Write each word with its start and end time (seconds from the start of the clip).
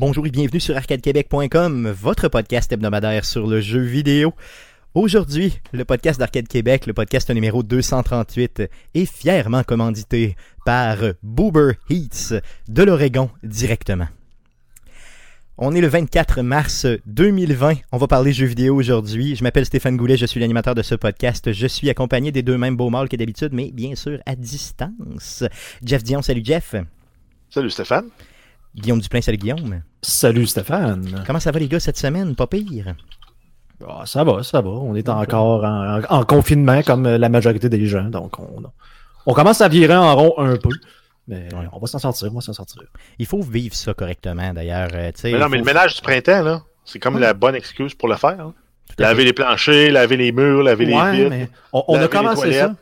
Bonjour 0.00 0.26
et 0.26 0.30
bienvenue 0.30 0.60
sur 0.60 0.74
arcadequebec.com, 0.78 1.90
votre 1.90 2.28
podcast 2.28 2.72
hebdomadaire 2.72 3.26
sur 3.26 3.46
le 3.46 3.60
jeu 3.60 3.82
vidéo. 3.82 4.32
Aujourd'hui, 4.94 5.60
le 5.74 5.84
podcast 5.84 6.18
d'Arcade 6.18 6.48
Québec, 6.48 6.86
le 6.86 6.94
podcast 6.94 7.28
numéro 7.28 7.62
238, 7.62 8.62
est 8.94 9.04
fièrement 9.04 9.62
commandité 9.62 10.36
par 10.64 10.96
Boober 11.22 11.72
Heats 11.90 12.40
de 12.66 12.82
l'Oregon 12.82 13.28
directement. 13.42 14.08
On 15.58 15.74
est 15.74 15.82
le 15.82 15.88
24 15.88 16.40
mars 16.40 16.86
2020. 17.04 17.74
On 17.92 17.98
va 17.98 18.06
parler 18.06 18.32
jeux 18.32 18.46
vidéo 18.46 18.76
aujourd'hui. 18.76 19.36
Je 19.36 19.42
m'appelle 19.42 19.66
Stéphane 19.66 19.98
Goulet, 19.98 20.16
je 20.16 20.24
suis 20.24 20.40
l'animateur 20.40 20.74
de 20.74 20.80
ce 20.80 20.94
podcast. 20.94 21.52
Je 21.52 21.66
suis 21.66 21.90
accompagné 21.90 22.32
des 22.32 22.40
deux 22.42 22.56
mêmes 22.56 22.74
beaux 22.74 22.88
mâles 22.88 23.10
que 23.10 23.16
d'habitude, 23.16 23.52
mais 23.52 23.70
bien 23.70 23.94
sûr 23.96 24.18
à 24.24 24.34
distance. 24.34 25.44
Jeff 25.84 26.02
Dion, 26.02 26.22
salut 26.22 26.42
Jeff. 26.42 26.74
Salut 27.50 27.68
Stéphane. 27.68 28.08
Guillaume 28.74 29.00
Duplain, 29.00 29.20
salut 29.20 29.38
Guillaume. 29.38 29.82
Salut 30.02 30.46
Stéphane. 30.46 31.22
Comment 31.26 31.40
ça 31.40 31.50
va 31.50 31.58
les 31.58 31.68
gars 31.68 31.80
cette 31.80 31.98
semaine? 31.98 32.34
Pas 32.34 32.46
pire? 32.46 32.94
Ah, 33.86 34.02
ça 34.06 34.24
va, 34.24 34.42
ça 34.42 34.60
va. 34.60 34.70
On 34.70 34.94
est 34.94 35.08
encore 35.08 35.64
en, 35.64 36.00
en 36.08 36.24
confinement 36.24 36.82
comme 36.82 37.08
la 37.08 37.28
majorité 37.28 37.68
des 37.68 37.86
gens. 37.86 38.04
Donc 38.04 38.38
on, 38.38 38.62
on 39.26 39.34
commence 39.34 39.60
à 39.60 39.68
virer 39.68 39.96
en 39.96 40.14
rond 40.14 40.34
un 40.38 40.56
peu. 40.56 40.68
Mais 41.28 41.48
on 41.72 41.78
va 41.78 41.86
s'en 41.86 41.98
sortir, 41.98 42.28
on 42.30 42.36
va 42.36 42.40
s'en 42.40 42.52
sortir. 42.52 42.82
Il 43.18 43.26
faut 43.26 43.40
vivre 43.42 43.74
ça 43.74 43.94
correctement 43.94 44.52
d'ailleurs. 44.52 44.90
euh, 44.94 45.10
Mais 45.24 45.32
non, 45.32 45.48
mais 45.48 45.58
faut- 45.58 45.64
le 45.64 45.72
ménage 45.72 45.94
du 45.96 46.02
printemps, 46.02 46.42
là, 46.42 46.62
c'est 46.84 46.98
comme 46.98 47.18
la 47.18 47.34
bonne 47.34 47.54
excuse 47.54 47.94
pour 47.94 48.08
le 48.08 48.16
faire. 48.16 48.40
hein. 48.40 48.54
Laver 48.98 49.24
les 49.24 49.32
planchers, 49.32 49.92
laver 49.92 50.16
les 50.16 50.32
murs, 50.32 50.62
laver 50.62 50.84
les 50.86 50.92
vitres. 50.92 51.30
mais 51.30 51.48
on, 51.72 51.84
on 51.88 51.94
a 51.94 52.00
laver 52.00 52.08
les 52.08 52.18
commencé 52.18 52.52
ça. 52.52 52.74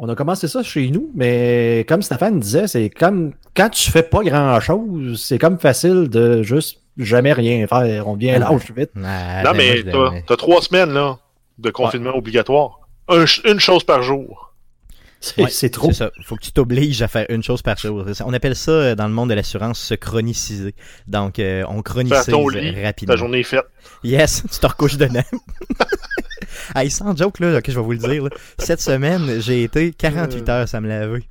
On 0.00 0.08
a 0.08 0.14
commencé 0.14 0.46
ça 0.46 0.62
chez 0.62 0.90
nous, 0.90 1.10
mais 1.14 1.84
comme 1.88 2.02
Stéphane 2.02 2.38
disait, 2.38 2.68
c'est 2.68 2.88
comme 2.88 3.32
quand 3.56 3.68
tu 3.70 3.90
fais 3.90 4.04
pas 4.04 4.22
grand 4.22 4.60
chose, 4.60 5.20
c'est 5.24 5.38
comme 5.38 5.58
facile 5.58 6.08
de 6.08 6.42
juste 6.42 6.78
jamais 6.96 7.32
rien 7.32 7.66
faire. 7.66 8.06
On 8.06 8.14
vient 8.14 8.38
lâche 8.38 8.70
vite. 8.70 8.90
Ah, 9.04 9.42
non, 9.44 9.50
ben, 9.52 9.56
mais 9.56 9.82
t'as 9.82 10.10
t'as 10.26 10.36
trois 10.36 10.62
semaines 10.62 10.92
là, 10.92 11.18
de 11.58 11.70
confinement 11.70 12.14
obligatoire. 12.14 12.80
Un 13.08 13.24
une 13.44 13.58
chose 13.58 13.82
par 13.82 14.02
jour. 14.02 14.54
C'est 15.20 15.42
Ouais, 15.42 15.68
trop. 15.70 15.88
C'est 15.88 15.94
ça. 15.94 16.10
Faut 16.24 16.36
que 16.36 16.42
tu 16.44 16.52
t'obliges 16.52 17.02
à 17.02 17.08
faire 17.08 17.26
une 17.28 17.42
chose 17.42 17.60
par 17.62 17.76
jour. 17.76 18.04
On 18.24 18.32
appelle 18.32 18.54
ça 18.54 18.70
euh, 18.70 18.94
dans 18.94 19.08
le 19.08 19.12
monde 19.12 19.30
de 19.30 19.34
l'assurance 19.34 19.80
se 19.80 19.94
chroniciser. 19.94 20.76
Donc, 21.08 21.40
euh, 21.40 21.64
on 21.68 21.82
chronicise 21.82 22.26
ton 22.26 22.46
lit, 22.48 22.84
rapidement. 22.84 23.14
ta 23.14 23.18
journée 23.18 23.40
est 23.40 23.42
faite. 23.42 23.64
Yes, 24.04 24.44
tu 24.48 24.60
te 24.60 24.66
recouches 24.68 24.96
dedans. 24.96 25.22
hey, 26.74 26.90
sans 26.90 27.16
joke, 27.16 27.40
là, 27.40 27.60
que 27.62 27.72
je 27.72 27.78
vais 27.78 27.84
vous 27.84 27.92
le 27.92 27.98
dire, 27.98 28.24
là, 28.24 28.30
cette 28.58 28.80
semaine, 28.80 29.40
j'ai 29.40 29.62
été 29.64 29.92
48 29.92 30.48
heures 30.48 30.74
à 30.74 30.80
me 30.80 30.88
laver. 30.88 31.24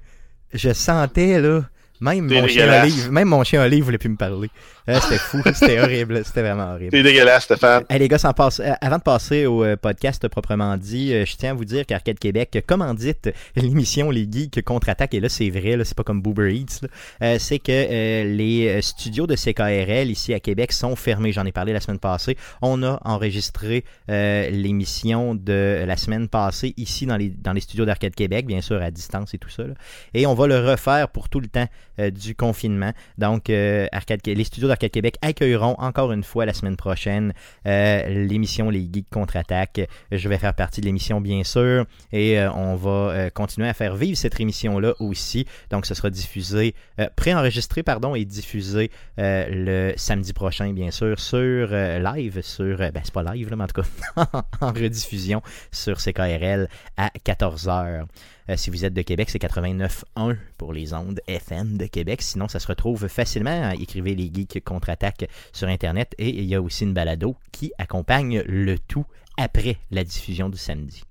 Je 0.54 0.72
sentais, 0.74 1.42
là, 1.42 1.64
même 2.00 2.28
mon, 2.28 2.48
chien. 2.48 2.84
Olive, 2.84 3.12
même 3.12 3.28
mon 3.28 3.44
chien 3.44 3.64
Olive 3.64 3.86
voulait 3.86 3.98
plus 3.98 4.10
me 4.10 4.18
parler. 4.18 4.50
Euh, 4.90 5.00
c'était 5.02 5.18
fou, 5.18 5.42
c'était 5.54 5.80
horrible, 5.80 6.24
c'était 6.24 6.42
vraiment 6.42 6.72
horrible. 6.74 6.92
T'es 6.92 7.04
dégueulasse, 7.04 7.44
Stéphane. 7.44 7.84
Hey, 7.90 8.00
les 8.00 8.08
gars, 8.08 8.18
sans 8.18 8.34
passe- 8.34 8.60
euh, 8.62 8.72
avant 8.80 8.98
de 8.98 9.02
passer 9.04 9.46
au 9.46 9.64
euh, 9.64 9.76
podcast 9.76 10.28
proprement 10.30 10.78
dit, 10.78 11.14
euh, 11.14 11.26
je 11.26 11.36
tiens 11.36 11.52
à 11.52 11.54
vous 11.54 11.66
dire 11.66 11.86
qu'Arcade 11.86 12.20
Québec 12.20 12.64
commandite 12.66 13.30
l'émission 13.56 14.10
Les 14.12 14.28
Geeks 14.32 14.64
contre-attaque. 14.64 15.14
Et 15.14 15.20
là, 15.20 15.28
c'est 15.30 15.50
vrai, 15.50 15.78
c'est 15.84 15.96
pas 15.96 16.04
comme 16.04 16.22
Boober 16.22 16.54
Eats. 16.56 16.88
Euh, 17.22 17.38
c'est 17.40 17.60
que 17.60 17.72
euh, 17.72 18.24
les 18.36 18.82
studios 18.82 19.28
de 19.28 19.36
CKRL 19.36 20.10
ici 20.10 20.34
à 20.34 20.40
Québec 20.40 20.72
sont 20.72 20.96
fermés. 20.96 21.32
J'en 21.34 21.46
ai 21.46 21.52
parlé 21.52 21.74
la 21.74 21.82
semaine 21.82 22.00
passée. 22.00 22.38
On 22.62 22.82
a 22.84 23.00
enregistré 23.04 23.84
euh, 24.10 24.50
l'émission 24.50 25.36
de 25.36 25.84
la 25.86 25.98
semaine 25.98 26.28
passée 26.30 26.74
ici 26.78 27.06
dans 27.06 27.18
les, 27.18 27.30
dans 27.30 27.52
les 27.54 27.62
studios 27.62 27.86
d'Arcade 27.86 28.16
Québec, 28.16 28.46
bien 28.46 28.62
sûr 28.62 28.82
à 28.82 28.90
distance 28.92 29.34
et 29.34 29.38
tout 29.38 29.50
ça. 29.50 29.64
là. 29.64 29.74
Et 30.14 30.26
on 30.26 30.34
va 30.34 30.48
le 30.48 30.60
refaire 30.60 31.10
pour 31.10 31.28
tout 31.28 31.40
le 31.42 31.48
temps 31.48 31.68
du 32.14 32.36
confinement. 32.36 32.92
Donc, 33.18 33.50
Arcade, 33.92 34.20
les 34.26 34.44
studios 34.44 34.68
d'Arcade 34.68 34.77
Québec 34.86 35.18
accueilleront 35.22 35.76
encore 35.80 36.12
une 36.12 36.24
fois 36.24 36.46
la 36.46 36.54
semaine 36.54 36.78
prochaine 36.78 37.34
euh, 37.66 38.08
l'émission 38.08 38.70
Les 38.70 38.88
Geeks 38.92 39.10
contre-attaque. 39.10 39.82
Je 40.12 40.30
vais 40.30 40.38
faire 40.38 40.54
partie 40.54 40.82
de 40.82 40.86
l'émission, 40.86 41.22
bien 41.22 41.44
sûr, 41.44 41.86
et 42.12 42.40
euh, 42.40 42.52
on 42.54 42.76
va 42.76 42.90
euh, 42.90 43.30
continuer 43.30 43.68
à 43.68 43.74
faire 43.74 43.96
vivre 43.96 44.18
cette 44.18 44.40
émission-là 44.40 44.94
aussi. 45.00 45.46
Donc, 45.72 45.86
ce 45.86 45.94
sera 45.94 46.10
diffusé, 46.10 46.76
préenregistré, 47.16 47.84
pardon, 47.84 48.16
et 48.16 48.26
diffusé 48.26 48.92
le 49.18 49.94
samedi 49.96 50.34
prochain, 50.34 50.72
bien 50.74 50.92
sûr, 50.92 51.20
sur 51.20 51.68
live, 51.68 52.42
sur, 52.42 52.78
ben, 52.78 53.02
c'est 53.04 53.14
pas 53.14 53.24
live, 53.24 53.50
là, 53.50 53.56
mais 53.56 53.64
en 53.64 53.68
tout 53.68 53.82
cas, 53.82 54.44
en 54.62 54.72
rediffusion 54.72 55.42
sur 55.72 55.98
CKRL 55.98 56.70
à 56.98 57.12
14h. 57.26 58.06
Euh, 58.50 58.56
si 58.56 58.70
vous 58.70 58.86
êtes 58.86 58.94
de 58.94 59.02
Québec, 59.02 59.30
c'est 59.30 59.42
89.1 59.42 60.38
pour 60.58 60.74
les 60.74 60.94
ondes 60.94 61.20
FM 61.28 61.78
de 61.78 61.86
Québec. 61.86 62.22
Sinon, 62.22 62.48
ça 62.48 62.60
se 62.60 62.68
retrouve 62.68 63.08
facilement. 63.08 63.72
Écrivez 63.72 64.16
les 64.16 64.32
geeks 64.34 64.64
contre-attaque 64.64 65.30
sur 65.52 65.68
Internet. 65.68 66.16
Et 66.18 66.30
il 66.30 66.46
y 66.46 66.56
a 66.56 66.62
aussi 66.62 66.84
une 66.84 66.94
balado 66.94 67.36
qui 67.52 67.72
accompagne 67.78 68.42
le 68.46 68.80
tout 68.80 69.06
après 69.38 69.78
la 69.92 70.04
diffusion 70.04 70.50
du 70.50 70.58
samedi. 70.58 71.04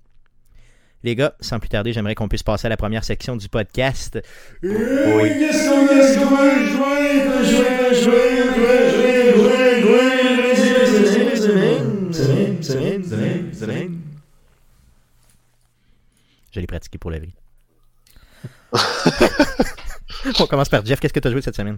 Les 1.03 1.15
gars, 1.15 1.35
sans 1.39 1.59
plus 1.59 1.69
tarder, 1.69 1.93
j'aimerais 1.93 2.15
qu'on 2.15 2.27
puisse 2.27 2.43
passer 2.43 2.65
à 2.65 2.69
la 2.69 2.77
première 2.77 3.03
section 3.03 3.35
du 3.37 3.47
podcast. 3.49 4.19
Je 16.57 16.61
l'ai 16.61 16.65
pratiqué 16.67 16.97
pour 16.97 17.11
la 17.11 17.19
vie. 17.19 17.35
On 20.39 20.47
commence 20.47 20.69
par 20.69 20.83
Jeff. 20.83 20.99
Qu'est-ce 20.99 21.13
que 21.13 21.19
tu 21.19 21.27
as 21.27 21.31
joué 21.31 21.43
cette 21.43 21.55
semaine? 21.55 21.77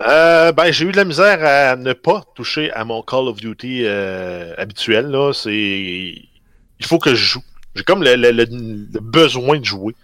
Euh, 0.00 0.52
ben, 0.52 0.72
j'ai 0.72 0.86
eu 0.86 0.92
de 0.92 0.96
la 0.96 1.04
misère 1.04 1.44
à 1.44 1.76
ne 1.76 1.92
pas 1.92 2.24
toucher 2.34 2.72
à 2.72 2.86
mon 2.86 3.02
Call 3.02 3.28
of 3.28 3.36
Duty 3.36 3.82
euh, 3.84 4.54
habituel. 4.56 5.08
Là, 5.08 5.32
c'est, 5.34 5.52
il 5.52 6.86
faut 6.86 6.98
que 6.98 7.10
je 7.10 7.22
joue. 7.24 7.42
J'ai 7.74 7.84
comme 7.84 8.02
le, 8.02 8.14
le- 8.16 8.30
le- 8.30 8.46
le 8.50 9.00
besoin 9.00 9.58
de 9.58 9.64
jouer. 9.66 9.94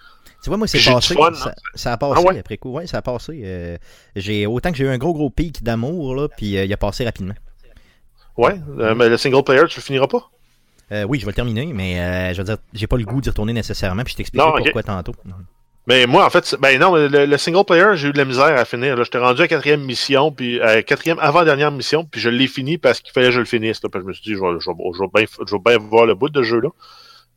Tu 0.43 0.51
vois, 0.51 0.59
moi, 0.59 0.67
c'est 0.67 0.85
passé. 0.85 1.15
fun, 1.15 1.33
ça, 1.33 1.49
hein? 1.49 1.53
ça 1.75 1.93
a 1.95 1.97
passé 1.97 2.23
Ah 2.23 2.29
ouais? 2.33 2.39
après 2.39 2.59
coup. 2.59 2.79
Ça 2.85 2.99
a 2.99 3.03
passé. 3.03 3.41
euh, 3.47 3.79
j'ai, 4.15 4.45
autant 4.45 4.73
que 4.73 4.77
j'ai 4.77 4.85
eu 4.85 4.89
un 4.89 4.99
gros, 4.99 5.15
gros 5.15 5.31
pic 5.31 5.63
d'amour, 5.63 6.15
là, 6.15 6.29
puis 6.29 6.51
il 6.51 6.73
a 6.73 6.77
passé 6.77 7.07
rapidement. 7.07 7.35
Ouais, 8.37 8.57
mais 8.95 9.09
le 9.09 9.17
single 9.17 9.43
player, 9.43 9.63
tu 9.71 9.81
le 9.81 9.85
finiras 9.85 10.07
pas? 10.09 10.29
Euh, 10.93 11.05
oui, 11.05 11.19
je 11.19 11.25
vais 11.25 11.31
le 11.31 11.37
terminer, 11.37 11.73
mais 11.73 11.99
euh, 12.01 12.33
je 12.35 12.39
veux 12.39 12.45
dire, 12.45 12.59
j'ai 12.75 12.87
pas 12.87 12.97
le 12.99 13.05
goût 13.05 13.21
d'y 13.21 13.31
retourner 13.31 13.53
nécessairement, 13.53 14.05
puis 14.05 14.15
je 14.17 14.39
ok. 14.41 14.63
pourquoi 14.65 14.83
tantôt. 14.83 15.15
Mais 15.87 16.07
moi, 16.07 16.25
en 16.25 16.31
fait, 16.31 16.55
ben 16.61 16.79
non, 16.79 16.95
le, 16.95 17.09
le 17.27 17.39
single 17.39 17.65
player, 17.65 17.87
j'ai 17.95 18.09
eu 18.09 18.13
de 18.13 18.19
la 18.19 18.25
misère 18.25 18.57
à 18.57 18.65
finir. 18.65 18.95
Là, 18.97 19.03
j'étais 19.03 19.19
rendu 19.19 19.43
à 19.43 19.49
quatrième 19.49 19.83
mission, 19.83 20.31
puis 20.31 20.61
à 20.61 20.83
quatrième 20.83 21.19
avant-dernière 21.19 21.73
mission, 21.73 22.05
puis 22.05 22.21
je 22.21 22.29
l'ai 22.29 22.47
fini 22.47 22.79
parce 22.79 23.01
qu'il 23.01 23.13
fallait 23.13 23.29
que 23.29 23.33
je 23.33 23.41
le 23.41 23.47
finisse. 23.47 23.83
Là, 23.83 23.89
parce 23.91 24.05
que 24.05 24.07
je 24.07 24.09
me 24.09 24.13
suis 24.13 24.23
dit, 24.23 24.35
je 24.35 24.41
vais, 24.41 24.61
je 24.61 24.71
vais- 24.71 24.93
je 24.95 25.01
vais 25.01 25.09
bien, 25.13 25.25
je 25.49 25.55
vais 25.55 25.61
bien 25.65 25.79
voir 25.79 26.07
le 26.07 26.15
bout 26.15 26.29
de 26.29 26.41
ce 26.43 26.49
jeu-là. 26.49 26.69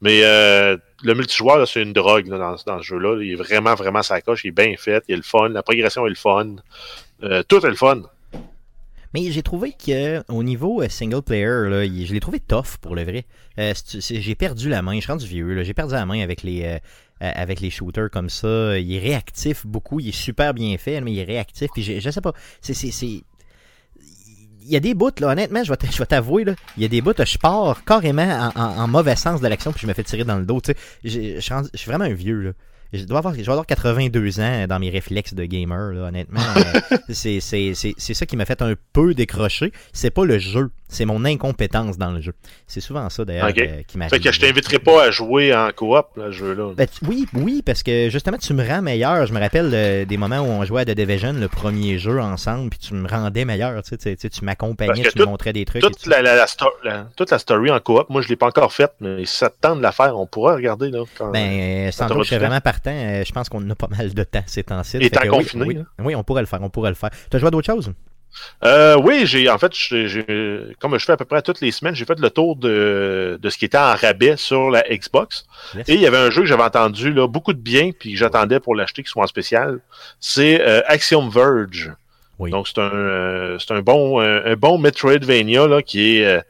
Mais 0.01 0.21
euh, 0.23 0.77
le 1.03 1.13
multijoueur, 1.15 1.57
là, 1.57 1.65
c'est 1.65 1.81
une 1.81 1.93
drogue 1.93 2.27
là, 2.27 2.37
dans, 2.37 2.55
dans 2.67 2.77
ce 2.79 2.83
jeu-là. 2.83 3.17
Il 3.23 3.31
est 3.31 3.35
vraiment, 3.35 3.73
vraiment 3.73 4.03
sa 4.03 4.21
coche. 4.21 4.43
Il 4.43 4.49
est 4.49 4.51
bien 4.51 4.75
fait. 4.77 5.03
Il 5.07 5.13
est 5.13 5.17
le 5.17 5.23
fun. 5.23 5.47
La 5.49 5.63
progression 5.63 6.05
est 6.05 6.09
le 6.09 6.15
fun. 6.15 6.57
Euh, 7.23 7.41
tout 7.47 7.65
est 7.65 7.69
le 7.69 7.75
fun. 7.75 8.01
Mais 9.15 9.31
j'ai 9.31 9.43
trouvé 9.43 9.71
que 9.71 10.21
au 10.29 10.43
niveau 10.43 10.81
euh, 10.81 10.89
single 10.89 11.21
player, 11.21 11.69
là, 11.69 11.85
je 11.85 12.13
l'ai 12.13 12.19
trouvé 12.19 12.41
tough 12.41 12.75
pour 12.81 12.97
le 12.97 13.05
vrai. 13.05 13.23
Euh, 13.57 13.73
j'ai 13.87 14.35
perdu 14.35 14.67
la 14.67 14.81
main, 14.81 14.95
je 14.95 14.99
suis 14.99 15.09
rendu 15.09 15.25
vieux, 15.25 15.63
j'ai 15.63 15.73
perdu 15.73 15.93
la 15.93 16.05
main 16.05 16.21
avec 16.21 16.43
les 16.43 16.65
euh, 16.65 16.77
avec 17.21 17.61
les 17.61 17.69
shooters 17.69 18.09
comme 18.11 18.29
ça. 18.29 18.77
Il 18.77 18.93
est 18.93 18.99
réactif 18.99 19.65
beaucoup, 19.65 20.01
il 20.01 20.09
est 20.09 20.11
super 20.11 20.53
bien 20.53 20.77
fait, 20.77 20.99
mais 20.99 21.13
il 21.13 21.19
est 21.19 21.23
réactif. 21.23 21.69
Puis 21.73 21.81
je, 21.81 22.09
sais 22.09 22.19
pas, 22.19 22.33
c'est 22.59 22.73
il 22.97 23.23
y 24.65 24.75
a 24.75 24.81
des 24.81 24.93
bouts 24.93 25.11
là, 25.21 25.29
honnêtement, 25.29 25.63
je 25.63 25.71
vais 25.71 26.05
t'avouer 26.05 26.43
là, 26.43 26.55
il 26.75 26.83
y 26.83 26.85
a 26.85 26.89
des 26.89 26.99
bouts, 26.99 27.13
je 27.17 27.37
pars 27.37 27.85
carrément 27.85 28.51
en, 28.53 28.87
mauvais 28.89 29.15
sens 29.15 29.39
de 29.39 29.47
l'action 29.47 29.71
puis 29.71 29.79
je 29.83 29.87
me 29.87 29.93
fais 29.93 30.03
tirer 30.03 30.25
dans 30.25 30.37
le 30.37 30.45
dos. 30.45 30.59
Je 31.05 31.39
suis 31.39 31.85
vraiment 31.85 32.03
un 32.03 32.13
vieux 32.13 32.41
là. 32.41 32.51
Je 32.93 33.03
dois 33.03 33.19
avoir, 33.19 33.33
je 33.33 33.43
dois 33.43 33.53
avoir 33.53 33.65
82 33.65 34.39
ans 34.39 34.65
dans 34.67 34.79
mes 34.79 34.89
réflexes 34.89 35.33
de 35.33 35.45
gamer, 35.45 35.93
là, 35.93 36.07
honnêtement. 36.07 36.41
Euh, 36.95 37.09
c'est, 37.09 38.13
ça 38.13 38.25
qui 38.25 38.35
m'a 38.37 38.45
fait 38.45 38.61
un 38.61 38.73
peu 38.93 39.13
décrocher. 39.13 39.71
C'est 39.93 40.09
pas 40.11 40.25
le 40.25 40.37
jeu, 40.39 40.69
c'est 40.87 41.05
mon 41.05 41.25
incompétence 41.25 41.97
dans 41.97 42.11
le 42.11 42.21
jeu. 42.21 42.33
C'est 42.67 42.79
souvent 42.81 43.09
ça, 43.09 43.25
d'ailleurs, 43.25 43.47
euh, 43.57 43.81
qui 43.87 43.97
m'arrive. 43.97 44.11
Fait 44.11 44.19
que 44.19 44.31
je 44.31 44.39
t'inviterai 44.39 44.79
pas 44.79 45.05
à 45.05 45.11
jouer 45.11 45.53
en 45.55 45.69
coop, 45.75 46.05
là, 46.15 46.25
ce 46.27 46.31
jeu-là. 46.31 46.73
Ben, 46.75 46.87
oui, 47.07 47.25
oui, 47.33 47.61
parce 47.65 47.83
que 47.83 48.09
justement, 48.09 48.37
tu 48.37 48.53
me 48.53 48.67
rends 48.67 48.81
meilleur. 48.81 49.25
Je 49.25 49.33
me 49.33 49.39
rappelle 49.39 49.71
euh, 49.73 50.05
des 50.05 50.17
moments 50.17 50.39
où 50.39 50.45
on 50.45 50.63
jouait 50.65 50.81
à 50.81 50.85
The 50.85 50.91
Division, 50.91 51.33
le 51.33 51.47
premier 51.47 51.97
jeu 51.97 52.19
ensemble, 52.19 52.69
puis 52.69 52.79
tu 52.79 52.93
me 52.93 53.07
rendais 53.07 53.45
meilleur. 53.45 53.81
Tu, 53.83 53.95
sais, 53.99 54.15
tu, 54.15 54.29
tu 54.29 54.45
m'accompagnais, 54.45 55.03
tu 55.03 55.19
me 55.19 55.25
montrais 55.25 55.53
des 55.53 55.65
trucs. 55.65 55.81
toute 55.81 56.01
tout. 56.01 56.09
la, 56.09 56.21
la, 56.21 56.35
la 56.35 56.47
sto- 56.47 56.73
la- 56.83 57.07
toute 57.15 57.31
la 57.31 57.39
story 57.39 57.71
en 57.71 57.79
coop, 57.79 58.09
moi 58.09 58.21
je 58.21 58.27
l'ai 58.29 58.35
pas 58.35 58.47
encore 58.47 58.71
faite, 58.73 58.93
mais 58.99 59.25
si 59.25 59.35
ça 59.35 59.49
te 59.49 59.55
tente 59.59 59.77
de 59.77 59.83
la 59.83 59.91
faire, 59.91 60.17
on 60.17 60.27
pourra 60.27 60.55
regarder 60.55 60.89
là. 60.89 61.03
Quand... 61.17 61.31
Ben, 61.31 61.87
euh, 61.87 61.91
sans 61.91 62.07
doute, 62.07 62.23
je 62.23 62.29
serais 62.35 62.39
du 62.39 62.61
temps. 62.81 62.84
Partant. 62.85 62.97
Euh, 62.97 63.23
je 63.25 63.31
pense 63.31 63.49
qu'on 63.49 63.69
a 63.69 63.75
pas 63.75 63.87
mal 63.87 64.13
de 64.13 64.23
temps 64.23 64.43
ces 64.45 64.63
temps-ci. 64.63 64.97
Et 64.97 65.09
temps 65.09 65.21
oui, 65.23 65.29
confiné, 65.29 65.65
Oui, 65.65 65.77
hein. 65.77 65.85
oui, 65.99 66.15
on 66.15 66.23
pourrait 66.23 66.41
le 66.41 66.47
faire, 66.47 66.61
on 66.61 66.69
pourrait 66.69 66.91
le 66.91 66.95
faire. 66.95 67.09
Tu 67.29 67.35
as 67.35 67.39
joué 67.39 67.47
à 67.47 67.51
d'autres 67.51 67.65
choses? 67.65 67.91
Euh, 68.63 68.97
oui, 69.01 69.25
j'ai 69.25 69.49
en 69.49 69.57
fait, 69.57 69.71
comme 70.79 70.97
je 70.97 71.05
fais 71.05 71.13
à 71.13 71.17
peu 71.17 71.25
près 71.25 71.41
toutes 71.41 71.61
les 71.61 71.71
semaines, 71.71 71.95
j'ai 71.95 72.03
fait 72.05 72.19
le 72.19 72.29
tour 72.29 72.57
de, 72.57 73.39
de 73.41 73.49
ce 73.49 73.57
qui 73.57 73.65
était 73.65 73.77
en 73.77 73.95
rabais 73.95 74.35
sur 74.35 74.69
la 74.69 74.83
Xbox. 74.83 75.45
Yes. 75.73 75.87
Et 75.87 75.93
il 75.93 76.01
y 76.01 76.07
avait 76.07 76.17
un 76.17 76.29
jeu 76.29 76.41
que 76.41 76.47
j'avais 76.47 76.63
entendu 76.63 77.13
là, 77.13 77.27
beaucoup 77.27 77.53
de 77.53 77.59
bien, 77.59 77.91
puis 77.97 78.11
que 78.11 78.17
j'attendais 78.17 78.59
pour 78.59 78.75
l'acheter, 78.75 79.03
qui 79.03 79.09
soit 79.09 79.23
en 79.23 79.27
spécial. 79.27 79.79
C'est 80.19 80.61
euh, 80.61 80.81
Axiom 80.87 81.29
Verge. 81.29 81.93
Donc, 82.37 82.67
c'est 82.67 82.79
un, 82.79 83.57
c'est 83.57 83.71
un 83.71 83.79
bon, 83.79 84.19
un, 84.19 84.55
bon 84.55 84.77
Metroidvania 84.77 85.67
là, 85.67 85.81
qui 85.81 86.17
est, 86.17 86.43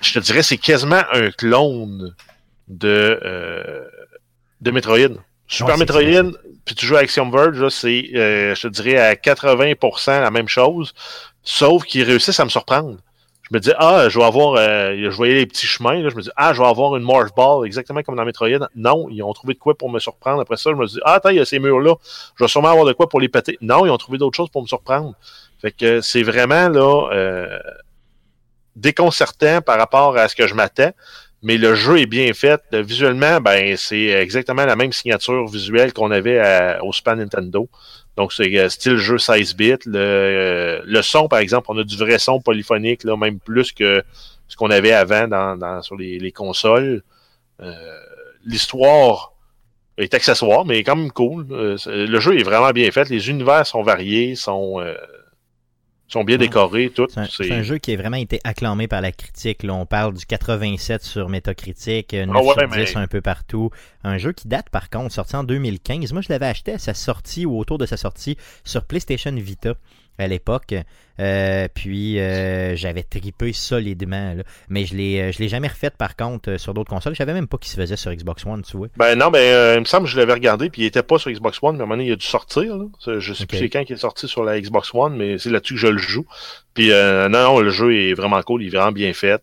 je 0.00 0.12
te 0.14 0.18
dirais, 0.18 0.42
c'est 0.42 0.58
quasiment 0.58 1.02
un 1.12 1.30
clone 1.30 2.16
de, 2.66 3.20
de 4.62 4.70
Metroid. 4.70 5.20
Super 5.46 5.76
Metroid, 5.76 6.32
puis 6.64 6.74
tu 6.74 6.86
joues 6.86 6.96
à 6.96 7.00
Axiom 7.00 7.30
Verge, 7.30 7.68
c'est, 7.68 8.06
je 8.12 8.62
te 8.62 8.68
dirais, 8.68 8.96
à 8.96 9.14
80% 9.14 10.22
la 10.22 10.30
même 10.30 10.48
chose, 10.48 10.94
sauf 11.42 11.84
qu'ils 11.84 12.04
réussissent 12.04 12.40
à 12.40 12.44
me 12.44 12.50
surprendre 12.50 12.96
je 13.52 13.56
me 13.58 13.60
dis, 13.60 13.72
ah, 13.76 14.08
je 14.08 14.18
vais 14.18 14.24
avoir, 14.24 14.54
euh, 14.54 14.94
je 14.96 15.14
voyais 15.14 15.34
les 15.34 15.46
petits 15.46 15.66
chemins, 15.66 16.00
là, 16.00 16.08
je 16.08 16.14
me 16.14 16.22
dis, 16.22 16.30
ah, 16.36 16.54
je 16.54 16.62
vais 16.62 16.66
avoir 16.66 16.96
une 16.96 17.02
Morph 17.02 17.34
Ball, 17.34 17.66
exactement 17.66 18.02
comme 18.02 18.16
dans 18.16 18.24
Metroid. 18.24 18.68
Non, 18.74 19.08
ils 19.10 19.22
ont 19.22 19.32
trouvé 19.34 19.52
de 19.52 19.58
quoi 19.58 19.76
pour 19.76 19.90
me 19.90 19.98
surprendre. 19.98 20.40
Après 20.40 20.56
ça, 20.56 20.70
je 20.70 20.76
me 20.76 20.86
dis, 20.86 20.98
ah, 21.04 21.14
attends, 21.14 21.28
il 21.28 21.36
y 21.36 21.40
a 21.40 21.44
ces 21.44 21.58
murs-là, 21.58 21.96
je 22.36 22.44
vais 22.44 22.48
sûrement 22.48 22.70
avoir 22.70 22.86
de 22.86 22.94
quoi 22.94 23.10
pour 23.10 23.20
les 23.20 23.28
péter. 23.28 23.58
Non, 23.60 23.84
ils 23.84 23.90
ont 23.90 23.98
trouvé 23.98 24.16
d'autres 24.16 24.36
choses 24.36 24.48
pour 24.48 24.62
me 24.62 24.66
surprendre. 24.66 25.14
Fait 25.60 25.70
que 25.70 26.00
c'est 26.00 26.22
vraiment, 26.22 26.70
là, 26.70 27.10
euh, 27.12 27.58
déconcertant 28.74 29.60
par 29.60 29.78
rapport 29.78 30.16
à 30.16 30.28
ce 30.28 30.36
que 30.36 30.46
je 30.46 30.54
m'attends. 30.54 30.92
Mais 31.42 31.58
le 31.58 31.74
jeu 31.74 31.98
est 31.98 32.06
bien 32.06 32.32
fait. 32.34 32.62
Visuellement, 32.72 33.40
ben, 33.40 33.76
c'est 33.76 34.06
exactement 34.06 34.64
la 34.64 34.76
même 34.76 34.92
signature 34.92 35.46
visuelle 35.46 35.92
qu'on 35.92 36.10
avait 36.10 36.78
au 36.82 36.92
Super 36.92 37.16
Nintendo. 37.16 37.68
Donc, 38.16 38.32
c'est 38.32 38.56
euh, 38.58 38.68
style 38.68 38.96
jeu 38.96 39.18
16 39.18 39.56
bits. 39.56 39.74
Le, 39.86 39.98
euh, 39.98 40.82
le, 40.84 41.02
son, 41.02 41.28
par 41.28 41.38
exemple, 41.38 41.66
on 41.70 41.78
a 41.78 41.84
du 41.84 41.96
vrai 41.96 42.18
son 42.18 42.40
polyphonique, 42.40 43.04
là, 43.04 43.16
même 43.16 43.38
plus 43.38 43.72
que 43.72 44.02
ce 44.48 44.56
qu'on 44.56 44.70
avait 44.70 44.92
avant 44.92 45.28
dans, 45.28 45.56
dans 45.56 45.82
sur 45.82 45.96
les, 45.96 46.18
les 46.18 46.32
consoles. 46.32 47.02
Euh, 47.60 47.72
L'histoire 48.44 49.32
est 49.96 50.12
accessoire, 50.14 50.64
mais 50.64 50.82
quand 50.82 50.96
même 50.96 51.12
cool. 51.12 51.46
Euh, 51.52 51.76
le 51.86 52.20
jeu 52.20 52.38
est 52.38 52.42
vraiment 52.42 52.70
bien 52.70 52.90
fait. 52.90 53.08
Les 53.08 53.30
univers 53.30 53.66
sont 53.66 53.82
variés, 53.82 54.34
sont 54.34 54.84
sont 56.12 56.24
bien 56.24 56.36
décorés, 56.36 56.90
tout. 56.90 57.06
C'est 57.08 57.52
un, 57.52 57.62
jeu 57.62 57.78
qui 57.78 57.92
a 57.92 57.96
vraiment 57.96 58.18
été 58.18 58.40
acclamé 58.44 58.86
par 58.86 59.00
la 59.00 59.12
critique. 59.12 59.62
Là, 59.62 59.74
on 59.74 59.86
parle 59.86 60.14
du 60.14 60.26
87 60.26 61.02
sur 61.02 61.28
Metacritic, 61.28 62.12
9 62.12 62.28
ah 62.34 62.42
sur 62.42 62.68
10 62.68 62.96
un 62.96 63.06
peu 63.06 63.20
partout. 63.20 63.70
Un 64.04 64.18
jeu 64.18 64.32
qui 64.32 64.46
date 64.46 64.68
par 64.70 64.90
contre, 64.90 65.12
sorti 65.12 65.36
en 65.36 65.44
2015. 65.44 66.12
Moi, 66.12 66.22
je 66.22 66.28
l'avais 66.28 66.46
acheté 66.46 66.72
à 66.72 66.78
sa 66.78 66.94
sortie 66.94 67.46
ou 67.46 67.58
autour 67.58 67.78
de 67.78 67.86
sa 67.86 67.96
sortie 67.96 68.36
sur 68.64 68.84
PlayStation 68.84 69.32
Vita 69.32 69.74
à 70.22 70.28
l'époque. 70.28 70.74
Euh, 71.20 71.68
puis 71.72 72.18
euh, 72.18 72.74
j'avais 72.74 73.02
tripé 73.02 73.52
solidement. 73.52 74.34
Mais 74.68 74.86
je 74.86 74.94
l'ai, 74.94 75.20
euh, 75.20 75.32
je 75.32 75.38
l'ai 75.38 75.48
jamais 75.48 75.68
refait 75.68 75.90
par 75.90 76.16
contre 76.16 76.56
sur 76.56 76.74
d'autres 76.74 76.90
consoles. 76.90 77.14
Je 77.14 77.18
savais 77.18 77.34
même 77.34 77.46
pas 77.46 77.58
qu'il 77.58 77.70
se 77.70 77.76
faisait 77.76 77.96
sur 77.96 78.12
Xbox 78.12 78.44
One, 78.46 78.62
tu 78.62 78.76
vois. 78.76 78.88
Ben 78.96 79.16
non, 79.16 79.30
ben 79.30 79.76
il 79.76 79.80
me 79.80 79.84
semble 79.84 80.06
que 80.06 80.10
je 80.10 80.18
l'avais 80.18 80.32
regardé, 80.32 80.70
puis 80.70 80.82
il 80.82 80.84
était 80.86 81.02
pas 81.02 81.18
sur 81.18 81.30
Xbox 81.30 81.58
One, 81.62 81.76
mais 81.76 81.82
à 81.82 81.84
un 81.84 81.86
moment 81.86 81.96
donné, 81.96 82.08
il 82.08 82.12
a 82.12 82.16
dû 82.16 82.26
sortir. 82.26 82.76
Je 83.06 83.32
sais 83.32 83.46
plus 83.46 83.58
c'est 83.58 83.68
quand 83.68 83.84
qui 83.84 83.92
est 83.92 83.96
sorti 83.96 84.26
sur 84.26 84.44
la 84.44 84.60
Xbox 84.60 84.90
One, 84.94 85.16
mais 85.16 85.38
c'est 85.38 85.50
là-dessus 85.50 85.74
que 85.74 85.80
je 85.80 85.88
le 85.88 85.98
joue. 85.98 86.26
Puis 86.74 86.88
non, 86.88 87.28
non, 87.28 87.60
le 87.60 87.70
jeu 87.70 87.94
est 87.94 88.14
vraiment 88.14 88.42
cool, 88.42 88.62
il 88.62 88.68
est 88.68 88.76
vraiment 88.76 88.92
bien 88.92 89.12
fait. 89.12 89.42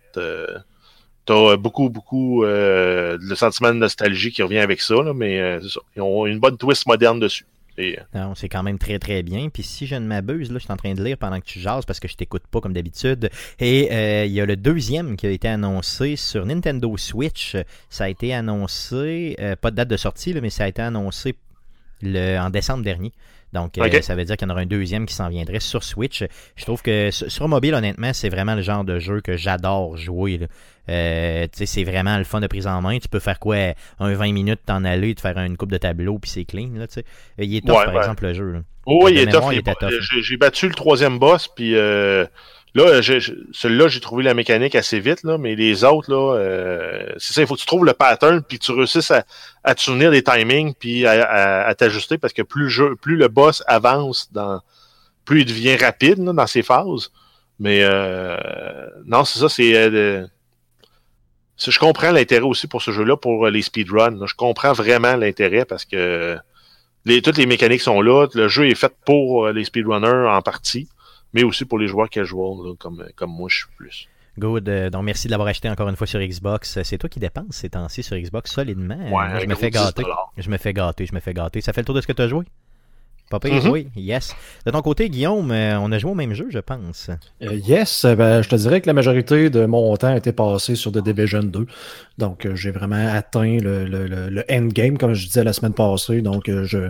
T'as 1.25 1.57
beaucoup, 1.57 1.89
beaucoup 1.89 2.43
le 2.43 3.35
sentiment 3.35 3.69
de 3.69 3.79
nostalgie 3.79 4.31
qui 4.31 4.41
revient 4.41 4.59
avec 4.59 4.81
ça, 4.81 4.95
là, 4.95 5.13
mais 5.13 5.59
c'est 5.61 5.69
ça. 5.69 5.81
Ils 5.95 6.01
ont 6.01 6.25
une 6.25 6.39
bonne 6.39 6.57
twist 6.57 6.87
moderne 6.87 7.19
dessus. 7.19 7.45
Non, 8.13 8.35
c'est 8.35 8.49
quand 8.49 8.63
même 8.63 8.77
très 8.77 8.99
très 8.99 9.23
bien. 9.23 9.49
Puis 9.49 9.63
si 9.63 9.87
je 9.87 9.95
ne 9.95 10.05
m'abuse, 10.05 10.51
là, 10.51 10.59
je 10.59 10.63
suis 10.63 10.73
en 10.73 10.77
train 10.77 10.93
de 10.93 11.03
lire 11.03 11.17
pendant 11.17 11.39
que 11.39 11.45
tu 11.45 11.59
jases 11.59 11.85
parce 11.85 11.99
que 11.99 12.07
je 12.07 12.15
t'écoute 12.15 12.43
pas 12.49 12.61
comme 12.61 12.73
d'habitude. 12.73 13.29
Et 13.59 13.89
euh, 13.91 14.25
il 14.25 14.31
y 14.31 14.41
a 14.41 14.45
le 14.45 14.55
deuxième 14.55 15.15
qui 15.15 15.27
a 15.27 15.31
été 15.31 15.47
annoncé 15.47 16.15
sur 16.15 16.45
Nintendo 16.45 16.95
Switch. 16.97 17.55
Ça 17.89 18.05
a 18.05 18.09
été 18.09 18.33
annoncé, 18.33 19.35
euh, 19.39 19.55
pas 19.55 19.71
de 19.71 19.75
date 19.75 19.89
de 19.89 19.97
sortie, 19.97 20.33
mais 20.41 20.49
ça 20.49 20.65
a 20.65 20.67
été 20.67 20.81
annoncé 20.81 21.35
le, 22.01 22.37
en 22.39 22.49
décembre 22.49 22.83
dernier. 22.83 23.11
Donc, 23.53 23.77
euh, 23.79 24.01
ça 24.01 24.15
veut 24.15 24.25
dire 24.25 24.37
qu'il 24.37 24.47
y 24.47 24.51
en 24.51 24.53
aura 24.53 24.61
un 24.61 24.67
deuxième 24.67 25.05
qui 25.05 25.15
s'en 25.15 25.29
viendrait 25.29 25.59
sur 25.59 25.83
Switch. 25.83 26.23
Je 26.55 26.65
trouve 26.65 26.83
que 26.83 27.09
sur 27.11 27.47
mobile, 27.47 27.73
honnêtement, 27.73 28.13
c'est 28.13 28.29
vraiment 28.29 28.53
le 28.53 28.61
genre 28.61 28.83
de 28.83 28.99
jeu 28.99 29.21
que 29.21 29.37
j'adore 29.37 29.97
jouer. 29.97 30.41
Euh, 30.89 31.47
c'est 31.53 31.83
vraiment 31.83 32.17
le 32.17 32.23
fun 32.23 32.39
de 32.39 32.47
prise 32.47 32.67
en 32.67 32.81
main. 32.81 32.97
Tu 32.99 33.07
peux 33.07 33.19
faire 33.19 33.39
quoi 33.39 33.73
Un 33.99 34.13
20 34.13 34.33
minutes, 34.33 34.61
t'en 34.65 34.83
aller, 34.83 35.15
te 35.15 35.21
faire 35.21 35.37
une 35.37 35.55
coupe 35.55 35.71
de 35.71 35.77
tableau, 35.77 36.19
puis 36.19 36.31
c'est 36.31 36.45
clean. 36.45 36.69
Là, 36.75 36.85
il 37.37 37.55
est 37.55 37.65
top, 37.65 37.85
par 37.85 37.97
exemple, 37.97 38.25
le 38.25 38.33
jeu. 38.33 38.63
oui, 38.85 39.11
il 39.13 39.19
est 39.19 39.31
top. 39.31 39.45
J'ai 40.21 40.37
battu 40.37 40.67
le 40.67 40.73
troisième 40.73 41.19
boss, 41.19 41.47
puis 41.47 41.75
euh, 41.75 42.25
Là, 42.75 43.01
celui-là, 43.01 43.87
j'ai 43.87 43.99
trouvé 43.99 44.23
la 44.23 44.35
mécanique 44.35 44.75
assez 44.75 44.99
vite, 44.99 45.23
là, 45.23 45.39
mais 45.39 45.55
les 45.55 45.83
autres, 45.83 46.11
là, 46.11 46.35
euh, 46.37 47.11
c'est 47.17 47.33
ça, 47.33 47.41
il 47.41 47.47
faut 47.47 47.55
que 47.55 47.59
tu 47.59 47.65
trouves 47.65 47.85
le 47.85 47.93
pattern, 47.93 48.43
puis 48.43 48.59
tu 48.59 48.71
réussisses 48.71 49.09
à, 49.09 49.23
à 49.63 49.73
te 49.73 49.81
souvenir 49.81 50.11
des 50.11 50.21
timings, 50.21 50.75
puis 50.75 51.07
à, 51.07 51.73
t'ajuster, 51.75 52.19
parce 52.19 52.31
que 52.31 52.43
plus, 52.43 52.69
je, 52.69 52.93
plus 52.93 53.15
le 53.15 53.27
boss 53.27 53.63
avance, 53.65 54.31
dans, 54.31 54.61
plus 55.25 55.41
il 55.41 55.45
devient 55.45 55.77
rapide 55.77 56.23
dans 56.23 56.47
ses 56.47 56.61
phases. 56.61 57.11
Mais 57.59 57.79
euh, 57.81 58.37
non, 59.05 59.25
c'est 59.25 59.39
ça, 59.39 59.49
c'est... 59.49 60.29
Euh, 61.67 61.71
je 61.71 61.79
comprends 61.79 62.11
l'intérêt 62.11 62.45
aussi 62.45 62.67
pour 62.67 62.81
ce 62.81 62.91
jeu-là, 62.91 63.17
pour 63.17 63.47
les 63.47 63.61
speedruns. 63.61 64.25
Je 64.25 64.35
comprends 64.35 64.73
vraiment 64.73 65.15
l'intérêt 65.15 65.65
parce 65.65 65.85
que 65.85 66.37
les, 67.05 67.21
toutes 67.21 67.37
les 67.37 67.45
mécaniques 67.45 67.81
sont 67.81 68.01
là. 68.01 68.27
Le 68.33 68.47
jeu 68.47 68.67
est 68.67 68.75
fait 68.75 68.93
pour 69.05 69.49
les 69.49 69.63
speedrunners 69.63 70.27
en 70.29 70.41
partie 70.41 70.87
mais 71.33 71.43
aussi 71.43 71.65
pour 71.65 71.79
les 71.79 71.87
joueurs 71.87 72.09
casual, 72.09 72.75
comme, 72.77 73.05
comme 73.15 73.31
moi, 73.31 73.49
je 73.49 73.57
suis 73.57 73.67
plus. 73.77 74.07
Good. 74.37 74.69
Euh, 74.69 74.89
donc, 74.89 75.03
merci 75.03 75.27
de 75.27 75.31
l'avoir 75.31 75.49
acheté 75.49 75.69
encore 75.69 75.89
une 75.89 75.95
fois 75.95 76.07
sur 76.07 76.19
Xbox. 76.19 76.81
C'est 76.83 76.97
toi 76.97 77.09
qui 77.09 77.19
dépenses 77.19 77.55
ces 77.57 77.69
temps-ci 77.69 78.03
sur 78.03 78.17
Xbox 78.17 78.51
solidement. 78.51 78.95
Ouais, 79.11 79.41
je 79.41 79.45
me 79.45 79.55
fais 79.55 79.69
gâter. 79.69 80.03
Je 80.37 80.49
me 80.49 80.57
fais 80.57 80.73
gâter, 80.73 81.05
je 81.05 81.13
me 81.13 81.19
fais 81.19 81.33
gâter. 81.33 81.61
Ça 81.61 81.73
fait 81.73 81.81
le 81.81 81.85
tour 81.85 81.95
de 81.95 82.01
ce 82.01 82.07
que 82.07 82.13
tu 82.13 82.21
as 82.21 82.27
joué? 82.27 82.45
Pas 83.29 83.39
pire, 83.39 83.53
mm-hmm. 83.53 83.69
oui, 83.69 83.87
yes. 83.95 84.35
De 84.65 84.71
ton 84.71 84.81
côté, 84.81 85.09
Guillaume, 85.09 85.51
euh, 85.51 85.79
on 85.79 85.91
a 85.91 85.99
joué 85.99 86.11
au 86.11 86.15
même 86.15 86.33
jeu, 86.33 86.47
je 86.49 86.59
pense. 86.59 87.09
Euh, 87.43 87.53
yes, 87.53 88.05
ben, 88.05 88.41
je 88.41 88.49
te 88.49 88.55
dirais 88.55 88.81
que 88.81 88.87
la 88.87 88.93
majorité 88.93 89.49
de 89.49 89.65
mon 89.65 89.95
temps 89.97 90.15
était 90.15 90.33
passé 90.33 90.75
sur 90.75 90.91
The 90.91 91.03
Division 91.03 91.43
2. 91.43 91.67
Donc, 92.17 92.47
j'ai 92.55 92.71
vraiment 92.71 93.07
atteint 93.13 93.57
le, 93.57 93.85
le, 93.85 94.07
le, 94.07 94.43
endgame, 94.51 94.97
comme 94.97 95.13
je 95.13 95.27
disais 95.27 95.43
la 95.43 95.53
semaine 95.53 95.73
passée. 95.73 96.21
Donc, 96.21 96.49
je, 96.49 96.89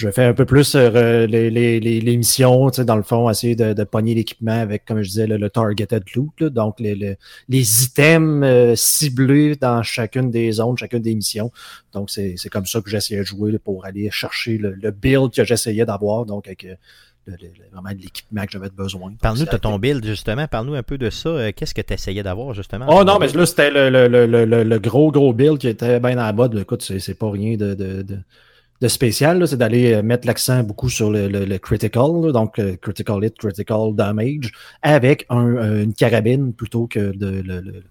je 0.00 0.10
fais 0.10 0.24
un 0.24 0.32
peu 0.32 0.46
plus 0.46 0.74
euh, 0.74 1.26
les, 1.26 1.50
les, 1.50 1.78
les, 1.78 2.16
missions, 2.16 2.68
dans 2.70 2.96
le 2.96 3.02
fond, 3.02 3.28
essayer 3.28 3.54
de, 3.54 3.74
de 3.74 3.84
pogner 3.84 4.14
l'équipement 4.14 4.58
avec, 4.58 4.86
comme 4.86 5.02
je 5.02 5.08
disais, 5.08 5.26
le, 5.26 5.50
targeted 5.50 6.02
loot, 6.14 6.42
donc 6.44 6.80
les, 6.80 7.16
les, 7.48 7.84
items 7.84 8.42
euh, 8.44 8.74
ciblés 8.76 9.56
dans 9.56 9.82
chacune 9.82 10.30
des 10.30 10.52
zones, 10.52 10.78
chacune 10.78 11.02
des 11.02 11.14
missions. 11.14 11.52
Donc, 11.92 12.10
c'est 12.10 12.48
comme 12.50 12.64
ça 12.66 12.80
que 12.80 12.88
j'essayais 12.88 13.20
de 13.20 13.26
jouer 13.26 13.58
pour 13.58 13.84
aller 13.84 14.10
chercher 14.10 14.56
le, 14.56 14.90
build 14.90 15.32
que 15.34 15.44
j'essayais 15.44 15.84
d'avoir, 15.84 16.24
donc 16.24 16.46
avec 16.46 16.64
euh, 16.64 16.74
vraiment 17.70 17.90
l'équipement 17.90 18.44
que 18.46 18.52
j'avais 18.52 18.70
besoin. 18.70 19.12
Parle-nous 19.20 19.44
de 19.44 19.56
ton 19.58 19.78
build, 19.78 20.04
justement. 20.04 20.48
Parle-nous 20.48 20.74
un 20.74 20.82
peu 20.82 20.96
de 20.96 21.10
ça. 21.10 21.52
Qu'est-ce 21.52 21.74
que 21.74 21.82
tu 21.82 21.92
essayais 21.92 22.22
d'avoir, 22.22 22.54
justement? 22.54 22.86
Oh 22.88 23.04
non, 23.04 23.18
mais 23.18 23.28
là, 23.28 23.44
c'était 23.44 23.70
le, 23.70 24.08
le, 24.08 24.78
gros, 24.78 25.12
gros 25.12 25.34
build 25.34 25.58
qui 25.58 25.68
était 25.68 26.00
bien 26.00 26.16
à 26.18 26.26
la 26.26 26.32
mode. 26.32 26.58
Écoute, 26.58 26.82
c'est 26.82 27.18
pas 27.18 27.30
rien 27.30 27.56
de, 27.56 27.74
de 27.74 28.02
de 28.02 28.18
spécial, 28.88 29.46
c'est 29.46 29.56
d'aller 29.56 29.92
euh, 29.92 30.02
mettre 30.02 30.26
l'accent 30.26 30.62
beaucoup 30.62 30.88
sur 30.88 31.10
le, 31.10 31.28
le, 31.28 31.58
critical, 31.58 32.32
donc 32.32 32.58
euh, 32.58 32.76
critical 32.76 33.22
hit, 33.22 33.36
critical 33.36 33.94
damage, 33.94 34.52
avec 34.82 35.26
un, 35.28 35.56
euh, 35.56 35.84
une 35.84 35.92
carabine 35.94 36.54
plutôt 36.54 36.86
que 36.86 37.14
de, 37.14 37.42
le, 37.44 37.82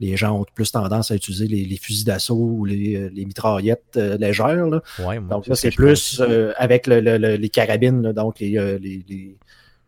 les 0.00 0.16
gens 0.16 0.40
ont 0.40 0.46
plus 0.54 0.72
tendance 0.72 1.10
à 1.10 1.14
utiliser 1.14 1.46
les, 1.46 1.76
fusils 1.76 2.04
d'assaut 2.04 2.36
ou 2.36 2.64
les, 2.64 3.08
les 3.10 3.24
mitraillettes 3.24 3.96
légères. 3.96 4.66
Là. 4.66 4.82
donc 5.20 5.46
là, 5.46 5.54
c'est 5.54 5.74
plus 5.74 6.22
avec 6.56 6.86
les 6.86 7.48
carabines, 7.48 8.12
donc 8.12 8.40
les, 8.40 8.78
les, 8.80 9.36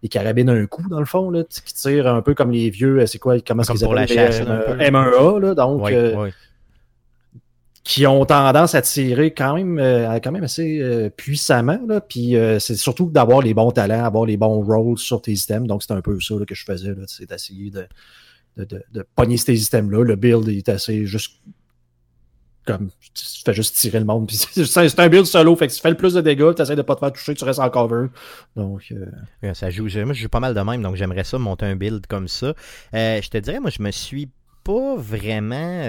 les 0.02 0.08
carabines 0.08 0.48
à 0.48 0.52
un 0.52 0.66
coup, 0.66 0.88
dans 0.88 0.98
le 0.98 1.06
fond, 1.06 1.30
là, 1.30 1.44
qui 1.44 1.74
tirent 1.74 2.08
un 2.08 2.22
peu 2.22 2.34
comme 2.34 2.50
les 2.50 2.70
vieux, 2.70 3.06
c'est 3.06 3.18
quoi, 3.18 3.36
comment 3.40 3.62
est-ce 3.62 3.72
qu'ils 3.72 3.84
appellent 3.84 3.96
la 3.96 4.06
chasse, 4.06 4.40
M1A, 4.40 5.40
là, 5.40 5.54
donc 5.54 5.90
qui 7.90 8.06
ont 8.06 8.24
tendance 8.24 8.76
à 8.76 8.82
tirer 8.82 9.34
quand 9.34 9.56
même, 9.56 9.80
euh, 9.80 10.20
quand 10.20 10.30
même 10.30 10.44
assez 10.44 10.78
euh, 10.80 11.10
puissamment. 11.10 11.80
Là. 11.88 12.00
Puis 12.00 12.36
euh, 12.36 12.60
c'est 12.60 12.76
surtout 12.76 13.10
d'avoir 13.10 13.42
les 13.42 13.52
bons 13.52 13.72
talents, 13.72 14.04
avoir 14.04 14.26
les 14.26 14.36
bons 14.36 14.62
rolls 14.62 14.96
sur 14.96 15.20
tes 15.20 15.32
items. 15.32 15.66
Donc 15.66 15.82
c'est 15.82 15.92
un 15.92 16.00
peu 16.00 16.20
ça 16.20 16.36
que 16.46 16.54
je 16.54 16.64
faisais, 16.64 16.94
c'est 17.08 17.28
d'essayer 17.28 17.72
de, 17.72 17.88
de, 18.58 18.64
de, 18.64 18.84
de, 18.92 19.04
pogner 19.16 19.38
ces 19.38 19.60
items-là. 19.60 20.04
Le 20.04 20.14
build 20.14 20.48
est 20.48 20.68
assez 20.68 21.04
juste 21.04 21.40
comme 22.64 22.90
tu 23.12 23.24
fais 23.44 23.54
juste 23.54 23.74
tirer 23.74 23.98
le 23.98 24.04
monde. 24.04 24.30
c'est 24.30 25.00
un 25.00 25.08
build 25.08 25.26
solo, 25.26 25.56
fait 25.56 25.66
que 25.66 25.72
tu 25.72 25.80
fais 25.80 25.90
le 25.90 25.96
plus 25.96 26.14
de 26.14 26.20
dégâts, 26.20 26.54
tu 26.54 26.62
essaies 26.62 26.76
de 26.76 26.82
pas 26.82 26.94
te 26.94 27.00
faire 27.00 27.12
toucher, 27.12 27.34
tu 27.34 27.44
restes 27.44 27.58
en 27.58 27.70
cover. 27.70 28.06
Donc 28.54 28.94
ça 29.52 29.68
joue. 29.70 29.88
Moi 30.04 30.12
je 30.12 30.22
joue 30.22 30.28
pas 30.28 30.38
mal 30.38 30.54
de 30.54 30.60
même, 30.60 30.80
donc 30.80 30.94
j'aimerais 30.94 31.24
ça 31.24 31.38
monter 31.38 31.66
un 31.66 31.74
build 31.74 32.06
comme 32.06 32.28
ça. 32.28 32.54
je 32.92 33.28
te 33.28 33.38
dirais, 33.38 33.58
moi 33.58 33.70
je 33.70 33.82
me 33.82 33.90
suis 33.90 34.30
pas 34.62 34.94
vraiment 34.94 35.82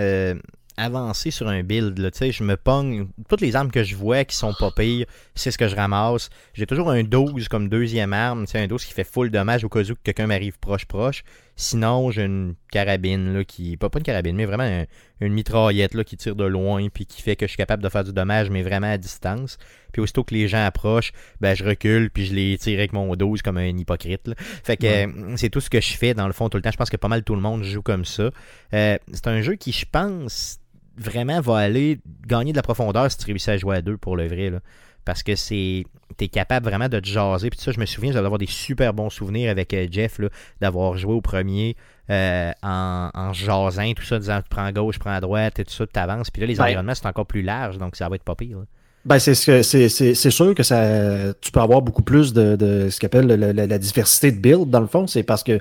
avancer 0.81 1.31
sur 1.31 1.47
un 1.47 1.63
build. 1.63 1.97
Là, 1.99 2.09
je 2.11 2.43
me 2.43 2.57
pogne. 2.57 3.07
Toutes 3.29 3.41
les 3.41 3.55
armes 3.55 3.71
que 3.71 3.83
je 3.83 3.95
vois 3.95 4.25
qui 4.25 4.35
sont 4.35 4.53
pas 4.59 4.71
pires, 4.71 5.05
c'est 5.35 5.51
ce 5.51 5.57
que 5.57 5.67
je 5.67 5.75
ramasse. 5.75 6.29
J'ai 6.53 6.65
toujours 6.65 6.89
un 6.89 7.03
12 7.03 7.47
comme 7.47 7.69
deuxième 7.69 8.13
arme. 8.13 8.45
Un 8.53 8.67
12 8.67 8.85
qui 8.85 8.93
fait 8.93 9.03
full 9.03 9.29
dommage 9.29 9.63
au 9.63 9.69
cas 9.69 9.81
où 9.81 9.95
quelqu'un 10.03 10.27
m'arrive 10.27 10.59
proche-proche. 10.59 11.23
Sinon, 11.55 12.09
j'ai 12.09 12.23
une 12.23 12.55
carabine 12.71 13.33
là, 13.33 13.43
qui. 13.43 13.77
Pas, 13.77 13.89
pas 13.89 13.99
une 13.99 14.03
carabine, 14.03 14.35
mais 14.35 14.45
vraiment 14.45 14.85
une 15.19 15.33
mitraillette 15.33 15.93
là, 15.93 16.03
qui 16.03 16.17
tire 16.17 16.35
de 16.35 16.45
loin 16.45 16.87
puis 16.89 17.05
qui 17.05 17.21
fait 17.21 17.35
que 17.35 17.45
je 17.45 17.51
suis 17.51 17.57
capable 17.57 17.83
de 17.83 17.89
faire 17.89 18.03
du 18.03 18.13
dommage, 18.13 18.49
mais 18.49 18.63
vraiment 18.63 18.91
à 18.91 18.97
distance. 18.97 19.57
Puis 19.91 20.01
aussitôt 20.01 20.23
que 20.23 20.33
les 20.33 20.47
gens 20.47 20.65
approchent, 20.65 21.11
ben 21.39 21.55
je 21.55 21.63
recule 21.63 22.09
puis 22.09 22.25
je 22.25 22.33
les 22.33 22.57
tire 22.57 22.79
avec 22.79 22.93
mon 22.93 23.15
12 23.15 23.41
comme 23.41 23.57
un 23.57 23.77
hypocrite. 23.77 24.31
Fait 24.37 24.77
que 24.77 24.87
euh, 24.87 25.35
c'est 25.35 25.49
tout 25.49 25.61
ce 25.61 25.69
que 25.69 25.81
je 25.81 25.93
fais 25.93 26.13
dans 26.13 26.27
le 26.27 26.33
fond 26.33 26.49
tout 26.49 26.57
le 26.57 26.63
temps. 26.63 26.71
Je 26.71 26.77
pense 26.77 26.89
que 26.89 26.97
pas 26.97 27.09
mal 27.09 27.23
tout 27.23 27.35
le 27.35 27.41
monde 27.41 27.63
joue 27.63 27.83
comme 27.83 28.05
ça. 28.05 28.31
Euh, 28.73 28.97
c'est 29.13 29.27
un 29.27 29.41
jeu 29.41 29.55
qui, 29.55 29.71
je 29.71 29.85
pense, 29.89 30.59
vraiment 30.97 31.39
va 31.41 31.57
aller 31.57 31.99
gagner 32.27 32.51
de 32.51 32.57
la 32.57 32.63
profondeur 32.63 33.09
si 33.11 33.17
tu 33.17 33.25
réussis 33.25 33.49
à 33.49 33.57
jouer 33.57 33.77
à 33.77 33.81
deux 33.81 33.97
pour 33.97 34.15
le 34.15 34.27
vrai. 34.27 34.49
Là. 34.49 34.59
Parce 35.05 35.23
que 35.23 35.35
c'est. 35.35 35.85
T'es 36.17 36.27
capable 36.27 36.67
vraiment 36.67 36.89
de 36.89 36.99
te 36.99 37.07
jaser. 37.07 37.49
Puis 37.49 37.59
ça, 37.59 37.71
je 37.71 37.79
me 37.79 37.85
souviens, 37.85 38.11
j'avais 38.11 38.25
avoir 38.25 38.37
des 38.37 38.45
super 38.45 38.93
bons 38.93 39.09
souvenirs 39.09 39.49
avec 39.49 39.73
euh, 39.73 39.87
Jeff 39.89 40.19
d'avoir 40.59 40.97
joué 40.97 41.13
au 41.13 41.21
premier 41.21 41.75
euh, 42.09 42.51
en, 42.61 43.09
en 43.13 43.33
jasant, 43.33 43.93
tout 43.93 44.03
ça, 44.03 44.19
disant 44.19 44.41
tu 44.41 44.49
prends 44.49 44.65
à 44.65 44.71
gauche, 44.71 44.95
tu 44.95 44.99
prends 44.99 45.13
à 45.13 45.21
droite, 45.21 45.59
et 45.59 45.63
tout 45.63 45.73
ça, 45.73 45.87
tu 45.87 45.99
avances. 45.99 46.29
Puis 46.29 46.41
là, 46.41 46.47
les 46.47 46.59
environnements, 46.59 46.95
c'est 46.95 47.07
encore 47.07 47.25
plus 47.25 47.41
large, 47.41 47.77
donc 47.77 47.95
ça 47.95 48.09
va 48.09 48.15
être 48.15 48.23
pas 48.23 48.35
pire. 48.35 48.57
Ben, 49.03 49.17
c'est 49.17 49.33
c'est 49.33 50.31
sûr 50.31 50.53
que 50.53 50.61
ça 50.61 51.33
tu 51.41 51.51
peux 51.51 51.59
avoir 51.59 51.81
beaucoup 51.81 52.03
plus 52.03 52.33
de, 52.33 52.55
de 52.55 52.89
ce 52.91 52.99
qu'appelle 52.99 53.25
la, 53.25 53.51
la, 53.53 53.77
diversité 53.79 54.31
de 54.31 54.37
builds 54.37 54.69
dans 54.69 54.79
le 54.79 54.85
fond, 54.85 55.07
c'est 55.07 55.23
parce 55.23 55.43
que 55.43 55.59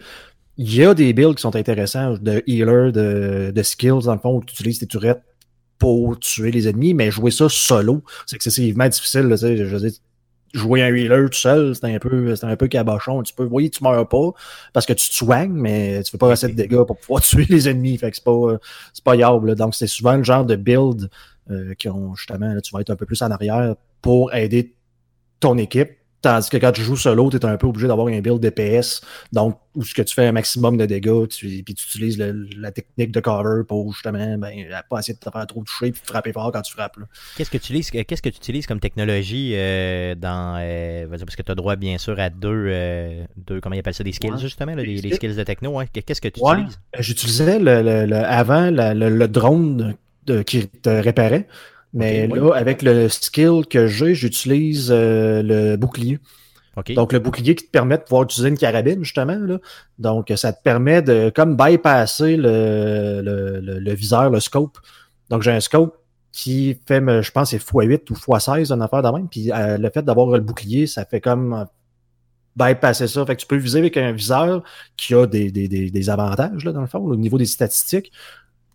il 0.56 0.74
y 0.74 0.84
a 0.84 0.94
des 0.94 1.12
builds 1.12 1.36
qui 1.36 1.42
sont 1.42 1.56
intéressants 1.56 2.14
de 2.20 2.42
healer, 2.46 2.92
de, 2.92 3.52
de 3.54 3.62
skills 3.62 4.04
dans 4.04 4.14
le 4.14 4.20
fond 4.20 4.36
où 4.36 4.44
tu 4.44 4.54
utilises 4.54 4.78
tes 4.78 4.86
turettes 4.86 5.22
pour 5.78 6.18
tuer 6.18 6.50
les 6.50 6.68
ennemis, 6.68 6.94
mais 6.94 7.10
jouer 7.10 7.30
ça 7.30 7.48
solo, 7.48 8.04
c'est 8.26 8.36
excessivement 8.36 8.88
difficile. 8.88 9.22
Là, 9.22 9.36
je 9.36 9.46
veux 9.46 9.80
dire, 9.80 9.98
jouer 10.52 10.82
un 10.82 10.94
healer 10.94 11.30
tout 11.30 11.38
seul, 11.38 11.74
c'est 11.74 11.86
un 11.86 11.98
peu 11.98 12.34
c'est 12.36 12.46
un 12.46 12.56
peu 12.56 12.68
cabochon. 12.68 13.22
Tu 13.22 13.34
peux, 13.34 13.48
oui, 13.50 13.70
tu 13.70 13.82
meurs 13.82 14.08
pas 14.08 14.30
parce 14.72 14.86
que 14.86 14.92
tu 14.92 15.08
te 15.08 15.14
soignes, 15.14 15.52
mais 15.52 16.02
tu 16.02 16.10
fais 16.10 16.18
pas 16.18 16.32
assez 16.32 16.48
de 16.48 16.52
dégâts 16.54 16.84
pour 16.84 16.98
pouvoir 16.98 17.22
tuer 17.22 17.46
les 17.48 17.68
ennemis. 17.68 17.96
Fait 17.96 18.10
que 18.10 18.16
c'est 18.16 18.24
pas 18.24 18.58
c'est 18.92 19.04
pas 19.04 19.16
yable. 19.16 19.54
Donc 19.54 19.74
c'est 19.74 19.86
souvent 19.86 20.16
le 20.16 20.22
genre 20.22 20.44
de 20.44 20.56
build 20.56 21.08
euh, 21.50 21.74
qui 21.74 21.88
ont 21.88 22.14
justement, 22.14 22.52
là, 22.52 22.60
tu 22.60 22.72
vas 22.72 22.80
être 22.80 22.90
un 22.90 22.96
peu 22.96 23.06
plus 23.06 23.22
en 23.22 23.30
arrière 23.30 23.74
pour 24.02 24.34
aider 24.34 24.74
ton 25.40 25.56
équipe 25.56 25.90
Tandis 26.22 26.50
que 26.50 26.58
quand 26.58 26.72
tu 26.72 26.82
joues 26.82 26.96
solo, 26.96 27.30
tu 27.30 27.38
es 27.38 27.44
un 27.46 27.56
peu 27.56 27.66
obligé 27.66 27.88
d'avoir 27.88 28.08
un 28.08 28.20
build 28.20 28.40
DPS, 28.40 29.00
donc 29.32 29.58
où 29.74 29.84
ce 29.84 29.94
que 29.94 30.02
tu 30.02 30.14
fais 30.14 30.26
un 30.26 30.32
maximum 30.32 30.76
de 30.76 30.84
dégâts, 30.84 31.28
tu, 31.28 31.62
puis 31.62 31.74
tu 31.74 31.86
utilises 31.86 32.18
la 32.18 32.70
technique 32.72 33.12
de 33.12 33.20
cover 33.20 33.62
pour 33.66 33.92
justement 33.92 34.36
ben, 34.36 34.66
pas 34.88 34.98
essayer 34.98 35.14
de 35.14 35.18
te 35.18 35.30
faire 35.30 35.46
trop 35.46 35.62
toucher 35.62 35.92
puis 35.92 36.02
frapper 36.04 36.32
fort 36.32 36.52
quand 36.52 36.62
tu 36.62 36.72
frappes. 36.72 36.96
Qu'est-ce 37.36 37.50
que 37.50 37.56
tu 37.56 37.64
utilises, 37.64 37.90
qu'est-ce 37.90 38.22
que 38.22 38.28
tu 38.28 38.36
utilises 38.36 38.66
comme 38.66 38.80
technologie 38.80 39.52
euh, 39.54 40.14
dans 40.14 40.58
euh, 40.60 41.06
parce 41.08 41.36
que 41.36 41.42
tu 41.42 41.52
as 41.52 41.54
droit 41.54 41.76
bien 41.76 41.98
sûr 41.98 42.18
à 42.18 42.30
deux, 42.30 42.66
euh, 42.68 43.24
deux 43.36 43.60
comment 43.60 43.74
ils 43.74 43.78
appellent 43.78 43.94
ça, 43.94 44.04
des 44.04 44.12
skills 44.12 44.38
justement, 44.38 44.74
là, 44.74 44.82
les, 44.82 45.14
skills 45.14 45.36
de 45.36 45.44
techno, 45.44 45.70
ouais. 45.70 45.86
qu'est-ce 45.92 46.20
que 46.20 46.28
tu 46.28 46.40
utilises? 46.40 46.78
J'utilisais 46.98 47.58
le, 47.58 47.82
le, 48.06 48.16
avant 48.16 48.70
le, 48.70 49.26
drone 49.26 49.94
de, 50.26 50.42
qui 50.42 50.68
te 50.68 50.90
réparait. 50.90 51.46
Mais 51.92 52.28
là, 52.28 52.52
avec 52.54 52.82
le 52.82 53.08
skill 53.08 53.66
que 53.68 53.86
j'ai, 53.86 54.14
j'utilise 54.14 54.90
euh, 54.90 55.42
le 55.42 55.76
bouclier. 55.76 56.18
Donc, 56.94 57.12
le 57.12 57.18
bouclier 57.18 57.54
qui 57.54 57.66
te 57.66 57.70
permet 57.70 57.98
de 57.98 58.04
pouvoir 58.04 58.22
utiliser 58.22 58.48
une 58.48 58.56
carabine, 58.56 59.04
justement. 59.04 59.36
Là. 59.38 59.58
Donc, 59.98 60.32
ça 60.36 60.52
te 60.52 60.62
permet 60.62 61.02
de 61.02 61.30
comme 61.34 61.56
bypasser 61.56 62.36
le, 62.36 63.20
le, 63.22 63.60
le, 63.60 63.94
viseur, 63.94 64.30
le 64.30 64.40
scope. 64.40 64.78
Donc, 65.28 65.42
j'ai 65.42 65.50
un 65.50 65.60
scope 65.60 65.98
qui 66.32 66.78
fait, 66.86 67.02
je 67.22 67.30
pense, 67.32 67.50
c'est 67.50 67.58
x8 67.58 68.10
ou 68.10 68.14
x16, 68.14 68.72
une 68.72 68.82
affaire 68.82 69.02
de 69.02 69.08
même. 69.10 69.28
Puis 69.28 69.52
euh, 69.52 69.76
le 69.76 69.90
fait 69.90 70.02
d'avoir 70.02 70.28
le 70.28 70.40
bouclier, 70.40 70.86
ça 70.86 71.04
fait 71.04 71.20
comme 71.20 71.52
euh, 71.52 71.64
bypasser 72.56 73.08
ça. 73.08 73.26
Fait 73.26 73.36
que 73.36 73.40
tu 73.40 73.46
peux 73.46 73.56
viser 73.56 73.80
avec 73.80 73.96
un 73.96 74.12
viseur 74.12 74.62
qui 74.96 75.14
a 75.14 75.26
des, 75.26 75.50
des, 75.50 75.68
des, 75.68 75.90
des 75.90 76.10
avantages, 76.10 76.64
là, 76.64 76.72
dans 76.72 76.80
le 76.80 76.86
fond, 76.86 77.00
au 77.00 77.16
niveau 77.16 77.36
des 77.36 77.46
statistiques 77.46 78.12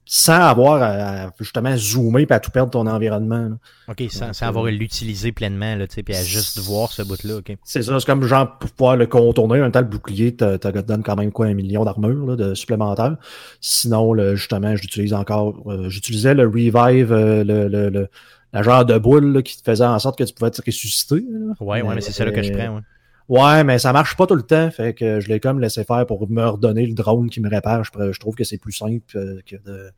sans 0.05 0.39
avoir 0.39 0.81
à, 0.81 1.31
justement 1.39 1.75
zoomer 1.75 2.21
et 2.29 2.31
à 2.31 2.39
tout 2.39 2.51
perdre 2.51 2.71
ton 2.71 2.85
environnement. 2.85 3.51
OK, 3.87 4.03
sans, 4.09 4.33
sans 4.33 4.45
avoir 4.47 4.65
à 4.65 4.71
l'utiliser 4.71 5.31
pleinement, 5.31 5.75
là, 5.75 5.85
puis 5.87 6.15
à 6.15 6.23
juste 6.23 6.59
voir 6.59 6.91
ce 6.91 7.01
bout-là. 7.01 7.37
OK. 7.37 7.55
C'est 7.63 7.81
ça, 7.81 7.99
c'est 7.99 8.05
comme 8.05 8.23
genre 8.23 8.57
pour 8.59 8.69
pouvoir 8.69 8.97
le 8.97 9.07
contourner. 9.07 9.59
Un 9.59 9.71
tel 9.71 9.85
bouclier 9.85 10.35
te, 10.35 10.57
te 10.57 10.67
donne 10.81 11.03
quand 11.03 11.15
même 11.15 11.31
quoi, 11.31 11.47
un 11.47 11.55
million 11.55 11.83
d'armure 11.85 12.37
de 12.37 12.53
supplémentaire. 12.53 13.17
Sinon, 13.61 14.13
le, 14.13 14.35
justement, 14.35 14.75
j'utilise 14.75 15.13
encore, 15.13 15.55
euh, 15.67 15.89
j'utilisais 15.89 16.35
le 16.35 16.45
revive, 16.45 17.11
euh, 17.11 17.43
le, 17.43 17.67
le, 17.67 17.89
le, 17.89 18.07
la 18.53 18.61
genre 18.61 18.85
de 18.85 18.97
boule 18.97 19.41
qui 19.43 19.57
te 19.57 19.63
faisait 19.63 19.85
en 19.85 19.99
sorte 19.99 20.17
que 20.17 20.23
tu 20.23 20.33
pouvais 20.33 20.51
te 20.51 20.61
ressusciter. 20.65 21.25
Ouais, 21.59 21.81
ouais, 21.81 21.95
mais 21.95 22.01
c'est 22.01 22.11
ça 22.11 22.25
là 22.25 22.31
que 22.31 22.43
je 22.43 22.51
prends. 22.51 22.75
Ouais. 22.75 22.81
Ouais, 23.27 23.63
mais 23.63 23.79
ça 23.79 23.91
marche 23.91 24.15
pas 24.15 24.27
tout 24.27 24.35
le 24.35 24.43
temps, 24.43 24.69
fait 24.69 24.93
que 24.93 25.19
je 25.19 25.27
l'ai 25.29 25.39
comme 25.39 25.59
laissé 25.59 25.83
faire 25.83 26.05
pour 26.05 26.29
me 26.29 26.45
redonner 26.45 26.85
le 26.85 26.93
drone 26.93 27.29
qui 27.29 27.41
me 27.41 27.49
répare. 27.49 27.83
Je, 27.83 28.19
trouve 28.19 28.35
que 28.35 28.43
c'est 28.43 28.59
plus 28.59 28.73
simple 28.73 29.17
euh, 29.17 29.39
que 29.45 29.55
de 29.55 29.89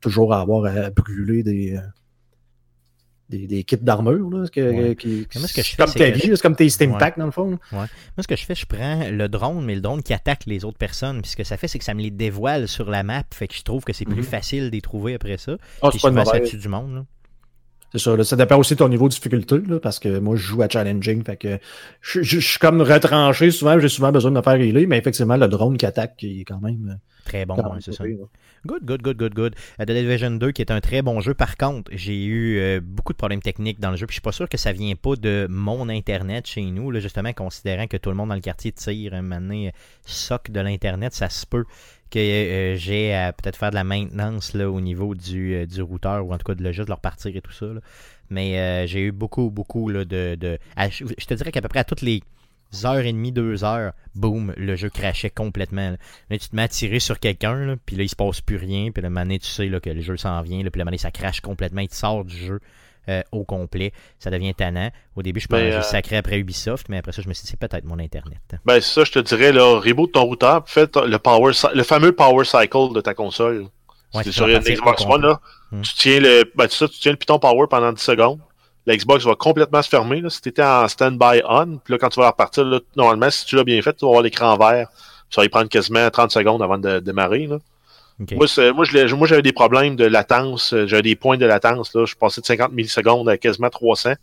toujours 0.00 0.32
avoir 0.32 0.66
à 0.66 0.90
brûler 0.90 1.42
des, 1.42 1.76
euh, 1.76 1.80
des, 3.28 3.46
des 3.46 3.64
kits 3.64 3.76
d'armure. 3.76 4.30
Là, 4.30 4.46
que, 4.46 4.92
qui, 4.92 5.26
ce 5.30 5.52
que 5.52 5.62
je 5.62 5.70
fais, 5.70 5.76
comme 5.76 5.92
ta 5.92 6.10
vie, 6.10 6.20
c'est 6.22 6.40
comme 6.40 6.54
tes 6.54 6.68
Steam 6.68 6.96
Pack 6.96 7.18
dans 7.18 7.26
le 7.26 7.32
fond. 7.32 7.58
Ouais. 7.72 7.78
Moi, 7.78 7.88
ce 8.20 8.28
que 8.28 8.36
je 8.36 8.44
fais, 8.44 8.54
je 8.54 8.66
prends 8.66 9.08
le 9.10 9.28
drone, 9.28 9.64
mais 9.64 9.74
le 9.74 9.80
drone 9.80 10.02
qui 10.02 10.12
attaque 10.12 10.46
les 10.46 10.64
autres 10.64 10.78
personnes. 10.78 11.22
Puis 11.22 11.32
ce 11.32 11.36
que 11.36 11.44
ça 11.44 11.56
fait, 11.56 11.68
c'est 11.68 11.78
que 11.78 11.84
ça 11.84 11.94
me 11.94 12.02
les 12.02 12.10
dévoile 12.10 12.68
sur 12.68 12.88
la 12.88 13.02
map. 13.02 13.24
Fait 13.32 13.48
que 13.48 13.54
je 13.54 13.62
trouve 13.62 13.84
que 13.84 13.92
c'est 13.92 14.04
plus 14.04 14.22
mm-hmm. 14.22 14.24
facile 14.24 14.64
de 14.66 14.70
les 14.70 14.80
trouver 14.80 15.14
après 15.14 15.38
ça. 15.38 15.56
Oh, 15.82 15.90
c'est 15.90 16.00
pas 16.00 16.38
dessus 16.38 16.58
du 16.58 16.68
monde. 16.68 16.94
Là. 16.94 17.04
C'est 17.92 17.98
ça. 17.98 18.24
ça 18.24 18.36
dépend 18.36 18.58
aussi 18.58 18.74
de 18.74 18.78
ton 18.78 18.88
niveau 18.88 19.08
de 19.08 19.14
difficulté, 19.14 19.58
là, 19.66 19.78
parce 19.78 19.98
que 19.98 20.18
moi, 20.18 20.36
je 20.36 20.42
joue 20.42 20.62
à 20.62 20.68
challenging. 20.68 21.22
Fait 21.24 21.36
que 21.36 21.58
je, 22.00 22.38
suis 22.40 22.58
comme 22.58 22.80
retranché 22.80 23.50
souvent. 23.50 23.78
J'ai 23.78 23.88
souvent 23.88 24.12
besoin 24.12 24.30
de 24.30 24.36
me 24.36 24.42
faire 24.42 24.60
healer, 24.60 24.86
mais 24.86 24.98
effectivement, 24.98 25.36
le 25.36 25.48
drone 25.48 25.76
qui 25.76 25.86
attaque, 25.86 26.14
il 26.22 26.40
est 26.40 26.44
quand 26.44 26.60
même. 26.60 26.90
Euh, 26.90 27.10
très 27.24 27.46
bon, 27.46 27.56
c'est 27.80 27.92
ça. 27.92 28.04
Good, 28.66 28.84
good, 28.84 29.02
good, 29.02 29.16
good, 29.16 29.34
good. 29.34 29.54
Uh, 29.78 29.84
The 29.84 29.92
Division 29.92 30.32
2, 30.32 30.50
qui 30.50 30.60
est 30.60 30.72
un 30.72 30.80
très 30.80 31.00
bon 31.00 31.20
jeu. 31.20 31.34
Par 31.34 31.56
contre, 31.56 31.90
j'ai 31.94 32.24
eu 32.24 32.58
euh, 32.58 32.80
beaucoup 32.82 33.12
de 33.12 33.18
problèmes 33.18 33.42
techniques 33.42 33.78
dans 33.78 33.90
le 33.90 33.96
jeu. 33.96 34.06
Puis 34.06 34.14
je 34.14 34.20
suis 34.20 34.22
pas 34.22 34.32
sûr 34.32 34.48
que 34.48 34.56
ça 34.56 34.72
vient 34.72 34.94
pas 34.96 35.14
de 35.14 35.46
mon 35.48 35.88
Internet 35.88 36.46
chez 36.46 36.64
nous, 36.64 36.90
là, 36.90 36.98
justement, 36.98 37.32
considérant 37.32 37.86
que 37.86 37.96
tout 37.96 38.10
le 38.10 38.16
monde 38.16 38.30
dans 38.30 38.34
le 38.34 38.40
quartier 38.40 38.72
tire 38.72 39.14
un 39.14 39.22
moment 39.22 39.40
donné, 39.40 39.72
soc 40.04 40.50
de 40.50 40.60
l'Internet, 40.60 41.14
ça 41.14 41.28
se 41.28 41.46
peut 41.46 41.64
que 42.10 42.18
euh, 42.18 42.76
j'ai 42.76 43.14
à 43.14 43.32
peut-être 43.32 43.56
faire 43.56 43.70
de 43.70 43.74
la 43.74 43.84
maintenance 43.84 44.54
là, 44.54 44.70
au 44.70 44.80
niveau 44.80 45.14
du, 45.14 45.54
euh, 45.54 45.66
du 45.66 45.82
routeur 45.82 46.26
ou 46.26 46.32
en 46.32 46.38
tout 46.38 46.44
cas 46.44 46.54
de 46.54 46.62
le 46.62 46.72
juste 46.72 46.88
leur 46.88 47.00
partir 47.00 47.34
et 47.34 47.40
tout 47.40 47.52
ça. 47.52 47.66
Mais 48.30 48.58
euh, 48.58 48.86
j'ai 48.86 49.02
eu 49.02 49.12
beaucoup, 49.12 49.50
beaucoup 49.50 49.88
là, 49.88 50.04
de. 50.04 50.36
de 50.36 50.58
je 50.90 51.26
te 51.26 51.34
dirais 51.34 51.52
qu'à 51.52 51.62
peu 51.62 51.68
près 51.68 51.80
à 51.80 51.84
toutes 51.84 52.02
les 52.02 52.22
heures 52.84 52.98
et 52.98 53.12
demie, 53.12 53.32
deux 53.32 53.64
heures, 53.64 53.92
boum, 54.14 54.52
le 54.56 54.76
jeu 54.76 54.90
crachait 54.90 55.30
complètement. 55.30 55.96
Là, 56.30 56.38
tu 56.38 56.48
te 56.48 56.56
mets 56.56 56.62
à 56.62 56.68
tirer 56.68 56.98
sur 56.98 57.20
quelqu'un, 57.20 57.76
puis 57.86 57.96
là, 57.96 58.02
il 58.02 58.08
se 58.08 58.16
passe 58.16 58.40
plus 58.40 58.56
rien, 58.56 58.90
puis 58.90 59.02
le 59.02 59.10
moment 59.10 59.38
tu 59.38 59.46
sais 59.46 59.68
là, 59.68 59.80
que 59.80 59.90
le 59.90 60.00
jeu 60.00 60.16
s'en 60.16 60.42
vient, 60.42 60.60
puis 60.60 60.78
le 60.78 60.84
moment 60.84 60.96
ça 60.98 61.10
crache 61.10 61.40
complètement, 61.40 61.80
il 61.80 61.88
te 61.88 61.94
sort 61.94 62.24
du 62.24 62.36
jeu. 62.36 62.60
Euh, 63.08 63.22
au 63.30 63.44
complet. 63.44 63.92
Ça 64.18 64.30
devient 64.30 64.52
tannant. 64.52 64.90
Au 65.14 65.22
début, 65.22 65.38
je 65.38 65.46
pensais 65.46 65.70
que 65.70 65.74
euh, 65.74 65.82
sacré 65.82 66.16
après 66.16 66.38
Ubisoft, 66.40 66.88
mais 66.88 66.98
après 66.98 67.12
ça, 67.12 67.22
je 67.22 67.28
me 67.28 67.34
suis 67.34 67.44
dit, 67.44 67.50
c'est 67.50 67.60
peut-être 67.60 67.84
mon 67.84 68.00
Internet. 68.00 68.40
Ben, 68.64 68.80
ça, 68.80 69.04
je 69.04 69.12
te 69.12 69.20
dirais, 69.20 69.52
là, 69.52 69.78
reboot 69.78 70.10
ton 70.10 70.24
routeur, 70.24 70.64
fais 70.66 70.88
le, 71.04 71.18
power, 71.18 71.52
le 71.72 71.82
fameux 71.84 72.10
power 72.10 72.44
cycle 72.44 72.92
de 72.92 73.00
ta 73.00 73.14
console. 73.14 73.68
c'est 74.12 74.32
sur 74.32 74.48
une 74.48 74.58
Xbox 74.58 75.04
One, 75.06 75.22
là. 75.22 75.40
Hmm. 75.70 75.82
Tu 75.82 75.94
tiens 75.94 76.18
le, 76.18 76.50
ben, 76.56 76.66
tu 76.66 76.88
tiens 76.88 77.12
le 77.12 77.16
Python 77.16 77.38
Power 77.38 77.66
pendant 77.70 77.92
10 77.92 78.02
secondes. 78.02 78.40
La 78.86 78.96
Xbox 78.96 79.24
va 79.24 79.36
complètement 79.36 79.82
se 79.82 79.88
fermer, 79.88 80.20
là, 80.20 80.28
si 80.28 80.40
tu 80.40 80.48
étais 80.48 80.64
en 80.64 80.88
stand-by 80.88 81.42
on. 81.48 81.78
Puis 81.78 81.92
là, 81.92 81.98
quand 81.98 82.08
tu 82.08 82.18
vas 82.18 82.30
repartir, 82.30 82.64
là, 82.64 82.80
normalement, 82.96 83.30
si 83.30 83.44
tu 83.46 83.54
l'as 83.54 83.64
bien 83.64 83.80
fait, 83.82 83.92
tu 83.92 84.04
vas 84.04 84.08
avoir 84.08 84.22
l'écran 84.22 84.56
vert. 84.56 84.88
Ça 85.30 85.42
va 85.42 85.44
y 85.44 85.48
prendre 85.48 85.68
quasiment 85.68 86.10
30 86.10 86.32
secondes 86.32 86.60
avant 86.60 86.78
de 86.78 86.98
démarrer, 86.98 87.46
là. 87.46 87.58
Moi, 88.18 88.46
moi, 88.72 89.26
j'avais 89.26 89.42
des 89.42 89.52
problèmes 89.52 89.96
de 89.96 90.04
latence, 90.04 90.72
euh, 90.72 90.86
j'avais 90.86 91.02
des 91.02 91.16
points 91.16 91.36
de 91.36 91.44
latence. 91.44 91.94
Là. 91.94 92.02
Je 92.02 92.06
suis 92.06 92.16
passé 92.16 92.40
de 92.40 92.46
50 92.46 92.72
millisecondes 92.72 93.28
à 93.28 93.36
quasiment 93.36 93.68
300. 93.68 94.14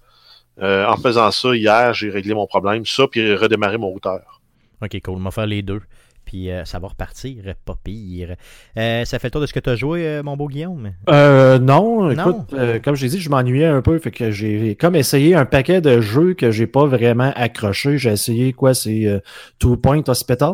Euh, 0.61 0.85
en 0.85 0.97
faisant 0.97 1.29
ça, 1.31 1.55
hier, 1.55 1.93
j'ai 1.93 2.09
réglé 2.09 2.33
mon 2.33 2.47
problème. 2.47 2.85
Ça, 2.85 3.07
puis 3.07 3.35
redémarrer 3.35 3.77
mon 3.77 3.87
routeur. 3.87 4.41
Ok, 4.81 4.99
cool. 5.03 5.15
On 5.17 5.23
va 5.23 5.31
faire 5.31 5.45
les 5.45 5.61
deux. 5.61 5.81
Puis 6.25 6.49
euh, 6.49 6.63
ça 6.63 6.79
va 6.79 6.87
repartir, 6.87 7.43
pas 7.65 7.75
pire. 7.83 8.35
ça 8.75 9.05
fait 9.05 9.25
le 9.25 9.29
tour 9.29 9.41
de 9.41 9.45
ce 9.45 9.53
que 9.53 9.59
tu 9.59 9.69
as 9.69 9.75
joué, 9.75 10.21
mon 10.23 10.37
beau 10.37 10.47
Guillaume? 10.47 10.93
Euh, 11.09 11.59
non, 11.59 12.09
écoute, 12.09 12.55
comme 12.81 12.95
je 12.95 13.03
l'ai 13.03 13.09
dit, 13.09 13.19
je 13.19 13.29
m'ennuyais 13.29 13.65
un 13.65 13.81
peu. 13.81 13.99
Fait 13.99 14.09
que 14.09 14.31
j'ai 14.31 14.75
comme 14.75 14.95
essayé 14.95 15.35
un 15.35 15.45
paquet 15.45 15.81
de 15.81 15.99
jeux 15.99 16.33
que 16.33 16.49
j'ai 16.49 16.65
pas 16.65 16.85
vraiment 16.85 17.33
accroché. 17.35 17.97
J'ai 17.97 18.11
essayé 18.11 18.53
quoi? 18.53 18.73
C'est 18.73 19.21
Two 19.59 19.75
Point 19.75 20.03
Hospital 20.07 20.53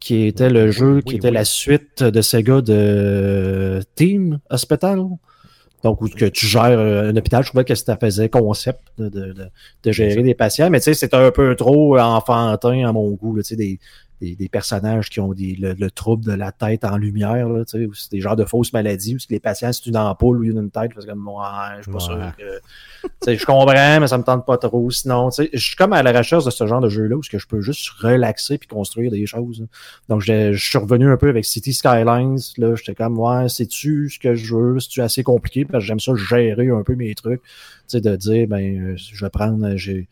qui 0.00 0.26
était 0.26 0.50
le 0.50 0.70
jeu 0.70 1.00
qui 1.00 1.16
était 1.16 1.30
la 1.30 1.44
suite 1.44 2.02
de 2.02 2.22
Sega 2.22 2.60
de 2.60 3.80
Team 3.94 4.38
Hospital. 4.50 5.04
Donc, 5.82 6.00
où 6.00 6.08
que 6.08 6.24
tu 6.24 6.46
gères 6.46 6.78
un 6.78 7.14
hôpital, 7.16 7.44
je 7.44 7.50
trouvais 7.50 7.64
que 7.64 7.74
ça 7.74 7.96
faisait 7.96 8.28
concept 8.28 8.80
de, 8.98 9.08
de, 9.08 9.34
de, 9.84 9.92
gérer 9.92 10.22
des 10.22 10.34
patients, 10.34 10.68
mais 10.68 10.80
tu 10.80 10.84
sais, 10.84 10.94
c'était 10.94 11.16
un 11.16 11.30
peu 11.30 11.54
trop 11.54 11.98
enfantin 11.98 12.88
à 12.88 12.92
mon 12.92 13.10
goût, 13.10 13.36
tu 13.36 13.44
sais, 13.44 13.56
des, 13.56 13.78
des, 14.20 14.48
personnages 14.48 15.10
qui 15.10 15.20
ont 15.20 15.32
des, 15.32 15.56
le, 15.58 15.90
trouble 15.90 16.24
de 16.24 16.32
la 16.32 16.52
tête 16.52 16.84
en 16.84 16.96
lumière, 16.96 17.48
là, 17.48 17.64
c'est 17.66 18.10
des 18.10 18.20
genres 18.20 18.36
de 18.36 18.44
fausses 18.44 18.72
maladies, 18.72 19.14
où 19.14 19.18
les 19.30 19.40
patients, 19.40 19.72
c'est 19.72 19.86
une 19.86 19.96
ampoule 19.96 20.38
ou 20.38 20.44
une 20.44 20.70
tête, 20.70 20.92
parce 20.94 21.06
que 21.06 21.12
moi, 21.12 21.72
je 21.78 21.82
suis 21.82 21.92
pas 21.92 22.00
sûr 22.00 22.32
que. 22.38 23.34
Je 23.34 23.44
comprends, 23.44 24.00
mais 24.00 24.06
ça 24.06 24.18
me 24.18 24.22
tente 24.22 24.46
pas 24.46 24.56
trop. 24.56 24.90
Sinon, 24.90 25.30
je 25.30 25.58
suis 25.58 25.76
comme 25.76 25.92
à 25.92 26.02
la 26.02 26.16
recherche 26.16 26.44
de 26.44 26.50
ce 26.50 26.66
genre 26.66 26.80
de 26.80 26.88
jeu-là 26.88 27.16
où 27.16 27.20
que 27.20 27.38
je 27.38 27.46
peux 27.46 27.60
juste 27.60 27.88
relaxer 27.90 28.58
puis 28.58 28.68
construire 28.68 29.10
des 29.10 29.26
choses. 29.26 29.66
Donc, 30.08 30.22
je 30.22 30.56
suis 30.56 30.78
revenu 30.78 31.10
un 31.10 31.16
peu 31.16 31.28
avec 31.28 31.44
City 31.44 31.72
Skylines. 31.72 32.38
Là, 32.56 32.74
j'étais 32.74 32.94
comme, 32.94 33.18
ouais, 33.18 33.48
sais-tu 33.48 34.08
ce 34.08 34.18
que 34.18 34.34
je 34.34 34.54
veux? 34.54 34.80
C'est-tu 34.80 35.02
assez 35.02 35.22
compliqué? 35.22 35.64
Parce 35.64 35.82
que 35.84 35.88
j'aime 35.88 36.00
ça 36.00 36.12
gérer 36.14 36.68
un 36.68 36.82
peu 36.82 36.94
mes 36.94 37.14
trucs. 37.14 37.42
Tu 37.42 37.50
sais, 37.88 38.00
de 38.00 38.16
dire, 38.16 38.48
ben, 38.48 38.96
je 38.96 39.24
vais 39.24 39.30
prendre, 39.30 39.76
j'ai 39.76 39.94
euh, 39.98 40.04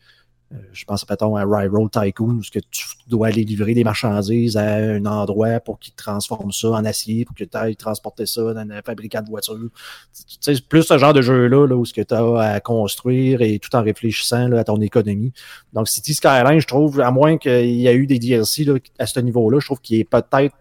je 0.71 0.85
pense, 0.85 1.09
mettons, 1.09 1.35
à 1.35 1.45
Railroad 1.45 1.89
Tycoon, 1.91 2.35
où 2.35 2.41
que 2.41 2.59
tu 2.59 2.85
dois 3.07 3.27
aller 3.27 3.43
livrer 3.43 3.73
des 3.73 3.83
marchandises 3.83 4.57
à 4.57 4.75
un 4.75 5.05
endroit 5.05 5.59
pour 5.59 5.79
qu'ils 5.79 5.93
transforment 5.93 6.51
ça 6.51 6.69
en 6.69 6.85
acier, 6.85 7.25
pour 7.25 7.35
que 7.35 7.43
tu 7.43 7.57
ailles 7.57 7.75
transporter 7.75 8.25
ça 8.25 8.53
dans 8.53 8.69
un 8.69 8.81
fabricant 8.81 9.21
de 9.21 9.29
voitures. 9.29 9.69
Tu 10.13 10.37
sais, 10.39 10.61
plus 10.61 10.83
ce 10.83 10.97
genre 10.97 11.13
de 11.13 11.21
jeu-là, 11.21 11.67
là, 11.67 11.75
où 11.75 11.85
ce 11.85 11.93
que 11.93 12.01
tu 12.01 12.13
as 12.13 12.39
à 12.39 12.59
construire 12.59 13.41
et 13.41 13.59
tout 13.59 13.75
en 13.75 13.81
réfléchissant 13.81 14.47
là, 14.47 14.59
à 14.59 14.63
ton 14.63 14.79
économie. 14.81 15.33
Donc, 15.73 15.87
City 15.87 16.13
Skyline, 16.13 16.59
je 16.59 16.67
trouve, 16.67 16.99
à 17.01 17.11
moins 17.11 17.37
qu'il 17.37 17.65
y 17.65 17.87
ait 17.87 17.95
eu 17.95 18.07
des 18.07 18.19
DLC 18.19 18.63
là, 18.65 18.75
à 18.99 19.05
ce 19.05 19.19
niveau-là, 19.19 19.59
je 19.59 19.65
trouve 19.65 19.81
qu'il 19.81 19.99
est 19.99 20.09
peut-être 20.09 20.55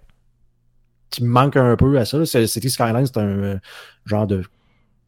qui 1.10 1.22
manque 1.22 1.56
un 1.56 1.76
peu 1.76 1.96
à 1.98 2.04
ça. 2.04 2.24
City 2.26 2.70
Skyline, 2.70 3.06
c'est 3.06 3.18
un 3.18 3.26
euh, 3.26 3.58
genre 4.04 4.26
de 4.26 4.42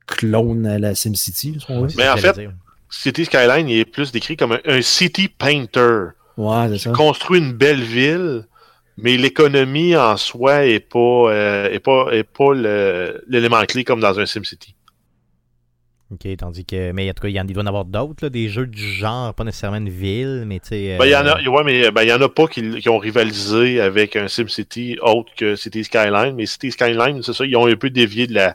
clone 0.07 0.67
à 0.67 0.79
la 0.79 0.95
SimCity. 0.95 1.59
Mais 1.97 2.09
en 2.09 2.17
fait, 2.17 2.49
City 2.91 3.25
Skyline 3.25 3.69
il 3.69 3.79
est 3.79 3.85
plus 3.85 4.13
décrit 4.13 4.37
comme 4.37 4.59
un, 4.65 4.83
city 4.83 5.29
painter. 5.29 6.09
Ouais, 6.37 6.69
c'est 6.71 6.79
ça. 6.79 6.93
Construit 6.93 7.41
une 7.41 7.53
belle 7.53 7.83
ville, 7.83 8.45
mais 8.97 9.17
l'économie 9.17 9.97
en 9.97 10.17
soi 10.17 10.67
est 10.67 10.81
pas, 10.81 10.99
euh, 10.99 11.71
est 11.71 11.81
pas, 11.81 12.09
est 12.13 12.25
pas 12.25 12.53
l'élément 13.27 13.65
clé 13.65 13.85
comme 13.85 14.01
dans 14.01 14.19
un 14.19 14.27
SimCity. 14.27 14.75
OK, 16.13 16.37
tandis 16.37 16.65
que. 16.65 16.93
Mais 16.93 17.11
en 17.11 17.15
tout 17.15 17.23
cas, 17.23 17.29
il, 17.29 17.35
y 17.35 17.41
en, 17.41 17.45
doit 17.45 17.63
y 17.63 17.65
en 17.65 17.67
avoir 17.67 17.85
d'autres, 17.85 18.29
des 18.29 18.49
jeux 18.49 18.67
du 18.67 18.83
genre, 18.83 19.35
pas 19.35 19.43
nécessairement 19.43 19.79
une 19.79 19.89
ville, 19.89 20.45
mais 20.47 20.61
tu 20.61 20.69
sais. 20.69 20.97
Ben, 20.99 21.07
il 21.07 21.11
y 21.11 21.17
en 21.17 21.27
a, 21.27 21.41
euh, 21.41 21.49
ouais, 21.49 21.65
mais 21.65 21.91
ben, 21.91 22.03
il 22.03 22.09
y 22.09 22.13
en 22.13 22.21
a 22.21 22.29
pas 22.29 22.47
qui, 22.47 22.79
qui, 22.79 22.89
ont 22.89 22.99
rivalisé 22.99 23.81
avec 23.81 24.15
un 24.15 24.29
SimCity 24.29 24.99
autre 25.03 25.33
que 25.37 25.57
City 25.57 25.83
Skyline, 25.83 26.35
mais 26.37 26.47
City 26.47 26.71
Skyline, 26.71 27.23
c'est 27.23 27.33
ça, 27.33 27.45
ils 27.45 27.57
ont 27.57 27.67
un 27.67 27.75
peu 27.75 27.91
dévié 27.91 28.29
de 28.29 28.35
la, 28.35 28.55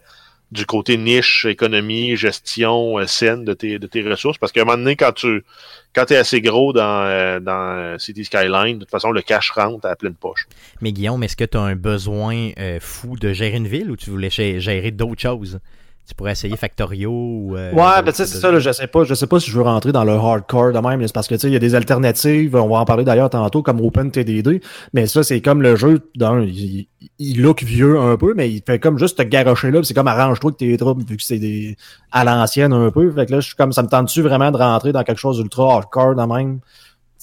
du 0.52 0.66
côté 0.66 0.98
niche, 0.98 1.46
économie, 1.46 2.18
gestion 2.18 2.98
euh, 2.98 3.08
saine 3.08 3.46
de 3.46 3.54
tes, 3.54 4.02
ressources. 4.04 4.38
Parce 4.38 4.52
qu'à 4.52 4.62
un 4.62 4.66
moment 4.66 4.78
donné, 4.78 4.96
quand 4.96 5.14
tu 5.14 5.44
quand 5.94 6.10
es 6.12 6.16
assez 6.16 6.42
gros 6.42 6.72
dans, 6.72 7.04
euh, 7.04 7.40
dans 7.40 7.98
City 8.00 8.24
Skyline, 8.24 8.76
de 8.76 8.84
toute 8.84 8.92
façon, 8.92 9.12
le 9.12 9.22
cash 9.22 9.52
rentre 9.52 9.86
à 9.86 9.96
pleine 9.96 10.14
poche. 10.14 10.48
Mais 10.82 10.92
Guillaume, 10.92 11.22
est-ce 11.24 11.36
que 11.36 11.44
tu 11.44 11.58
as 11.58 11.62
un 11.62 11.76
besoin 11.76 12.52
euh, 12.58 12.80
fou 12.80 13.18
de 13.18 13.34
gérer 13.34 13.58
une 13.58 13.68
ville 13.68 13.92
ou 13.92 13.98
tu 13.98 14.10
voulais 14.10 14.30
gérer 14.30 14.92
d'autres 14.92 15.22
choses? 15.22 15.60
Tu 16.08 16.16
pourrais 16.16 16.32
essayer 16.34 16.58
Factorio 16.58 17.10
ou. 17.10 17.56
Euh, 17.56 17.72
ouais, 17.72 18.02
ben, 18.04 18.06
tu 18.08 18.16
sais, 18.16 18.26
c'est 18.26 18.40
ça, 18.40 18.58
je 18.58 18.72
sais 18.72 18.88
pas. 18.88 19.04
Je 19.04 19.14
sais 19.14 19.28
pas 19.28 19.40
si 19.40 19.50
je 19.50 19.56
veux 19.56 19.64
rentrer 19.64 19.92
dans 19.92 20.04
le 20.04 20.12
hardcore 20.12 20.74
de 20.74 20.80
même, 20.80 21.06
c'est 21.08 21.14
parce 21.14 21.28
que 21.28 21.36
tu 21.36 21.42
sais, 21.42 21.48
il 21.48 21.54
y 21.54 21.56
a 21.56 21.60
des 21.60 21.74
alternatives. 21.74 22.56
On 22.56 22.68
va 22.68 22.80
en 22.80 22.86
parler 22.86 23.04
d'ailleurs 23.04 23.30
tantôt, 23.30 23.62
comme 23.62 23.80
OpenTDD. 23.80 24.62
Mais 24.94 25.08
ça, 25.08 25.24
c'est 25.24 25.42
comme 25.42 25.62
le 25.62 25.76
jeu 25.76 26.00
d'un. 26.16 26.42
Il, 26.42 26.88
il, 27.18 27.42
look 27.42 27.64
vieux 27.64 28.00
un 28.00 28.18
peu, 28.18 28.34
mais 28.36 28.52
il 28.52 28.62
fait 28.66 28.80
comme 28.80 28.98
juste 28.98 29.20
te 29.20 29.24
garocher 29.24 29.72
là. 29.72 29.82
C'est 29.84 29.94
comme 29.94 30.08
arrange-toi 30.08 30.52
que 30.52 30.58
tes 30.58 30.76
troubles, 30.76 31.04
vu 31.04 31.18
que 31.18 31.24
c'est 31.24 31.40
des 31.40 31.78
à 32.12 32.26
l'ancienne 32.26 32.74
un 32.74 32.92
peu. 32.92 33.10
Fait 33.12 33.26
que 33.26 33.32
là, 33.32 33.40
je 33.40 33.48
suis 33.48 33.56
comme 33.56 33.72
ça 33.72 33.84
me 33.84 33.88
tente-tu 33.88 34.22
vraiment 34.22 34.52
de 34.52 34.58
rentrer 34.58 34.92
dans 34.92 35.04
quelque 35.04 35.20
chose 35.20 35.38
d'ultra 35.38 35.76
hardcore 35.76 36.16
de 36.16 36.24
même? 36.24 36.60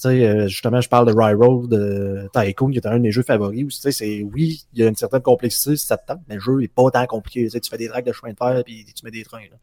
Sais, 0.01 0.25
euh, 0.25 0.47
justement, 0.47 0.81
je 0.81 0.89
parle 0.89 1.07
de 1.07 1.17
Railroad 1.17 1.69
de 1.69 2.29
Tycoon, 2.33 2.71
qui 2.71 2.77
est 2.77 2.87
un 2.87 2.97
de 2.97 3.03
mes 3.03 3.11
jeux 3.11 3.23
favoris. 3.23 3.65
Tu 3.67 3.81
sais, 3.81 3.91
c'est 3.91 4.23
oui, 4.23 4.63
il 4.73 4.79
y 4.79 4.83
a 4.83 4.87
une 4.87 4.95
certaine 4.95 5.21
complexité, 5.21 5.75
ça 5.75 5.97
te 5.97 6.07
tente, 6.07 6.21
mais 6.27 6.35
le 6.35 6.41
jeu 6.41 6.63
est 6.63 6.67
pas 6.67 6.89
tant 6.91 7.05
compliqué. 7.05 7.47
Tu, 7.49 7.69
fais 7.69 7.77
des 7.77 7.87
drags 7.87 8.05
de 8.05 8.11
chemin 8.11 8.31
de 8.31 8.37
fer 8.37 8.63
puis 8.65 8.85
tu 8.85 9.05
mets 9.05 9.11
des 9.11 9.23
trains. 9.23 9.39
Là. 9.39 9.57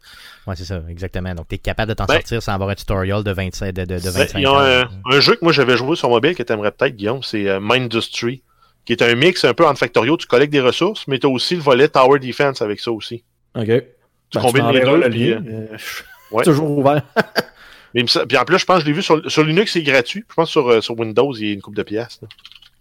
Ouais, 0.46 0.56
c'est 0.56 0.64
ça, 0.64 0.82
exactement. 0.88 1.34
Donc, 1.34 1.48
tu 1.48 1.54
es 1.54 1.58
capable 1.58 1.88
de 1.88 1.94
t'en 1.94 2.04
ben, 2.04 2.14
sortir 2.14 2.42
sans 2.42 2.52
avoir 2.52 2.70
un 2.70 2.74
tutorial 2.74 3.24
de 3.24 3.30
25 3.30 3.72
de, 3.72 3.84
de, 3.84 3.94
de 3.94 4.10
25 4.10 4.38
Il 4.38 4.42
y 4.42 4.46
a 4.46 4.88
un, 5.04 5.20
jeu 5.20 5.34
que 5.34 5.44
moi 5.44 5.52
j'avais 5.52 5.76
joué 5.76 5.96
sur 5.96 6.08
mobile 6.08 6.34
que 6.34 6.42
tu 6.42 6.52
aimerais 6.52 6.72
peut-être, 6.72 6.94
Guillaume, 6.94 7.22
c'est 7.22 7.48
euh, 7.48 7.58
Mindustry, 7.60 8.42
qui 8.84 8.92
est 8.92 9.02
un 9.02 9.14
mix 9.14 9.44
un 9.44 9.54
peu 9.54 9.66
entre 9.66 9.78
Factorio, 9.78 10.16
tu 10.16 10.26
collectes 10.26 10.52
des 10.52 10.60
ressources, 10.60 11.08
mais 11.08 11.18
tu 11.18 11.26
as 11.26 11.30
aussi 11.30 11.56
le 11.56 11.62
volet 11.62 11.88
Tower 11.88 12.18
Defense 12.18 12.62
avec 12.62 12.80
ça 12.80 12.92
aussi. 12.92 13.24
OK. 13.54 13.66
Tu 13.66 14.38
ben, 14.38 14.40
combines 14.40 14.70
les 14.70 14.80
deux. 14.80 14.96
Le 14.96 15.08
lien, 15.08 15.42
euh, 15.46 15.76
ouais. 16.30 16.44
Toujours 16.44 16.78
ouvert. 16.78 17.02
Mais 17.96 18.04
puis 18.04 18.36
en 18.36 18.44
plus, 18.44 18.58
je 18.58 18.66
pense 18.66 18.76
que 18.76 18.82
je 18.82 18.86
l'ai 18.88 18.92
vu 18.92 19.02
sur, 19.02 19.30
sur 19.30 19.42
Linux, 19.42 19.72
c'est 19.72 19.82
gratuit. 19.82 20.22
Je 20.28 20.34
pense 20.34 20.48
que 20.48 20.52
sur, 20.52 20.68
euh, 20.68 20.80
sur 20.82 20.98
Windows, 20.98 21.32
il 21.34 21.46
y 21.46 21.50
a 21.50 21.54
une 21.54 21.62
coupe 21.62 21.74
de 21.74 21.82
pièces. 21.82 22.20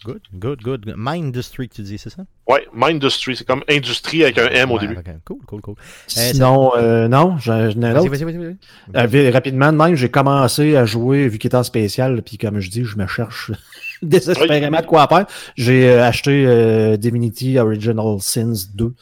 Good, 0.04 0.19
good, 0.34 0.62
good. 0.62 0.93
Mindustry, 0.97 1.69
tu 1.69 1.84
dis, 1.84 1.97
c'est 1.97 2.10
ça? 2.10 2.23
Oui, 2.49 2.60
Mindustry, 2.73 3.38
c'est 3.38 3.47
comme 3.47 3.63
industrie 3.69 4.23
avec 4.23 4.38
un 4.38 4.47
M 4.47 4.71
au 4.71 4.78
début. 4.78 4.97
Cool, 5.23 5.38
cool, 5.47 5.62
cool. 5.62 5.75
Euh, 5.78 5.84
Sinon, 6.08 6.73
euh, 6.75 7.08
non, 7.08 7.38
j'en 7.38 7.58
ai 7.58 7.86
un 7.86 7.95
autre. 7.95 8.10
Vas-y, 8.10 8.25
vas-y, 8.25 8.56
vas-y. 8.93 9.30
rapidement, 9.32 9.71
même, 9.71 9.95
j'ai 9.95 10.10
commencé 10.12 10.75
à 10.75 10.86
jouer, 10.86 11.30
vu 11.30 11.39
qu'il 11.39 11.47
était 11.47 11.56
en 11.56 11.63
spécial, 11.63 12.21
puis 12.21 12.38
comme 12.38 12.60
je 12.60 12.69
dis, 12.69 12.84
je 12.84 12.97
me 12.97 13.08
cherche 13.08 13.51
désespérément 14.01 14.82
de 14.82 14.86
quoi 14.86 15.08
faire. 15.08 15.28
J'ai 15.56 15.93
acheté 15.93 16.97
Divinity 16.97 17.58
Original 17.58 18.17
Sins 18.19 18.67
2 18.75 18.93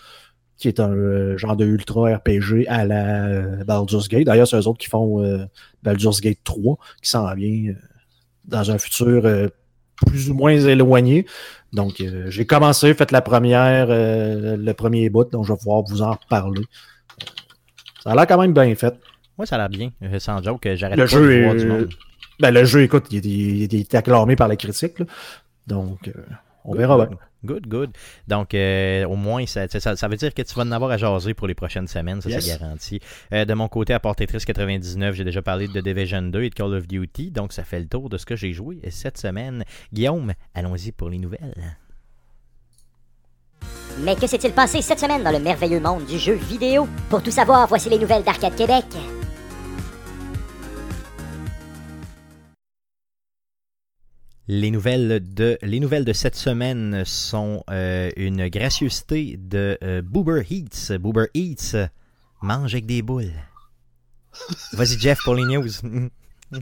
qui 0.63 0.69
est 0.69 0.79
un 0.79 0.93
euh, 0.93 1.37
genre 1.37 1.57
de 1.57 1.65
ultra 1.65 2.15
RPG 2.15 2.67
à 2.69 2.85
la 2.85 3.25
euh, 3.25 3.63
Baldur's 3.65 4.07
Gate. 4.07 4.23
D'ailleurs, 4.23 4.47
c'est 4.47 4.55
eux 4.55 4.65
autres 4.65 4.79
qui 4.79 4.87
font 4.87 5.21
euh, 5.21 5.45
Baldur's 5.83 6.21
Gate 6.21 6.39
3, 6.45 6.77
qui 7.01 7.09
s'en 7.09 7.33
vient 7.35 7.73
dans 8.45 8.71
un 8.71 8.77
futur 8.77 9.23
plus 10.07 10.29
ou 10.29 10.33
moins 10.33 10.53
éloigné. 10.53 11.25
Donc, 11.73 12.01
j'ai 12.27 12.45
commencé, 12.45 12.93
fait 12.93 13.11
la 13.11 13.21
première, 13.21 13.87
le 13.89 14.71
premier 14.71 15.09
bout, 15.09 15.29
donc 15.29 15.45
je 15.45 15.51
vais 15.51 15.57
pouvoir 15.57 15.83
vous 15.83 16.01
en 16.01 16.11
reparler. 16.11 16.63
Ça 18.03 18.11
a 18.11 18.15
l'air 18.15 18.27
quand 18.27 18.39
même 18.39 18.53
bien 18.53 18.73
fait. 18.75 18.93
Moi, 19.37 19.45
ça 19.45 19.55
a 19.55 19.59
l'air 19.59 19.69
bien. 19.69 19.91
Sans 20.19 20.41
joke, 20.41 20.67
j'arrête 20.75 20.97
pas 20.97 21.05
jeu 21.05 21.39
de 21.39 21.43
voir 21.43 21.55
du 21.55 21.65
monde. 21.65 21.89
Ben, 22.39 22.51
le 22.51 22.63
jeu, 22.63 22.83
écoute, 22.83 23.07
il, 23.11 23.75
est 23.75 23.95
acclamé 23.95 24.37
par 24.37 24.47
la 24.47 24.55
critique. 24.55 25.01
Donc, 25.67 26.09
on 26.65 26.75
verra 26.75 27.05
bien. 27.05 27.17
Good, 27.45 27.67
good. 27.67 27.91
Donc, 28.27 28.53
euh, 28.53 29.05
au 29.05 29.15
moins, 29.15 29.45
ça, 29.45 29.67
ça, 29.67 30.07
veut 30.07 30.15
dire 30.15 30.33
que 30.33 30.41
tu 30.41 30.55
vas 30.55 30.63
en 30.63 30.71
avoir 30.71 30.91
à 30.91 30.97
jaser 30.97 31.33
pour 31.33 31.47
les 31.47 31.55
prochaines 31.55 31.87
semaines, 31.87 32.21
ça, 32.21 32.29
c'est 32.39 32.57
garanti. 32.57 33.01
Euh, 33.33 33.43
de 33.43 33.53
mon 33.53 33.67
côté, 33.67 33.93
à 33.93 33.99
part 33.99 34.15
Tetris 34.15 34.45
99, 34.45 35.13
j'ai 35.13 35.25
déjà 35.25 35.41
parlé 35.41 35.67
de 35.67 35.81
Division 35.81 36.21
2 36.21 36.43
et 36.43 36.49
de 36.49 36.55
Call 36.55 36.73
of 36.73 36.87
Duty, 36.87 37.31
donc 37.31 37.51
ça 37.51 37.63
fait 37.63 37.79
le 37.79 37.87
tour 37.87 38.09
de 38.09 38.17
ce 38.17 38.25
que 38.25 38.37
j'ai 38.37 38.53
joué 38.53 38.79
cette 38.89 39.17
semaine. 39.17 39.65
Guillaume, 39.91 40.33
allons-y 40.53 40.93
pour 40.93 41.09
les 41.09 41.17
nouvelles. 41.17 41.77
Mais 43.99 44.15
que 44.15 44.25
s'est-il 44.25 44.53
passé 44.53 44.81
cette 44.81 44.99
semaine 44.99 45.23
dans 45.23 45.31
le 45.31 45.39
merveilleux 45.39 45.79
monde 45.79 46.05
du 46.05 46.17
jeu 46.17 46.33
vidéo? 46.33 46.87
Pour 47.09 47.21
tout 47.21 47.31
savoir, 47.31 47.67
voici 47.67 47.89
les 47.89 47.99
nouvelles 47.99 48.23
d'Arcade 48.23 48.55
Québec. 48.55 48.85
Les 54.47 54.71
nouvelles 54.71 55.21
de, 55.33 55.57
les 55.61 55.79
nouvelles 55.79 56.03
de 56.03 56.11
cette 56.11 56.35
semaine 56.35 57.05
sont 57.05 57.63
euh, 57.69 58.11
une 58.17 58.49
gracieuseté 58.49 59.37
de 59.37 59.77
euh, 59.81 60.01
Boober 60.01 60.43
Eats. 60.49 60.97
Boober 60.97 61.27
Eats 61.33 61.89
mange 62.41 62.73
avec 62.73 62.85
des 62.85 63.01
boules. 63.01 63.31
Vas-y, 64.73 64.99
Jeff, 64.99 65.19
pour 65.23 65.35
les 65.35 65.43
news. 65.43 65.69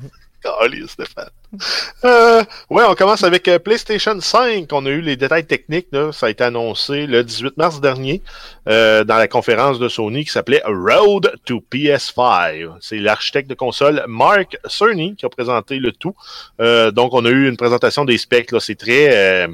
Allez, 0.62 0.88
Stéphane. 0.88 1.30
Euh, 2.04 2.44
ouais, 2.72 2.84
on 2.88 2.96
commence 2.96 3.24
avec 3.24 3.48
euh, 3.48 3.60
PlayStation 3.60 4.20
5. 4.20 4.68
On 4.72 4.86
a 4.88 4.90
eu 4.90 5.02
les 5.02 5.16
détails 5.16 5.46
techniques. 5.46 5.88
Là. 5.92 6.12
Ça 6.12 6.26
a 6.26 6.30
été 6.30 6.44
annoncé 6.44 7.06
le 7.06 7.24
18 7.24 7.58
mars 7.58 7.80
dernier 7.80 8.24
euh, 8.68 9.04
dans 9.04 9.18
la 9.18 9.28
conférence 9.28 9.78
de 9.78 9.88
Sony 9.88 10.26
qui 10.26 10.32
s'appelait 10.32 10.64
Road 10.66 11.32
to 11.46 11.64
PS5. 11.72 12.72
C'est 12.80 12.98
l'architecte 12.98 13.48
de 13.50 13.54
console 13.54 14.04
Mark 14.08 14.58
Cerny 14.68 15.16
qui 15.16 15.28
a 15.28 15.30
présenté 15.30 15.78
le 15.78 15.92
tout. 15.92 16.16
Euh, 16.60 16.90
donc, 16.90 17.14
on 17.14 17.24
a 17.26 17.30
eu 17.30 17.48
une 17.48 17.58
présentation 17.58 18.04
des 18.04 18.18
specs. 18.18 18.50
C'est 18.60 18.80
très 18.80 19.48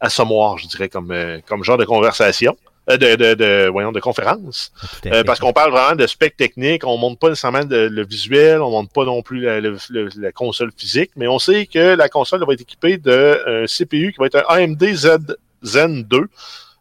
assommoir, 0.00 0.56
je 0.56 0.68
dirais, 0.68 0.88
comme, 0.88 1.14
comme 1.46 1.62
genre 1.62 1.78
de 1.78 1.84
conversation. 1.84 2.56
Euh, 2.88 2.96
de, 2.96 3.16
de, 3.16 3.34
de, 3.34 3.68
voyons, 3.68 3.90
de 3.90 3.98
conférence. 3.98 4.70
Euh, 5.06 5.24
parce 5.24 5.40
qu'on 5.40 5.52
parle 5.52 5.72
vraiment 5.72 5.96
de 5.96 6.06
spec 6.06 6.36
technique, 6.36 6.86
on 6.86 6.96
montre 6.96 7.18
pas 7.18 7.30
nécessairement 7.30 7.62
le 7.68 8.04
visuel, 8.04 8.62
on 8.62 8.70
montre 8.70 8.92
pas 8.92 9.04
non 9.04 9.22
plus 9.22 9.40
la, 9.40 9.60
la, 9.60 10.32
console 10.32 10.70
physique, 10.76 11.10
mais 11.16 11.26
on 11.26 11.40
sait 11.40 11.66
que 11.66 11.96
la 11.96 12.08
console 12.08 12.44
va 12.46 12.52
être 12.52 12.60
équipée 12.60 12.96
d'un 12.96 13.64
CPU 13.66 14.12
qui 14.12 14.18
va 14.18 14.26
être 14.26 14.44
un 14.48 14.62
AMD 14.62 14.84
Zen 15.64 16.02
2. 16.04 16.28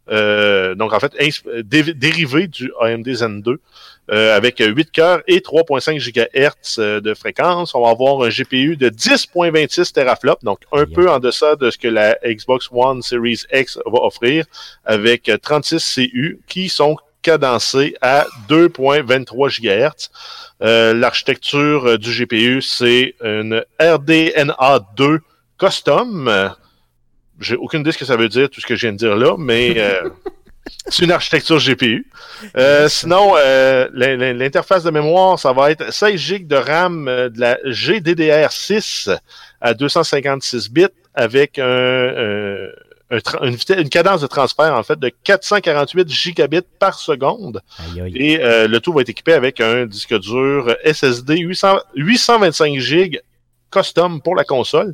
Euh, 0.09 0.75
donc 0.75 0.93
en 0.93 0.99
fait, 0.99 1.13
dérivé 1.63 2.47
du 2.47 2.71
AMD 2.79 3.09
Zen 3.13 3.41
2. 3.41 3.59
Euh, 4.11 4.37
avec 4.37 4.59
8 4.59 4.91
cœurs 4.91 5.23
et 5.25 5.39
3.5 5.39 5.97
GHz 5.97 6.77
euh, 6.77 7.01
de 7.01 7.15
fréquence. 7.15 7.73
On 7.73 7.81
va 7.81 7.89
avoir 7.89 8.21
un 8.21 8.29
GPU 8.29 8.77
de 8.77 8.89
10.26 8.89 9.93
teraflops, 9.93 10.43
donc 10.43 10.59
un 10.71 10.85
peu 10.85 11.09
en 11.09 11.17
deçà 11.17 11.55
de 11.55 11.71
ce 11.71 11.79
que 11.79 11.87
la 11.87 12.15
Xbox 12.23 12.69
One 12.71 13.01
Series 13.01 13.41
X 13.51 13.79
va 13.83 14.03
offrir, 14.03 14.45
avec 14.85 15.31
36 15.41 15.95
CU 15.95 16.39
qui 16.47 16.69
sont 16.69 16.97
cadencés 17.23 17.95
à 17.99 18.27
2.23 18.47 19.59
GHz. 19.59 20.11
Euh, 20.61 20.93
L'architecture 20.93 21.97
du 21.97 22.11
GPU, 22.11 22.61
c'est 22.61 23.15
une 23.23 23.65
RDNA 23.81 24.81
2 24.97 25.19
custom 25.57 26.53
j'ai 27.39 27.55
aucune 27.55 27.81
idée 27.81 27.91
ce 27.91 27.97
que 27.97 28.05
ça 28.05 28.15
veut 28.15 28.29
dire, 28.29 28.49
tout 28.49 28.61
ce 28.61 28.65
que 28.65 28.75
je 28.75 28.81
viens 28.87 28.93
de 28.93 28.97
dire 28.97 29.15
là, 29.15 29.35
mais 29.37 29.75
euh, 29.77 30.09
c'est 30.87 31.03
une 31.03 31.11
architecture 31.11 31.57
GPU. 31.57 32.07
Euh, 32.57 32.87
sinon, 32.87 33.33
euh, 33.37 33.87
l'interface 33.93 34.83
de 34.83 34.91
mémoire, 34.91 35.39
ça 35.39 35.53
va 35.53 35.71
être 35.71 35.91
16 35.91 36.15
GB 36.15 36.45
de 36.45 36.55
RAM 36.55 37.07
euh, 37.07 37.29
de 37.29 37.39
la 37.39 37.57
GDDR6 37.65 39.17
à 39.61 39.73
256 39.73 40.69
bits 40.71 40.85
avec 41.13 41.59
un, 41.59 42.67
une, 43.41 43.89
cadence 43.89 44.21
de 44.21 44.27
transfert 44.27 44.73
en 44.73 44.83
fait 44.83 44.99
de 44.99 45.09
448 45.23 46.09
gigabits 46.09 46.61
par 46.77 46.99
seconde. 46.99 47.61
Et 48.13 48.37
le 48.37 48.77
tout 48.79 48.91
va 48.91 49.01
être 49.01 49.09
équipé 49.09 49.33
avec 49.33 49.61
un 49.61 49.85
disque 49.85 50.19
dur 50.19 50.75
SSD 50.83 51.37
800, 51.37 51.77
825 51.95 52.79
GB 52.79 53.21
custom 53.71 54.21
pour 54.21 54.35
la 54.35 54.43
console. 54.43 54.93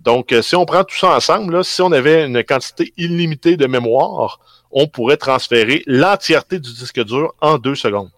Donc, 0.00 0.34
si 0.42 0.56
on 0.56 0.64
prend 0.64 0.84
tout 0.84 0.96
ça 0.96 1.14
ensemble, 1.14 1.54
là, 1.56 1.62
si 1.62 1.82
on 1.82 1.92
avait 1.92 2.24
une 2.24 2.42
quantité 2.42 2.92
illimitée 2.96 3.56
de 3.56 3.66
mémoire, 3.66 4.40
on 4.70 4.86
pourrait 4.86 5.16
transférer 5.16 5.82
l'entièreté 5.86 6.58
du 6.58 6.72
disque 6.72 7.04
dur 7.04 7.34
en 7.40 7.58
deux 7.58 7.74
secondes. 7.74 8.10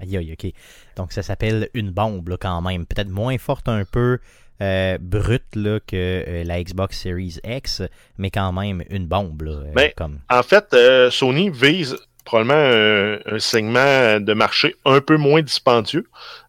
Aïe, 0.00 0.16
aïe, 0.16 0.32
ok. 0.32 0.52
Donc 0.96 1.12
ça 1.12 1.22
s'appelle 1.22 1.68
une 1.74 1.90
bombe 1.90 2.28
là, 2.28 2.36
quand 2.40 2.62
même. 2.62 2.86
Peut-être 2.86 3.10
moins 3.10 3.36
forte 3.38 3.68
un 3.68 3.84
peu, 3.84 4.18
euh, 4.62 4.96
brute 4.98 5.54
là, 5.54 5.80
que 5.80 6.24
euh, 6.26 6.44
la 6.44 6.62
Xbox 6.62 6.98
Series 6.98 7.38
X, 7.44 7.82
mais 8.16 8.30
quand 8.30 8.52
même 8.52 8.82
une 8.88 9.06
bombe. 9.06 9.42
Là, 9.42 9.52
euh, 9.52 9.72
ben, 9.74 9.90
comme... 9.96 10.20
En 10.30 10.42
fait, 10.42 10.74
Sony 11.10 11.50
vise 11.50 11.96
probablement 12.26 13.20
un, 13.26 13.38
segment 13.38 14.20
de 14.20 14.34
marché 14.34 14.76
un 14.84 15.00
peu 15.00 15.16
moins 15.16 15.40
dispendieux. 15.40 16.06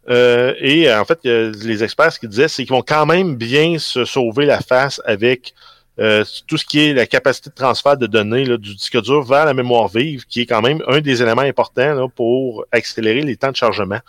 et 0.10 0.92
en 0.94 1.06
fait, 1.06 1.20
les 1.24 1.84
experts, 1.84 2.12
ce 2.12 2.20
qu'ils 2.20 2.30
disaient, 2.30 2.50
c'est 2.50 2.63
qu'ils 2.63 2.74
vont 2.74 2.82
quand 2.82 3.06
même 3.06 3.36
bien 3.36 3.80
se 3.80 4.04
sauver 4.04 4.46
la 4.46 4.60
face 4.60 5.02
avec 5.06 5.54
euh, 6.00 6.24
tout 6.46 6.58
ce 6.58 6.66
qui 6.66 6.80
est 6.80 6.94
la 6.94 7.08
capacité 7.08 7.50
de 7.50 7.56
transfert 7.56 7.98
de 7.98 8.06
données 8.06 8.46
du 8.60 8.76
disque 8.76 9.02
dur 9.02 9.24
vers 9.24 9.46
la 9.46 9.56
mémoire 9.56 9.88
vive, 9.88 10.26
qui 10.26 10.42
est 10.42 10.46
quand 10.46 10.62
même 10.62 10.84
un 10.88 11.02
des 11.02 11.24
éléments 11.24 11.42
importants 11.42 12.08
pour 12.10 12.66
accélérer 12.72 13.22
les 13.22 13.36
temps 13.36 13.50
de 13.50 13.56
chargement 13.56 14.00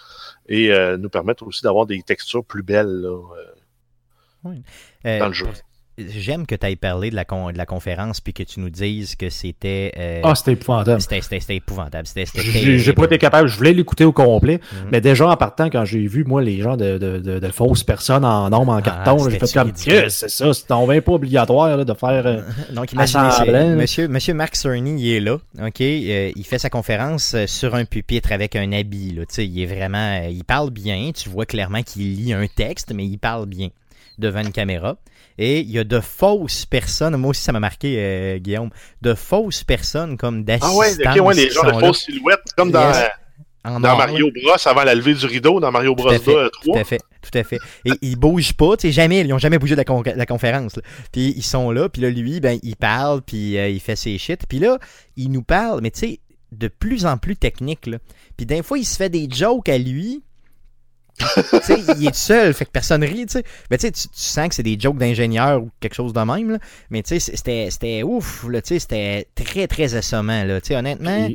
et 0.49 0.71
euh, 0.71 0.99
nous 0.99 1.09
permettre 1.09 1.47
aussi 1.47 1.63
d'avoir 1.63 1.87
des 1.87 2.03
textures 2.03 2.45
plus 2.45 2.63
belles 2.63 3.07
euh, 4.45 5.19
dans 5.19 5.29
le 5.29 5.33
jeu 5.33 5.47
j'aime 5.99 6.47
que 6.47 6.55
tu 6.55 6.67
aies 6.67 6.77
parlé 6.77 7.11
de 7.11 7.17
la, 7.17 7.25
de 7.25 7.59
la 7.59 7.67
conférence 7.67 8.21
puis 8.21 8.33
que 8.33 8.43
tu 8.43 8.61
nous 8.61 8.71
dises 8.71 9.17
que 9.17 9.31
c'était. 9.31 9.93
Euh, 9.99 10.21
ah, 10.23 10.35
c'était 10.35 10.53
épouvantable. 10.53 11.01
C'était 11.01 11.55
épouvantable. 11.57 12.07
J'ai 12.07 12.93
pas 12.93 13.05
été 13.05 13.19
capable. 13.19 13.49
Je 13.49 13.57
voulais 13.57 13.73
l'écouter 13.73 14.05
au 14.05 14.13
complet. 14.13 14.61
Mhm. 14.73 14.89
Mais 14.93 15.01
déjà, 15.01 15.29
en 15.29 15.37
partant, 15.37 15.69
quand 15.71 15.85
j'ai 15.85 16.07
vu, 16.07 16.25
moi, 16.25 16.43
les 16.43 16.61
gens 16.61 16.77
de, 16.77 16.99
de, 16.99 17.19
de, 17.19 17.49
fausses 17.49 17.85
personnes 17.85 18.25
en 18.25 18.51
nombre, 18.51 18.73
en 18.73 18.77
ah, 18.77 18.83
carton, 18.83 19.29
j'ai 19.29 19.39
fait 19.39 19.53
comme. 19.53 19.73
c'est 19.75 20.09
ça. 20.09 20.53
C'est 20.53 20.71
même 20.71 21.03
pas 21.03 21.13
obligatoire 21.13 21.85
de 21.85 21.95
faire. 21.95 22.27
Euh, 22.27 22.41
Donc, 22.73 22.93
imaginez, 22.93 23.75
monsieur, 23.75 24.09
monsieur 24.09 24.35
Mark 24.35 24.57
Cerny, 24.57 25.01
il 25.01 25.15
est 25.15 25.21
là. 25.21 25.39
OK. 25.61 25.81
Euh, 25.81 26.33
il 26.35 26.45
fait 26.45 26.59
sa 26.59 26.71
conférence 26.71 27.37
sur 27.47 27.75
un 27.75 27.85
pupitre 27.85 28.33
avec 28.33 28.57
un 28.57 28.73
habit. 28.73 29.15
Là. 29.15 29.23
Il 29.39 29.61
est 29.61 29.67
vraiment. 29.67 30.23
Il 30.29 30.45
parle 30.45 30.71
bien. 30.71 31.11
Tu 31.15 31.29
vois 31.29 31.47
clairement 31.47 31.83
qu'il 31.83 32.17
lit 32.17 32.33
un 32.33 32.47
texte, 32.47 32.93
mais 32.95 33.05
il 33.05 33.19
parle 33.19 33.47
bien 33.47 33.69
devant 34.19 34.41
une 34.41 34.53
caméra. 34.53 34.97
Et 35.39 35.61
il 35.61 35.71
y 35.71 35.79
a 35.79 35.85
de 35.85 36.01
fausses 36.01 36.67
personnes, 36.67 37.17
moi 37.17 37.31
aussi 37.31 37.43
ça 37.43 37.53
m'a 37.53 37.61
marqué, 37.61 37.97
euh, 37.99 38.39
Guillaume, 38.39 38.71
de 39.03 39.15
fausses 39.15 39.63
personnes 39.63 40.17
comme 40.17 40.45
d'assistants. 40.45 40.75
Ah 41.05 41.13
ouais, 41.13 41.21
ouais 41.21 41.35
les 41.35 41.51
gens 41.51 41.63
de 41.63 41.73
fausses 41.73 42.05
silhouettes, 42.05 42.41
comme 42.57 42.73
dans, 42.73 42.93
dans 43.65 43.97
Mario 43.97 44.31
Bros 44.33 44.57
avant 44.65 44.85
la 44.85 44.95
levée 44.95 45.15
du 45.15 45.27
rideau, 45.27 45.61
dans 45.61 45.71
Mario 45.71 45.95
Bros 45.95 46.11
2 46.11 46.19
3. 46.19 46.51
Tout 46.51 46.73
à 46.75 46.85
fait, 46.85 47.01
tout 47.23 47.39
à 47.39 47.45
fait. 47.45 47.59
Et 47.85 47.93
ils 48.03 48.17
bougent 48.17 48.53
pas, 48.53 48.77
tu 48.77 48.89
sais, 48.89 48.93
jamais, 48.93 49.21
ils 49.21 49.33
ont 49.33 49.39
jamais 49.39 49.59
bougé 49.59 49.77
de 49.77 49.83
la, 50.17 50.27
conférence. 50.27 50.79
Puis 51.13 51.35
ils 51.37 51.43
sont 51.43 51.71
là, 51.71 51.89
puis 51.89 52.03
là, 52.03 52.11
lui, 52.11 52.41
ben, 52.41 52.59
il 52.63 52.77
parle, 52.77 53.23
puis 53.23 53.59
euh, 53.59 53.69
il 53.69 53.81
fait 53.81 53.97
ses 53.97 54.19
shit. 54.19 54.45
Puis 54.49 54.59
là, 54.59 54.79
il 55.17 55.31
nous 55.31 55.43
parle, 55.43 55.81
mais 55.83 55.91
tu 55.91 56.01
sais, 56.01 56.21
de 56.53 56.69
plus 56.69 57.07
en 57.07 57.19
plus 57.19 57.37
technique, 57.37 57.87
là. 57.87 57.99
Puis 58.37 58.47
d'un 58.47 58.63
fois, 58.63 58.79
il 58.79 58.85
se 58.85 58.97
fait 58.97 59.11
des 59.11 59.29
jokes 59.31 59.69
à 59.69 59.79
lui, 59.79 60.23
il 61.99 62.07
est 62.07 62.15
seul, 62.15 62.55
fait 62.55 62.65
que 62.65 62.71
personne 62.71 63.03
rit, 63.03 63.27
tu 63.27 63.33
sais. 63.33 63.45
Mais 63.71 63.79
tu, 63.79 63.91
tu 63.91 64.09
sens 64.13 64.49
que 64.49 64.55
c'est 64.55 64.63
des 64.63 64.79
jokes 64.79 64.99
d'ingénieur 64.99 65.63
ou 65.63 65.71
quelque 65.81 65.95
chose 65.95 66.13
de 66.13 66.21
même, 66.21 66.51
là. 66.51 66.59
Mais 66.91 67.03
tu 67.03 67.19
sais, 67.19 67.69
c'était, 67.69 68.03
ouf, 68.03 68.47
là, 68.49 68.63
tu 68.63 68.69
sais, 68.69 68.79
c'était 68.79 69.29
très, 69.35 69.67
très 69.67 69.95
assommant, 69.95 70.45
là. 70.45 70.61
Tu 70.61 70.69
sais, 70.69 70.77
honnêtement, 70.77 71.29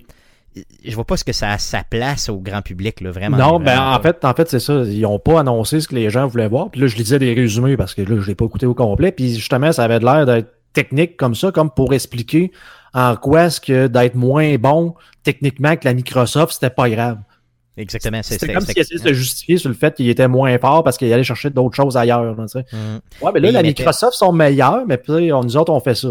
je 0.86 0.96
vois 0.96 1.06
pas 1.06 1.18
ce 1.18 1.24
que 1.24 1.34
ça 1.34 1.52
a 1.52 1.58
sa 1.58 1.84
place 1.84 2.30
au 2.30 2.38
grand 2.38 2.62
public, 2.62 3.02
là, 3.02 3.12
vraiment. 3.12 3.38
Non, 3.38 3.60
ben, 3.60 3.80
en 3.80 4.00
fait, 4.02 4.24
en 4.24 4.34
fait, 4.34 4.50
c'est 4.50 4.60
ça. 4.60 4.84
Ils 4.86 5.06
ont 5.06 5.20
pas 5.20 5.40
annoncé 5.40 5.80
ce 5.80 5.88
que 5.88 5.96
les 5.96 6.10
gens 6.10 6.28
voulaient 6.28 6.48
voir. 6.48 6.70
Puis 6.70 6.82
là, 6.82 6.88
je 6.88 6.96
lisais 6.96 7.20
des 7.20 7.34
résumés 7.34 7.76
parce 7.78 7.94
que 7.94 8.02
là, 8.02 8.20
je 8.20 8.28
l'ai 8.28 8.36
pas 8.36 8.46
écouté 8.46 8.66
au 8.66 8.76
complet. 8.76 9.12
Puis 9.12 9.36
justement, 9.36 9.72
ça 9.72 9.84
avait 9.84 10.00
l'air 10.00 10.26
d'être 10.26 10.54
technique 10.74 11.18
comme 11.18 11.36
ça, 11.36 11.52
comme 11.52 11.70
pour 11.70 11.94
expliquer 11.94 12.52
en 12.94 13.16
quoi 13.16 13.46
est-ce 13.46 13.62
que 13.62 13.88
d'être 13.88 14.16
moins 14.16 14.56
bon 14.58 14.96
techniquement 15.24 15.76
que 15.76 15.86
la 15.86 15.94
Microsoft, 15.94 16.54
c'était 16.54 16.70
pas 16.70 16.90
grave. 16.90 17.18
Exactement. 17.76 18.22
C'est 18.22 18.38
comme 18.54 18.62
s'il 18.62 18.78
essayait 18.78 19.00
de 19.00 19.08
se 19.08 19.14
justifier 19.14 19.58
sur 19.58 19.70
le 19.70 19.76
fait 19.76 19.96
qu'il 19.96 20.08
était 20.08 20.28
moins 20.28 20.58
fort 20.60 20.84
parce 20.84 20.98
qu'il 20.98 21.12
allait 21.12 21.24
chercher 21.24 21.50
d'autres 21.50 21.76
choses 21.76 21.98
ailleurs. 21.98 22.24
Là, 22.24 22.34
mm. 22.34 23.00
Ouais, 23.22 23.32
mais 23.34 23.40
là, 23.40 23.52
la 23.52 23.64
Microsoft 23.64 24.14
sont 24.16 24.32
meilleurs, 24.32 24.86
mais 24.88 24.98
puis, 24.98 25.30
nous 25.30 25.58
autres, 25.58 25.72
on 25.72 25.80
fait 25.80 25.96
ça. 25.96 26.10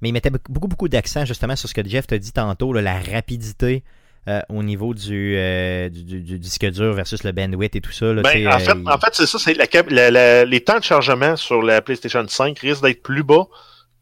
Mais 0.00 0.08
il 0.08 0.12
mettait 0.12 0.30
beaucoup, 0.30 0.68
beaucoup 0.68 0.88
d'accent 0.88 1.24
justement 1.24 1.56
sur 1.56 1.68
ce 1.68 1.74
que 1.74 1.86
Jeff 1.86 2.06
t'a 2.06 2.18
dit 2.18 2.32
tantôt, 2.32 2.72
la 2.72 2.98
rapidité. 2.98 3.84
Euh, 4.28 4.42
au 4.50 4.62
niveau 4.62 4.92
euh, 5.10 5.88
du, 5.88 6.20
du, 6.20 6.38
disque 6.38 6.66
dur 6.66 6.92
versus 6.92 7.24
le 7.24 7.32
bandwidth 7.32 7.76
et 7.76 7.80
tout 7.80 7.92
ça. 7.92 8.12
Là, 8.12 8.20
ben, 8.20 8.46
en, 8.46 8.58
fait, 8.58 8.72
euh, 8.72 8.84
en 8.84 8.98
fait, 8.98 9.14
c'est 9.14 9.24
ça, 9.26 9.38
c'est 9.38 9.54
la, 9.54 10.44
les 10.44 10.60
temps 10.60 10.78
de 10.78 10.84
chargement 10.84 11.34
sur 11.36 11.62
la 11.62 11.80
PlayStation 11.80 12.22
5 12.28 12.58
risquent 12.58 12.82
d'être 12.82 13.02
plus 13.02 13.22
bas 13.22 13.46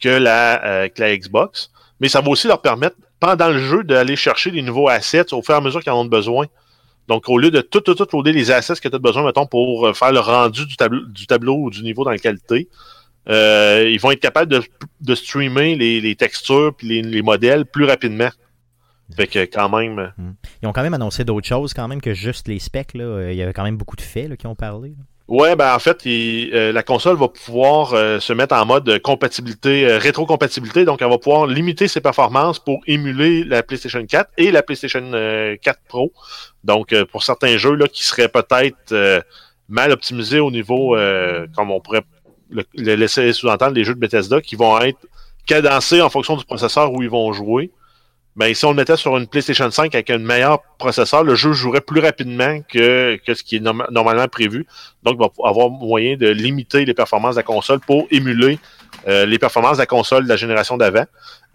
que 0.02 0.08
la, 0.08 0.88
que 0.88 1.00
la 1.00 1.16
Xbox, 1.16 1.70
mais 2.00 2.08
ça 2.08 2.22
va 2.22 2.30
aussi 2.30 2.48
leur 2.48 2.60
permettre, 2.60 2.96
pendant 3.20 3.50
le 3.50 3.58
jeu, 3.58 3.84
d'aller 3.84 4.16
chercher 4.16 4.50
des 4.50 4.62
nouveaux 4.62 4.88
assets 4.88 5.32
au 5.32 5.42
fur 5.42 5.54
et 5.54 5.58
à 5.58 5.60
mesure 5.60 5.80
qu'ils 5.80 5.92
en 5.92 6.00
ont 6.00 6.06
besoin. 6.06 6.46
Donc, 7.08 7.28
au 7.28 7.38
lieu 7.38 7.50
de 7.50 7.60
tout, 7.60 7.80
tout, 7.80 7.94
tout 7.94 8.06
loader 8.12 8.32
les 8.32 8.50
assets 8.50 8.76
que 8.76 8.88
tu 8.88 8.94
as 8.94 8.98
besoin, 8.98 9.24
mettons, 9.24 9.46
pour 9.46 9.86
euh, 9.86 9.92
faire 9.92 10.12
le 10.12 10.20
rendu 10.20 10.66
du 10.66 10.76
tableau, 10.76 11.56
ou 11.56 11.70
du 11.70 11.82
niveau 11.82 12.04
dans 12.04 12.10
la 12.10 12.18
qualité, 12.18 12.68
euh, 13.28 13.88
ils 13.88 14.00
vont 14.00 14.10
être 14.10 14.20
capables 14.20 14.60
de, 15.00 15.14
streamer 15.14 15.76
les, 15.76 16.16
textures 16.16 16.74
puis 16.76 16.88
les, 16.88 17.02
les, 17.02 17.22
modèles 17.22 17.64
plus 17.64 17.84
rapidement. 17.84 18.30
Fait 19.14 19.28
que 19.28 19.38
quand 19.44 19.68
même. 19.68 20.12
Hmm. 20.16 20.32
Ils 20.62 20.68
ont 20.68 20.72
quand 20.72 20.82
même 20.82 20.94
annoncé 20.94 21.24
d'autres 21.24 21.46
choses 21.46 21.74
quand 21.74 21.86
même 21.86 22.00
que 22.00 22.12
juste 22.12 22.48
les 22.48 22.58
specs. 22.58 22.94
Là. 22.94 23.30
Il 23.30 23.36
y 23.36 23.42
avait 23.42 23.52
quand 23.52 23.62
même 23.62 23.76
beaucoup 23.76 23.96
de 23.96 24.00
faits 24.00 24.28
là, 24.28 24.36
qui 24.36 24.48
ont 24.48 24.56
parlé. 24.56 24.94
Ouais, 25.28 25.56
ben 25.56 25.74
en 25.74 25.80
fait, 25.80 26.06
euh, 26.06 26.70
la 26.70 26.82
console 26.84 27.16
va 27.16 27.26
pouvoir 27.26 27.94
euh, 27.94 28.20
se 28.20 28.32
mettre 28.32 28.54
en 28.54 28.64
mode 28.64 29.00
compatibilité, 29.00 29.84
euh, 29.84 29.98
rétrocompatibilité, 29.98 30.84
donc 30.84 31.02
elle 31.02 31.08
va 31.08 31.18
pouvoir 31.18 31.48
limiter 31.48 31.88
ses 31.88 32.00
performances 32.00 32.60
pour 32.60 32.78
émuler 32.86 33.42
la 33.42 33.64
PlayStation 33.64 34.06
4 34.06 34.30
et 34.36 34.52
la 34.52 34.62
PlayStation 34.62 35.10
4 35.60 35.80
Pro. 35.88 36.12
Donc, 36.62 36.94
pour 37.10 37.24
certains 37.24 37.56
jeux 37.56 37.74
là 37.74 37.88
qui 37.88 38.04
seraient 38.04 38.28
peut-être 38.28 39.24
mal 39.68 39.90
optimisés 39.90 40.38
au 40.38 40.52
niveau, 40.52 40.96
comme 41.56 41.72
on 41.72 41.80
pourrait 41.80 42.02
le, 42.50 42.64
laisser 42.74 43.32
sous-entendre, 43.32 43.72
les 43.72 43.82
jeux 43.82 43.94
de 43.94 44.00
Bethesda, 44.00 44.40
qui 44.40 44.54
vont 44.54 44.80
être 44.80 44.98
cadencés 45.44 46.02
en 46.02 46.08
fonction 46.08 46.36
du 46.36 46.44
processeur 46.44 46.92
où 46.92 47.02
ils 47.02 47.10
vont 47.10 47.32
jouer 47.32 47.72
ben, 48.36 48.52
si 48.54 48.64
on 48.66 48.70
le 48.70 48.76
mettait 48.76 48.96
sur 48.96 49.16
une 49.16 49.26
PlayStation 49.26 49.70
5 49.70 49.94
avec 49.94 50.10
un 50.10 50.18
meilleur 50.18 50.60
processeur, 50.78 51.24
le 51.24 51.34
jeu 51.34 51.52
jouerait 51.52 51.80
plus 51.80 52.00
rapidement 52.00 52.60
que, 52.68 53.18
que 53.26 53.32
ce 53.32 53.42
qui 53.42 53.56
est 53.56 53.60
normalement 53.60 54.28
prévu. 54.28 54.66
Donc, 55.02 55.16
il 55.18 55.20
va 55.20 55.48
avoir 55.48 55.70
moyen 55.70 56.16
de 56.16 56.28
limiter 56.28 56.84
les 56.84 56.92
performances 56.92 57.36
de 57.36 57.40
la 57.40 57.44
console 57.44 57.80
pour 57.80 58.06
émuler 58.10 58.58
euh, 59.08 59.24
les 59.24 59.38
performances 59.38 59.78
de 59.78 59.82
la 59.82 59.86
console 59.86 60.24
de 60.24 60.28
la 60.28 60.36
génération 60.36 60.76
d'avant. 60.76 61.06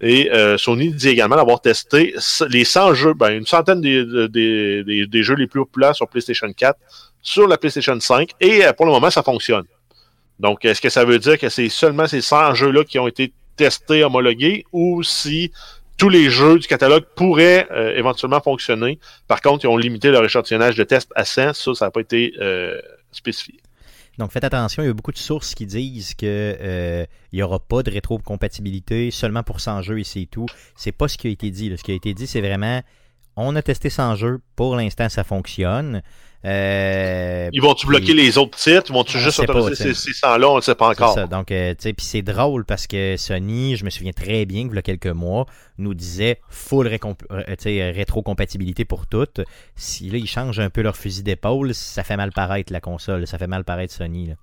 Et 0.01 0.31
euh, 0.31 0.57
Sony 0.57 0.91
dit 0.91 1.09
également 1.09 1.35
d'avoir 1.35 1.61
testé 1.61 2.15
les 2.49 2.65
100 2.65 2.95
jeux, 2.95 3.13
ben, 3.13 3.29
une 3.29 3.45
centaine 3.45 3.79
des, 3.79 4.03
des, 4.29 4.83
des, 4.83 5.05
des, 5.05 5.23
jeux 5.23 5.35
les 5.35 5.45
plus 5.45 5.59
populaires 5.59 5.95
sur 5.95 6.07
PlayStation 6.07 6.51
4 6.51 6.79
sur 7.21 7.47
la 7.47 7.59
PlayStation 7.59 7.99
5. 7.99 8.31
Et 8.39 8.65
euh, 8.65 8.73
pour 8.73 8.87
le 8.87 8.91
moment, 8.91 9.11
ça 9.11 9.21
fonctionne. 9.21 9.65
Donc, 10.39 10.65
est-ce 10.65 10.81
que 10.81 10.89
ça 10.89 11.05
veut 11.05 11.19
dire 11.19 11.37
que 11.37 11.49
c'est 11.49 11.69
seulement 11.69 12.07
ces 12.07 12.21
100 12.21 12.55
jeux-là 12.55 12.83
qui 12.83 12.97
ont 12.97 13.07
été 13.07 13.31
testés, 13.55 14.03
homologués, 14.03 14.65
ou 14.71 15.03
si 15.03 15.51
tous 15.97 16.09
les 16.09 16.29
jeux 16.29 16.59
du 16.59 16.67
catalogue 16.67 17.05
pourraient 17.15 17.67
euh, 17.71 17.95
éventuellement 17.95 18.41
fonctionner. 18.41 18.99
Par 19.27 19.41
contre, 19.41 19.65
ils 19.65 19.67
ont 19.67 19.77
limité 19.77 20.09
leur 20.09 20.23
échantillonnage 20.23 20.75
de 20.75 20.83
test 20.83 21.11
à 21.15 21.25
100. 21.25 21.53
Ça, 21.53 21.75
ça 21.75 21.85
n'a 21.85 21.91
pas 21.91 22.01
été 22.01 22.33
euh, 22.39 22.79
spécifié. 23.11 23.59
Donc 24.17 24.31
faites 24.31 24.43
attention, 24.43 24.83
il 24.83 24.87
y 24.87 24.89
a 24.89 24.93
beaucoup 24.93 25.13
de 25.13 25.17
sources 25.17 25.55
qui 25.55 25.65
disent 25.65 26.13
que 26.15 26.25
euh, 26.25 27.05
il 27.31 27.37
n'y 27.37 27.43
aura 27.43 27.59
pas 27.59 27.81
de 27.81 27.91
rétrocompatibilité 27.91 29.09
seulement 29.09 29.41
pour 29.41 29.61
100 29.61 29.83
jeux 29.83 29.99
et 29.99 30.03
c'est 30.03 30.27
tout. 30.29 30.47
C'est 30.75 30.91
pas 30.91 31.07
ce 31.07 31.17
qui 31.17 31.27
a 31.27 31.31
été 31.31 31.49
dit. 31.49 31.73
Ce 31.77 31.83
qui 31.83 31.91
a 31.91 31.95
été 31.95 32.13
dit, 32.13 32.27
c'est 32.27 32.41
vraiment 32.41 32.81
on 33.37 33.55
a 33.55 33.61
testé 33.61 33.89
100 33.89 34.15
jeux, 34.15 34.41
pour 34.55 34.75
l'instant 34.75 35.07
ça 35.09 35.23
fonctionne. 35.23 36.01
Euh, 36.43 37.49
Ils 37.53 37.61
vont-tu 37.61 37.85
bloquer 37.85 38.13
les 38.13 38.37
autres 38.37 38.57
titres? 38.57 38.85
Ils 38.89 38.93
vont-tu 38.93 39.19
juste 39.19 39.39
autoriser 39.39 39.93
ces, 39.93 40.11
100-là? 40.11 40.49
On 40.49 40.55
ne 40.55 40.61
sait 40.61 40.75
pas 40.75 40.89
encore. 40.89 41.13
Ça. 41.13 41.27
Donc, 41.27 41.51
euh, 41.51 41.71
tu 41.71 41.83
sais, 41.83 41.93
puis 41.93 42.05
c'est 42.05 42.21
drôle 42.21 42.65
parce 42.65 42.87
que 42.87 43.15
Sony, 43.17 43.75
je 43.75 43.85
me 43.85 43.89
souviens 43.89 44.11
très 44.11 44.45
bien 44.45 44.67
que 44.67 44.73
il 44.73 44.75
y 44.75 44.79
a 44.79 44.81
quelques 44.81 45.05
mois, 45.07 45.45
nous 45.77 45.93
disait 45.93 46.39
full 46.49 46.87
euh, 46.87 47.91
rétrocompatibilité 47.95 48.85
pour 48.85 49.07
toutes. 49.07 49.41
Si 49.75 50.09
là, 50.09 50.17
ils 50.17 50.27
changent 50.27 50.59
un 50.59 50.69
peu 50.69 50.81
leur 50.81 50.97
fusil 50.97 51.23
d'épaule, 51.23 51.73
ça 51.73 52.03
fait 52.03 52.17
mal 52.17 52.31
paraître 52.31 52.73
la 52.73 52.81
console. 52.81 53.27
Ça 53.27 53.37
fait 53.37 53.47
mal 53.47 53.63
paraître 53.63 53.93
Sony. 53.93 54.27
Là. 54.27 54.35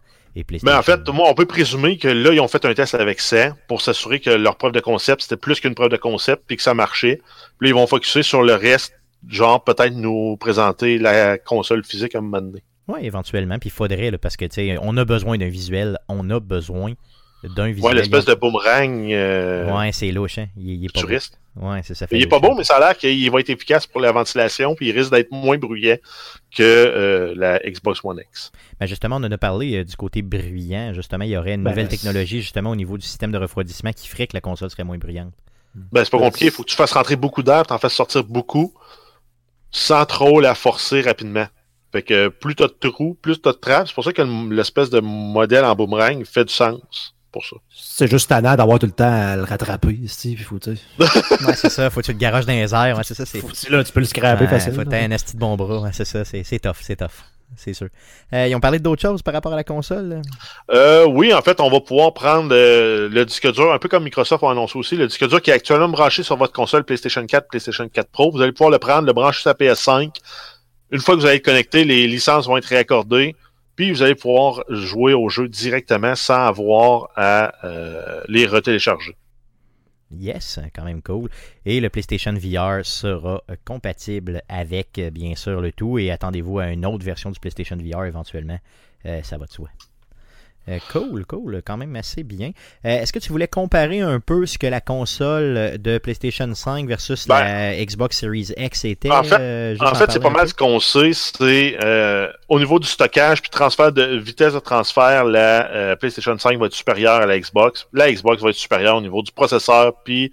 Mais 0.63 0.73
en 0.73 0.83
fait, 0.83 1.09
moi, 1.09 1.29
on 1.29 1.35
peut 1.35 1.47
présumer 1.47 1.97
que 1.97 2.09
là, 2.09 2.33
ils 2.33 2.41
ont 2.41 2.49
fait 2.49 2.65
un 2.65 2.75
test 2.75 2.95
avec 2.95 3.21
ça 3.21 3.57
pour 3.67 3.81
s'assurer 3.81 4.21
que 4.21 4.31
leur 4.31 4.57
preuve 4.57 4.73
de 4.73 4.81
concept, 4.81 5.23
c'était 5.23 5.37
plus 5.37 5.61
qu'une 5.61 5.75
preuve 5.75 5.89
de 5.91 5.97
concept 5.97 6.45
puis 6.47 6.57
que 6.57 6.63
ça 6.63 6.75
marchait. 6.75 7.21
Puis 7.59 7.69
là, 7.69 7.71
ils 7.71 7.75
vont 7.75 7.87
focuser 7.87 8.23
sur 8.23 8.43
le 8.43 8.55
reste, 8.55 8.95
genre 9.27 9.65
peut-être 9.65 9.95
nous 9.95 10.37
présenter 10.37 10.99
la 10.99 11.39
console 11.39 11.85
physique 11.85 12.15
à 12.15 12.19
un 12.19 12.23
moment 12.23 12.41
donné. 12.41 12.63
Oui, 12.87 13.01
éventuellement. 13.03 13.59
Puis 13.59 13.69
il 13.69 13.73
faudrait, 13.73 14.11
là, 14.11 14.19
parce 14.19 14.37
que, 14.37 14.45
tu 14.47 14.55
sais, 14.55 14.77
on 14.81 14.97
a 14.97 15.05
besoin 15.05 15.37
d'un 15.37 15.49
visuel. 15.49 15.99
On 16.09 16.31
a 16.31 16.41
besoin 16.41 16.93
d'un 17.45 17.65
Ouais, 17.67 17.73
visuel. 17.73 17.95
l'espèce 17.97 18.25
de 18.25 18.35
boomerang 18.35 19.13
euh, 19.13 19.71
Ouais, 19.77 19.93
c'est 19.93 20.11
louche, 20.11 20.39
hein. 20.39 20.47
Il, 20.57 20.71
il 20.71 20.85
est 20.85 20.89
pas 20.89 21.01
beau. 21.01 21.07
futuriste. 21.07 21.39
Ouais, 21.61 21.81
c'est 21.85 21.95
ça. 21.95 22.07
fait 22.07 22.17
Il 22.17 22.23
est 22.23 22.27
pas 22.29 22.39
beau, 22.39 22.55
mais 22.57 22.65
ça 22.65 22.77
a 22.77 22.81
l'air 22.81 22.97
qu'il 22.97 23.31
va 23.31 23.41
être 23.41 23.51
efficace 23.51 23.87
pour 23.87 24.01
la 24.01 24.11
ventilation, 24.13 24.75
puis 24.75 24.89
il 24.89 24.93
risque 24.99 25.11
d'être 25.11 25.31
moins 25.33 25.59
bruyant 25.59 25.97
que 26.57 26.63
euh, 26.63 27.35
la 27.37 27.59
Xbox 27.59 28.01
One 28.05 28.21
X. 28.31 28.53
Ben 28.81 28.87
justement, 28.87 29.17
on 29.17 29.25
en 29.25 29.31
a 29.33 29.39
parlé 29.39 29.77
euh, 29.77 29.85
du 29.85 29.95
côté 29.97 30.23
bruyant. 30.23 30.93
Justement, 30.95 31.25
il 31.25 31.31
y 31.31 31.37
aurait 31.37 31.55
une 31.55 31.65
Ben, 31.65 31.71
nouvelle 31.71 31.89
technologie, 31.89 32.41
justement, 32.43 32.71
au 32.71 32.77
niveau 32.77 32.97
du 32.97 33.05
système 33.07 33.33
de 33.33 33.39
refroidissement 33.39 33.93
qui 33.93 34.09
ferait 34.09 34.27
que 34.29 34.35
la 34.35 34.41
console 34.41 34.71
serait 34.71 34.85
moins 34.85 34.99
bruyante. 34.99 35.33
Ben, 35.75 36.05
c'est 36.05 36.11
pas 36.11 36.19
compliqué, 36.19 36.47
il 36.47 36.51
faut 36.53 36.63
que 36.63 36.71
tu 36.71 36.77
fasses 36.77 36.93
rentrer 36.93 37.17
beaucoup 37.17 37.43
d'air, 37.43 37.67
t'en 37.67 37.79
fasses 37.79 37.95
sortir 37.95 38.25
beaucoup, 38.25 38.73
sans 39.71 40.05
trop 40.07 40.41
la 40.41 40.55
forcer 40.55 41.01
rapidement. 41.03 41.47
Fait 41.93 42.03
que 42.03 42.29
plus 42.29 42.55
t'as 42.55 42.67
de 42.69 42.75
trous, 42.81 43.17
plus 43.21 43.41
t'as 43.41 43.53
de 43.53 43.57
trappes. 43.59 43.89
C'est 43.89 43.95
pour 43.95 44.05
ça 44.05 44.13
que 44.13 44.23
le- 44.23 44.55
l'espèce 44.55 44.91
de 44.91 45.01
modèle 45.01 45.65
en 45.65 45.75
boomerang 45.75 46.25
fait 46.25 46.45
du 46.45 46.53
sens 46.53 47.15
pour 47.33 47.45
ça. 47.47 47.57
C'est 47.75 48.11
juste 48.11 48.29
tannant 48.29 48.57
d'avoir 48.57 48.79
tout 48.79 48.87
le 48.87 48.93
temps 48.93 49.11
à 49.11 49.37
le 49.37 49.43
rattraper, 49.45 49.99
Steve. 50.07 50.37
Puis 50.37 50.45
faut, 50.45 50.59
tu 50.59 50.77
sais, 50.77 50.83
Ouais, 51.47 51.55
c'est 51.55 51.71
ça. 51.71 51.89
Faut 51.91 52.01
que 52.01 52.07
tu 52.07 52.13
le 52.13 52.19
garages 52.19 52.45
dans 52.47 52.53
les 52.53 52.75
airs. 52.75 52.97
Ouais, 52.97 53.05
c'est 53.05 53.15
ça. 53.15 53.25
C'est 53.25 53.41
faut- 53.41 53.49
là, 53.71 53.83
tu 53.85 53.93
peux 53.93 54.01
le 54.01 54.07
scraper 54.07 54.45
Ouais, 54.45 54.51
facilement. 54.51 54.85
Faut 54.85 54.91
que 54.91 54.95
un 54.97 55.11
asti 55.13 55.35
de 55.35 55.39
bon 55.41 55.57
bras. 55.57 55.81
Ouais, 55.81 55.91
c'est 55.93 56.05
ça. 56.05 56.25
C'est 56.25 56.45
c'est 56.45 56.59
tough. 56.59 56.77
C'est 56.81 56.97
tough. 56.97 57.09
C'est 57.57 57.73
sûr. 57.73 57.89
Euh, 58.33 58.47
ils 58.47 58.55
ont 58.55 58.61
parlé 58.61 58.79
d'autres 58.79 59.03
choses 59.03 59.23
par 59.23 59.35
rapport 59.35 59.53
à 59.53 59.57
la 59.57 59.65
console? 59.65 60.23
Euh, 60.71 61.07
oui, 61.07 61.33
en 61.33 61.43
fait, 61.43 61.61
on 61.61 61.71
va 61.71 61.81
pouvoir 61.81 62.13
prendre 62.15 62.51
euh, 62.53 63.09
le 63.09 63.25
disque 63.25 63.51
dur, 63.53 63.73
un 63.73 63.79
peu 63.79 63.89
comme 63.89 64.05
Microsoft 64.05 64.45
a 64.45 64.51
annoncé 64.51 64.79
aussi, 64.79 64.97
le 64.97 65.07
disque 65.07 65.27
dur 65.27 65.41
qui 65.41 65.51
est 65.51 65.55
actuellement 65.55 65.89
branché 65.89 66.23
sur 66.23 66.37
votre 66.37 66.53
console 66.53 66.85
PlayStation 66.85 67.25
4, 67.25 67.49
PlayStation 67.49 67.89
4 67.89 68.11
Pro. 68.11 68.31
Vous 68.31 68.41
allez 68.41 68.53
pouvoir 68.53 68.71
le 68.71 68.79
prendre, 68.79 69.07
le 69.07 69.13
brancher 69.13 69.41
sur 69.41 69.51
la 69.51 69.55
PS5. 69.55 70.17
Une 70.91 71.01
fois 71.01 71.15
que 71.15 71.21
vous 71.21 71.27
allez 71.27 71.37
être 71.37 71.45
connecté, 71.45 71.85
les 71.85 72.07
licences 72.07 72.47
vont 72.47 72.57
être 72.57 72.67
réaccordées. 72.67 73.35
Puis 73.77 73.93
vous 73.93 74.03
allez 74.03 74.15
pouvoir 74.15 74.65
jouer 74.69 75.15
au 75.15 75.29
jeu 75.29 75.49
directement 75.49 76.17
sans 76.17 76.47
avoir 76.47 77.11
à 77.17 77.53
les 78.27 78.47
retélécharger. 78.47 79.17
Yes, 80.11 80.59
quand 80.75 80.85
même 80.85 81.03
cool. 81.03 81.29
Et 81.67 81.81
le 81.81 81.91
PlayStation 81.91 82.33
VR 82.33 82.85
sera 82.85 83.43
euh, 83.51 83.57
compatible 83.65 84.43
avec, 84.49 84.99
euh, 84.99 85.11
bien 85.11 85.35
sûr, 85.35 85.61
le 85.61 85.73
tout. 85.73 85.99
Et 85.99 86.11
attendez-vous 86.11 86.59
à 86.59 86.69
une 86.69 86.87
autre 86.87 87.05
version 87.05 87.31
du 87.31 87.39
PlayStation 87.39 87.77
VR 87.77 88.07
éventuellement. 88.07 88.59
Euh, 89.07 89.23
ça 89.23 89.37
va 89.37 89.47
de 89.47 89.53
soi. 89.53 89.69
Euh, 90.69 90.79
cool, 90.93 91.25
cool, 91.25 91.63
quand 91.65 91.77
même 91.79 91.97
assez 91.97 92.23
bien. 92.25 92.51
Euh, 92.85 93.01
Est-ce 93.01 93.13
que 93.13 93.19
tu 93.19 93.31
voulais 93.31 93.49
comparer 93.49 94.01
un 94.01 94.21
peu 94.21 94.45
ce 94.45 94.59
que 94.59 94.67
la 94.67 94.81
console 94.83 95.79
de 95.79 95.97
PlayStation 95.99 96.55
5 96.55 96.87
versus 96.87 97.27
la 97.29 97.85
Xbox 97.85 98.19
Series 98.19 98.53
X 98.57 98.85
était 98.85 99.09
Ben, 99.09 99.19
En 99.21 99.23
fait- 99.23 99.41
euh, 99.41 99.71
juste 99.71 99.83
En 99.83 99.95
fait, 99.95 100.11
c'est 100.11 100.21
pas 100.21 100.29
mal 100.31 100.47
ce 100.49 100.53
qu'on 100.55 100.79
sait, 100.79 101.13
c'est 101.15 101.79
euh, 101.83 102.29
au 102.49 102.59
niveau 102.59 102.79
du 102.79 102.87
stockage 102.87 103.41
puis 103.41 103.51
transfert 103.51 103.93
de 103.93 104.03
vitesse 104.19 104.53
de 104.53 104.59
transfert, 104.59 105.25
la 105.25 105.71
euh, 105.71 105.97
PlayStation 105.97 106.37
5 106.39 106.59
va 106.59 106.67
être 106.67 106.75
supérieure 106.75 107.15
à 107.23 107.27
la 107.27 107.39
Xbox. 107.39 107.87
La 107.95 108.13
Xbox 108.13 108.43
va 108.43 108.51
être 108.51 108.57
supérieure 108.57 108.97
au 108.97 109.01
niveau 109.01 109.23
du 109.23 109.33
processeur 109.33 109.95
puis 110.05 110.33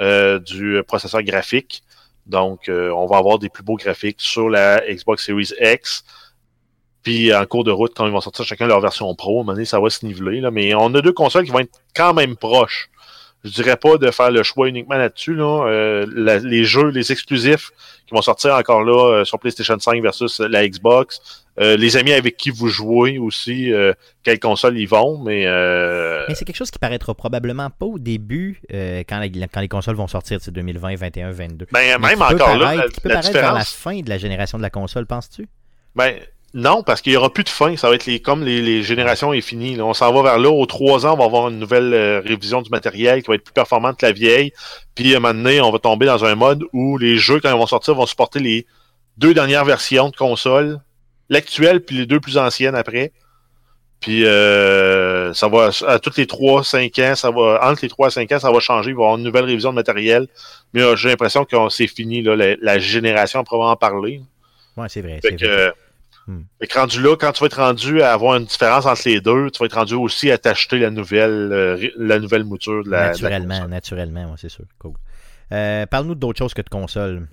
euh, 0.00 0.38
du 0.40 0.82
processeur 0.86 1.22
graphique. 1.22 1.82
Donc, 2.26 2.68
on 2.68 3.06
va 3.06 3.18
avoir 3.18 3.38
des 3.38 3.48
plus 3.48 3.62
beaux 3.62 3.76
graphiques 3.76 4.20
sur 4.20 4.50
la 4.50 4.80
Xbox 4.92 5.24
Series 5.24 5.52
X. 5.60 6.02
Puis 7.06 7.32
en 7.32 7.46
cours 7.46 7.62
de 7.62 7.70
route, 7.70 7.92
quand 7.96 8.04
ils 8.04 8.10
vont 8.12 8.20
sortir 8.20 8.44
chacun 8.44 8.66
leur 8.66 8.80
version 8.80 9.14
pro, 9.14 9.30
à 9.38 9.40
un 9.42 9.44
moment 9.44 9.52
donné, 9.52 9.64
ça 9.64 9.78
va 9.78 9.90
se 9.90 10.04
niveler. 10.04 10.40
Là. 10.40 10.50
Mais 10.50 10.74
on 10.74 10.92
a 10.96 11.00
deux 11.00 11.12
consoles 11.12 11.44
qui 11.44 11.52
vont 11.52 11.60
être 11.60 11.70
quand 11.94 12.12
même 12.14 12.34
proches. 12.34 12.88
Je 13.44 13.50
dirais 13.50 13.76
pas 13.76 13.96
de 13.96 14.10
faire 14.10 14.32
le 14.32 14.42
choix 14.42 14.68
uniquement 14.68 14.96
là-dessus. 14.96 15.34
Là. 15.36 15.66
Euh, 15.68 16.04
la- 16.12 16.38
les 16.40 16.64
jeux, 16.64 16.88
les 16.88 17.12
exclusifs 17.12 17.70
qui 18.08 18.12
vont 18.14 18.22
sortir 18.22 18.54
encore 18.56 18.82
là 18.82 19.18
euh, 19.20 19.24
sur 19.24 19.38
PlayStation 19.38 19.78
5 19.78 20.02
versus 20.02 20.40
la 20.40 20.66
Xbox. 20.68 21.44
Euh, 21.60 21.76
les 21.76 21.96
amis 21.96 22.12
avec 22.12 22.36
qui 22.36 22.50
vous 22.50 22.66
jouez 22.66 23.18
aussi, 23.18 23.72
euh, 23.72 23.92
quelle 24.24 24.40
console 24.40 24.76
ils 24.76 24.88
vont, 24.88 25.16
mais, 25.22 25.44
euh, 25.46 26.24
Mais 26.28 26.34
c'est 26.34 26.44
quelque 26.44 26.56
chose 26.56 26.72
qui 26.72 26.80
paraîtra 26.80 27.14
probablement 27.14 27.70
pas 27.70 27.86
au 27.86 28.00
début 28.00 28.60
euh, 28.74 29.04
quand, 29.08 29.20
la- 29.20 29.46
quand 29.46 29.60
les 29.60 29.68
consoles 29.68 29.94
vont 29.96 30.08
sortir, 30.08 30.38
c'est 30.42 30.50
2020, 30.50 30.96
21, 30.96 31.30
22. 31.30 31.66
ben, 31.70 31.98
Mais 32.00 32.08
même 32.08 32.20
encore 32.22 32.56
là, 32.58 32.74
la, 32.74 32.88
qui 32.88 33.00
peut 33.00 33.08
la 33.10 33.14
paraître 33.16 33.32
vers 33.32 33.42
la 33.54 33.60
différence. 33.60 33.72
fin 33.74 34.00
de 34.00 34.08
la 34.10 34.18
génération 34.18 34.58
de 34.58 34.62
la 34.62 34.70
console, 34.70 35.06
penses-tu? 35.06 35.48
Ben, 35.94 36.16
non, 36.56 36.82
parce 36.82 37.02
qu'il 37.02 37.12
y 37.12 37.16
aura 37.18 37.30
plus 37.30 37.44
de 37.44 37.50
fin. 37.50 37.76
Ça 37.76 37.90
va 37.90 37.96
être 37.96 38.06
les, 38.06 38.18
comme 38.18 38.42
les, 38.42 38.62
les 38.62 38.82
générations 38.82 39.34
est 39.34 39.52
là. 39.52 39.84
On 39.84 39.92
s'en 39.92 40.10
va 40.10 40.22
vers 40.22 40.38
là. 40.38 40.48
Aux 40.48 40.64
trois 40.64 41.04
ans, 41.04 41.12
on 41.12 41.18
va 41.18 41.26
avoir 41.26 41.50
une 41.50 41.58
nouvelle 41.58 41.92
euh, 41.92 42.22
révision 42.24 42.62
du 42.62 42.70
matériel 42.70 43.22
qui 43.22 43.28
va 43.28 43.34
être 43.34 43.44
plus 43.44 43.52
performante 43.52 43.98
que 43.98 44.06
la 44.06 44.12
vieille. 44.12 44.54
Puis 44.94 45.12
à 45.12 45.18
un 45.18 45.20
moment 45.20 45.34
donné, 45.34 45.60
on 45.60 45.70
va 45.70 45.78
tomber 45.78 46.06
dans 46.06 46.24
un 46.24 46.34
mode 46.34 46.64
où 46.72 46.96
les 46.96 47.18
jeux, 47.18 47.40
quand 47.40 47.50
ils 47.50 47.58
vont 47.58 47.66
sortir, 47.66 47.94
vont 47.94 48.06
supporter 48.06 48.38
les 48.40 48.66
deux 49.18 49.34
dernières 49.34 49.66
versions 49.66 50.08
de 50.08 50.16
console, 50.16 50.80
l'actuelle 51.28 51.84
puis 51.84 51.98
les 51.98 52.06
deux 52.06 52.20
plus 52.20 52.38
anciennes 52.38 52.74
après. 52.74 53.12
Puis 54.00 54.24
euh, 54.24 55.34
ça 55.34 55.48
va 55.48 55.72
à 55.86 55.98
toutes 55.98 56.16
les 56.16 56.26
3 56.26 56.64
5 56.64 56.98
ans, 57.00 57.14
ça 57.16 57.30
va 57.30 57.60
entre 57.64 57.80
les 57.82 57.90
3 57.90 58.06
à 58.06 58.10
5 58.10 58.32
ans, 58.32 58.38
ça 58.38 58.50
va 58.50 58.60
changer, 58.60 58.92
il 58.92 58.96
va 58.96 59.02
y 59.02 59.04
avoir 59.04 59.18
une 59.18 59.24
nouvelle 59.24 59.44
révision 59.44 59.72
de 59.72 59.74
matériel. 59.74 60.26
Mais 60.72 60.80
euh, 60.80 60.96
j'ai 60.96 61.10
l'impression 61.10 61.44
que 61.44 61.54
c'est 61.68 61.86
fini 61.86 62.22
là, 62.22 62.34
la, 62.34 62.56
la 62.62 62.78
génération 62.78 63.40
à 63.40 63.44
proprement 63.44 63.76
parler. 63.76 64.22
Ouais, 64.78 64.86
c'est 64.88 65.02
vrai. 65.02 65.20
Hmm. 66.28 66.40
fait 66.60 66.66
que 66.66 66.76
rendu 66.78 67.00
là, 67.00 67.14
quand 67.16 67.30
tu 67.32 67.40
vas 67.40 67.46
être 67.46 67.58
rendu 67.60 68.02
à 68.02 68.12
avoir 68.12 68.34
une 68.36 68.46
différence 68.46 68.84
entre 68.84 69.02
les 69.04 69.20
deux, 69.20 69.48
tu 69.50 69.60
vas 69.60 69.66
être 69.66 69.74
rendu 69.76 69.94
aussi 69.94 70.30
à 70.32 70.38
t'acheter 70.38 70.78
la 70.80 70.90
nouvelle 70.90 71.50
euh, 71.52 71.88
la 71.96 72.18
nouvelle 72.18 72.42
mouture 72.42 72.82
de 72.82 72.90
la. 72.90 73.10
de 73.10 73.22
la 73.22 73.28
naturellement, 73.30 73.54
console. 73.54 73.70
naturellement, 73.70 74.24
ouais, 74.24 74.36
c'est 74.36 74.48
sûr. 74.48 74.64
Cool. 74.80 74.94
Euh, 75.52 75.86
Parle-nous 75.86 76.16
d'autres 76.16 76.38
choses 76.38 76.52
que 76.54 76.62
de 76.62 76.68
consoles. 76.68 77.28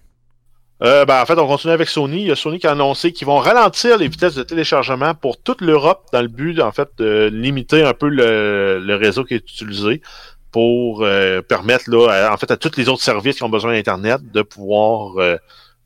Euh, 0.83 1.05
ben, 1.05 1.21
en 1.21 1.25
fait, 1.25 1.37
on 1.39 1.47
continue 1.47 1.73
avec 1.73 1.87
Sony. 1.87 2.21
Il 2.21 2.27
y 2.27 2.31
a 2.31 2.35
Sony 2.35 2.59
qui 2.59 2.67
a 2.67 2.71
annoncé 2.71 3.13
qu'ils 3.13 3.25
vont 3.25 3.37
ralentir 3.39 3.97
les 3.97 4.07
vitesses 4.07 4.35
de 4.35 4.43
téléchargement 4.43 5.15
pour 5.15 5.41
toute 5.41 5.61
l'Europe 5.61 6.05
dans 6.11 6.21
le 6.21 6.27
but, 6.27 6.59
en 6.61 6.71
fait, 6.71 6.89
de 6.97 7.29
limiter 7.33 7.83
un 7.83 7.93
peu 7.93 8.09
le, 8.09 8.79
le 8.79 8.95
réseau 8.95 9.23
qui 9.23 9.33
est 9.35 9.37
utilisé 9.37 10.01
pour 10.51 11.03
euh, 11.03 11.41
permettre, 11.41 11.89
là, 11.89 12.09
à- 12.27 12.33
en 12.33 12.37
fait, 12.37 12.51
à 12.51 12.57
tous 12.57 12.75
les 12.77 12.89
autres 12.89 13.01
services 13.01 13.37
qui 13.37 13.43
ont 13.43 13.49
besoin 13.49 13.71
d'Internet 13.73 14.19
de 14.31 14.41
pouvoir 14.43 15.13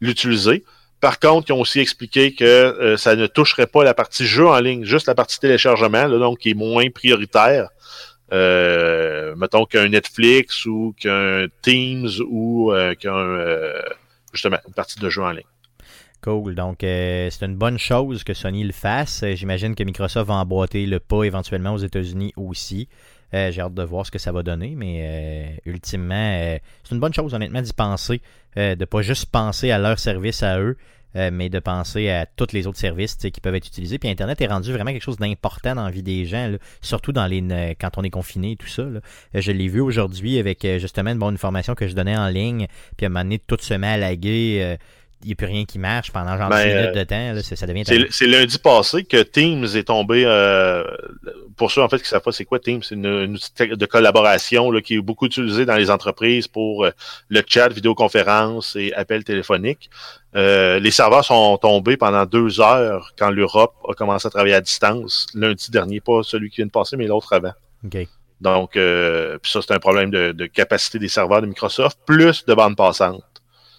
l'utiliser. 0.02 0.65
Par 1.00 1.20
contre, 1.20 1.50
ils 1.50 1.54
ont 1.54 1.62
aussi 1.62 1.80
expliqué 1.80 2.34
que 2.34 2.44
euh, 2.44 2.98
ça 2.98 3.16
ne 3.16 3.28
toucherait 3.28 3.68
pas 3.68 3.84
la 3.84 3.94
partie 3.94 4.26
jeu 4.26 4.48
en 4.48 4.60
ligne, 4.60 4.84
juste 4.84 5.08
la 5.08 5.16
partie 5.16 5.40
téléchargement, 5.40 6.10
donc 6.10 6.40
qui 6.40 6.52
est 6.52 6.56
moins 6.56 6.90
prioritaire. 6.90 7.70
Euh, 8.34 9.36
mettons 9.38 9.66
qu'un 9.66 9.88
Netflix 9.88 10.66
ou 10.66 10.94
qu'un 11.00 11.46
Teams 11.62 12.10
ou 12.30 12.74
euh, 12.74 12.94
euh, 13.06 13.82
partie 14.76 15.00
de 15.00 15.10
jeu 15.10 15.24
en 15.24 15.32
ligne. 15.32 15.44
Cool. 16.22 16.56
Donc, 16.56 16.78
c'est 16.82 17.44
une 17.44 17.56
bonne 17.56 17.78
chose 17.78 18.24
que 18.24 18.34
Sony 18.34 18.64
le 18.64 18.74
fasse. 18.74 19.24
J'imagine 19.36 19.76
que 19.76 19.84
Microsoft 19.84 20.28
va 20.28 20.34
emboîter 20.36 20.86
le 20.86 21.00
pas 21.00 21.24
éventuellement 21.24 21.74
aux 21.74 21.78
États-Unis 21.78 22.34
aussi. 22.36 22.90
Euh, 23.34 23.52
J'ai 23.52 23.62
hâte 23.62 23.74
de 23.74 23.84
voir 23.84 24.06
ce 24.06 24.12
que 24.12 24.20
ça 24.20 24.32
va 24.32 24.44
donner, 24.44 24.74
mais 24.76 25.02
euh, 25.02 25.72
ultimement, 25.72 26.16
euh, 26.16 26.58
c'est 26.84 26.96
une 26.96 27.02
bonne 27.02 27.13
chose, 27.13 27.34
honnêtement, 27.34 27.62
d'y 27.62 27.74
penser. 27.74 28.22
De 28.56 28.86
pas 28.86 29.04
juste 29.04 29.28
penser 29.28 29.70
à 29.70 29.78
leur 29.78 30.00
service 30.00 30.42
à 30.42 30.60
eux, 30.60 30.78
mais 31.13 31.48
de 31.48 31.60
penser 31.60 32.10
à 32.10 32.26
tous 32.26 32.54
les 32.54 32.66
autres 32.66 32.80
services 32.80 33.16
qui 33.16 33.40
peuvent 33.40 33.54
être 33.54 33.68
utilisés. 33.68 34.00
Puis 34.00 34.10
Internet 34.10 34.42
est 34.42 34.48
rendu 34.48 34.74
vraiment 34.74 34.92
quelque 34.92 35.04
chose 35.04 35.18
d'important 35.18 35.76
dans 35.76 35.84
la 35.84 35.92
vie 35.92 36.02
des 36.02 36.26
gens, 36.26 36.52
surtout 36.82 37.12
dans 37.12 37.28
les 37.28 37.76
quand 37.80 38.00
on 38.00 38.04
est 38.04 38.10
confiné 38.10 38.54
et 38.54 38.56
tout 38.56 38.66
ça. 38.66 38.84
Je 39.36 39.52
l'ai 39.52 39.68
vu 39.68 39.80
aujourd'hui 39.80 40.40
avec 40.40 40.66
justement 40.80 41.12
une 41.12 41.20
bonne 41.20 41.38
formation 41.38 41.76
que 41.76 41.88
je 41.88 41.94
donnais 41.94 42.18
en 42.18 42.30
ligne, 42.30 42.66
puis 42.98 43.06
à 43.06 43.10
un 43.10 43.10
moment 43.10 43.26
donné, 43.26 43.38
tout 43.38 43.58
se 43.60 43.76
met 43.76 43.90
à 43.90 43.98
laguer. 43.98 44.78
Il 45.23 45.27
n'y 45.27 45.34
a 45.34 45.36
plus 45.36 45.47
rien 45.47 45.65
qui 45.65 45.80
marche 45.80 46.12
pendant 46.12 46.38
genre 46.38 46.49
Ben, 46.49 46.67
10 46.67 46.75
minutes 46.75 46.95
euh, 46.95 46.99
de 46.99 47.03
temps. 47.03 47.34
Là, 47.34 47.41
ça 47.41 47.65
devient 47.67 47.84
C'est 48.12 48.27
lundi 48.27 48.60
passé 48.60 49.03
que 49.03 49.17
Teams 49.23 49.65
est 49.75 49.88
tombé. 49.88 50.23
euh, 50.25 50.84
pour 51.56 51.71
ceux 51.71 51.82
en 51.82 51.89
fait 51.89 51.99
qui 51.99 52.08
savent 52.08 52.21
pas 52.21 52.32
c'est 52.32 52.45
quoi 52.45 52.60
Teams, 52.60 52.84
c'est 52.84 52.93
une, 52.93 53.06
une 53.08 53.34
outil 53.34 53.49
de 53.67 53.86
collaboration 53.88 54.69
là, 54.69 54.80
qui 54.82 54.95
est 54.95 55.01
beaucoup 55.01 55.25
utilisé 55.25 55.65
dans 55.65 55.75
les 55.75 55.89
entreprises 55.89 56.47
pour 56.47 56.86
euh, 56.86 56.91
le 57.30 57.41
chat, 57.47 57.69
vidéoconférence 57.69 58.75
et 58.75 58.93
appels 58.93 59.23
téléphoniques. 59.23 59.89
Euh, 60.36 60.77
les 60.80 60.91
serveurs 60.91 61.25
sont 61.25 61.58
tombés 61.58 61.97
pendant 61.97 62.25
deux 62.27 62.62
heures 62.62 63.13
quand 63.17 63.32
l'Europe 63.32 63.73
a 63.89 63.93
commencé 63.93 64.27
à 64.27 64.30
travailler 64.30 64.53
à 64.53 64.62
distance. 64.62 65.25
Lundi 65.34 65.71
dernier, 65.71 65.99
pas 65.99 66.21
celui 66.21 66.51
qui 66.51 66.58
vient 66.58 66.67
de 66.67 66.71
passer, 66.71 66.95
mais 66.95 67.08
l'autre 67.08 67.34
avant. 67.34 67.53
Donc, 68.39 68.73
ça, 68.75 69.62
c'est 69.63 69.71
un 69.71 69.80
problème 69.80 70.12
de, 70.12 70.32
de 70.32 70.45
capacité 70.45 70.99
des 70.99 71.08
serveurs 71.08 71.41
de 71.41 71.47
Microsoft, 71.47 71.97
plus 72.06 72.45
de 72.45 72.53
bande 72.53 72.75
passante. 72.75 73.23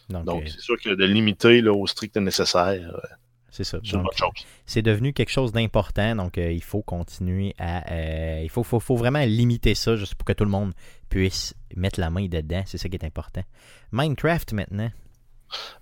Donc, 0.09 0.25
Donc, 0.25 0.42
euh, 0.42 0.47
c'est 0.47 0.61
sûr 0.61 0.77
que 0.81 0.90
de 0.90 1.05
limiter 1.05 1.61
là, 1.61 1.73
au 1.73 1.87
strict 1.87 2.16
nécessaire, 2.16 2.81
euh, 2.94 2.99
c'est 3.51 3.64
ça. 3.64 3.79
c'est 4.66 4.83
devenu 4.83 5.12
quelque 5.12 5.31
chose 5.31 5.53
d'important, 5.53 6.14
donc 6.16 6.38
euh, 6.38 6.53
il 6.53 6.62
faut 6.62 6.83
continuer 6.83 7.55
à... 7.59 7.90
euh, 7.92 8.40
il 8.42 8.49
faut, 8.51 8.62
faut, 8.62 8.79
faut 8.81 8.97
vraiment 8.97 9.25
limiter 9.25 9.75
ça 9.75 9.97
juste 9.97 10.14
pour 10.14 10.25
que 10.25 10.33
tout 10.33 10.44
le 10.44 10.51
monde 10.51 10.73
puisse 11.09 11.55
mettre 11.75 11.99
la 11.99 12.11
main 12.11 12.27
dedans. 12.27 12.62
C'est 12.66 12.79
ça 12.79 12.88
qui 12.88 12.97
est 12.97 13.05
important. 13.05 13.42
Minecraft 13.92 14.53
maintenant. 14.53 14.90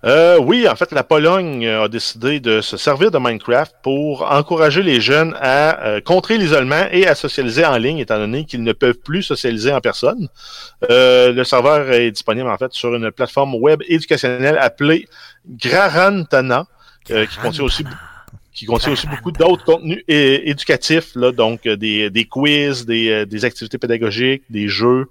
Euh, 0.03 0.37
oui, 0.39 0.67
en 0.67 0.75
fait, 0.75 0.91
la 0.91 1.03
Pologne 1.03 1.67
a 1.67 1.87
décidé 1.87 2.39
de 2.39 2.61
se 2.61 2.77
servir 2.77 3.11
de 3.11 3.17
Minecraft 3.17 3.75
pour 3.83 4.29
encourager 4.31 4.83
les 4.83 5.01
jeunes 5.01 5.35
à 5.39 5.85
euh, 5.85 6.01
contrer 6.01 6.37
l'isolement 6.37 6.87
et 6.91 7.07
à 7.07 7.15
socialiser 7.15 7.65
en 7.65 7.77
ligne, 7.77 7.99
étant 7.99 8.17
donné 8.17 8.45
qu'ils 8.45 8.63
ne 8.63 8.73
peuvent 8.73 8.99
plus 8.99 9.23
socialiser 9.23 9.73
en 9.73 9.81
personne. 9.81 10.29
Euh, 10.89 11.33
le 11.33 11.43
serveur 11.43 11.91
est 11.91 12.11
disponible 12.11 12.49
en 12.49 12.57
fait 12.57 12.73
sur 12.73 12.93
une 12.95 13.11
plateforme 13.11 13.55
web 13.55 13.81
éducationnelle 13.87 14.57
appelée 14.59 15.07
Grarantana, 15.47 16.65
euh, 17.11 17.25
qui 17.25 17.37
contient 17.37 17.63
aussi 17.63 17.83
qui 18.57 18.65
contient 18.65 18.91
aussi 18.91 19.05
beaucoup 19.05 19.31
d'autres 19.31 19.63
contenus 19.63 20.03
éducatifs, 20.07 21.13
là, 21.13 21.31
donc 21.31 21.67
euh, 21.67 21.77
des, 21.77 22.09
des 22.09 22.25
quiz, 22.25 22.87
des, 22.87 23.09
euh, 23.09 23.25
des 23.25 23.45
activités 23.45 23.77
pédagogiques, 23.77 24.41
des 24.49 24.67
jeux, 24.67 25.05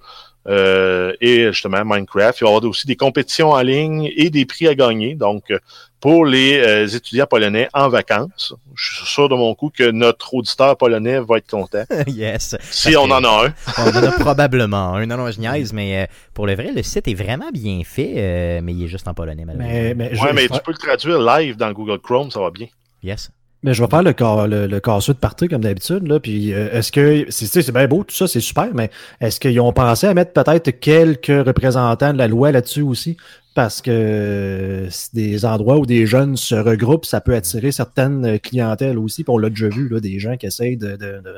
euh, 0.48 1.12
et 1.20 1.46
justement 1.52 1.82
Minecraft. 1.84 2.38
Il 2.40 2.44
va 2.44 2.50
y 2.50 2.54
avoir 2.54 2.70
aussi 2.70 2.86
des 2.86 2.96
compétitions 2.96 3.50
en 3.50 3.60
ligne 3.62 4.10
et 4.16 4.30
des 4.30 4.46
prix 4.46 4.68
à 4.68 4.74
gagner. 4.74 5.14
Donc, 5.14 5.50
euh, 5.50 5.58
pour 6.00 6.24
les 6.26 6.58
euh, 6.58 6.86
étudiants 6.86 7.26
polonais 7.26 7.68
en 7.72 7.88
vacances, 7.88 8.54
je 8.74 8.96
suis 8.96 9.06
sûr 9.06 9.28
de 9.28 9.34
mon 9.34 9.54
coup 9.54 9.72
que 9.76 9.90
notre 9.90 10.34
auditeur 10.34 10.76
polonais 10.76 11.18
va 11.20 11.38
être 11.38 11.50
content. 11.50 11.84
yes. 12.06 12.56
Si 12.60 12.96
on 12.96 13.04
en 13.10 13.24
a 13.24 13.46
un. 13.46 13.54
On 13.78 13.88
en 13.90 14.02
a 14.02 14.12
probablement 14.12 14.94
un. 14.94 15.06
Non, 15.06 15.16
non, 15.16 15.30
je 15.30 15.40
niaise, 15.40 15.72
mais 15.72 16.02
euh, 16.02 16.06
pour 16.34 16.46
le 16.46 16.54
vrai, 16.54 16.70
le 16.74 16.82
site 16.82 17.08
est 17.08 17.14
vraiment 17.14 17.50
bien 17.52 17.80
fait, 17.84 18.12
euh, 18.16 18.60
mais 18.62 18.72
il 18.72 18.84
est 18.84 18.88
juste 18.88 19.08
en 19.08 19.14
polonais, 19.14 19.44
malheureusement. 19.44 19.72
Mais, 19.74 19.94
mais, 19.94 20.14
je, 20.14 20.22
Ouais, 20.22 20.32
mais 20.32 20.42
je- 20.42 20.52
tu 20.52 20.60
peux 20.64 20.72
le 20.72 20.78
traduire 20.78 21.18
live 21.20 21.56
dans 21.56 21.72
Google 21.72 21.98
Chrome, 21.98 22.30
ça 22.30 22.40
va 22.40 22.50
bien. 22.50 22.66
Yes. 23.02 23.30
Mais 23.62 23.74
je 23.74 23.82
vais 23.82 23.88
faire 23.90 24.02
le, 24.02 24.12
cas- 24.12 24.46
le, 24.46 24.66
le 24.66 24.80
casseux 24.80 25.14
de 25.14 25.18
partie 25.18 25.48
comme 25.48 25.62
d'habitude. 25.62 26.06
Là, 26.06 26.20
puis 26.20 26.52
euh, 26.52 26.68
est-ce 26.72 26.92
que 26.92 27.26
c'est 27.30 27.46
tu 27.46 27.50
sais, 27.50 27.62
c'est 27.62 27.72
bien 27.72 27.86
beau, 27.88 28.04
tout 28.04 28.14
ça, 28.14 28.28
c'est 28.28 28.40
super, 28.40 28.68
mais 28.74 28.90
est-ce 29.20 29.40
qu'ils 29.40 29.60
ont 29.60 29.72
pensé 29.72 30.06
à 30.06 30.14
mettre 30.14 30.32
peut-être 30.32 30.70
quelques 30.80 31.26
représentants 31.46 32.12
de 32.12 32.18
la 32.18 32.28
loi 32.28 32.52
là-dessus 32.52 32.82
aussi? 32.82 33.16
Parce 33.54 33.80
que 33.80 33.90
euh, 33.90 34.90
c'est 34.90 35.14
des 35.14 35.44
endroits 35.46 35.78
où 35.78 35.86
des 35.86 36.06
jeunes 36.06 36.36
se 36.36 36.54
regroupent, 36.54 37.06
ça 37.06 37.20
peut 37.22 37.34
attirer 37.34 37.72
certaines 37.72 38.38
clientèles 38.38 38.98
aussi. 38.98 39.24
Puis 39.24 39.32
on 39.32 39.38
l'a 39.38 39.48
déjà 39.48 39.68
vu, 39.68 39.88
là, 39.88 39.98
des 39.98 40.18
gens 40.18 40.36
qui 40.36 40.44
essayent 40.46 40.76
de, 40.76 40.90
de, 40.90 40.96
de, 40.96 41.34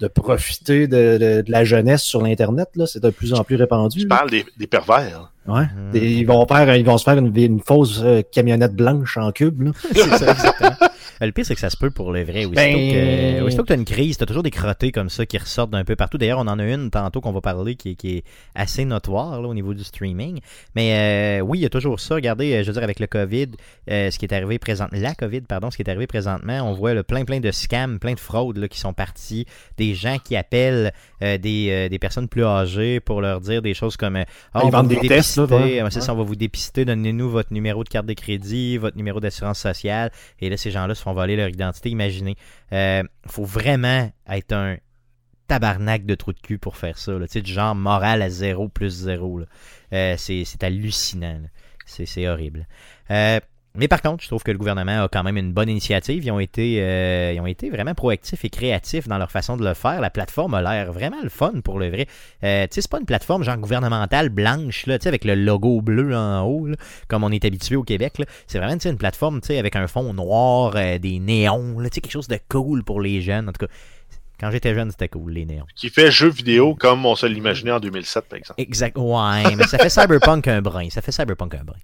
de 0.00 0.06
profiter 0.08 0.86
de, 0.86 1.16
de- 1.16 1.40
de 1.40 1.50
la 1.50 1.64
jeunesse 1.64 2.02
sur 2.02 2.20
l'Internet. 2.22 2.68
là. 2.76 2.86
C'est 2.86 3.02
de 3.02 3.08
plus 3.08 3.32
en 3.32 3.44
plus 3.44 3.56
répandu. 3.56 4.00
Tu 4.02 4.06
là. 4.06 4.16
parles 4.16 4.30
des, 4.30 4.44
des 4.58 4.66
pervers. 4.66 5.32
Ouais. 5.46 5.62
Mhm. 5.62 5.90
Des- 5.92 6.12
ils, 6.12 6.26
vont 6.26 6.46
faire, 6.46 6.76
ils 6.76 6.84
vont 6.84 6.98
se 6.98 7.04
faire 7.04 7.16
une, 7.16 7.34
une 7.34 7.60
fausse 7.60 8.02
euh, 8.04 8.20
camionnette 8.30 8.74
blanche 8.74 9.16
en 9.16 9.32
cube. 9.32 9.62
Là. 9.62 9.70
c'est 9.94 10.02
ça, 10.18 10.30
exactement. 10.32 10.87
Le 11.20 11.32
pire, 11.32 11.44
c'est 11.44 11.54
que 11.54 11.60
ça 11.60 11.70
se 11.70 11.76
peut 11.76 11.90
pour 11.90 12.12
le 12.12 12.22
vrai. 12.22 12.44
Aussitôt 12.44 12.54
Ben- 12.54 13.38
que, 13.38 13.42
aussitôt 13.42 13.62
que 13.62 13.68
tu 13.68 13.72
as 13.72 13.76
une 13.76 13.84
crise, 13.84 14.16
tu 14.18 14.22
as 14.22 14.26
toujours 14.26 14.42
des 14.42 14.50
crottés 14.50 14.92
comme 14.92 15.08
ça 15.10 15.26
qui 15.26 15.36
ressortent 15.38 15.70
d'un 15.70 15.84
peu 15.84 15.96
partout. 15.96 16.18
D'ailleurs, 16.18 16.38
on 16.38 16.46
en 16.46 16.58
a 16.58 16.64
une 16.64 16.90
tantôt 16.90 17.20
qu'on 17.20 17.32
va 17.32 17.40
parler 17.40 17.74
qui, 17.74 17.90
est- 17.90 17.94
qui 17.94 18.16
est 18.18 18.24
assez 18.54 18.84
notoire 18.84 19.40
là, 19.42 19.48
au 19.48 19.54
niveau 19.54 19.74
du 19.74 19.84
streaming. 19.84 20.40
Mais 20.74 21.38
euh, 21.40 21.44
oui, 21.44 21.58
il 21.58 21.62
y 21.62 21.66
a 21.66 21.68
toujours 21.70 21.98
ça. 22.00 22.14
Regardez, 22.14 22.54
euh, 22.54 22.62
je 22.62 22.68
veux 22.68 22.72
dire, 22.74 22.82
avec 22.82 23.00
le 23.00 23.06
COVID, 23.06 23.48
euh, 23.90 24.10
ce 24.10 24.18
qui 24.18 24.24
est 24.26 24.32
arrivé 24.34 24.58
présent, 24.58 24.86
la 24.92 25.14
COVID, 25.14 25.40
pardon, 25.42 25.70
ce 25.70 25.76
qui 25.76 25.82
est 25.82 25.90
arrivé 25.90 26.06
présentement, 26.06 26.60
on 26.62 26.72
voit 26.72 27.02
plein, 27.02 27.24
plein 27.24 27.40
de 27.40 27.50
scams, 27.50 27.98
plein 27.98 28.14
de 28.14 28.20
fraudes 28.20 28.56
là, 28.58 28.68
qui 28.68 28.78
sont 28.78 28.92
partis. 28.92 29.46
Des 29.76 29.94
gens 29.94 30.18
qui 30.22 30.36
appellent 30.36 30.92
euh, 31.22 31.38
des, 31.38 31.88
des 31.88 31.98
personnes 31.98 32.28
plus 32.28 32.44
âgées 32.44 33.00
pour 33.00 33.20
leur 33.20 33.40
dire 33.40 33.60
des 33.62 33.74
choses 33.74 33.96
comme 33.96 34.16
Ils 34.16 34.24
on 34.54 34.68
va 34.68 34.82
vous 34.82 34.88
des 34.88 35.08
tests, 35.08 35.36
là, 35.38 35.46
dépister, 35.46 35.74
ouais. 35.76 35.82
ouais, 35.82 35.90
c'est 35.90 36.00
ça, 36.00 36.12
on 36.14 36.16
va 36.16 36.22
vous 36.22 36.36
dépister, 36.36 36.84
donnez-nous 36.84 37.28
votre 37.30 37.52
numéro 37.52 37.82
de 37.84 37.88
carte 37.88 38.06
de 38.06 38.12
crédit, 38.14 38.78
votre 38.78 38.96
numéro 38.96 39.20
d'assurance 39.20 39.58
sociale. 39.58 40.10
Et 40.40 40.48
là, 40.50 40.56
ces 40.56 40.70
gens-là 40.70 40.94
se 40.94 41.02
font 41.02 41.07
voler 41.14 41.36
leur 41.36 41.48
identité. 41.48 41.90
Imaginez. 41.90 42.36
Euh, 42.72 43.02
faut 43.26 43.44
vraiment 43.44 44.10
être 44.28 44.52
un 44.52 44.76
tabarnak 45.46 46.04
de 46.04 46.14
trou 46.14 46.32
de 46.32 46.40
cul 46.40 46.58
pour 46.58 46.76
faire 46.76 46.98
ça. 46.98 47.12
là. 47.12 47.26
Tu 47.26 47.40
sais, 47.40 47.46
genre 47.46 47.74
moral 47.74 48.22
à 48.22 48.30
zéro 48.30 48.68
plus 48.68 48.90
zéro. 48.90 49.38
là. 49.38 49.46
Euh, 49.92 50.14
c'est 50.16 50.62
hallucinant. 50.62 51.40
c'est 51.86 52.28
horrible. 52.28 52.66
Euh, 53.10 53.40
mais 53.78 53.86
par 53.86 54.02
contre, 54.02 54.22
je 54.24 54.28
trouve 54.28 54.42
que 54.42 54.50
le 54.50 54.58
gouvernement 54.58 55.04
a 55.04 55.08
quand 55.08 55.22
même 55.22 55.36
une 55.36 55.52
bonne 55.52 55.68
initiative. 55.68 56.24
Ils 56.24 56.30
ont 56.32 56.40
été, 56.40 56.82
euh, 56.82 57.32
ils 57.32 57.40
ont 57.40 57.46
été 57.46 57.70
vraiment 57.70 57.94
proactifs 57.94 58.44
et 58.44 58.50
créatifs 58.50 59.06
dans 59.06 59.18
leur 59.18 59.30
façon 59.30 59.56
de 59.56 59.64
le 59.64 59.72
faire. 59.74 60.00
La 60.00 60.10
plateforme 60.10 60.54
a 60.54 60.62
l'air 60.62 60.92
vraiment 60.92 61.22
le 61.22 61.28
fun 61.28 61.60
pour 61.62 61.78
le 61.78 61.88
vrai. 61.88 62.06
Euh, 62.42 62.64
tu 62.64 62.74
sais, 62.74 62.80
c'est 62.82 62.90
pas 62.90 62.98
une 62.98 63.06
plateforme 63.06 63.44
genre 63.44 63.56
gouvernementale 63.56 64.30
blanche, 64.30 64.86
là, 64.86 64.98
tu 64.98 65.04
sais, 65.04 65.08
avec 65.08 65.24
le 65.24 65.36
logo 65.36 65.80
bleu 65.80 66.16
en 66.16 66.42
haut, 66.42 66.66
là, 66.66 66.76
comme 67.06 67.22
on 67.22 67.30
est 67.30 67.44
habitué 67.44 67.76
au 67.76 67.84
Québec. 67.84 68.14
C'est 68.48 68.58
vraiment 68.58 68.74
tu 68.74 68.80
sais, 68.80 68.90
une 68.90 68.98
plateforme 68.98 69.40
tu 69.40 69.48
sais, 69.48 69.58
avec 69.58 69.76
un 69.76 69.86
fond 69.86 70.12
noir, 70.12 70.72
euh, 70.74 70.98
des 70.98 71.20
néons, 71.20 71.78
là, 71.78 71.88
tu 71.88 71.94
sais, 71.94 72.00
quelque 72.00 72.12
chose 72.12 72.28
de 72.28 72.38
cool 72.48 72.82
pour 72.82 73.00
les 73.00 73.22
jeunes. 73.22 73.48
En 73.48 73.52
tout 73.52 73.64
cas, 73.64 73.72
quand 74.40 74.50
j'étais 74.50 74.74
jeune, 74.74 74.90
c'était 74.90 75.08
cool, 75.08 75.32
les 75.32 75.44
néons. 75.44 75.66
Qui 75.74 75.90
fait 75.90 76.10
jeux 76.10 76.30
vidéo 76.30 76.74
comme 76.74 77.04
on 77.06 77.16
se 77.16 77.26
l'imaginait 77.26 77.72
en 77.72 77.80
2007, 77.80 78.24
par 78.28 78.38
exemple. 78.38 78.60
Exact. 78.60 78.96
Ouais, 78.96 79.56
mais 79.56 79.64
ça 79.64 79.78
fait 79.78 79.90
Cyberpunk 79.90 80.46
un 80.46 80.62
brin. 80.62 80.88
Ça 80.90 81.02
fait 81.02 81.10
Cyberpunk 81.10 81.54
un 81.54 81.64
brin. 81.64 81.76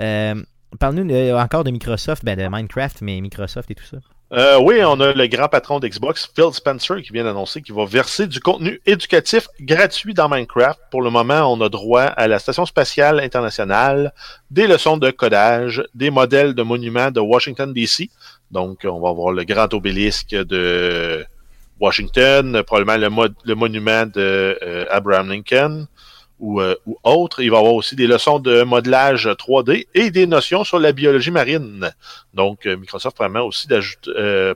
Euh, 0.00 0.42
Parle-nous 0.78 1.12
euh, 1.14 1.38
encore 1.38 1.64
de 1.64 1.70
Microsoft, 1.70 2.24
ben 2.24 2.36
de 2.36 2.46
Minecraft, 2.48 3.02
mais 3.02 3.20
Microsoft 3.20 3.70
et 3.70 3.74
tout 3.74 3.84
ça. 3.84 3.98
Euh, 4.32 4.58
oui, 4.60 4.80
on 4.84 4.98
a 5.00 5.12
le 5.12 5.26
grand 5.28 5.48
patron 5.48 5.78
d'Xbox, 5.78 6.28
Phil 6.34 6.52
Spencer, 6.52 7.00
qui 7.00 7.12
vient 7.12 7.22
d'annoncer 7.22 7.62
qu'il 7.62 7.76
va 7.76 7.84
verser 7.84 8.26
du 8.26 8.40
contenu 8.40 8.80
éducatif 8.84 9.46
gratuit 9.60 10.14
dans 10.14 10.28
Minecraft. 10.28 10.80
Pour 10.90 11.00
le 11.00 11.10
moment, 11.10 11.52
on 11.52 11.60
a 11.60 11.68
droit 11.68 12.02
à 12.02 12.26
la 12.26 12.40
Station 12.40 12.66
spatiale 12.66 13.20
internationale, 13.20 14.12
des 14.50 14.66
leçons 14.66 14.96
de 14.96 15.10
codage, 15.12 15.84
des 15.94 16.10
modèles 16.10 16.54
de 16.54 16.62
monuments 16.64 17.12
de 17.12 17.20
Washington, 17.20 17.72
D.C. 17.72 18.10
Donc, 18.50 18.80
on 18.84 19.00
va 19.00 19.10
avoir 19.10 19.32
le 19.32 19.44
grand 19.44 19.72
obélisque 19.72 20.34
de 20.34 21.24
Washington, 21.78 22.62
probablement 22.64 23.22
le, 23.22 23.34
le 23.44 23.54
monument 23.54 24.06
de 24.06 24.58
euh, 24.60 24.86
Abraham 24.90 25.28
Lincoln 25.28 25.86
ou, 26.38 26.60
euh, 26.60 26.76
ou 26.86 26.98
autre. 27.02 27.40
Il 27.40 27.50
va 27.50 27.56
y 27.56 27.60
avoir 27.60 27.74
aussi 27.74 27.96
des 27.96 28.06
leçons 28.06 28.38
de 28.38 28.62
modelage 28.62 29.26
3D 29.26 29.86
et 29.94 30.10
des 30.10 30.26
notions 30.26 30.64
sur 30.64 30.78
la 30.78 30.92
biologie 30.92 31.30
marine. 31.30 31.90
Donc, 32.34 32.66
euh, 32.66 32.76
Microsoft 32.76 33.16
promet 33.16 33.40
aussi 33.40 33.68
d'ajouter, 33.68 34.10
euh, 34.16 34.54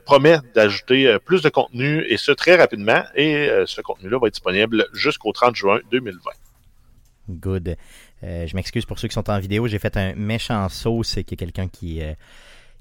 d'ajouter 0.53 1.07
euh, 1.07 1.19
plus 1.19 1.41
de 1.41 1.49
contenu 1.49 2.03
et 2.07 2.17
ce 2.17 2.31
très 2.31 2.55
rapidement. 2.55 3.03
Et 3.15 3.49
ce 3.65 3.81
contenu-là 3.81 4.19
va 4.19 4.27
être 4.27 4.33
disponible 4.33 4.87
jusqu'au 4.93 5.31
30 5.31 5.55
juin 5.55 5.79
2020. 5.91 6.19
Good. 7.29 7.77
Je 8.23 8.55
m'excuse 8.55 8.85
pour 8.85 8.99
ceux 8.99 9.07
qui 9.07 9.13
sont 9.15 9.29
en 9.29 9.39
vidéo. 9.39 9.67
J'ai 9.67 9.79
fait 9.79 9.97
un 9.97 10.13
méchant 10.15 10.67
saut. 10.69 11.03
C'est 11.03 11.23
qu'il 11.23 11.39
y 11.39 11.43
a 11.43 11.45
quelqu'un 11.45 11.67
qui, 11.67 12.01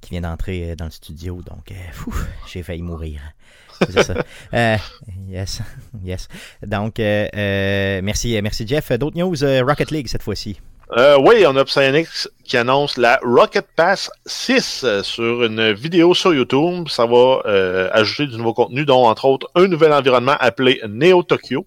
qui 0.01 0.11
vient 0.11 0.21
d'entrer 0.21 0.77
dans 0.77 0.85
le 0.87 0.91
studio. 0.91 1.41
Donc, 1.43 1.73
j'ai 2.47 2.63
failli 2.63 2.83
mourir. 2.83 3.21
Euh, 4.55 4.77
yes. 5.29 5.61
Yes. 6.05 6.29
Donc, 6.67 6.99
euh, 6.99 7.27
euh, 7.37 8.01
merci, 8.03 8.41
merci 8.43 8.67
Jeff. 8.67 8.93
D'autres 8.93 9.17
news, 9.17 9.37
Rocket 9.67 9.91
League 9.91 10.09
cette 10.09 10.23
fois-ci? 10.23 10.61
Oui, 10.97 11.45
on 11.47 11.55
a 11.57 11.65
Psyonix 11.65 12.29
qui 12.45 12.57
annonce 12.57 12.97
la 12.97 13.21
Rocket 13.23 13.67
Pass 13.77 14.11
6 14.27 14.83
euh, 14.83 15.03
sur 15.05 15.45
une 15.45 15.73
vidéo 15.73 16.15
sur 16.15 16.35
YouTube. 16.35 16.89
Ça 16.89 17.07
va 17.07 17.43
ajouter 17.93 18.27
du 18.27 18.37
nouveau 18.37 18.55
contenu, 18.55 18.85
dont 18.85 19.07
entre 19.07 19.27
autres 19.27 19.49
un 19.55 19.69
nouvel 19.69 19.93
environnement 19.93 20.37
appelé 20.41 20.81
Neo 20.89 21.23
Tokyo 21.23 21.67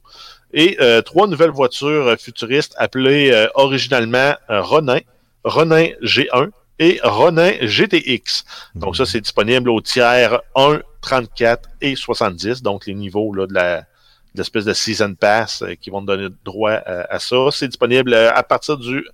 et 0.54 0.78
trois 1.06 1.28
nouvelles 1.28 1.52
voitures 1.52 2.16
futuristes 2.20 2.76
appelées 2.78 3.48
originalement 3.56 4.34
Ronin, 4.50 5.00
Ronin 5.44 5.88
G1 6.04 6.50
et 6.84 7.00
Ronin 7.04 7.52
GTX. 7.62 8.44
Donc 8.76 8.98
ça, 8.98 9.06
c'est 9.06 9.22
disponible 9.22 9.70
au 9.70 9.80
tiers 9.80 10.42
1, 10.56 10.82
34 11.02 11.70
et 11.82 11.96
70, 11.96 12.62
donc 12.62 12.86
les 12.86 12.94
niveaux 12.94 13.34
là, 13.34 13.48
de 13.48 13.54
la 13.54 13.86
l'espèce 14.36 14.66
de 14.66 14.74
Season 14.74 15.14
Pass 15.14 15.62
euh, 15.62 15.76
qui 15.76 15.92
vont 15.92 16.02
te 16.02 16.08
donner 16.08 16.28
droit 16.44 16.72
à, 16.72 17.14
à 17.14 17.20
ça. 17.20 17.36
C'est 17.52 17.68
disponible 17.68 18.14
euh, 18.14 18.34
à 18.34 18.42
partir 18.42 18.78
du 18.78 19.06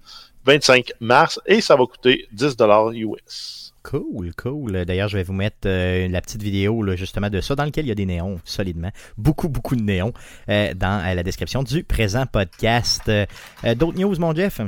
25 0.46 0.94
mars 1.02 1.42
et 1.46 1.60
ça 1.60 1.76
va 1.76 1.86
coûter 1.86 2.28
10 2.32 2.56
US. 2.94 3.59
Cool, 3.82 4.34
cool. 4.36 4.84
D'ailleurs, 4.86 5.08
je 5.08 5.18
vais 5.18 5.24
vous 5.24 5.34
mettre 5.34 5.60
euh, 5.66 6.10
la 6.10 6.22
petite 6.22 6.44
vidéo 6.44 6.86
justement 6.98 7.30
de 7.30 7.40
ça, 7.40 7.56
dans 7.56 7.64
lequel 7.64 7.86
il 7.86 7.90
y 7.90 7.92
a 7.92 7.96
des 7.96 8.06
néons, 8.06 8.40
solidement. 8.44 8.92
Beaucoup, 9.18 9.48
beaucoup 9.48 9.76
de 9.76 9.82
néons 9.82 10.14
euh, 10.50 10.74
dans 10.74 11.02
euh, 11.06 11.14
la 11.14 11.24
description 11.24 11.64
du 11.64 11.84
présent 11.86 12.26
podcast. 12.26 13.04
Euh, 13.08 13.26
euh, 13.64 13.76
D'autres 13.76 13.98
news, 13.98 14.14
mon 14.20 14.36
Jeff? 14.36 14.60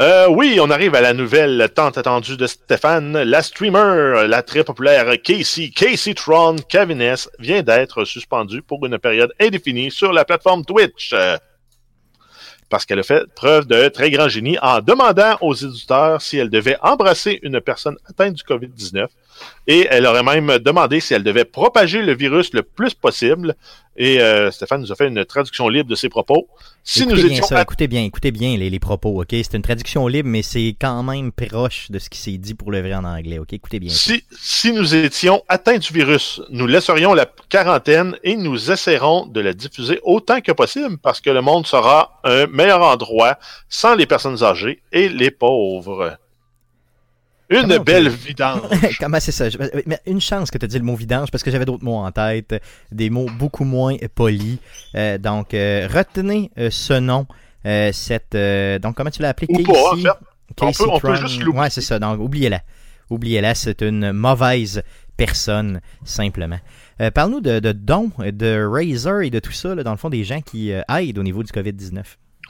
Euh, 0.00 0.26
oui, 0.30 0.58
on 0.60 0.70
arrive 0.70 0.94
à 0.94 1.02
la 1.02 1.12
nouvelle 1.12 1.68
tant 1.74 1.88
attendue 1.88 2.38
de 2.38 2.46
Stéphane. 2.46 3.22
La 3.22 3.42
streamer, 3.42 4.26
la 4.26 4.42
très 4.42 4.64
populaire 4.64 5.06
Casey, 5.22 5.70
Casey 5.74 6.14
Tron 6.14 6.56
Cavines, 6.66 7.14
vient 7.38 7.62
d'être 7.62 8.04
suspendue 8.04 8.62
pour 8.62 8.84
une 8.86 8.98
période 8.98 9.32
indéfinie 9.38 9.90
sur 9.90 10.12
la 10.12 10.24
plateforme 10.24 10.64
Twitch. 10.64 11.14
Parce 12.68 12.84
qu'elle 12.84 12.98
a 12.98 13.04
fait 13.04 13.26
preuve 13.34 13.66
de 13.66 13.88
très 13.88 14.10
grand 14.10 14.28
génie 14.28 14.58
en 14.60 14.80
demandant 14.80 15.36
aux 15.40 15.54
éditeurs 15.54 16.20
si 16.20 16.36
elle 16.36 16.50
devait 16.50 16.76
embrasser 16.82 17.38
une 17.42 17.60
personne 17.60 17.96
atteinte 18.08 18.34
du 18.34 18.42
COVID-19 18.42 19.06
et 19.66 19.86
elle 19.90 20.06
aurait 20.06 20.22
même 20.22 20.58
demandé 20.58 21.00
si 21.00 21.14
elle 21.14 21.24
devait 21.24 21.44
propager 21.44 22.02
le 22.02 22.14
virus 22.14 22.52
le 22.52 22.62
plus 22.62 22.94
possible. 22.94 23.54
Et 23.98 24.20
euh, 24.20 24.50
Stéphane 24.50 24.82
nous 24.82 24.92
a 24.92 24.94
fait 24.94 25.08
une 25.08 25.24
traduction 25.24 25.68
libre 25.68 25.88
de 25.88 25.94
ses 25.94 26.08
propos. 26.08 26.48
Si 26.84 27.02
écoutez 27.02 27.14
nous 27.16 27.22
bien 27.22 27.36
étions 27.36 27.46
ça, 27.46 27.62
écoutez 27.62 27.88
bien, 27.88 28.02
écoutez 28.02 28.30
bien 28.30 28.56
les, 28.56 28.68
les 28.68 28.78
propos, 28.78 29.22
ok? 29.22 29.28
C'est 29.30 29.54
une 29.54 29.62
traduction 29.62 30.06
libre, 30.06 30.28
mais 30.28 30.42
c'est 30.42 30.76
quand 30.78 31.02
même 31.02 31.32
proche 31.32 31.90
de 31.90 31.98
ce 31.98 32.10
qui 32.10 32.18
s'est 32.18 32.36
dit 32.36 32.54
pour 32.54 32.70
le 32.70 32.80
vrai 32.80 32.94
en 32.94 33.04
anglais, 33.04 33.38
ok? 33.38 33.54
Écoutez 33.54 33.80
bien. 33.80 33.90
Si, 33.90 34.22
si 34.38 34.72
nous 34.72 34.94
étions 34.94 35.42
atteints 35.48 35.78
du 35.78 35.92
virus, 35.92 36.42
nous 36.50 36.66
laisserions 36.66 37.14
la 37.14 37.26
quarantaine 37.48 38.16
et 38.22 38.36
nous 38.36 38.70
essaierons 38.70 39.26
de 39.26 39.40
la 39.40 39.54
diffuser 39.54 39.98
autant 40.04 40.40
que 40.42 40.52
possible 40.52 40.98
parce 40.98 41.20
que 41.20 41.30
le 41.30 41.40
monde 41.40 41.66
sera 41.66 42.20
un 42.22 42.46
meilleur 42.46 42.82
endroit 42.82 43.38
sans 43.68 43.94
les 43.94 44.06
personnes 44.06 44.42
âgées 44.42 44.82
et 44.92 45.08
les 45.08 45.30
pauvres. 45.30 46.18
Une 47.48 47.62
Comment 47.62 47.78
belle 47.84 48.08
vidange. 48.08 48.60
Comment 49.00 49.20
c'est 49.20 49.30
ça? 49.32 49.48
Je- 49.48 49.58
mais 49.86 50.00
une 50.06 50.20
chance 50.20 50.50
que 50.50 50.58
tu 50.58 50.64
as 50.64 50.68
dit 50.68 50.78
le 50.78 50.84
mot 50.84 50.96
vidange 50.96 51.30
parce 51.30 51.44
que 51.44 51.50
j'avais 51.50 51.64
d'autres 51.64 51.84
mots 51.84 51.96
en 51.98 52.10
tête, 52.10 52.60
des 52.90 53.08
mots 53.08 53.28
beaucoup 53.38 53.64
moins 53.64 53.96
polis. 54.14 54.58
Euh, 54.96 55.16
donc, 55.18 55.54
euh, 55.54 55.86
retenez 55.92 56.50
euh, 56.58 56.70
ce 56.70 56.94
nom. 56.94 57.26
cette, 57.64 58.36
donc, 58.82 58.96
comment 58.96 59.10
tu 59.10 59.22
l'as 59.22 59.28
appelé? 59.30 59.46
Ou 59.50 59.58
Casey, 59.58 59.72
pas, 59.72 59.92
en 59.92 59.96
fait. 59.96 60.08
On 60.60 60.66
Casey 60.66 60.84
peut- 60.84 60.90
on 60.90 61.00
peut 61.00 61.14
juste 61.16 61.40
l'oublier. 61.42 61.60
Ouais, 61.62 61.70
c'est 61.70 61.80
ça. 61.82 61.98
Donc, 61.98 62.18
oubliez-la. 62.20 62.62
Oubliez-la. 63.10 63.54
C'est 63.54 63.82
une 63.82 64.10
mauvaise 64.12 64.82
personne, 65.16 65.80
simplement. 66.04 66.58
Parle-nous 67.14 67.40
de, 67.40 67.60
de 67.60 67.72
dons, 67.72 68.10
de 68.18 68.64
Razer 68.68 69.22
et 69.22 69.30
de 69.30 69.38
tout 69.38 69.52
ça, 69.52 69.74
là, 69.74 69.82
dans 69.84 69.92
le 69.92 69.96
fond, 69.98 70.10
des 70.10 70.24
gens 70.24 70.40
qui 70.40 70.70
aident 70.70 71.18
au 71.18 71.22
niveau 71.22 71.42
du 71.44 71.52
COVID-19. 71.52 72.02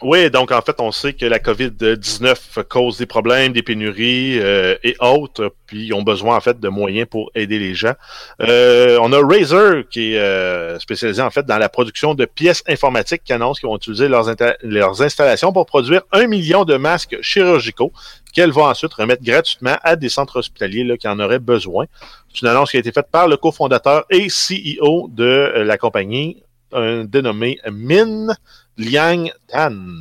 Oui, 0.02 0.30
donc 0.30 0.52
en 0.52 0.60
fait, 0.60 0.76
on 0.78 0.92
sait 0.92 1.14
que 1.14 1.24
la 1.24 1.38
COVID-19 1.38 2.64
cause 2.68 2.98
des 2.98 3.06
problèmes, 3.06 3.54
des 3.54 3.62
pénuries 3.62 4.38
euh, 4.38 4.76
et 4.84 4.94
autres, 5.00 5.54
puis 5.66 5.86
ils 5.86 5.94
ont 5.94 6.02
besoin 6.02 6.36
en 6.36 6.40
fait 6.40 6.60
de 6.60 6.68
moyens 6.68 7.08
pour 7.10 7.30
aider 7.34 7.58
les 7.58 7.74
gens. 7.74 7.94
Euh, 8.42 8.98
on 9.00 9.10
a 9.14 9.18
Razer 9.18 9.88
qui 9.88 10.12
est 10.12 10.18
euh, 10.18 10.78
spécialisé 10.78 11.22
en 11.22 11.30
fait 11.30 11.46
dans 11.46 11.56
la 11.56 11.70
production 11.70 12.14
de 12.14 12.26
pièces 12.26 12.62
informatiques 12.68 13.22
qui 13.24 13.32
annoncent 13.32 13.58
qu'ils 13.58 13.70
vont 13.70 13.76
utiliser 13.76 14.08
leurs, 14.08 14.30
leurs 14.62 15.00
installations 15.00 15.50
pour 15.50 15.64
produire 15.64 16.02
un 16.12 16.26
million 16.26 16.66
de 16.66 16.76
masques 16.76 17.16
chirurgicaux 17.22 17.90
qu'elles 18.34 18.52
vont 18.52 18.66
ensuite 18.66 18.92
remettre 18.92 19.22
gratuitement 19.22 19.78
à 19.82 19.96
des 19.96 20.10
centres 20.10 20.40
hospitaliers 20.40 20.84
là, 20.84 20.98
qui 20.98 21.08
en 21.08 21.18
auraient 21.20 21.38
besoin. 21.38 21.86
C'est 22.34 22.42
une 22.42 22.48
annonce 22.48 22.70
qui 22.70 22.76
a 22.76 22.80
été 22.80 22.92
faite 22.92 23.08
par 23.10 23.28
le 23.28 23.38
cofondateur 23.38 24.04
et 24.10 24.26
CEO 24.26 25.08
de 25.10 25.24
euh, 25.24 25.64
la 25.64 25.78
compagnie, 25.78 26.42
un 26.70 27.04
dénommé 27.04 27.58
Min 27.72 28.34
Liang 28.76 29.30
Tan. 29.48 30.00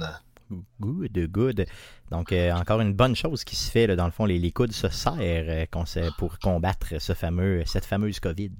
Good, 0.79 1.31
good. 1.31 1.65
Donc, 2.11 2.31
euh, 2.31 2.51
encore 2.51 2.81
une 2.81 2.93
bonne 2.93 3.15
chose 3.15 3.43
qui 3.43 3.55
se 3.55 3.71
fait, 3.71 3.87
là, 3.87 3.95
dans 3.95 4.05
le 4.05 4.11
fond, 4.11 4.25
les, 4.25 4.37
les 4.37 4.51
coudes 4.51 4.73
se 4.73 4.89
serrent 4.89 5.15
euh, 5.19 5.65
pour 6.17 6.37
combattre 6.37 6.87
ce 6.99 7.13
fameux, 7.13 7.63
cette 7.65 7.85
fameuse 7.85 8.19
COVID. 8.19 8.51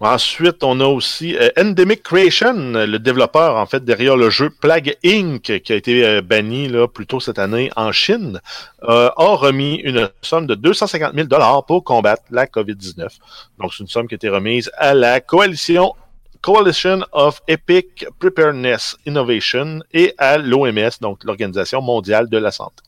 Ensuite, 0.00 0.62
on 0.62 0.78
a 0.80 0.84
aussi 0.84 1.36
euh, 1.36 1.48
Endemic 1.56 2.02
Creation, 2.02 2.52
le 2.52 2.98
développeur 2.98 3.56
en 3.56 3.64
fait 3.64 3.82
derrière 3.82 4.16
le 4.16 4.28
jeu 4.28 4.50
Plague 4.50 4.94
Inc. 5.04 5.40
qui 5.40 5.72
a 5.72 5.76
été 5.76 6.20
banni 6.20 6.68
là, 6.68 6.86
plus 6.86 7.06
tôt 7.06 7.18
cette 7.18 7.38
année 7.38 7.70
en 7.76 7.92
Chine, 7.92 8.40
a 8.82 9.10
remis 9.16 9.76
une 9.76 10.10
somme 10.20 10.46
de 10.46 10.54
250 10.54 11.14
000 11.14 11.28
dollars 11.28 11.64
pour 11.64 11.82
combattre 11.82 12.24
la 12.30 12.46
COVID-19. 12.46 13.08
Donc, 13.58 13.72
c'est 13.72 13.84
une 13.84 13.88
somme 13.88 14.06
qui 14.06 14.14
a 14.14 14.16
été 14.16 14.28
remise 14.28 14.70
à 14.76 14.92
la 14.92 15.20
coalition 15.20 15.94
Coalition 16.46 17.00
of 17.10 17.42
Epic 17.48 18.06
Preparedness 18.20 18.96
Innovation 19.04 19.80
et 19.92 20.14
à 20.16 20.38
l'OMS, 20.38 20.92
donc 21.00 21.24
l'Organisation 21.24 21.82
mondiale 21.82 22.28
de 22.28 22.38
la 22.38 22.52
santé. 22.52 22.84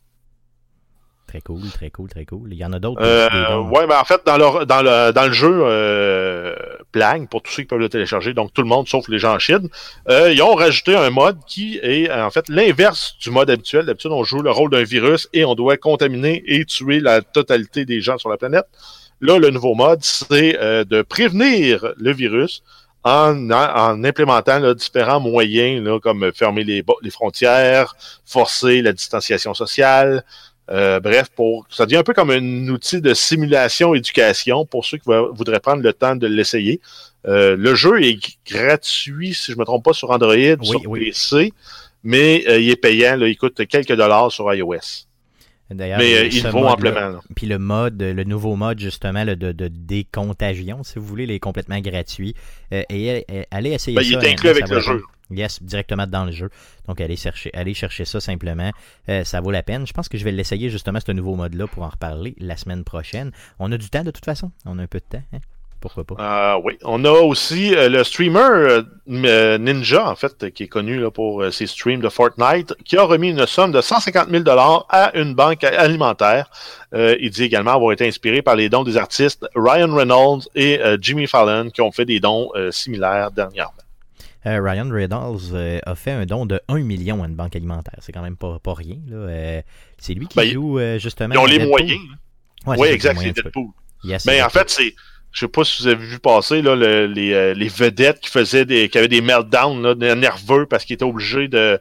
Très 1.27 1.41
cool, 1.41 1.63
très 1.75 1.91
cool, 1.91 2.09
très 2.09 2.25
cool. 2.25 2.53
Il 2.53 2.57
y 2.57 2.65
en 2.65 2.73
a 2.73 2.79
d'autres. 2.79 3.03
Euh, 3.03 3.29
dons. 3.49 3.69
ouais, 3.71 3.89
ben 3.89 3.99
en 4.01 4.05
fait, 4.05 4.21
dans, 4.25 4.37
leur, 4.37 4.65
dans, 4.65 4.81
le, 4.81 5.13
dans 5.13 5.27
le 5.27 5.33
jeu 5.33 5.53
euh, 5.53 6.55
Plague, 6.93 7.29
pour 7.29 7.43
tous 7.43 7.51
ceux 7.51 7.63
qui 7.65 7.67
peuvent 7.67 7.81
le 7.81 7.89
télécharger, 7.89 8.33
donc 8.33 8.55
tout 8.55 8.63
le 8.63 8.69
monde 8.69 8.87
sauf 8.87 9.09
les 9.09 9.19
gens 9.19 9.35
en 9.35 9.41
Chine, 9.41 9.69
euh, 10.09 10.33
ils 10.33 10.41
ont 10.41 10.55
rajouté 10.55 10.95
un 10.95 11.11
mode 11.11 11.39
qui 11.45 11.81
est 11.83 12.09
euh, 12.09 12.25
en 12.25 12.31
fait 12.31 12.49
l'inverse 12.49 13.17
du 13.21 13.33
mode 13.33 13.51
habituel. 13.51 13.87
D'habitude, 13.87 14.13
on 14.13 14.23
joue 14.23 14.41
le 14.41 14.53
rôle 14.53 14.71
d'un 14.71 14.85
virus 14.85 15.29
et 15.33 15.45
on 15.45 15.57
doit 15.57 15.77
contaminer 15.77 16.45
et 16.47 16.65
tuer 16.65 17.01
la 17.01 17.23
totalité 17.23 17.85
des 17.85 18.01
gens 18.03 18.19
sur 18.19 18.31
la 18.31 18.37
planète. 18.37 18.67
Là, 19.21 19.41
le 19.41 19.51
nouveau 19.51 19.75
mode, 19.75 20.05
c'est 20.05 20.53
de 20.53 21.03
prévenir 21.03 21.93
le 21.97 22.13
virus 22.13 22.63
en, 23.05 23.51
en 23.51 24.05
implémentant 24.05 24.59
là, 24.59 24.75
différents 24.75 25.21
moyens, 25.21 25.83
là, 25.85 25.99
comme 26.01 26.31
fermer 26.33 26.65
les, 26.65 26.83
les 27.03 27.11
frontières, 27.11 27.95
forcer 28.27 28.83
la 28.83 28.93
distanciation 28.93 29.55
sociale, 29.55 30.25
euh, 30.71 31.01
bref, 31.01 31.29
pour 31.35 31.67
ça 31.71 31.87
devient 31.87 31.97
un 31.99 32.03
peu 32.03 32.13
comme 32.13 32.31
un 32.31 32.69
outil 32.69 33.01
de 33.01 33.15
simulation 33.15 33.95
éducation 33.95 34.67
pour 34.67 34.85
ceux 34.85 34.99
qui 34.99 35.05
vou- 35.07 35.33
voudraient 35.33 35.61
prendre 35.61 35.83
le 35.83 35.93
temps 35.95 36.15
de 36.17 36.27
l'essayer. 36.27 36.81
Euh, 37.27 37.57
le 37.57 37.75
jeu 37.75 38.03
est 38.03 38.19
gratuit, 38.47 39.33
si 39.33 39.53
je 39.53 39.57
me 39.57 39.65
trompe 39.65 39.85
pas, 39.85 39.95
sur 39.95 40.11
Android, 40.11 40.35
Oui, 40.35 40.67
sur 40.67 40.83
oui. 40.87 41.05
PC, 41.07 41.53
mais 42.05 42.45
euh, 42.49 42.61
il 42.61 42.69
est 42.71 42.77
payant. 42.77 43.17
Là, 43.17 43.29
il 43.29 43.37
coûte 43.37 43.67
quelques 43.67 43.95
dollars 43.95 44.31
sur 44.31 44.53
iOS. 44.53 45.07
D'ailleurs, 45.71 45.99
Mais 45.99 46.15
euh, 46.27 46.31
ce 46.31 46.37
il 46.37 46.47
vaut 46.49 46.61
mode-là- 46.61 46.73
amplement. 46.73 47.09
là. 47.09 47.21
Puis 47.37 47.47
le 47.47 47.59
mode, 47.59 48.01
le 48.03 48.25
nouveau 48.25 48.57
mode 48.57 48.79
justement 48.79 49.25
de, 49.27 49.35
de 49.35 49.69
décontagion, 49.69 50.83
si 50.83 50.99
vous 50.99 51.05
voulez, 51.05 51.25
il 51.25 51.31
est 51.31 51.41
complètement 51.41 51.79
gratuit. 51.81 52.35
Euh, 52.73 52.83
et 52.89 53.25
euh, 53.31 53.43
allez 53.51 53.71
essayer 53.73 53.95
Ben, 53.97 54.03
ça. 54.03 54.09
il 54.09 54.13
est 54.13 54.17
honnêtement, 54.17 54.33
inclus 54.33 54.49
avec 54.51 54.69
le 54.69 54.81
jeu. 54.81 55.03
Yes, 55.31 55.63
directement 55.63 56.07
dans 56.07 56.25
le 56.25 56.33
jeu. 56.33 56.49
Donc 56.87 57.03
allez 57.03 57.17
chercher, 57.17 57.51
allez 57.53 57.75
chercher 57.75 58.07
ça 58.07 58.19
simplement. 58.19 58.71
Euh, 59.11 59.25
ça 59.25 59.43
vaut 59.43 59.51
la 59.51 59.63
peine. 59.63 59.87
Je 59.87 59.93
pense 59.93 60.09
que 60.09 60.17
je 60.17 60.25
vais 60.25 60.33
l'essayer 60.33 60.71
justement 60.71 61.01
ce 61.05 61.13
nouveau 61.13 61.35
mode-là 61.37 61.67
pour 61.67 61.83
en 61.83 61.89
reparler 61.91 62.35
la 62.39 62.57
semaine 62.57 62.83
prochaine. 62.83 63.31
On 63.59 63.71
a 63.71 63.77
du 63.77 63.91
temps 63.91 64.05
de 64.05 64.11
toute 64.11 64.25
façon. 64.25 64.51
On 64.65 64.79
a 64.79 64.83
un 64.83 64.87
peu 64.87 65.01
de 65.01 65.05
temps. 65.19 65.23
hein? 65.35 65.39
Pourquoi 65.81 66.05
pas? 66.05 66.17
Euh, 66.19 66.61
oui, 66.65 66.77
on 66.85 67.05
a 67.05 67.11
aussi 67.11 67.75
euh, 67.75 67.89
le 67.89 68.03
streamer 68.03 68.39
euh, 68.41 68.83
euh, 69.09 69.59
Ninja, 69.59 70.09
en 70.09 70.17
fait, 70.17 70.51
qui 70.53 70.65
est 70.65 70.69
connu 70.69 70.99
là, 70.99 71.11
pour 71.11 71.45
ses 71.53 71.67
streams 71.67 72.01
de 72.01 72.09
Fortnite, 72.09 72.75
qui 72.85 72.97
a 72.97 73.03
remis 73.05 73.31
une 73.31 73.47
somme 73.47 73.73
de 73.73 73.81
150 73.81 74.29
000 74.31 74.45
à 74.89 75.17
une 75.17 75.35
banque 75.35 75.65
alimentaire. 75.65 76.51
Il 76.93 77.31
dit 77.31 77.45
également 77.45 77.73
avoir 77.73 77.93
été 77.93 78.07
inspiré 78.07 78.43
par 78.43 78.57
les 78.57 78.69
dons 78.69 78.83
des 78.83 78.97
artistes 78.97 79.47
Ryan 79.55 79.95
Reynolds 79.95 80.49
et 80.55 80.81
Jimmy 81.01 81.27
Fallon, 81.27 81.71
qui 81.71 81.81
ont 81.81 81.93
fait 81.93 82.05
des 82.05 82.19
dons 82.21 82.51
similaires 82.71 83.31
dernièrement. 83.31 83.73
Ryan 84.57 84.89
Reynolds 84.91 85.53
euh, 85.53 85.79
a 85.85 85.95
fait 85.95 86.13
un 86.13 86.25
don 86.27 86.47
de 86.47 86.61
1 86.69 86.79
million 86.79 87.23
à 87.23 87.27
une 87.27 87.35
banque 87.35 87.57
alimentaire. 87.57 87.99
C'est 88.01 88.13
quand 88.13 88.23
même 88.23 88.37
pas, 88.37 88.59
pas 88.59 88.75
rien. 88.75 88.97
Euh, 89.13 89.61
c'est 89.99 90.15
lui 90.15 90.27
qui 90.27 90.37
Ben, 90.37 90.51
joue 90.51 90.79
euh, 90.79 90.99
justement. 90.99 91.35
Ils 91.35 91.39
ont 91.39 91.45
les 91.47 91.59
Deadpool. 91.59 91.69
moyens. 91.69 92.01
Ouais, 92.67 92.77
oui, 92.79 92.89
exact, 92.89 93.21
c'est 93.21 93.33
Deadpool. 93.33 93.69
Yes, 94.05 94.25
Mais 94.27 94.37
c'est 94.37 94.43
en 94.43 94.49
fait, 94.49 94.71
c'est. 94.71 94.95
Je 95.39 95.45
sais 95.47 95.49
pas 95.53 95.63
si 95.63 95.83
vous 95.83 95.87
avez 95.89 96.05
vu 96.05 96.19
passer 96.19 96.63
là, 96.63 96.75
le- 96.75 97.07
les, 97.07 97.33
euh, 97.33 97.55
les 97.55 97.69
vedettes 97.69 98.19
qui 98.19 98.29
faisaient 98.29 98.65
des. 98.65 98.89
qui 98.89 98.99
avaient 98.99 99.07
des 99.07 99.21
meltdowns 99.21 99.81
là, 99.95 100.15
nerveux 100.17 100.67
parce 100.67 100.85
qu'ils 100.85 100.95
étaient 100.95 101.05
obligés 101.05 101.47
de, 101.47 101.79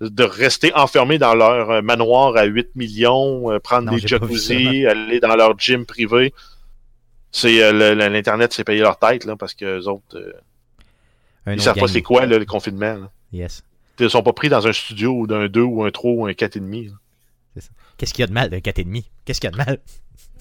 de 0.00 0.22
rester 0.22 0.72
enfermés 0.76 1.18
dans 1.18 1.34
leur 1.34 1.70
euh, 1.70 1.82
manoir 1.82 2.36
à 2.36 2.44
8 2.44 2.76
millions, 2.76 3.50
euh, 3.50 3.58
prendre 3.58 3.90
Non, 3.90 3.96
des 3.96 4.06
jacuzzi, 4.06 4.86
aller 4.86 5.18
dans 5.18 5.34
leur 5.34 5.58
gym 5.58 5.86
privé. 5.86 6.32
C'est 7.32 7.60
euh, 7.64 7.94
l'Internet 8.08 8.52
s'est 8.52 8.62
payé 8.62 8.80
leur 8.80 8.96
tête 8.98 9.24
là, 9.24 9.34
parce 9.34 9.54
que 9.54 9.78
les 9.78 9.88
autres. 9.88 10.16
euh, 10.16 10.32
ils 11.48 11.60
savent 11.60 11.74
pas 11.80 11.88
c'est 11.88 12.02
quoi 12.02 12.26
là, 12.26 12.38
le 12.38 12.44
confinement. 12.44 12.94
Là. 12.94 13.10
Yes. 13.32 13.64
Ils 13.98 14.08
sont 14.08 14.22
pas 14.22 14.32
pris 14.32 14.48
dans 14.48 14.66
un 14.68 14.72
studio 14.72 15.26
d'un 15.26 15.48
2 15.48 15.62
ou 15.62 15.82
un 15.84 15.90
3 15.90 16.12
ou 16.12 16.26
un 16.26 16.30
4,5. 16.32 16.90
là. 16.90 17.62
Qu'est-ce 17.96 18.14
qu'il 18.14 18.22
y 18.22 18.24
a 18.24 18.28
de 18.28 18.32
mal 18.32 18.50
d'un 18.50 18.58
4,5 18.58 19.04
Qu'est-ce 19.24 19.40
qu'il 19.40 19.48
y 19.50 19.52
a 19.52 19.52
de 19.52 19.56
mal? 19.56 19.78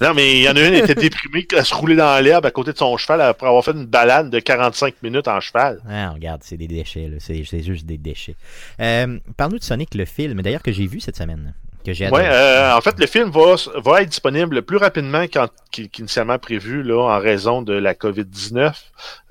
Non, 0.01 0.13
mais 0.13 0.37
il 0.37 0.43
y 0.43 0.49
en 0.49 0.55
a 0.55 0.61
une 0.61 0.73
qui 0.73 0.79
était 0.79 0.95
déprimée 1.09 1.47
à 1.57 1.63
se 1.63 1.73
rouler 1.73 1.95
dans 1.95 2.23
l'herbe 2.23 2.45
à 2.45 2.51
côté 2.51 2.71
de 2.71 2.77
son 2.77 2.95
cheval 2.97 3.21
après 3.21 3.47
avoir 3.47 3.63
fait 3.63 3.71
une 3.71 3.85
balade 3.85 4.29
de 4.29 4.39
45 4.39 4.95
minutes 5.03 5.27
en 5.27 5.39
cheval. 5.39 5.81
Ah, 5.89 6.11
regarde, 6.11 6.41
c'est 6.43 6.57
des 6.57 6.67
déchets, 6.67 7.07
là. 7.07 7.17
C'est, 7.19 7.43
juste 7.63 7.85
des 7.85 7.97
déchets. 7.97 8.35
Euh, 8.79 9.19
Parle-nous 9.35 9.59
de 9.59 9.63
Sonic 9.63 9.95
le 9.95 10.05
film, 10.05 10.41
d'ailleurs, 10.41 10.63
que 10.63 10.71
j'ai 10.71 10.87
vu 10.87 10.99
cette 10.99 11.17
semaine. 11.17 11.53
Que 11.85 11.93
j'ai 11.93 12.09
Ouais, 12.09 12.27
euh, 12.27 12.75
en 12.75 12.81
fait, 12.81 12.99
le 12.99 13.07
film 13.07 13.29
va, 13.29 13.55
va 13.77 14.01
être 14.01 14.09
disponible 14.09 14.61
plus 14.63 14.77
rapidement 14.77 15.25
qu'initialement 15.71 16.37
prévu 16.37 16.83
là, 16.83 17.15
en 17.15 17.19
raison 17.19 17.61
de 17.61 17.73
la 17.73 17.93
COVID-19. 17.93 18.73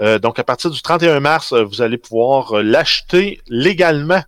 Euh, 0.00 0.18
donc, 0.18 0.38
à 0.38 0.44
partir 0.44 0.70
du 0.70 0.80
31 0.80 1.20
mars, 1.20 1.52
euh, 1.52 1.62
vous 1.64 1.82
allez 1.82 1.98
pouvoir 1.98 2.58
euh, 2.58 2.62
l'acheter 2.62 3.40
légalement 3.48 4.22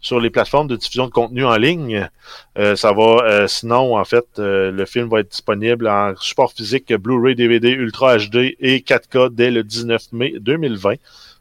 sur 0.00 0.20
les 0.20 0.30
plateformes 0.30 0.68
de 0.68 0.76
diffusion 0.76 1.06
de 1.06 1.12
contenu 1.12 1.44
en 1.44 1.56
ligne. 1.56 2.08
Euh, 2.56 2.76
ça 2.76 2.92
va, 2.92 3.24
euh, 3.24 3.46
sinon, 3.48 3.96
en 3.96 4.04
fait, 4.04 4.26
euh, 4.38 4.70
le 4.70 4.86
film 4.86 5.08
va 5.08 5.20
être 5.20 5.30
disponible 5.30 5.88
en 5.88 6.14
support 6.16 6.52
physique 6.52 6.92
Blu-ray, 6.92 7.34
DVD, 7.34 7.70
Ultra 7.70 8.16
HD 8.16 8.56
et 8.60 8.80
4K 8.80 9.34
dès 9.34 9.50
le 9.50 9.64
19 9.64 10.12
mai 10.12 10.34
2020. 10.38 10.94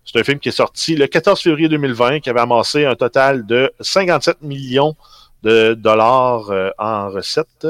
C'est 0.07 0.19
un 0.19 0.23
film 0.23 0.39
qui 0.39 0.49
est 0.49 0.53
sorti 0.53 0.95
le 0.95 1.05
14 1.05 1.41
février 1.41 1.67
2020, 1.67 2.21
qui 2.21 2.29
avait 2.29 2.39
amassé 2.39 2.85
un 2.85 2.95
total 2.95 3.45
de 3.45 3.71
57 3.81 4.41
millions 4.41 4.95
de 5.43 5.73
dollars 5.73 6.49
euh, 6.49 6.69
en 6.77 7.09
recettes. 7.09 7.67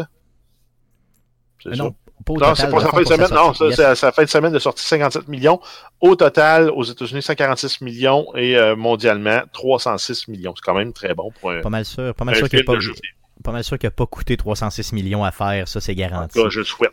C'est 1.63 1.75
ça? 1.75 1.83
non, 1.83 1.95
pas 2.33 2.49
Non, 2.49 2.55
c'est 2.55 2.67
le 2.69 2.79
sa 2.79 2.89
fin 2.89 3.01
de 3.01 3.05
semaine. 3.05 3.29
Non, 3.31 3.53
c'est 3.53 3.95
sa 3.95 4.11
fin 4.11 4.23
de 4.23 4.29
semaine 4.29 4.53
de 4.53 4.59
sortie 4.59 4.85
57 4.85 5.27
millions. 5.27 5.59
Au 6.01 6.15
total, 6.15 6.69
aux 6.69 6.83
États-Unis, 6.83 7.21
146 7.21 7.81
millions 7.81 8.27
et 8.35 8.57
euh, 8.57 8.75
mondialement, 8.75 9.41
306 9.53 10.27
millions. 10.27 10.53
C'est 10.55 10.63
quand 10.63 10.75
même 10.75 10.93
très 10.93 11.13
bon 11.13 11.31
pour 11.39 11.51
un, 11.51 11.61
Pas 11.61 11.69
mal 11.69 11.85
sûr, 11.85 12.13
pas 12.13 12.25
mal 12.25 12.35
sûr 12.35 12.49
qu'il 12.49 12.59
n'a 12.59 12.65
pas, 12.65 12.77
pas 13.43 13.51
mal 13.51 13.63
sûr 13.63 13.77
qu'il 13.79 13.87
a 13.87 13.91
pas 13.91 14.05
coûté 14.05 14.37
306 14.37 14.93
millions 14.93 15.23
à 15.23 15.31
faire, 15.31 15.67
ça 15.67 15.79
c'est 15.79 15.95
garanti. 15.95 16.41
cas, 16.41 16.49
je 16.49 16.59
le 16.59 16.65
souhaite. 16.65 16.91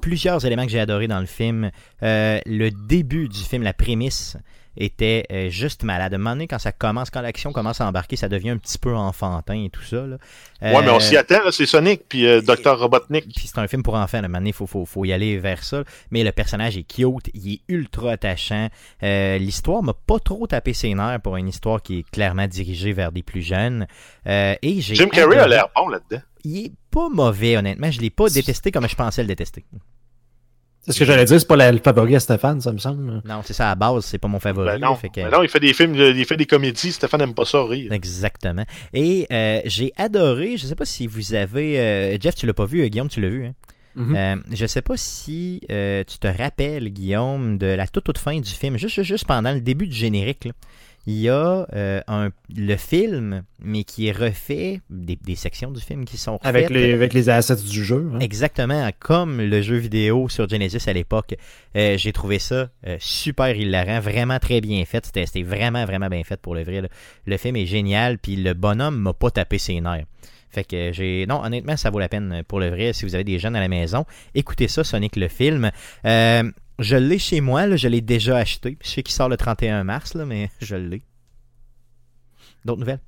Plusieurs 0.00 0.44
éléments 0.46 0.64
que 0.64 0.72
j'ai 0.72 0.80
adoré 0.80 1.06
dans 1.06 1.20
le 1.20 1.26
film. 1.26 1.70
Euh, 2.02 2.38
le 2.46 2.70
début 2.70 3.28
du 3.28 3.40
film, 3.40 3.62
la 3.62 3.74
prémisse, 3.74 4.36
était 4.76 5.26
euh, 5.30 5.48
juste 5.50 5.82
malade. 5.82 6.12
À 6.12 6.16
un 6.16 6.18
moment 6.18 6.30
donné, 6.30 6.46
quand 6.46 6.58
ça 6.58 6.72
commence, 6.72 7.10
quand 7.10 7.20
l'action 7.20 7.52
commence 7.52 7.80
à 7.80 7.86
embarquer, 7.86 8.16
ça 8.16 8.28
devient 8.28 8.50
un 8.50 8.56
petit 8.56 8.78
peu 8.78 8.94
enfantin 8.94 9.64
et 9.64 9.70
tout 9.70 9.82
ça. 9.82 10.06
Là. 10.06 10.16
ouais, 10.62 10.82
mais 10.82 10.90
on 10.90 10.96
Euh, 10.96 11.00
s'y 11.00 11.16
attend, 11.16 11.50
c'est 11.50 11.66
Sonic 11.66 12.02
puis 12.08 12.26
euh, 12.26 12.40
Dr. 12.40 12.78
Robotnik. 12.78 13.26
puis 13.34 13.46
c'est 13.46 13.58
un 13.58 13.66
film 13.68 13.82
pour 13.82 13.94
enfants. 13.94 14.18
À 14.18 14.20
un 14.20 14.22
moment 14.22 14.38
donné, 14.38 14.50
il 14.50 14.54
faut, 14.54 14.66
faut, 14.66 14.84
faut 14.86 15.04
y 15.04 15.12
aller 15.12 15.38
vers 15.38 15.62
ça. 15.62 15.84
Mais 16.10 16.24
le 16.24 16.32
personnage 16.32 16.76
est 16.76 16.84
cute, 16.84 17.30
il 17.34 17.54
est 17.54 17.60
ultra 17.68 18.12
attachant. 18.12 18.68
Euh, 19.02 19.38
L'histoire 19.38 19.82
m'a 19.82 19.94
pas 19.94 20.18
trop 20.18 20.46
tapé 20.46 20.72
ses 20.72 20.94
nerfs 20.94 21.20
pour 21.22 21.36
une 21.36 21.48
histoire 21.48 21.82
qui 21.82 22.00
est 22.00 22.10
clairement 22.10 22.46
dirigée 22.46 22.92
vers 22.92 23.12
des 23.12 23.22
plus 23.22 23.42
jeunes. 23.42 23.86
Et 24.26 24.80
Jim 24.80 25.08
Carrey 25.08 25.38
a 25.38 25.46
l'air 25.48 25.68
bon 25.76 25.88
là-dedans. 25.88 26.22
Il 26.44 26.66
est 26.66 26.72
pas 26.90 27.08
mauvais, 27.08 27.56
honnêtement. 27.56 27.90
Je 27.90 28.00
l'ai 28.00 28.10
pas 28.10 28.28
détesté 28.28 28.72
comme 28.72 28.88
je 28.88 28.96
pensais 28.96 29.22
le 29.22 29.28
détester. 29.28 29.64
C'est 30.84 30.92
ce 30.92 30.98
que 30.98 31.04
j'allais 31.04 31.24
dire, 31.24 31.38
c'est 31.38 31.46
pas 31.46 31.54
la- 31.56 31.70
le 31.70 31.78
favori 31.78 32.16
à 32.16 32.20
Stéphane, 32.20 32.60
ça 32.60 32.72
me 32.72 32.78
semble. 32.78 33.22
Non, 33.24 33.40
c'est 33.44 33.52
ça 33.52 33.66
à 33.66 33.68
la 33.70 33.74
base, 33.76 34.04
c'est 34.04 34.18
pas 34.18 34.26
mon 34.28 34.40
favori. 34.40 34.66
Ben 34.66 34.78
non, 34.80 34.96
fait 34.96 35.08
que- 35.10 35.20
ben 35.20 35.30
non, 35.30 35.42
il 35.44 35.48
fait 35.48 35.60
des 35.60 35.72
films, 35.72 35.94
il 35.94 36.24
fait 36.24 36.36
des 36.36 36.46
comédies. 36.46 36.90
Stéphane 36.92 37.20
n'aime 37.20 37.34
pas 37.34 37.44
ça 37.44 37.64
rire. 37.64 37.92
Exactement. 37.92 38.64
Et 38.92 39.26
euh, 39.32 39.60
j'ai 39.64 39.92
adoré, 39.96 40.56
je 40.56 40.66
sais 40.66 40.74
pas 40.74 40.84
si 40.84 41.06
vous 41.06 41.34
avez... 41.34 41.78
euh, 41.78 42.16
Jeff, 42.20 42.34
tu 42.34 42.46
l'as 42.46 42.54
pas 42.54 42.66
vu, 42.66 42.82
euh, 42.82 42.88
Guillaume, 42.88 43.08
tu 43.08 43.20
l'as 43.20 43.28
vu. 43.28 43.46
Hein? 43.46 43.52
Mhm. 43.94 44.16
Euh, 44.16 44.36
je 44.52 44.66
sais 44.66 44.80
pas 44.82 44.96
si 44.96 45.60
euh, 45.70 46.02
tu 46.04 46.18
te 46.18 46.26
rappelles, 46.26 46.88
Guillaume, 46.88 47.58
de 47.58 47.66
la 47.66 47.86
toute, 47.86 48.04
toute 48.04 48.18
fin 48.18 48.40
du 48.40 48.50
film, 48.50 48.76
juste, 48.78 48.94
juste, 48.94 49.08
juste 49.08 49.26
pendant 49.26 49.52
le 49.52 49.60
début 49.60 49.86
du 49.86 49.94
générique. 49.94 50.46
là. 50.46 50.52
Il 51.06 51.18
y 51.18 51.28
a 51.28 51.66
euh, 51.74 52.00
un, 52.06 52.30
le 52.56 52.76
film, 52.76 53.42
mais 53.60 53.82
qui 53.82 54.06
est 54.06 54.12
refait, 54.12 54.80
des, 54.88 55.16
des 55.16 55.34
sections 55.34 55.72
du 55.72 55.80
film 55.80 56.04
qui 56.04 56.16
sont 56.16 56.34
refaites. 56.36 56.46
Avec 56.46 56.70
les, 56.70 56.92
avec 56.92 57.12
les 57.12 57.28
assets 57.28 57.56
du 57.56 57.84
jeu. 57.84 58.08
hein. 58.14 58.20
Exactement, 58.20 58.88
comme 59.00 59.40
le 59.40 59.62
jeu 59.62 59.76
vidéo 59.76 60.28
sur 60.28 60.48
Genesis 60.48 60.88
à 60.88 60.92
l'époque. 60.92 61.34
Euh, 61.76 61.98
J'ai 61.98 62.12
trouvé 62.12 62.38
ça 62.38 62.68
euh, 62.86 62.96
super 63.00 63.56
hilarant, 63.56 63.98
vraiment 63.98 64.38
très 64.38 64.60
bien 64.60 64.84
fait. 64.84 65.04
C'était 65.04 65.42
vraiment, 65.42 65.84
vraiment 65.86 66.08
bien 66.08 66.22
fait 66.22 66.40
pour 66.40 66.54
le 66.54 66.62
vrai. 66.62 66.82
là. 66.82 66.88
Le 67.26 67.36
film 67.36 67.56
est 67.56 67.66
génial, 67.66 68.18
puis 68.18 68.36
le 68.36 68.54
bonhomme 68.54 68.98
m'a 68.98 69.12
pas 69.12 69.30
tapé 69.32 69.58
ses 69.58 69.80
nerfs. 69.80 70.04
Fait 70.50 70.64
que 70.64 70.92
j'ai. 70.92 71.24
Non, 71.26 71.42
honnêtement, 71.42 71.76
ça 71.78 71.90
vaut 71.90 71.98
la 71.98 72.08
peine 72.10 72.42
pour 72.46 72.60
le 72.60 72.68
vrai. 72.68 72.92
Si 72.92 73.04
vous 73.06 73.14
avez 73.14 73.24
des 73.24 73.38
jeunes 73.38 73.56
à 73.56 73.60
la 73.60 73.68
maison, 73.68 74.04
écoutez 74.34 74.68
ça, 74.68 74.84
Sonic 74.84 75.16
le 75.16 75.28
film. 75.28 75.70
Euh, 76.04 76.42
je 76.82 76.96
l'ai 76.96 77.18
chez 77.18 77.40
moi, 77.40 77.66
là, 77.66 77.76
je 77.76 77.88
l'ai 77.88 78.00
déjà 78.00 78.36
acheté. 78.36 78.78
Je 78.82 78.88
sais 78.88 79.02
qu'il 79.02 79.14
sort 79.14 79.28
le 79.28 79.36
31 79.36 79.84
mars, 79.84 80.14
là, 80.14 80.24
mais 80.24 80.50
je 80.60 80.76
l'ai. 80.76 81.02
D'autres 82.64 82.80
nouvelles? 82.80 83.00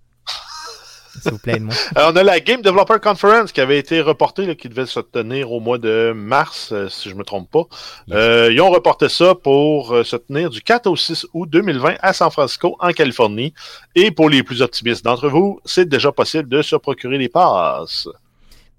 S'il 1.21 1.31
vous 1.31 1.39
plaît, 1.39 1.61
moi. 1.61 1.73
Euh, 1.97 2.11
on 2.13 2.17
a 2.17 2.23
la 2.25 2.41
Game 2.41 2.61
Developer 2.61 2.99
Conference 3.01 3.53
qui 3.53 3.61
avait 3.61 3.79
été 3.79 4.01
reportée, 4.01 4.47
là, 4.47 4.55
qui 4.55 4.69
devait 4.69 4.87
se 4.87 4.99
tenir 4.99 5.53
au 5.53 5.61
mois 5.61 5.79
de 5.79 6.13
mars, 6.13 6.71
euh, 6.73 6.89
si 6.89 7.09
je 7.09 7.15
me 7.15 7.23
trompe 7.23 7.51
pas. 7.51 7.67
Yes. 8.09 8.17
Euh, 8.17 8.53
ils 8.53 8.61
ont 8.61 8.71
reporté 8.71 9.09
ça 9.09 9.35
pour 9.35 9.93
euh, 9.93 10.03
se 10.03 10.17
tenir 10.17 10.51
du 10.51 10.61
4 10.61 10.89
au 10.89 10.97
6 10.97 11.27
août 11.33 11.49
2020 11.49 11.97
à 12.01 12.13
San 12.13 12.31
Francisco, 12.31 12.77
en 12.81 12.91
Californie. 12.91 13.55
Et 13.95 14.11
pour 14.11 14.29
les 14.29 14.43
plus 14.43 14.61
optimistes 14.61 15.05
d'entre 15.05 15.29
vous, 15.29 15.61
c'est 15.65 15.89
déjà 15.89 16.11
possible 16.11 16.49
de 16.49 16.63
se 16.63 16.77
procurer 16.77 17.19
les 17.19 17.29
passes. 17.29 18.09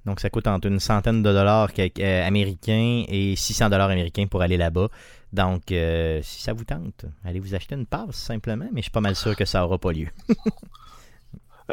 Donc, 0.06 0.20
ça 0.20 0.30
coûte 0.30 0.48
entre 0.48 0.68
une 0.68 0.80
centaine 0.80 1.24
de 1.24 1.32
dollars 1.32 1.70
euh, 1.80 2.28
américains 2.28 3.04
et 3.08 3.36
600 3.36 3.70
dollars 3.70 3.90
américains 3.90 4.28
pour 4.28 4.42
aller 4.42 4.58
là-bas. 4.58 4.90
Donc, 5.34 5.72
euh, 5.72 6.22
si 6.24 6.42
ça 6.42 6.54
vous 6.54 6.64
tente, 6.64 7.06
allez 7.26 7.40
vous 7.40 7.56
acheter 7.56 7.76
une 7.76 7.86
passe 7.86 8.16
simplement, 8.16 8.68
mais 8.72 8.82
je 8.82 8.84
suis 8.84 8.92
pas 8.92 9.02
mal 9.02 9.16
sûr 9.16 9.36
que 9.36 9.46
ça 9.46 9.66
aura 9.66 9.78
pas 9.78 9.92
lieu. 9.92 10.08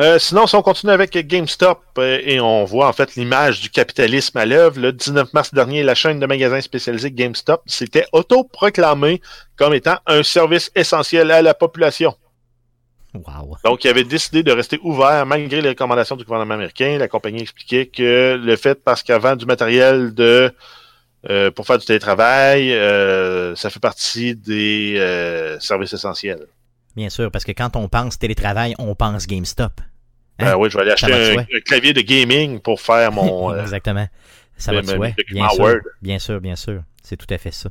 Euh, 0.01 0.19
sinon, 0.19 0.47
si 0.47 0.55
on 0.55 0.63
continue 0.63 0.93
avec 0.93 1.15
GameStop 1.27 1.99
et 1.99 2.41
on 2.41 2.65
voit 2.65 2.89
en 2.89 2.95
fait 2.95 3.15
l'image 3.15 3.61
du 3.61 3.69
capitalisme 3.69 4.39
à 4.39 4.47
l'œuvre, 4.47 4.81
le 4.81 4.91
19 4.91 5.35
mars 5.35 5.53
dernier, 5.53 5.83
la 5.83 5.95
chaîne 5.95 6.19
de 6.19 6.25
magasins 6.25 6.63
spécialisés 6.63 7.11
GameStop 7.11 7.63
s'était 7.67 8.07
autoproclamée 8.13 9.21
comme 9.57 9.75
étant 9.75 9.99
un 10.07 10.23
service 10.23 10.71
essentiel 10.75 11.31
à 11.31 11.43
la 11.43 11.53
population. 11.53 12.17
Wow. 13.15 13.57
Donc, 13.65 13.85
il 13.85 13.89
avait 13.89 14.05
décidé 14.05 14.43
de 14.43 14.53
rester 14.53 14.79
ouvert 14.83 15.27
malgré 15.27 15.61
les 15.61 15.71
recommandations 15.71 16.17
du 16.17 16.25
gouvernement 16.25 16.55
américain. 16.55 16.97
La 16.99 17.09
compagnie 17.09 17.43
expliquait 17.43 17.87
que 17.87 18.41
le 18.43 18.57
fait, 18.57 18.83
parce 18.83 19.03
qu'avant 19.03 19.37
du 19.37 19.45
matériel 19.45 20.15
de 20.15 20.53
euh, 21.31 21.51
pour 21.51 21.67
faire 21.67 21.79
du 21.79 21.87
télétravail, 21.87 22.73
euh, 22.73 23.55
ça 23.55 23.71
fait 23.71 23.81
partie 23.81 24.35
des 24.35 24.97
euh, 24.97 25.61
services 25.61 25.93
essentiels. 25.93 26.47
Bien 26.97 27.11
sûr, 27.11 27.31
parce 27.31 27.45
que 27.45 27.53
quand 27.53 27.77
on 27.77 27.89
pense 27.89 28.19
télétravail, 28.19 28.75
on 28.79 28.95
pense 28.95 29.27
GameStop. 29.27 29.81
Hein? 30.39 30.49
Euh, 30.49 30.57
oui, 30.57 30.71
je 30.71 30.77
vais 30.77 30.83
aller 30.83 30.93
acheter 30.93 31.13
un, 31.13 31.45
clavier 31.61 31.93
de 31.93 32.01
gaming 32.01 32.61
pour 32.61 32.81
faire 32.81 33.13
mon. 33.13 33.55
Exactement. 33.61 34.09
Ça 34.57 34.73
va 34.73 34.83
de 34.83 35.33
Bien 35.33 35.49
sûr, 35.49 35.81
bien 36.01 36.19
sûr, 36.19 36.41
bien 36.41 36.57
sûr. 36.57 36.83
C'est 37.03 37.17
tout 37.17 37.33
à 37.33 37.39
fait 37.39 37.51
ça. 37.51 37.71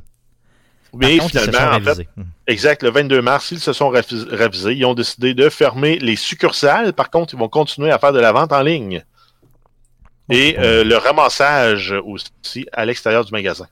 Mais 0.94 1.16
Par 1.16 1.24
contre, 1.26 1.34
ils 1.34 1.38
se 1.40 1.44
sont 1.46 1.52
finalement, 1.52 1.76
en 1.90 1.94
fait. 1.94 2.08
Hmm. 2.16 2.22
exact, 2.46 2.82
le 2.82 2.90
22 2.90 3.22
mars, 3.22 3.50
ils 3.50 3.60
se 3.60 3.72
sont 3.72 3.90
ravis- 3.90 4.28
ravisés. 4.34 4.74
Ils 4.74 4.84
ont 4.84 4.94
décidé 4.94 5.34
de 5.34 5.48
fermer 5.48 5.98
les 5.98 6.16
succursales. 6.16 6.92
Par 6.92 7.10
contre, 7.10 7.34
ils 7.34 7.38
vont 7.38 7.48
continuer 7.48 7.90
à 7.90 7.98
faire 7.98 8.12
de 8.12 8.20
la 8.20 8.32
vente 8.32 8.52
en 8.52 8.62
ligne. 8.62 9.02
Et 10.30 10.52
bon. 10.54 10.62
euh, 10.62 10.84
le 10.84 10.96
ramassage 10.96 11.94
aussi 12.04 12.66
à 12.72 12.84
l'extérieur 12.84 13.24
du 13.24 13.32
magasin. 13.32 13.66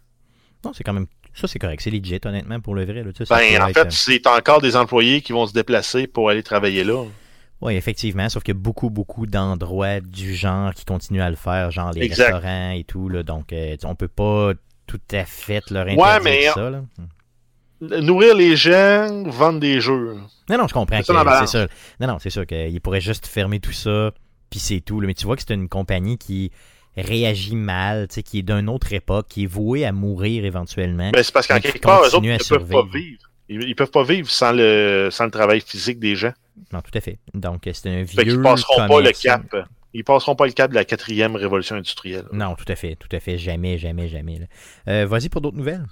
Non, 0.64 0.72
c'est 0.72 0.84
quand 0.84 0.92
même. 0.92 1.06
Ça, 1.32 1.46
c'est 1.46 1.58
correct. 1.58 1.80
C'est 1.82 1.90
legit, 1.90 2.18
honnêtement, 2.24 2.60
pour 2.60 2.74
le 2.74 2.84
vrai. 2.84 3.02
Là, 3.04 3.12
tu 3.12 3.18
sais, 3.18 3.24
ça 3.26 3.36
Ben, 3.38 3.62
en 3.62 3.68
fait, 3.68 3.86
euh, 3.86 3.90
c'est 3.90 4.26
encore 4.26 4.60
des 4.60 4.76
employés 4.76 5.20
qui 5.22 5.32
vont 5.32 5.46
se 5.46 5.52
déplacer 5.52 6.06
pour 6.06 6.28
aller 6.28 6.42
travailler 6.42 6.84
là. 6.84 7.04
Oui, 7.62 7.74
effectivement, 7.76 8.28
sauf 8.30 8.42
qu'il 8.42 8.54
y 8.54 8.56
a 8.56 8.60
beaucoup, 8.60 8.88
beaucoup 8.90 9.26
d'endroits 9.26 10.00
du 10.00 10.34
genre 10.34 10.72
qui 10.74 10.84
continuent 10.86 11.20
à 11.20 11.28
le 11.30 11.36
faire, 11.36 11.70
genre 11.70 11.92
les 11.92 12.02
Exact. 12.02 12.32
restaurants 12.32 12.70
et 12.70 12.84
tout, 12.84 13.08
là, 13.10 13.22
donc 13.22 13.52
euh, 13.52 13.76
on 13.84 13.94
peut 13.94 14.08
pas 14.08 14.52
tout 14.90 15.00
à 15.12 15.24
fait 15.24 15.70
leur 15.70 15.86
Ouais, 15.86 16.20
mais- 16.24 16.48
ça. 16.50 16.68
Là. 16.68 16.82
Nourrir 17.80 18.34
les 18.34 18.56
gens, 18.56 19.22
vendre 19.28 19.60
des 19.60 19.80
jeux. 19.80 20.16
Non, 20.48 20.58
non, 20.58 20.66
je 20.66 20.74
comprends. 20.74 20.98
C'est 21.02 21.12
ça 21.12 21.46
ça. 21.46 21.66
Non, 22.00 22.08
non, 22.08 22.18
c'est 22.18 22.28
sûr 22.30 22.44
qu'il 22.44 22.80
pourrait 22.80 23.00
juste 23.00 23.26
fermer 23.26 23.60
tout 23.60 23.72
ça, 23.72 24.10
puis 24.50 24.58
c'est 24.58 24.80
tout. 24.80 25.00
là. 25.00 25.06
Mais 25.06 25.14
tu 25.14 25.24
vois 25.24 25.36
que 25.36 25.42
c'est 25.46 25.54
une 25.54 25.68
compagnie 25.68 26.18
qui 26.18 26.50
réagit 26.96 27.54
mal, 27.56 28.08
qui 28.08 28.40
est 28.40 28.42
d'une 28.42 28.68
autre 28.68 28.92
époque, 28.92 29.28
qui 29.28 29.44
est 29.44 29.46
vouée 29.46 29.86
à 29.86 29.92
mourir 29.92 30.44
éventuellement. 30.44 31.10
Ben, 31.12 31.22
c'est 31.22 31.32
parce 31.32 31.46
qu'en 31.46 31.60
quelque 31.60 31.78
part, 31.78 32.02
eux 32.02 32.14
autres, 32.14 32.24
ils 32.24 32.32
ne 32.32 32.48
peuvent 32.58 32.68
pas 32.68 32.82
vivre. 32.92 33.22
Ils, 33.48 33.62
ils 33.62 33.74
peuvent 33.74 33.90
pas 33.90 34.04
vivre 34.04 34.28
sans 34.28 34.52
le, 34.52 35.08
sans 35.10 35.24
le 35.24 35.30
travail 35.30 35.60
physique 35.60 35.98
des 36.00 36.16
gens. 36.16 36.32
Non, 36.72 36.80
tout 36.80 36.90
à 36.94 37.00
fait. 37.00 37.18
Donc, 37.32 37.62
c'est 37.72 37.88
un 37.88 38.04
Fait 38.06 38.24
vieux 38.24 38.34
qu'ils 38.34 38.42
passeront 38.42 38.86
pas 38.88 39.00
le 39.00 39.12
cap. 39.12 39.42
Ils 39.92 40.04
passeront 40.04 40.36
pas 40.36 40.46
le 40.46 40.52
cap 40.52 40.70
de 40.70 40.76
la 40.76 40.84
quatrième 40.84 41.36
révolution 41.36 41.76
industrielle. 41.76 42.24
Non, 42.32 42.54
tout 42.54 42.70
à 42.70 42.76
fait, 42.76 42.96
tout 42.96 43.08
à 43.12 43.20
fait. 43.20 43.38
Jamais, 43.38 43.78
jamais, 43.78 44.08
jamais. 44.08 44.40
Euh, 44.88 45.06
Vas-y 45.06 45.28
pour 45.28 45.40
d'autres 45.40 45.56
nouvelles. 45.56 45.86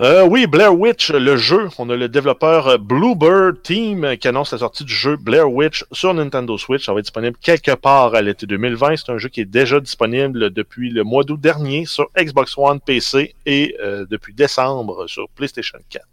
Euh, 0.00 0.26
oui, 0.26 0.48
Blair 0.48 0.76
Witch, 0.76 1.12
le 1.12 1.36
jeu. 1.36 1.68
On 1.78 1.88
a 1.88 1.94
le 1.94 2.08
développeur 2.08 2.66
euh, 2.66 2.78
Bluebird 2.78 3.62
Team 3.62 4.04
euh, 4.04 4.16
qui 4.16 4.26
annonce 4.26 4.50
la 4.50 4.58
sortie 4.58 4.82
du 4.82 4.92
jeu 4.92 5.16
Blair 5.16 5.48
Witch 5.48 5.84
sur 5.92 6.12
Nintendo 6.12 6.58
Switch. 6.58 6.84
Ça 6.84 6.92
va 6.92 6.98
être 6.98 7.04
disponible 7.04 7.36
quelque 7.40 7.76
part 7.76 8.12
à 8.16 8.20
l'été 8.20 8.44
2020. 8.46 8.96
C'est 8.96 9.12
un 9.12 9.18
jeu 9.18 9.28
qui 9.28 9.40
est 9.40 9.44
déjà 9.44 9.78
disponible 9.78 10.50
depuis 10.50 10.90
le 10.90 11.04
mois 11.04 11.22
d'août 11.22 11.40
dernier 11.40 11.86
sur 11.86 12.08
Xbox 12.18 12.58
One, 12.58 12.80
PC 12.80 13.36
et 13.46 13.76
euh, 13.80 14.04
depuis 14.10 14.34
décembre 14.34 15.06
sur 15.06 15.28
PlayStation 15.28 15.78
4. 15.90 16.04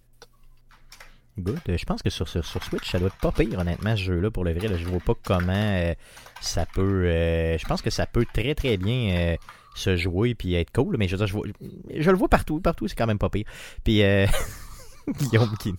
Good. 1.40 1.60
Euh, 1.70 1.78
Je 1.78 1.86
pense 1.86 2.02
que 2.02 2.10
sur, 2.10 2.28
sur, 2.28 2.46
sur 2.46 2.64
Switch, 2.64 2.90
ça 2.92 3.00
doit 3.00 3.08
être 3.08 3.18
pas 3.18 3.32
pire, 3.32 3.58
honnêtement, 3.60 3.96
ce 3.96 4.02
jeu-là, 4.04 4.32
pour 4.32 4.44
le 4.44 4.54
vrai. 4.54 4.68
là. 4.68 4.78
je 4.78 4.86
vois 4.86 5.00
pas 5.00 5.14
comment 5.24 5.52
euh, 5.54 5.94
ça 6.42 6.66
peut. 6.66 7.06
euh, 7.06 7.58
je 7.58 7.66
pense 7.66 7.82
que 7.82 7.90
ça 7.90 8.06
peut 8.06 8.26
très, 8.34 8.54
très 8.56 8.78
bien 8.78 9.16
euh, 9.16 9.36
se 9.76 9.96
jouer 9.96 10.36
puis 10.36 10.56
être 10.56 10.72
cool. 10.74 10.98
Mais 10.98 11.08
je 11.08 11.14
veux 11.16 11.18
dire, 11.18 11.28
je, 11.28 11.34
vois- 11.34 11.48
je 11.96 12.12
le 12.12 12.18
vois 12.18 12.28
partout. 12.30 12.60
Partout, 12.60 12.88
c'est 12.88 12.96
quand 12.96 13.08
même 13.08 13.18
pas 13.20 13.30
pire. 13.30 13.46
Puis, 13.84 14.04
euh, 14.04 14.26
Guillaume 15.20 15.56
qui. 15.60 15.74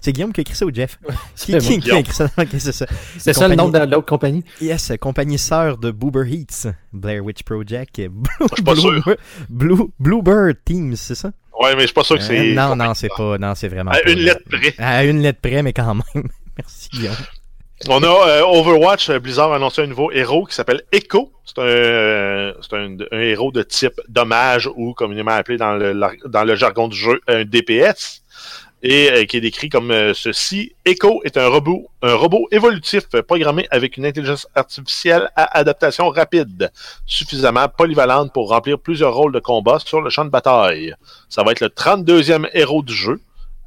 C'est 0.00 0.12
Guillaume 0.12 0.32
qui 0.32 0.40
a 0.40 0.42
écrit 0.42 0.56
ça 0.56 0.66
ou 0.66 0.74
Jeff? 0.74 0.98
Qui, 1.36 1.52
C'est 1.52 1.58
qui- 1.78 1.90
a 1.92 1.98
écrit 2.00 2.12
ça? 2.14 2.28
C'est 2.58 2.72
ça. 2.72 2.86
C'est 3.16 3.32
ça 3.32 3.46
le 3.48 3.54
nom 3.54 3.68
de 3.68 3.78
l'autre 3.78 4.06
compagnie? 4.06 4.44
Yes, 4.60 4.92
compagnie 5.00 5.38
sœur 5.38 5.78
de 5.78 5.90
Boober 5.92 6.24
Heats, 6.30 6.72
Blair 6.92 7.24
Witch 7.24 7.44
Project, 7.44 8.00
Blue, 8.08 8.28
Je 8.40 8.54
suis 8.56 8.62
pas 8.64 8.74
sûr. 8.76 9.16
Blue- 9.48 9.90
Bluebird 10.00 10.56
Teams, 10.64 10.96
c'est 10.96 11.14
ça? 11.14 11.30
Ouais, 11.60 11.74
mais 11.74 11.82
je 11.82 11.86
suis 11.86 11.94
pas 11.94 12.04
sûr 12.04 12.16
que 12.18 12.22
Euh, 12.22 12.26
c'est. 12.26 12.52
Non, 12.54 12.76
non, 12.76 12.94
c'est 12.94 13.08
pas. 13.16 13.36
Non, 13.38 13.54
c'est 13.54 13.68
vraiment. 13.68 13.90
À 13.90 13.98
pas- 13.98 14.10
une 14.10 14.18
lettre 14.20 14.42
près. 14.50 14.74
À 14.78 15.04
une 15.04 15.20
lettre 15.22 15.40
près, 15.42 15.62
mais 15.62 15.72
quand 15.72 15.94
même. 15.94 16.02
Merci, 16.56 16.88
Guillaume. 16.92 17.14
On 17.88 18.02
a 18.02 18.06
euh, 18.28 18.42
Overwatch, 18.44 19.08
euh, 19.10 19.20
Blizzard 19.20 19.52
a 19.52 19.56
annoncé 19.56 19.82
un 19.82 19.86
nouveau 19.86 20.10
héros 20.10 20.44
qui 20.46 20.54
s'appelle 20.54 20.82
Echo. 20.90 21.32
C'est 21.44 21.58
un, 21.60 21.64
euh, 21.64 22.52
un, 22.72 22.96
un 23.12 23.20
héros 23.20 23.52
de 23.52 23.62
type 23.62 24.00
dommage 24.08 24.68
ou 24.74 24.94
communément 24.94 25.30
appelé 25.30 25.58
dans 25.58 25.74
le, 25.74 25.94
dans 26.26 26.42
le 26.44 26.56
jargon 26.56 26.88
du 26.88 26.96
jeu 26.96 27.20
un 27.28 27.44
DPS 27.44 28.22
et 28.82 29.10
euh, 29.10 29.24
qui 29.24 29.36
est 29.36 29.40
décrit 29.40 29.68
comme 29.68 29.90
euh, 29.90 30.14
ceci. 30.14 30.72
Echo 30.84 31.20
est 31.24 31.36
un 31.36 31.48
robot, 31.48 31.88
un 32.02 32.14
robot 32.14 32.46
évolutif 32.50 33.04
programmé 33.26 33.66
avec 33.70 33.96
une 33.96 34.06
intelligence 34.06 34.46
artificielle 34.54 35.30
à 35.36 35.58
adaptation 35.58 36.08
rapide, 36.10 36.70
suffisamment 37.06 37.68
polyvalente 37.68 38.32
pour 38.32 38.48
remplir 38.50 38.78
plusieurs 38.78 39.14
rôles 39.14 39.32
de 39.32 39.40
combat 39.40 39.78
sur 39.78 40.00
le 40.00 40.10
champ 40.10 40.24
de 40.24 40.30
bataille. 40.30 40.94
Ça 41.28 41.42
va 41.42 41.52
être 41.52 41.60
le 41.60 41.68
32e 41.68 42.48
héros 42.52 42.82
du 42.82 42.94
jeu. 42.94 43.20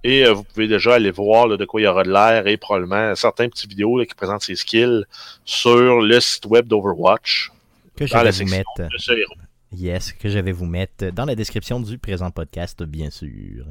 Et 0.04 0.26
euh, 0.26 0.34
vous 0.34 0.44
pouvez 0.44 0.68
déjà 0.68 0.96
aller 0.96 1.12
voir 1.12 1.48
là, 1.48 1.58
de 1.58 1.66
quoi 1.66 1.80
il 1.80 1.84
y 1.84 1.88
aura 1.88 2.04
de 2.04 2.12
l'air 2.12 2.48
et 2.48 2.58
probablement 2.58 3.14
certains 3.16 3.48
petits 3.50 3.68
vidéos 3.68 4.00
là, 4.00 4.06
qui 4.06 4.16
présentent 4.16 4.42
ses 4.42 4.56
skills 4.56 5.04
sur 5.46 6.02
le 6.02 6.20
site 6.20 6.46
web 6.48 6.68
d'Overwatch. 6.68 7.52
Que 7.96 8.08
je 8.08 8.12
Dans 8.14 8.20
vais 8.20 8.26
la 8.26 8.32
vous 8.32 8.46
mettre. 8.46 8.70
de 8.80 8.98
ce 8.98 9.12
héros. 9.12 9.36
Yes, 9.74 10.12
que 10.14 10.28
je 10.28 10.40
vais 10.40 10.52
vous 10.54 10.66
mettre 10.66 11.12
dans 11.12 11.26
la 11.26 11.36
description 11.36 11.80
du 11.80 11.98
présent 12.00 12.32
podcast, 12.32 12.82
bien 12.84 13.12
sûr. 13.12 13.66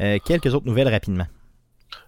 Euh, 0.00 0.18
quelques 0.24 0.54
autres 0.54 0.66
nouvelles 0.66 0.88
rapidement. 0.88 1.26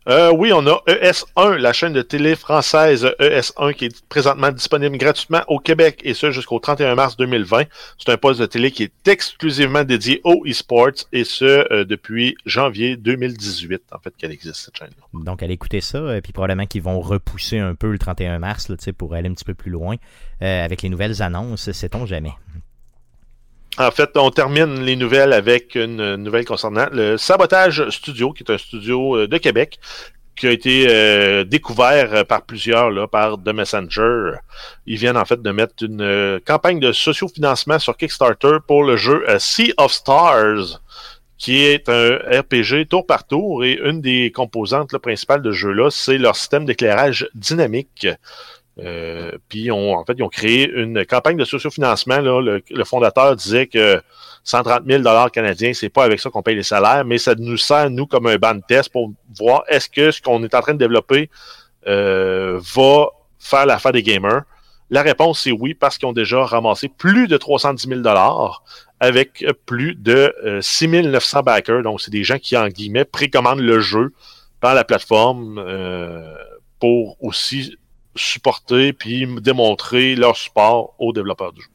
Euh, 0.06 0.30
oui, 0.32 0.52
on 0.52 0.66
a 0.66 0.82
ES1, 0.86 1.56
la 1.56 1.72
chaîne 1.72 1.94
de 1.94 2.02
télé 2.02 2.36
française 2.36 3.06
ES1 3.18 3.72
qui 3.72 3.86
est 3.86 4.06
présentement 4.06 4.52
disponible 4.52 4.98
gratuitement 4.98 5.42
au 5.48 5.58
Québec 5.58 6.00
et 6.04 6.12
ce 6.12 6.30
jusqu'au 6.30 6.58
31 6.58 6.94
mars 6.94 7.16
2020. 7.16 7.64
C'est 7.98 8.12
un 8.12 8.18
poste 8.18 8.40
de 8.40 8.46
télé 8.46 8.70
qui 8.70 8.82
est 8.82 9.08
exclusivement 9.08 9.82
dédié 9.82 10.20
au 10.24 10.44
e-sports 10.46 11.06
et 11.12 11.24
ce 11.24 11.72
euh, 11.72 11.84
depuis 11.84 12.36
janvier 12.44 12.96
2018 12.96 13.82
en 13.92 13.98
fait 13.98 14.14
qu'elle 14.16 14.32
existe 14.32 14.56
cette 14.56 14.76
chaîne-là. 14.76 15.06
Donc 15.14 15.42
allez 15.42 15.54
écouter 15.54 15.80
ça, 15.80 16.16
et 16.16 16.20
puis 16.20 16.32
probablement 16.32 16.66
qu'ils 16.66 16.82
vont 16.82 17.00
repousser 17.00 17.58
un 17.58 17.74
peu 17.74 17.90
le 17.90 17.98
31 17.98 18.38
mars 18.38 18.68
là, 18.68 18.76
pour 18.98 19.14
aller 19.14 19.30
un 19.30 19.34
petit 19.34 19.44
peu 19.44 19.54
plus 19.54 19.70
loin 19.70 19.96
euh, 20.42 20.64
avec 20.64 20.82
les 20.82 20.90
nouvelles 20.90 21.22
annonces, 21.22 21.72
sait-on 21.72 22.04
jamais. 22.04 22.32
En 23.76 23.90
fait, 23.90 24.10
on 24.16 24.30
termine 24.30 24.84
les 24.84 24.94
nouvelles 24.94 25.32
avec 25.32 25.74
une 25.74 26.14
nouvelle 26.16 26.44
concernant 26.44 26.86
le 26.92 27.16
Sabotage 27.16 27.88
Studio, 27.90 28.32
qui 28.32 28.44
est 28.44 28.50
un 28.52 28.58
studio 28.58 29.16
euh, 29.16 29.26
de 29.26 29.36
Québec 29.38 29.80
qui 30.36 30.48
a 30.48 30.50
été 30.50 30.86
euh, 30.88 31.44
découvert 31.44 32.26
par 32.26 32.42
plusieurs 32.42 32.90
là, 32.90 33.06
par 33.06 33.36
The 33.38 33.48
Messenger. 33.48 34.38
Ils 34.86 34.96
viennent 34.96 35.16
en 35.16 35.24
fait 35.24 35.40
de 35.40 35.50
mettre 35.50 35.84
une 35.84 36.02
euh, 36.02 36.40
campagne 36.44 36.80
de 36.80 36.92
sociofinancement 36.92 37.78
sur 37.78 37.96
Kickstarter 37.96 38.58
pour 38.66 38.82
le 38.82 38.96
jeu 38.96 39.24
Sea 39.38 39.72
of 39.76 39.92
Stars, 39.92 40.80
qui 41.38 41.64
est 41.64 41.88
un 41.88 42.16
RPG 42.16 42.88
tour 42.88 43.06
par 43.06 43.26
tour 43.26 43.64
et 43.64 43.78
une 43.84 44.00
des 44.00 44.32
composantes 44.32 44.96
principales 44.98 45.42
de 45.42 45.52
ce 45.52 45.56
jeu-là, 45.56 45.90
c'est 45.90 46.18
leur 46.18 46.36
système 46.36 46.64
d'éclairage 46.64 47.28
dynamique. 47.34 48.06
Euh, 48.80 49.32
puis 49.48 49.70
en 49.70 50.04
fait, 50.04 50.14
ils 50.18 50.22
ont 50.22 50.28
créé 50.28 50.68
une 50.70 51.04
campagne 51.06 51.36
de 51.36 51.44
sociofinancement. 51.44 52.20
Là. 52.20 52.40
Le, 52.40 52.84
fondateur 52.84 53.36
disait 53.36 53.66
que 53.66 54.00
130 54.42 54.82
000 54.86 55.02
dollars 55.02 55.30
canadiens, 55.30 55.72
c'est 55.72 55.88
pas 55.88 56.04
avec 56.04 56.20
ça 56.20 56.30
qu'on 56.30 56.42
paye 56.42 56.56
les 56.56 56.62
salaires, 56.62 57.04
mais 57.04 57.18
ça 57.18 57.34
nous 57.36 57.56
sert 57.56 57.90
nous 57.90 58.06
comme 58.06 58.26
un 58.26 58.36
banc 58.36 58.54
de 58.54 58.62
test 58.66 58.90
pour 58.90 59.12
voir 59.38 59.64
est-ce 59.68 59.88
que 59.88 60.10
ce 60.10 60.20
qu'on 60.20 60.42
est 60.42 60.54
en 60.54 60.60
train 60.60 60.74
de 60.74 60.78
développer 60.78 61.30
euh, 61.86 62.60
va 62.74 63.08
faire 63.38 63.66
l'affaire 63.66 63.92
des 63.92 64.02
gamers. 64.02 64.42
La 64.90 65.02
réponse 65.02 65.40
c'est 65.40 65.52
oui 65.52 65.74
parce 65.74 65.98
qu'ils 65.98 66.08
ont 66.08 66.12
déjà 66.12 66.44
ramassé 66.44 66.88
plus 66.88 67.26
de 67.26 67.36
310 67.36 67.88
000 67.88 68.00
dollars 68.00 68.62
avec 69.00 69.44
plus 69.66 69.94
de 69.94 70.34
euh, 70.44 70.60
6 70.60 70.88
900 70.88 71.42
backers. 71.42 71.82
Donc 71.82 72.00
c'est 72.00 72.10
des 72.10 72.24
gens 72.24 72.38
qui 72.38 72.56
en 72.56 72.68
guillemets 72.68 73.04
précommandent 73.04 73.60
le 73.60 73.80
jeu 73.80 74.12
par 74.60 74.74
la 74.74 74.84
plateforme 74.84 75.58
euh, 75.58 76.34
pour 76.80 77.16
aussi 77.22 77.76
supporter 78.16 78.92
puis 78.92 79.26
démontrer 79.40 80.14
leur 80.14 80.36
support 80.36 80.94
aux 80.98 81.12
développeurs 81.12 81.52
du 81.52 81.62
jeu. 81.62 81.68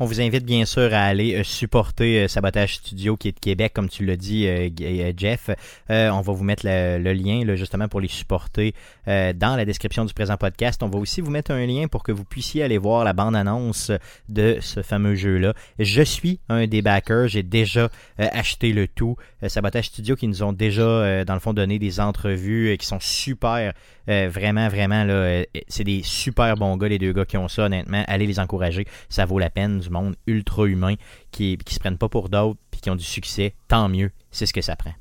On 0.00 0.06
vous 0.06 0.20
invite 0.20 0.44
bien 0.44 0.64
sûr 0.64 0.94
à 0.94 1.02
aller 1.02 1.34
euh, 1.34 1.42
supporter 1.42 2.20
euh, 2.20 2.28
Sabotage 2.28 2.76
Studio 2.76 3.16
qui 3.16 3.28
est 3.28 3.32
de 3.32 3.40
Québec, 3.40 3.72
comme 3.74 3.88
tu 3.88 4.04
l'as 4.04 4.14
dit, 4.14 4.46
euh, 4.46 5.12
Jeff. 5.16 5.50
on 5.88 6.20
va 6.20 6.32
vous 6.32 6.44
mettre 6.44 6.62
le, 6.64 7.12
lien 7.12 7.42
justement 7.56 7.88
pour 7.88 8.00
les 8.00 8.08
supporter 8.08 8.74
dans 9.06 9.56
la 9.56 9.64
description 9.64 10.04
du 10.04 10.14
présent 10.14 10.36
podcast. 10.36 10.82
On 10.82 10.88
va 10.88 10.98
aussi 10.98 11.20
vous 11.20 11.30
mettre 11.30 11.50
un 11.50 11.66
lien 11.66 11.88
pour 11.88 12.04
que 12.04 12.12
vous 12.12 12.24
puissiez 12.24 12.62
aller 12.62 12.78
voir 12.78 13.02
la 13.02 13.12
bande-annonce 13.12 13.90
de 14.28 14.58
ce 14.60 14.82
fameux 14.82 15.14
jeu-là. 15.14 15.54
Je 15.78 16.02
suis 16.02 16.38
un 16.48 16.66
des 16.66 16.82
backers. 16.82 17.28
J'ai 17.28 17.42
déjà 17.42 17.88
acheté 18.18 18.72
le 18.72 18.86
tout. 18.86 19.16
Sabotage 19.46 19.86
Studio 19.86 20.14
qui 20.14 20.28
nous 20.28 20.42
ont 20.42 20.52
déjà, 20.52 21.24
dans 21.24 21.34
le 21.34 21.40
fond, 21.40 21.54
donné 21.54 21.78
des 21.78 21.98
entrevues 21.98 22.76
qui 22.78 22.86
sont 22.86 23.00
super 23.00 23.72
vraiment, 24.06 24.68
vraiment, 24.68 25.04
là, 25.04 25.44
c'est 25.68 25.84
des 25.84 26.02
super 26.04 26.56
bons 26.56 26.76
gars, 26.76 26.88
les 26.88 26.98
deux 26.98 27.12
gars 27.12 27.24
qui 27.24 27.36
ont 27.36 27.48
ça, 27.48 27.64
honnêtement. 27.64 28.04
Allez 28.06 28.26
les 28.26 28.38
encourager. 28.38 28.86
Ça 29.08 29.24
vaut 29.24 29.38
la 29.38 29.50
peine 29.50 29.80
monde 29.90 30.16
ultra 30.26 30.66
humain 30.66 30.94
qui, 31.30 31.56
qui 31.58 31.74
se 31.74 31.80
prennent 31.80 31.98
pas 31.98 32.08
pour 32.08 32.28
d'autres 32.28 32.58
puis 32.70 32.80
qui 32.80 32.90
ont 32.90 32.96
du 32.96 33.04
succès, 33.04 33.54
tant 33.68 33.88
mieux, 33.88 34.10
c'est 34.30 34.46
ce 34.46 34.52
que 34.52 34.62
ça 34.62 34.76
prend. 34.76 34.92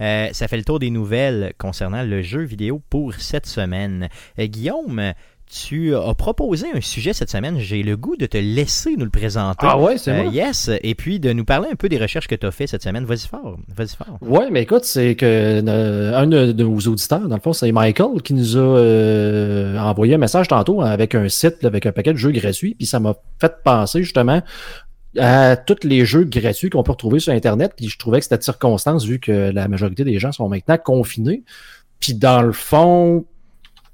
Euh, 0.00 0.30
ça 0.32 0.48
fait 0.48 0.56
le 0.56 0.64
tour 0.64 0.78
des 0.78 0.90
nouvelles 0.90 1.52
concernant 1.58 2.02
le 2.02 2.22
jeu 2.22 2.42
vidéo 2.42 2.82
pour 2.90 3.14
cette 3.14 3.46
semaine. 3.46 4.08
Euh, 4.38 4.46
Guillaume, 4.46 5.12
tu 5.52 5.94
as 5.94 6.14
proposé 6.14 6.66
un 6.74 6.80
sujet 6.80 7.12
cette 7.12 7.30
semaine. 7.30 7.58
J'ai 7.58 7.82
le 7.82 7.96
goût 7.96 8.16
de 8.16 8.24
te 8.24 8.38
laisser 8.38 8.96
nous 8.96 9.04
le 9.04 9.10
présenter. 9.10 9.66
Ah 9.68 9.78
ouais, 9.78 9.98
c'est 9.98 10.10
euh, 10.10 10.24
Yes. 10.24 10.70
Et 10.82 10.94
puis 10.94 11.20
de 11.20 11.32
nous 11.34 11.44
parler 11.44 11.68
un 11.70 11.74
peu 11.74 11.90
des 11.90 11.98
recherches 11.98 12.26
que 12.26 12.34
tu 12.34 12.46
as 12.46 12.50
fait 12.50 12.66
cette 12.66 12.82
semaine. 12.82 13.04
Vas-y 13.04 13.26
fort. 13.28 13.58
Vas-y 13.68 13.94
fort. 13.94 14.16
Ouais, 14.22 14.50
mais 14.50 14.62
écoute, 14.62 14.84
c'est 14.84 15.14
que 15.14 15.26
euh, 15.26 16.16
un 16.16 16.26
de 16.26 16.52
nos 16.52 16.78
auditeurs, 16.78 17.28
dans 17.28 17.34
le 17.34 17.40
fond, 17.42 17.52
c'est 17.52 17.70
Michael 17.70 18.22
qui 18.22 18.32
nous 18.32 18.56
a 18.56 18.60
euh, 18.60 19.78
envoyé 19.78 20.14
un 20.14 20.18
message 20.18 20.48
tantôt 20.48 20.80
avec 20.80 21.14
un 21.14 21.28
site, 21.28 21.62
avec 21.64 21.84
un 21.84 21.92
paquet 21.92 22.14
de 22.14 22.18
jeux 22.18 22.32
gratuits. 22.32 22.74
Puis 22.74 22.86
ça 22.86 22.98
m'a 22.98 23.14
fait 23.38 23.52
penser 23.62 24.02
justement 24.02 24.40
à 25.18 25.56
tous 25.56 25.86
les 25.86 26.06
jeux 26.06 26.24
gratuits 26.24 26.70
qu'on 26.70 26.82
peut 26.82 26.92
retrouver 26.92 27.20
sur 27.20 27.34
Internet. 27.34 27.74
Puis 27.76 27.90
je 27.90 27.98
trouvais 27.98 28.20
que 28.20 28.24
c'était 28.24 28.38
de 28.38 28.42
circonstance 28.42 29.04
vu 29.04 29.20
que 29.20 29.50
la 29.52 29.68
majorité 29.68 30.04
des 30.04 30.18
gens 30.18 30.32
sont 30.32 30.48
maintenant 30.48 30.78
confinés. 30.78 31.42
Puis 32.00 32.14
dans 32.14 32.40
le 32.40 32.52
fond, 32.52 33.26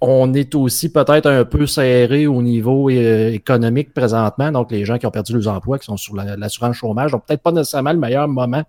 on 0.01 0.33
est 0.33 0.55
aussi 0.55 0.91
peut-être 0.91 1.27
un 1.27 1.45
peu 1.45 1.67
serré 1.67 2.27
au 2.27 2.41
niveau 2.41 2.89
euh, 2.89 3.31
économique 3.31 3.93
présentement. 3.93 4.53
Donc, 4.53 4.71
les 4.71 4.85
gens 4.85 4.99
qui 4.99 5.07
ont 5.07 5.11
perdu 5.11 5.33
leurs 5.33 5.49
emplois, 5.49 5.79
qui 5.79 5.87
sont 5.87 5.97
sur 5.97 6.15
l'assurance 6.15 6.77
chômage, 6.77 7.13
n'ont 7.13 7.19
peut-être 7.19 7.43
pas 7.43 7.53
nécessairement 7.53 7.93
le 7.93 7.99
meilleur 7.99 8.29
moment 8.29 8.63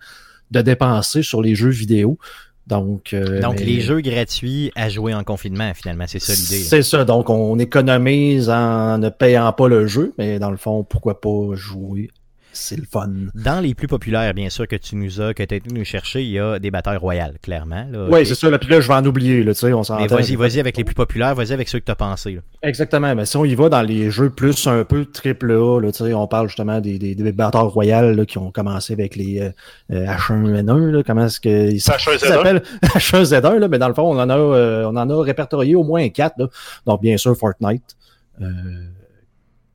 de 0.50 0.62
dépenser 0.62 1.22
sur 1.22 1.42
les 1.42 1.54
jeux 1.54 1.70
vidéo. 1.70 2.18
Donc, 2.66 3.14
euh, 3.14 3.42
donc 3.42 3.60
les 3.60 3.82
jeux 3.82 4.00
gratuits 4.00 4.72
à 4.76 4.90
jouer 4.90 5.14
en 5.14 5.24
confinement, 5.24 5.72
finalement, 5.74 6.06
c'est 6.08 6.20
ça 6.20 6.34
l'idée. 6.34 6.64
C'est 6.64 6.84
ça. 6.84 7.04
Donc, 7.06 7.30
on 7.30 7.58
économise 7.60 8.50
en 8.50 8.98
ne 8.98 9.10
payant 9.10 9.52
pas 9.54 9.68
le 9.68 9.88
jeu, 9.88 10.14
mais 10.18 10.40
dans 10.40 10.52
le 10.52 10.58
fond, 10.58 10.84
pourquoi 10.84 11.20
pas 11.20 11.54
jouer 11.54 12.10
c'est 12.52 12.78
le 12.78 12.86
fun. 12.90 13.10
Dans 13.36 13.60
les 13.60 13.74
plus 13.74 13.88
populaires, 13.88 14.34
bien 14.34 14.50
sûr, 14.50 14.68
que 14.68 14.76
tu 14.76 14.96
nous 14.96 15.22
as, 15.22 15.34
que 15.34 15.44
tu 15.44 15.62
nous 15.74 15.86
chercher, 15.86 16.24
il 16.24 16.32
y 16.32 16.40
a 16.40 16.60
des 16.60 16.72
batailles 16.72 16.98
royales, 16.98 17.36
clairement. 17.42 17.86
Oui, 18.10 18.26
c'est 18.26 18.36
ça. 18.36 18.50
Là, 18.50 18.58
puis 18.58 18.70
là, 18.70 18.82
je 18.82 18.88
vais 18.88 18.94
en 18.94 19.06
oublier. 19.06 19.44
Là, 19.44 19.54
on 19.64 19.84
mais 19.98 20.08
vas-y, 20.08 20.36
vas-y 20.36 20.60
avec 20.60 20.78
les 20.78 20.84
plus 20.84 20.96
populaires, 20.96 21.36
vas-y 21.36 21.54
avec 21.54 21.70
ceux 21.70 21.80
que 21.80 21.86
tu 21.86 21.92
as 21.92 21.96
pensé. 21.96 22.40
Exactement. 22.64 23.14
Mais 23.16 23.26
si 23.26 23.38
on 23.38 23.46
y 23.46 23.56
va 23.56 23.70
dans 23.70 23.82
les 23.82 24.10
jeux 24.10 24.30
plus 24.30 24.68
un 24.68 24.84
peu 24.84 25.06
triple 25.06 25.52
A, 25.52 25.80
là, 25.80 25.90
on 26.16 26.28
parle 26.28 26.48
justement 26.48 26.80
des, 26.80 26.98
des, 26.98 27.16
des 27.16 27.32
batailles 27.32 27.62
royales 27.64 28.26
qui 28.26 28.38
ont 28.38 28.52
commencé 28.52 28.94
avec 28.94 29.16
les 29.16 29.52
H1N1. 29.92 30.70
Euh, 30.70 30.92
là, 30.92 31.04
comment 31.04 31.26
est-ce 31.26 31.40
qu'ils 31.40 31.82
s'appellent? 31.82 32.64
H1Z1, 32.84 33.58
là, 33.58 33.68
mais 33.68 33.78
dans 33.78 33.88
le 33.88 33.94
fond, 33.94 34.04
on 34.04 34.20
en 34.20 34.30
a, 34.30 34.38
euh, 34.38 34.86
on 34.86 34.96
en 34.96 35.10
a 35.10 35.24
répertorié 35.24 35.76
au 35.76 35.84
moins 35.84 36.08
quatre. 36.10 36.36
Là. 36.38 36.48
Donc, 36.86 37.02
bien 37.02 37.18
sûr, 37.18 37.36
Fortnite. 37.36 37.96
Euh, 38.42 38.46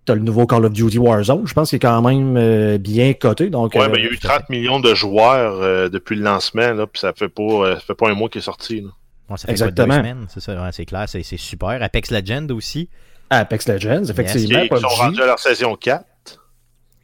T'as 0.07 0.15
le 0.15 0.21
nouveau 0.21 0.47
Call 0.47 0.67
of 0.67 0.73
Duty 0.73 0.99
Warzone, 0.99 1.47
je 1.47 1.55
pense 1.55 1.71
qu'il 1.71 1.77
est 1.77 1.81
quand 1.81 2.03
même 2.03 2.37
euh, 2.37 2.77
bien 2.77 3.15
coté. 3.15 3.49
Donc, 3.49 3.75
ouais, 3.75 3.89
mais 3.89 3.99
il 3.99 4.05
y 4.05 4.09
a 4.09 4.11
eu 4.11 4.19
30 4.19 4.51
millions 4.51 4.79
de 4.79 4.95
joueurs 4.95 5.63
euh, 5.63 5.89
depuis 5.89 6.15
le 6.15 6.23
lancement, 6.23 6.75
là, 6.75 6.87
puis 6.87 7.01
ça 7.01 7.15
fait 7.15 7.29
pas, 7.29 7.43
euh, 7.43 7.75
ça 7.77 7.81
fait 7.81 7.95
pas 7.95 8.11
un 8.11 8.15
mois 8.15 8.29
qu'il 8.29 8.41
est 8.41 8.45
sorti. 8.45 8.83
Là. 8.83 8.91
ça 9.37 9.47
fait 9.47 9.53
Exactement. 9.53 10.03
C'est 10.29 10.41
ça, 10.41 10.73
c'est 10.73 10.85
clair, 10.85 11.09
c'est 11.09 11.23
super. 11.23 11.83
Apex 11.83 12.11
Legends 12.11 12.49
aussi. 12.51 12.91
Apex 13.31 13.67
Legends, 13.67 14.05
effectivement. 14.05 14.61
Ils 14.71 14.79
sont 14.79 14.89
rendus 14.89 15.23
à 15.23 15.27
leur 15.27 15.39
saison 15.39 15.75
4. 15.75 16.05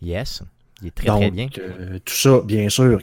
Yes, 0.03 0.43
il 0.83 0.89
est 0.89 0.95
très 0.95 1.07
très 1.07 1.31
bien. 1.31 1.49
tout 1.49 2.15
ça, 2.15 2.41
bien 2.45 2.69
sûr, 2.69 3.01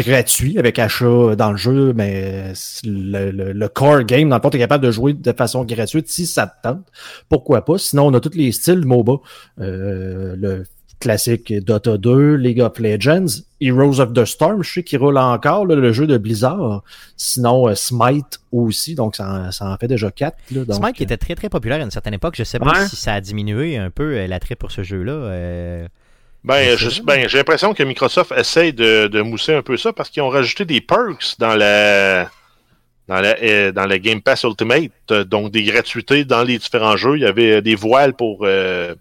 gratuit 0.00 0.58
avec 0.58 0.78
achat 0.78 1.36
dans 1.36 1.50
le 1.50 1.56
jeu, 1.56 1.92
mais 1.92 2.52
le, 2.84 3.30
le, 3.52 3.68
core 3.68 4.04
game, 4.04 4.28
dans 4.28 4.36
le 4.36 4.42
fond, 4.42 4.50
tu 4.50 4.56
es 4.56 4.60
capable 4.60 4.84
de 4.84 4.90
jouer 4.90 5.12
de 5.12 5.32
façon 5.32 5.64
gratuite 5.64 6.08
si 6.08 6.26
ça 6.26 6.46
te 6.46 6.68
tente. 6.68 6.86
Pourquoi 7.28 7.64
pas? 7.64 7.78
Sinon, 7.78 8.06
on 8.06 8.14
a 8.14 8.20
tous 8.20 8.34
les 8.34 8.52
styles 8.52 8.84
MOBA. 8.84 9.14
Euh, 9.60 10.34
le 10.36 10.64
classique 10.98 11.52
Dota 11.64 11.98
2, 11.98 12.36
League 12.36 12.60
of 12.60 12.78
Legends, 12.78 13.42
Heroes 13.60 13.98
of 14.00 14.12
the 14.12 14.24
Storm, 14.24 14.62
je 14.62 14.72
sais 14.72 14.82
qu'il 14.84 15.00
roule 15.00 15.18
encore, 15.18 15.66
le 15.66 15.92
jeu 15.92 16.06
de 16.06 16.16
Blizzard. 16.16 16.84
Sinon, 17.16 17.68
euh, 17.68 17.74
Smite 17.74 18.38
aussi, 18.52 18.94
donc 18.94 19.16
ça, 19.16 19.50
en 19.60 19.76
fait 19.78 19.88
déjà 19.88 20.12
quatre. 20.12 20.38
Smite 20.48 20.94
qui 20.94 21.02
était 21.02 21.16
très 21.16 21.34
très 21.34 21.48
populaire 21.48 21.80
à 21.80 21.82
une 21.82 21.90
certaine 21.90 22.14
époque. 22.14 22.34
Je 22.36 22.44
sais 22.44 22.60
pas 22.60 22.86
si 22.86 22.96
ça 22.96 23.14
a 23.14 23.20
diminué 23.20 23.76
un 23.76 23.90
peu 23.90 24.16
euh, 24.16 24.26
l'attrait 24.28 24.54
pour 24.54 24.70
ce 24.70 24.84
jeu-là. 24.84 25.88
Ben, 26.44 26.76
j'ai 26.78 27.38
l'impression 27.38 27.72
que 27.72 27.82
Microsoft 27.82 28.32
essaye 28.32 28.72
de, 28.72 29.06
de, 29.06 29.22
mousser 29.22 29.54
un 29.54 29.62
peu 29.62 29.76
ça 29.76 29.92
parce 29.92 30.10
qu'ils 30.10 30.22
ont 30.22 30.28
rajouté 30.28 30.64
des 30.64 30.80
perks 30.80 31.36
dans 31.38 31.54
la, 31.54 32.24
dans 33.06 33.20
la, 33.20 33.36
euh, 33.42 33.70
dans 33.70 33.86
la 33.86 33.98
Game 33.98 34.20
Pass 34.20 34.42
Ultimate, 34.42 35.12
donc 35.26 35.52
des 35.52 35.62
gratuités 35.62 36.24
dans 36.24 36.42
les 36.42 36.58
différents 36.58 36.96
jeux. 36.96 37.16
Il 37.16 37.22
y 37.22 37.26
avait 37.26 37.62
des 37.62 37.76
voiles 37.76 38.14
pour 38.14 38.40
euh, 38.42 38.94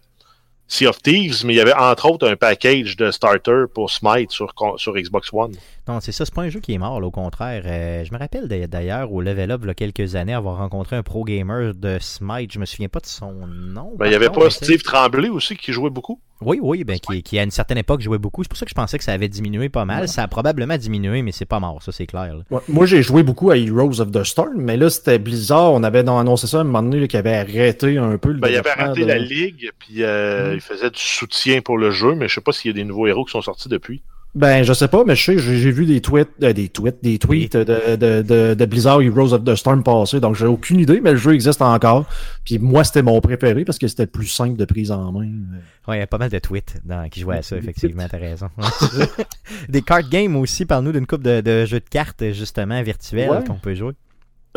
Sea 0.67 0.87
of 0.87 1.01
Thieves, 1.01 1.43
mais 1.45 1.53
il 1.53 1.57
y 1.57 1.61
avait 1.61 1.73
entre 1.73 2.09
autres 2.09 2.29
un 2.29 2.35
package 2.35 2.95
de 2.95 3.09
starter 3.09 3.65
pour 3.73 3.89
Smite 3.89 4.31
sur, 4.31 4.53
sur 4.77 4.93
Xbox 4.93 5.29
One. 5.33 5.53
Non, 5.87 5.99
c'est 5.99 6.11
ça, 6.11 6.25
c'est 6.25 6.33
pas 6.33 6.43
un 6.43 6.49
jeu 6.49 6.59
qui 6.59 6.73
est 6.73 6.77
mort, 6.77 7.01
au 7.03 7.11
contraire. 7.11 7.63
Euh, 7.65 8.05
je 8.05 8.13
me 8.13 8.19
rappelle 8.19 8.47
d'ailleurs 8.47 9.11
au 9.11 9.21
Level 9.21 9.51
Up, 9.51 9.61
il 9.63 9.67
y 9.67 9.71
a 9.71 9.73
quelques 9.73 10.15
années, 10.15 10.33
avoir 10.33 10.57
rencontré 10.57 10.95
un 10.95 11.03
pro 11.03 11.23
gamer 11.23 11.73
de 11.73 11.97
Smite. 11.99 12.53
Je 12.53 12.59
me 12.59 12.65
souviens 12.65 12.89
pas 12.89 12.99
de 12.99 13.07
son 13.07 13.33
nom. 13.47 13.93
Ben, 13.97 14.05
il 14.05 14.11
y 14.11 14.15
avait 14.15 14.29
pas 14.29 14.49
Steve 14.49 14.83
Tremblay 14.83 15.29
aussi 15.29 15.55
qui 15.57 15.73
jouait 15.73 15.89
beaucoup? 15.89 16.19
Oui, 16.41 16.59
oui, 16.61 16.83
ben, 16.83 16.99
qui, 16.99 17.21
qui, 17.21 17.37
à 17.37 17.43
une 17.43 17.51
certaine 17.51 17.77
époque 17.77 18.01
jouait 18.01 18.17
beaucoup. 18.17 18.43
C'est 18.43 18.49
pour 18.49 18.57
ça 18.57 18.65
que 18.65 18.71
je 18.71 18.75
pensais 18.75 18.97
que 18.97 19.03
ça 19.03 19.13
avait 19.13 19.29
diminué 19.29 19.69
pas 19.69 19.85
mal. 19.85 20.07
Ça 20.07 20.23
a 20.23 20.27
probablement 20.27 20.77
diminué, 20.77 21.21
mais 21.21 21.31
c'est 21.31 21.45
pas 21.45 21.59
mort, 21.59 21.81
ça 21.83 21.91
c'est 21.91 22.07
clair. 22.07 22.35
moi 22.67 22.85
j'ai 22.85 23.03
joué 23.03 23.23
beaucoup 23.23 23.51
à 23.51 23.57
Heroes 23.57 24.01
of 24.01 24.11
the 24.11 24.23
Storm, 24.23 24.57
mais 24.57 24.77
là 24.77 24.89
c'était 24.89 25.19
Blizzard. 25.19 25.73
On 25.73 25.83
avait 25.83 25.99
annoncé 25.99 26.47
ça 26.47 26.57
à 26.57 26.61
un 26.61 26.63
moment 26.63 26.83
donné 26.83 27.07
qui 27.07 27.17
avait 27.17 27.35
arrêté 27.35 27.97
un 27.97 28.17
peu 28.17 28.31
le 28.31 28.39
ben, 28.39 28.49
Il 28.49 28.55
avait 28.55 28.69
arrêté 28.69 29.05
la 29.05 29.19
ligue, 29.19 29.71
puis 29.77 30.03
euh, 30.03 30.51
mm. 30.51 30.55
il 30.55 30.61
faisait 30.61 30.89
du 30.89 30.99
soutien 30.99 31.61
pour 31.61 31.77
le 31.77 31.91
jeu, 31.91 32.15
mais 32.15 32.27
je 32.27 32.35
sais 32.35 32.41
pas 32.41 32.51
s'il 32.51 32.71
y 32.71 32.73
a 32.73 32.75
des 32.75 32.83
nouveaux 32.83 33.07
héros 33.07 33.25
qui 33.25 33.31
sont 33.31 33.41
sortis 33.41 33.69
depuis. 33.69 34.01
Ben, 34.33 34.63
je 34.63 34.71
sais 34.71 34.87
pas, 34.87 35.03
mais 35.03 35.13
je 35.15 35.23
sais, 35.25 35.37
j'ai 35.37 35.71
vu 35.71 35.85
des 35.85 35.99
tweets, 35.99 36.29
euh, 36.41 36.53
des 36.53 36.69
tweets, 36.69 37.03
des 37.03 37.19
tweets 37.19 37.57
de, 37.57 37.95
de, 37.97 38.21
de, 38.21 38.53
de 38.53 38.65
Blizzard 38.65 39.01
Heroes 39.01 39.33
of 39.33 39.43
the 39.43 39.55
Storm 39.55 39.83
passer, 39.83 40.21
donc 40.21 40.35
j'ai 40.35 40.45
aucune 40.45 40.79
idée, 40.79 41.01
mais 41.01 41.11
le 41.11 41.17
jeu 41.17 41.33
existe 41.33 41.61
encore. 41.61 42.05
Puis 42.45 42.57
moi, 42.57 42.85
c'était 42.85 43.01
mon 43.01 43.19
préféré 43.19 43.65
parce 43.65 43.77
que 43.77 43.89
c'était 43.89 44.03
le 44.03 44.09
plus 44.09 44.27
simple 44.27 44.55
de 44.55 44.63
prise 44.63 44.89
en 44.89 45.11
main. 45.11 45.27
Ouais, 45.87 45.97
il 45.97 45.99
y 45.99 46.03
a 46.03 46.07
pas 46.07 46.17
mal 46.17 46.29
de 46.29 46.39
tweets 46.39 46.77
dans, 46.85 47.09
qui 47.09 47.19
jouaient 47.19 47.39
à 47.39 47.41
ça, 47.41 47.57
effectivement, 47.57 48.05
t'as 48.09 48.19
raison. 48.19 48.47
Des 49.69 49.81
card 49.81 50.07
games 50.09 50.35
aussi, 50.37 50.65
parle-nous 50.65 50.93
d'une 50.93 51.07
coupe 51.07 51.23
de, 51.23 51.41
de 51.41 51.65
jeux 51.65 51.79
de 51.81 51.89
cartes, 51.89 52.23
justement, 52.31 52.81
virtuels 52.83 53.29
Ouais. 53.29 53.43
qu'on 53.45 53.55
peut 53.55 53.75
jouer. 53.75 53.93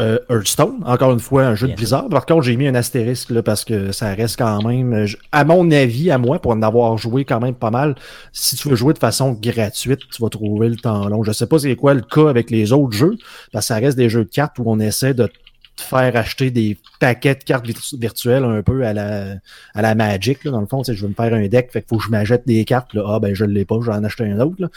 Euh, 0.01 0.18
Hearthstone, 0.28 0.82
encore 0.84 1.12
une 1.12 1.20
fois, 1.20 1.45
un 1.45 1.55
jeu 1.55 1.68
Bien 1.68 1.74
de 1.74 1.78
Blizzard. 1.78 2.09
Par 2.09 2.26
contre, 2.26 2.42
j'ai 2.42 2.57
mis 2.57 2.66
un 2.66 2.74
astérisque 2.74 3.30
là, 3.30 3.45
parce 3.45 3.64
que 3.64 3.92
ça 3.92 4.12
reste 4.12 4.36
quand 4.36 4.61
même, 4.66 4.92
euh, 4.92 5.07
à 5.30 5.45
mon 5.45 5.70
avis, 5.70 6.11
à 6.11 6.18
moi, 6.18 6.40
pour 6.40 6.51
en 6.51 6.62
avoir 6.62 6.99
joué 6.99 7.24
quand 7.24 7.38
même 7.38 7.55
pas 7.55 7.70
mal, 7.70 7.95
si 8.32 8.57
tu 8.57 8.68
veux 8.68 8.74
jouer 8.74 8.92
de 8.92 8.99
façon 8.99 9.38
gratuite, 9.40 10.01
tu 10.12 10.20
vas 10.20 10.28
trouver 10.30 10.68
le 10.68 10.74
temps 10.74 11.09
long. 11.09 11.22
Je 11.22 11.30
sais 11.30 11.47
pas 11.47 11.61
c'est 11.61 11.76
quoi 11.76 11.95
le 11.95 12.01
cas 12.01 12.28
avec 12.28 12.51
les 12.51 12.72
autres 12.72 12.97
jeux, 12.97 13.16
parce 13.53 13.66
que 13.66 13.74
ça 13.74 13.76
reste 13.76 13.97
des 13.97 14.09
jeux 14.09 14.24
de 14.24 14.30
cartes 14.30 14.59
où 14.59 14.64
on 14.66 14.80
essaie 14.80 15.14
de 15.14 15.28
te 15.76 15.82
faire 15.82 16.16
acheter 16.16 16.51
des 16.51 16.76
paquets 16.99 17.36
de 17.36 17.45
cartes 17.45 17.66
virtu- 17.66 17.97
virtuelles 17.97 18.45
un 18.45 18.62
peu 18.62 18.84
à 18.84 18.92
la, 18.92 19.34
à 19.74 19.82
la 19.82 19.95
Magic. 19.95 20.42
Là, 20.42 20.51
dans 20.51 20.61
le 20.61 20.66
fond, 20.66 20.82
je 20.82 20.92
veux 20.92 21.09
me 21.09 21.14
faire 21.14 21.32
un 21.32 21.47
deck, 21.47 21.70
fait 21.70 21.82
qu'il 21.82 21.88
faut 21.88 21.99
que 21.99 22.05
je 22.05 22.11
m'achète 22.11 22.47
des 22.47 22.64
cartes. 22.64 22.95
Là. 22.95 23.05
Ah 23.07 23.20
ben 23.20 23.32
je 23.32 23.45
l'ai 23.45 23.64
pas, 23.64 23.76
je 23.80 23.90
vais 23.90 23.97
en 23.97 24.03
acheter 24.03 24.24
un 24.24 24.40
autre. 24.40 24.57
Là. 24.59 24.68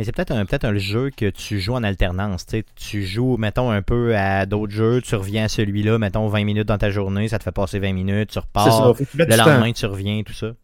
Mais 0.00 0.04
c'est 0.06 0.12
peut-être 0.12 0.30
un, 0.30 0.46
peut-être 0.46 0.64
un 0.64 0.78
jeu 0.78 1.10
que 1.14 1.28
tu 1.28 1.60
joues 1.60 1.74
en 1.74 1.82
alternance. 1.82 2.46
tu 2.74 3.04
joues, 3.04 3.36
mettons, 3.36 3.70
un 3.70 3.82
peu 3.82 4.16
à 4.16 4.46
d'autres 4.46 4.72
jeux, 4.72 5.02
tu 5.02 5.14
reviens 5.14 5.44
à 5.44 5.48
celui-là, 5.48 5.98
mettons 5.98 6.26
20 6.26 6.44
minutes 6.44 6.68
dans 6.68 6.78
ta 6.78 6.88
journée, 6.88 7.28
ça 7.28 7.38
te 7.38 7.44
fait 7.44 7.52
passer 7.52 7.78
20 7.80 7.92
minutes, 7.92 8.30
tu 8.30 8.38
repars. 8.38 8.96
Ça, 8.96 9.04
Le 9.12 9.36
lendemain, 9.36 9.70
tu 9.72 9.84
reviens, 9.84 10.22
tout 10.22 10.32
ça. 10.32 10.54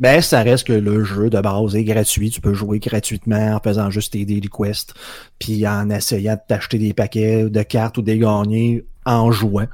Ben, 0.00 0.22
ça 0.22 0.42
reste 0.42 0.68
que 0.68 0.72
le 0.72 1.04
jeu 1.04 1.28
de 1.28 1.38
base 1.38 1.76
est 1.76 1.84
gratuit. 1.84 2.30
Tu 2.30 2.40
peux 2.40 2.54
jouer 2.54 2.78
gratuitement 2.78 3.56
en 3.56 3.60
faisant 3.60 3.90
juste 3.90 4.14
tes 4.14 4.24
daily 4.24 4.48
quests, 4.48 4.94
puis 5.38 5.68
en 5.68 5.90
essayant 5.90 6.36
de 6.36 6.40
t'acheter 6.48 6.78
des 6.78 6.94
paquets 6.94 7.50
de 7.50 7.62
cartes 7.64 7.98
ou 7.98 8.02
des 8.02 8.16
gagnés 8.16 8.82
en 9.04 9.30
jouant. 9.30 9.66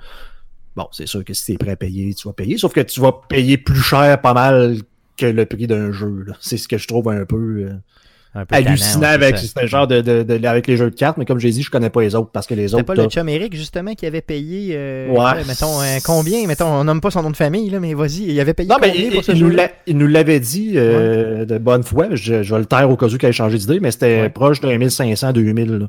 Bon, 0.75 0.89
c'est 0.91 1.07
sûr 1.07 1.25
que 1.25 1.33
si 1.33 1.47
t'es 1.47 1.59
prêt 1.59 1.70
à 1.70 1.77
payer, 1.77 2.12
tu 2.12 2.27
vas 2.27 2.35
payer, 2.35 2.59
sauf 2.59 2.73
que 2.73 2.81
tu 2.81 2.99
vas 2.99 3.12
payer 3.29 3.57
plus 3.57 3.83
cher 3.83 4.20
pas 4.20 4.35
mal 4.35 4.79
que 5.16 5.27
le 5.27 5.47
prix 5.47 5.68
d'un 5.68 5.93
jeu. 5.93 6.27
C'est 6.41 6.57
ce 6.57 6.66
que 6.66 6.77
je 6.77 6.89
trouve 6.89 7.09
un 7.09 7.25
peu 7.25 7.37
euh, 7.37 7.70
Un 7.70 7.75
peu 7.75 7.83
hallucinant 8.51 9.09
avec 9.09 9.37
ce 9.39 9.66
genre 9.66 9.87
de, 9.87 10.01
de- 10.01 10.22
de- 10.22 10.47
avec 10.47 10.66
les 10.66 10.76
jeux 10.76 10.91
de 10.91 10.95
cartes, 10.95 11.18
mais 11.18 11.24
comme 11.24 11.39
j'ai 11.39 11.51
dit, 11.51 11.62
je 11.62 11.70
connais 11.70 11.91
pas 11.91 12.01
les 12.03 12.14
autres 12.14 12.30
parce 12.33 12.47
que 12.47 12.55
les 12.55 12.68
C'était 12.68 12.76
autres. 12.80 12.85
pas 12.87 12.95
le 12.95 13.09
chum 13.09 13.28
Eric, 13.28 13.55
justement, 13.55 13.95
qui 13.95 14.07
avait 14.07 14.20
payé. 14.22 14.70
euh, 14.76 15.09
Ouais. 15.11 15.45
mettons, 15.47 15.80
euh, 15.80 15.99
combien? 16.05 16.47
Mettons, 16.47 16.66
on 16.66 16.85
nomme 16.85 17.01
pas 17.01 17.11
son 17.11 17.22
nom 17.22 17.30
de 17.30 17.37
famille, 17.37 17.68
là, 17.70 17.78
mais 17.80 17.95
vas-y, 17.95 18.22
il 18.28 18.41
avait 18.41 18.55
payé 18.55 18.68
Non, 18.68 18.76
mais 18.80 18.91
combien 18.91 19.05
il, 19.07 19.12
pour 19.12 19.24
ce 19.24 19.33
il 19.33 19.43
nous 19.43 19.51
jeu 19.51 19.57
l'a- 19.57 19.70
il 19.87 19.99
nous 19.99 20.07
l'avait 20.07 20.41
dit 20.41 20.72
euh, 20.76 21.45
de 21.45 21.59
bonne 21.59 21.83
foi. 21.83 22.09
Je, 22.12 22.43
je 22.43 22.55
vais 22.55 22.61
le 22.61 22.66
taire 22.66 22.89
au 22.91 22.97
cas 22.97 23.07
où 23.07 23.16
qu'il 23.18 23.28
ait 23.28 23.33
changé 23.33 23.59
d'idée, 23.59 23.80
mais 23.80 23.91
c'était 23.91 24.22
Ouais. 24.22 24.28
proche 24.30 24.61
de 24.61 24.68
1500-2000. 24.68 25.78
là. 25.78 25.87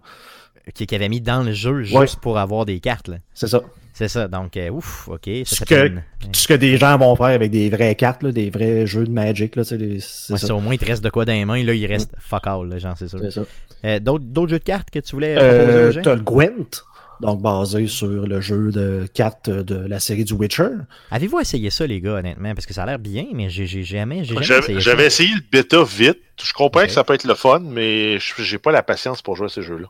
Qui, 0.73 0.85
qui 0.87 0.95
avait 0.95 1.09
mis 1.09 1.19
dans 1.19 1.43
le 1.43 1.51
jeu 1.51 1.83
juste 1.83 1.95
Ouais. 1.97 2.07
pour 2.21 2.37
avoir 2.37 2.65
des 2.65 2.79
cartes. 2.79 3.09
là. 3.09 3.17
C'est 3.33 3.47
ça. 3.47 3.61
C'est 3.93 4.07
ça. 4.07 4.27
Donc, 4.27 4.57
euh, 4.57 4.69
ouf, 4.69 5.07
ok. 5.07 5.29
Ça, 5.45 5.57
Ce 5.57 5.65
que- 5.65 5.87
une- 5.87 6.01
ce 6.33 6.47
que 6.47 6.53
des 6.55 6.77
gens 6.77 6.97
vont 6.97 7.15
faire 7.15 7.27
avec 7.27 7.51
des 7.51 7.69
vraies 7.69 7.93
cartes, 7.95 8.23
là, 8.23 8.31
des 8.31 8.49
vrais 8.49 8.87
jeux 8.87 9.03
de 9.05 9.11
Magic, 9.11 9.55
là, 9.55 9.63
les- 9.71 9.99
c'est 9.99 10.33
Ouais, 10.33 10.39
ça. 10.39 10.55
au 10.55 10.59
moins, 10.59 10.73
il 10.73 10.79
te 10.79 10.85
reste 10.85 11.03
de 11.03 11.09
quoi 11.11 11.25
dans 11.25 11.33
les 11.33 11.45
mains. 11.45 11.63
Là, 11.63 11.73
il 11.73 11.85
reste 11.85 12.11
fuck 12.19 12.47
all, 12.47 12.69
là, 12.69 12.79
genre, 12.79 12.95
c'est 12.97 13.07
sûr. 13.07 13.19
C'est 13.21 13.31
ça. 13.31 13.43
Euh, 13.85 13.99
D'autres 13.99 14.23
d'autres 14.25 14.49
jeux 14.49 14.59
de 14.59 14.63
cartes 14.63 14.89
que 14.89 14.99
tu 14.99 15.11
voulais 15.15 15.35
proposer 15.35 15.99
Euh, 15.99 16.01
T'as 16.03 16.15
le 16.15 16.21
Gwent, 16.21 16.83
donc 17.21 17.41
basé 17.41 17.85
sur 17.87 18.07
le 18.25 18.41
jeu 18.41 18.71
de 18.71 19.05
cartes 19.13 19.49
de 19.49 19.75
la 19.75 19.99
série 19.99 20.23
du 20.23 20.33
Witcher. 20.33 20.69
Avez-vous 21.11 21.39
essayé 21.41 21.69
ça, 21.69 21.85
les 21.85 22.01
gars, 22.01 22.13
honnêtement? 22.15 22.53
Parce 22.55 22.65
que 22.65 22.73
ça 22.73 22.83
a 22.83 22.85
l'air 22.87 22.99
bien, 22.99 23.25
mais 23.33 23.49
j'ai 23.49 23.65
j'ai 23.67 23.83
jamais, 23.83 24.23
j'ai 24.23 24.33
jamais 24.33 24.43
J'avais 24.45 24.59
essayé 24.63 24.79
j'avais 24.79 25.01
ça. 25.01 25.07
essayé 25.23 25.35
le 25.35 25.41
bêta 25.51 25.83
vite. 25.83 26.17
Je 26.43 26.53
comprends 26.53 26.83
que 26.85 26.91
ça 26.91 27.03
peut 27.03 27.13
être 27.13 27.25
le 27.27 27.35
fun, 27.35 27.59
mais 27.63 28.17
je- 28.19 28.41
j'ai 28.41 28.57
pas 28.57 28.71
la 28.71 28.81
patience 28.81 29.21
pour 29.21 29.35
jouer 29.35 29.45
à 29.45 29.49
ces 29.49 29.61
jeux-là. 29.61 29.87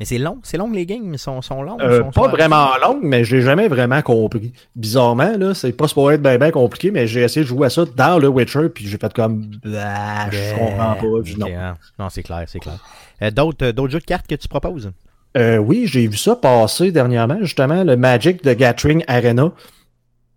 Mais 0.00 0.04
c'est 0.06 0.18
long, 0.18 0.38
c'est 0.42 0.56
long 0.56 0.70
les 0.72 0.86
games 0.86 1.12
ils 1.12 1.18
sont, 1.20 1.40
sont 1.40 1.62
longs. 1.62 1.78
Euh, 1.80 2.00
sont- 2.00 2.10
pas 2.10 2.22
sont- 2.24 2.28
vraiment 2.28 2.66
longue, 2.82 3.00
mais 3.04 3.24
j'ai 3.24 3.42
jamais 3.42 3.68
vraiment 3.68 4.02
compris. 4.02 4.52
Bizarrement, 4.74 5.36
là, 5.38 5.54
c'est 5.54 5.72
pas 5.72 5.86
supposé 5.86 6.16
être 6.16 6.22
bien 6.22 6.36
ben 6.36 6.50
compliqué, 6.50 6.90
mais 6.90 7.06
j'ai 7.06 7.20
essayé 7.22 7.42
de 7.44 7.48
jouer 7.48 7.66
à 7.68 7.70
ça 7.70 7.84
dans 7.96 8.18
le 8.18 8.26
Witcher, 8.26 8.70
puis 8.70 8.86
j'ai 8.88 8.98
fait 8.98 9.12
comme 9.12 9.44
ah, 9.76 10.26
je 10.32 10.54
comprends 10.58 10.94
pas. 10.94 11.22
puis 11.22 11.36
non. 11.36 11.46
hein. 11.56 11.74
Non, 11.98 12.08
c'est 12.10 12.24
clair, 12.24 12.42
c'est 12.48 12.58
clair. 12.58 12.78
Euh, 13.22 13.30
D'autres 13.30 13.70
d'autres 13.70 13.92
jeux 13.92 14.00
de 14.00 14.04
cartes 14.04 14.26
que 14.26 14.34
tu 14.34 14.48
proposes? 14.48 14.90
Euh, 15.36 15.58
oui, 15.58 15.86
j'ai 15.86 16.06
vu 16.08 16.16
ça 16.16 16.34
passer 16.36 16.90
dernièrement, 16.92 17.38
justement, 17.42 17.84
le 17.84 17.96
Magic 17.96 18.42
de 18.44 18.52
Gathering 18.52 19.04
Arena. 19.06 19.52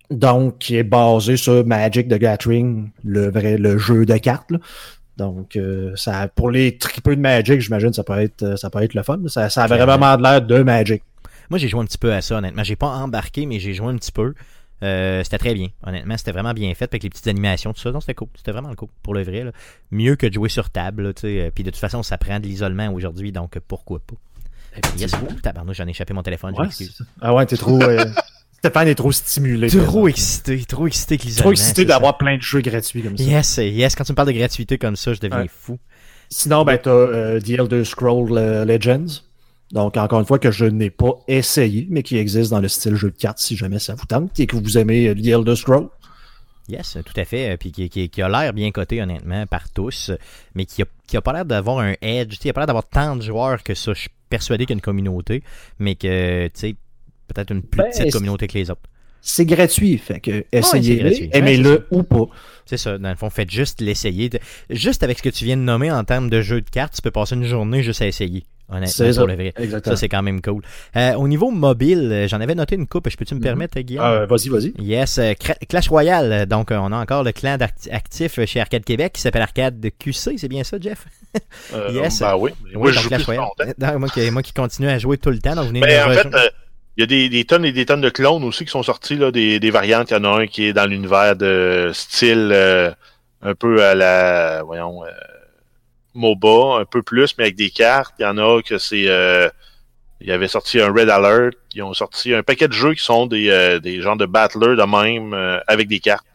Donc, 0.09 0.59
qui 0.59 0.77
est 0.77 0.83
basé 0.83 1.35
sur 1.35 1.65
Magic 1.65 2.07
de 2.07 2.15
Gathering, 2.15 2.89
le 3.03 3.29
vrai, 3.29 3.57
le 3.57 3.77
jeu 3.77 4.05
de 4.05 4.17
cartes. 4.17 4.49
là. 4.51 4.59
Donc, 5.17 5.55
euh, 5.55 5.93
ça, 5.95 6.27
pour 6.27 6.51
les 6.51 6.77
tripeux 6.77 7.15
de 7.15 7.21
Magic, 7.21 7.59
j'imagine, 7.59 7.91
ça 7.91 8.03
peut 8.03 8.19
être, 8.19 8.43
euh, 8.43 8.55
ça 8.55 8.69
peut 8.69 8.81
être 8.83 8.93
le 8.93 9.03
fun. 9.03 9.19
Ça, 9.27 9.49
ça 9.49 9.63
a 9.63 9.67
vraiment 9.67 10.15
de 10.17 10.21
l'air 10.23 10.41
de 10.41 10.61
Magic. 10.63 11.01
Moi, 11.49 11.57
j'ai 11.59 11.67
joué 11.67 11.81
un 11.81 11.85
petit 11.85 11.97
peu 11.97 12.13
à 12.13 12.21
ça, 12.21 12.37
honnêtement. 12.37 12.63
J'ai 12.63 12.75
pas 12.75 12.87
embarqué, 12.87 13.45
mais 13.45 13.59
j'ai 13.59 13.73
joué 13.73 13.87
un 13.87 13.95
petit 13.95 14.11
peu. 14.11 14.33
Euh, 14.83 15.23
c'était 15.23 15.39
très 15.39 15.55
bien, 15.55 15.69
honnêtement. 15.83 16.17
C'était 16.17 16.33
vraiment 16.33 16.53
bien 16.53 16.71
fait 16.75 16.85
avec 16.85 17.01
les 17.01 17.09
petites 17.09 17.25
animations, 17.27 17.73
tout 17.73 17.79
ça. 17.81 17.91
Non, 17.91 17.99
c'était 17.99 18.13
cool. 18.13 18.27
C'était 18.35 18.51
vraiment 18.51 18.75
cool, 18.75 18.89
pour 19.01 19.15
le 19.15 19.23
vrai. 19.23 19.43
là. 19.43 19.51
Mieux 19.91 20.15
que 20.15 20.27
de 20.27 20.33
jouer 20.33 20.49
sur 20.49 20.69
table, 20.69 21.03
là, 21.03 21.13
tu 21.13 21.21
sais. 21.21 21.51
Puis 21.55 21.63
de 21.63 21.71
toute 21.71 21.79
façon, 21.79 22.03
ça 22.03 22.17
prend 22.19 22.39
de 22.39 22.45
l'isolement 22.45 22.89
aujourd'hui, 22.93 23.31
donc 23.31 23.57
pourquoi 23.67 23.99
pas. 23.99 24.15
Yes, 24.97 25.11
oh, 25.15 25.33
tabarnouche, 25.41 25.77
j'en 25.77 25.87
ai 25.87 25.89
échappé 25.89 26.13
mon 26.13 26.21
téléphone, 26.21 26.53
Ouais, 26.55 26.67
ah 27.21 27.33
ouais, 27.33 27.45
t'es 27.47 27.57
trop. 27.57 27.81
euh, 27.81 28.05
Stéphane 28.59 28.87
est 28.87 28.95
trop 28.95 29.11
stimulé. 29.11 29.67
Trop 29.69 30.07
excité, 30.07 30.63
trop 30.65 30.87
excité 30.87 31.17
l'isolement. 31.17 31.43
Trop 31.43 31.51
excité 31.51 31.85
d'avoir 31.85 32.17
plein 32.17 32.37
de 32.37 32.41
jeux 32.41 32.61
gratuits 32.61 33.03
comme 33.03 33.17
ça. 33.17 33.23
Yes, 33.23 33.57
yes, 33.57 33.95
quand 33.95 34.03
tu 34.03 34.11
me 34.11 34.15
parles 34.15 34.29
de 34.29 34.37
gratuité 34.37 34.77
comme 34.77 34.95
ça, 34.95 35.13
je 35.13 35.19
deviens 35.19 35.41
Ouais. 35.41 35.49
fou. 35.49 35.77
Sinon, 36.29 36.65
ben, 36.65 36.77
t'as 36.77 36.89
euh, 36.91 37.39
The 37.39 37.49
Elder 37.51 37.85
Scroll 37.85 38.37
euh, 38.37 38.65
Legends. 38.65 39.21
Donc, 39.71 39.95
encore 39.97 40.19
une 40.19 40.25
fois, 40.25 40.39
que 40.39 40.49
je 40.51 40.65
n'ai 40.65 40.89
pas 40.89 41.11
essayé, 41.27 41.87
mais 41.89 42.01
qui 42.03 42.17
existe 42.17 42.51
dans 42.51 42.59
le 42.59 42.67
style 42.67 42.95
jeu 42.95 43.11
de 43.11 43.15
cartes 43.17 43.39
si 43.39 43.55
jamais 43.55 43.79
ça 43.79 43.95
vous 43.95 44.05
tente 44.05 44.37
et 44.39 44.47
que 44.47 44.55
vous 44.55 44.77
aimez 44.77 45.07
euh, 45.09 45.13
The 45.15 45.27
Elder 45.27 45.55
Scroll. 45.55 45.87
Yes, 46.69 46.97
tout 47.05 47.13
à 47.19 47.23
fait. 47.25 47.55
Puis 47.57 47.71
qui, 47.71 47.89
qui- 47.89 48.09
qui 48.09 48.21
a 48.21 48.27
l'air 48.27 48.53
bien 48.53 48.71
coté, 48.71 49.01
honnêtement, 49.01 49.45
par 49.45 49.69
tous, 49.69 50.11
mais 50.55 50.65
qui 50.65 50.81
a, 50.81 50.85
qui 51.07 51.15
a 51.15 51.21
pas 51.21 51.31
l'air 51.31 51.45
d'avoir 51.45 51.79
un 51.79 51.93
edge. 52.01 52.29
Tu 52.31 52.35
sais, 52.35 52.41
Il 52.45 52.49
a 52.49 52.53
pas 52.53 52.61
l'air 52.61 52.67
d'avoir 52.67 52.87
tant 52.87 53.15
de 53.15 53.21
joueurs 53.21 53.61
que 53.63 53.73
ça. 53.73 53.93
Je 53.93 54.01
suis 54.01 54.09
persuadé 54.29 54.65
qu'il 54.65 54.71
y 54.71 54.75
a 54.75 54.77
une 54.77 54.81
communauté, 54.81 55.43
mais 55.79 55.95
que, 55.95 56.47
tu 56.47 56.51
sais, 56.55 56.75
peut-être 57.27 57.51
une 57.51 57.61
plus 57.63 57.81
Ben, 57.81 57.89
petite 57.91 58.11
communauté 58.13 58.47
que 58.47 58.53
les 58.57 58.69
autres. 58.71 58.81
C'est 59.21 59.45
gratuit, 59.45 59.97
fait 59.97 60.19
que 60.19 60.45
c'est 60.53 60.59
essayez-le, 60.59 61.09
gratuit. 61.09 61.29
aimez-le 61.33 61.87
ou 61.91 62.03
pas. 62.03 62.27
C'est 62.65 62.77
ça, 62.77 62.97
dans 62.97 63.09
le 63.09 63.15
fond, 63.15 63.29
faites 63.29 63.49
juste 63.51 63.81
l'essayer. 63.81 64.29
Juste 64.69 65.03
avec 65.03 65.17
ce 65.17 65.23
que 65.23 65.29
tu 65.29 65.43
viens 65.43 65.57
de 65.57 65.61
nommer 65.63 65.91
en 65.91 66.03
termes 66.03 66.29
de 66.29 66.41
jeu 66.41 66.61
de 66.61 66.69
cartes, 66.69 66.93
tu 66.95 67.01
peux 67.01 67.11
passer 67.11 67.35
une 67.35 67.43
journée 67.45 67.81
juste 67.83 68.01
à 68.01 68.07
essayer. 68.07 68.45
Honnêtement, 68.69 68.87
C'est 68.87 69.13
ça. 69.13 69.21
pour 69.21 69.27
le 69.29 69.35
vrai. 69.35 69.53
Exactement. 69.57 69.95
Ça, 69.95 69.99
c'est 69.99 70.09
quand 70.09 70.21
même 70.21 70.41
cool. 70.41 70.61
Euh, 70.97 71.13
au 71.13 71.27
niveau 71.29 71.51
mobile, 71.51 72.09
euh, 72.11 72.27
j'en 72.27 72.41
avais 72.41 72.53
noté 72.53 72.75
une 72.75 72.85
coupe. 72.85 73.09
Je 73.09 73.15
peux-tu 73.15 73.33
me 73.33 73.39
Mhm. 73.39 73.43
permettre, 73.43 73.79
Guillaume? 73.79 74.03
Euh, 74.05 74.25
vas-y, 74.25 74.49
vas-y. 74.49 74.73
Yes, 74.79 75.19
Clash 75.69 75.87
Royale. 75.87 76.45
Donc, 76.45 76.71
on 76.71 76.91
a 76.91 76.97
encore 76.97 77.23
le 77.23 77.31
clan 77.31 77.57
actif 77.91 78.43
chez 78.45 78.59
Arcade 78.59 78.83
Québec 78.83 79.13
qui 79.13 79.21
s'appelle 79.21 79.41
Arcade 79.41 79.85
QC. 79.97 80.37
C'est 80.37 80.49
bien 80.49 80.63
ça, 80.65 80.77
Jeff? 80.79 81.05
Euh, 81.73 81.89
Yes. 81.93 82.19
Ben 82.19 82.35
oui. 82.37 82.51
Oui, 82.65 82.71
moi, 82.75 82.91
je 82.91 82.99
joue 82.99 83.07
Clash 83.07 83.23
plus 83.25 83.37
Royale. 83.37 83.73
Non, 83.79 83.99
moi, 83.99 84.09
qui, 84.09 84.31
moi 84.31 84.41
qui 84.43 84.53
continue 84.53 84.89
à 84.89 84.99
jouer 84.99 85.17
tout 85.17 85.31
le 85.31 85.39
temps. 85.39 85.55
Donc, 85.55 85.63
vous 85.65 85.69
venez 85.69 85.79
me 85.81 85.85
en 85.85 86.13
fait, 86.13 86.25
euh, 86.35 86.49
il 86.97 87.01
y 87.01 87.03
a 87.03 87.05
des, 87.05 87.29
des 87.29 87.45
tonnes 87.45 87.63
et 87.63 87.71
des 87.71 87.85
tonnes 87.85 88.01
de 88.01 88.09
clones 88.09 88.43
aussi 88.43 88.65
qui 88.65 88.71
sont 88.71 88.83
sortis, 88.83 89.15
là, 89.15 89.31
des, 89.31 89.59
des 89.59 89.69
variantes. 89.71 90.09
Il 90.09 90.15
y 90.15 90.17
en 90.17 90.23
a 90.23 90.41
un 90.41 90.47
qui 90.47 90.65
est 90.65 90.73
dans 90.73 90.87
l'univers 90.87 91.35
de 91.35 91.91
style 91.93 92.49
euh, 92.51 92.91
un 93.43 93.53
peu 93.53 93.83
à 93.83 93.93
la, 93.93 94.63
voyons, 94.63 95.05
euh, 95.05 95.09
MOBA, 96.15 96.79
un 96.81 96.85
peu 96.85 97.03
plus, 97.03 97.35
mais 97.37 97.45
avec 97.45 97.55
des 97.55 97.69
cartes. 97.69 98.15
Il 98.19 98.23
y 98.23 98.25
en 98.25 98.37
a 98.39 98.61
que 98.63 98.77
c'est... 98.79 99.07
euh, 99.07 99.47
il 100.19 100.27
y 100.27 100.31
avait 100.31 100.47
sorti 100.47 100.81
un 100.81 100.91
Red 100.91 101.09
Alert. 101.09 101.55
Ils 101.75 101.83
ont 101.83 101.93
sorti 101.93 102.33
un 102.33 102.41
paquet 102.41 102.67
de 102.67 102.73
jeux 102.73 102.95
qui 102.95 103.03
sont 103.03 103.27
des, 103.27 103.49
euh, 103.51 103.79
des 103.79 104.01
genres 104.01 104.17
de 104.17 104.25
battlers 104.25 104.75
de 104.75 104.83
même 104.83 105.35
euh, 105.35 105.59
avec 105.67 105.87
des 105.87 105.99
cartes. 105.99 106.25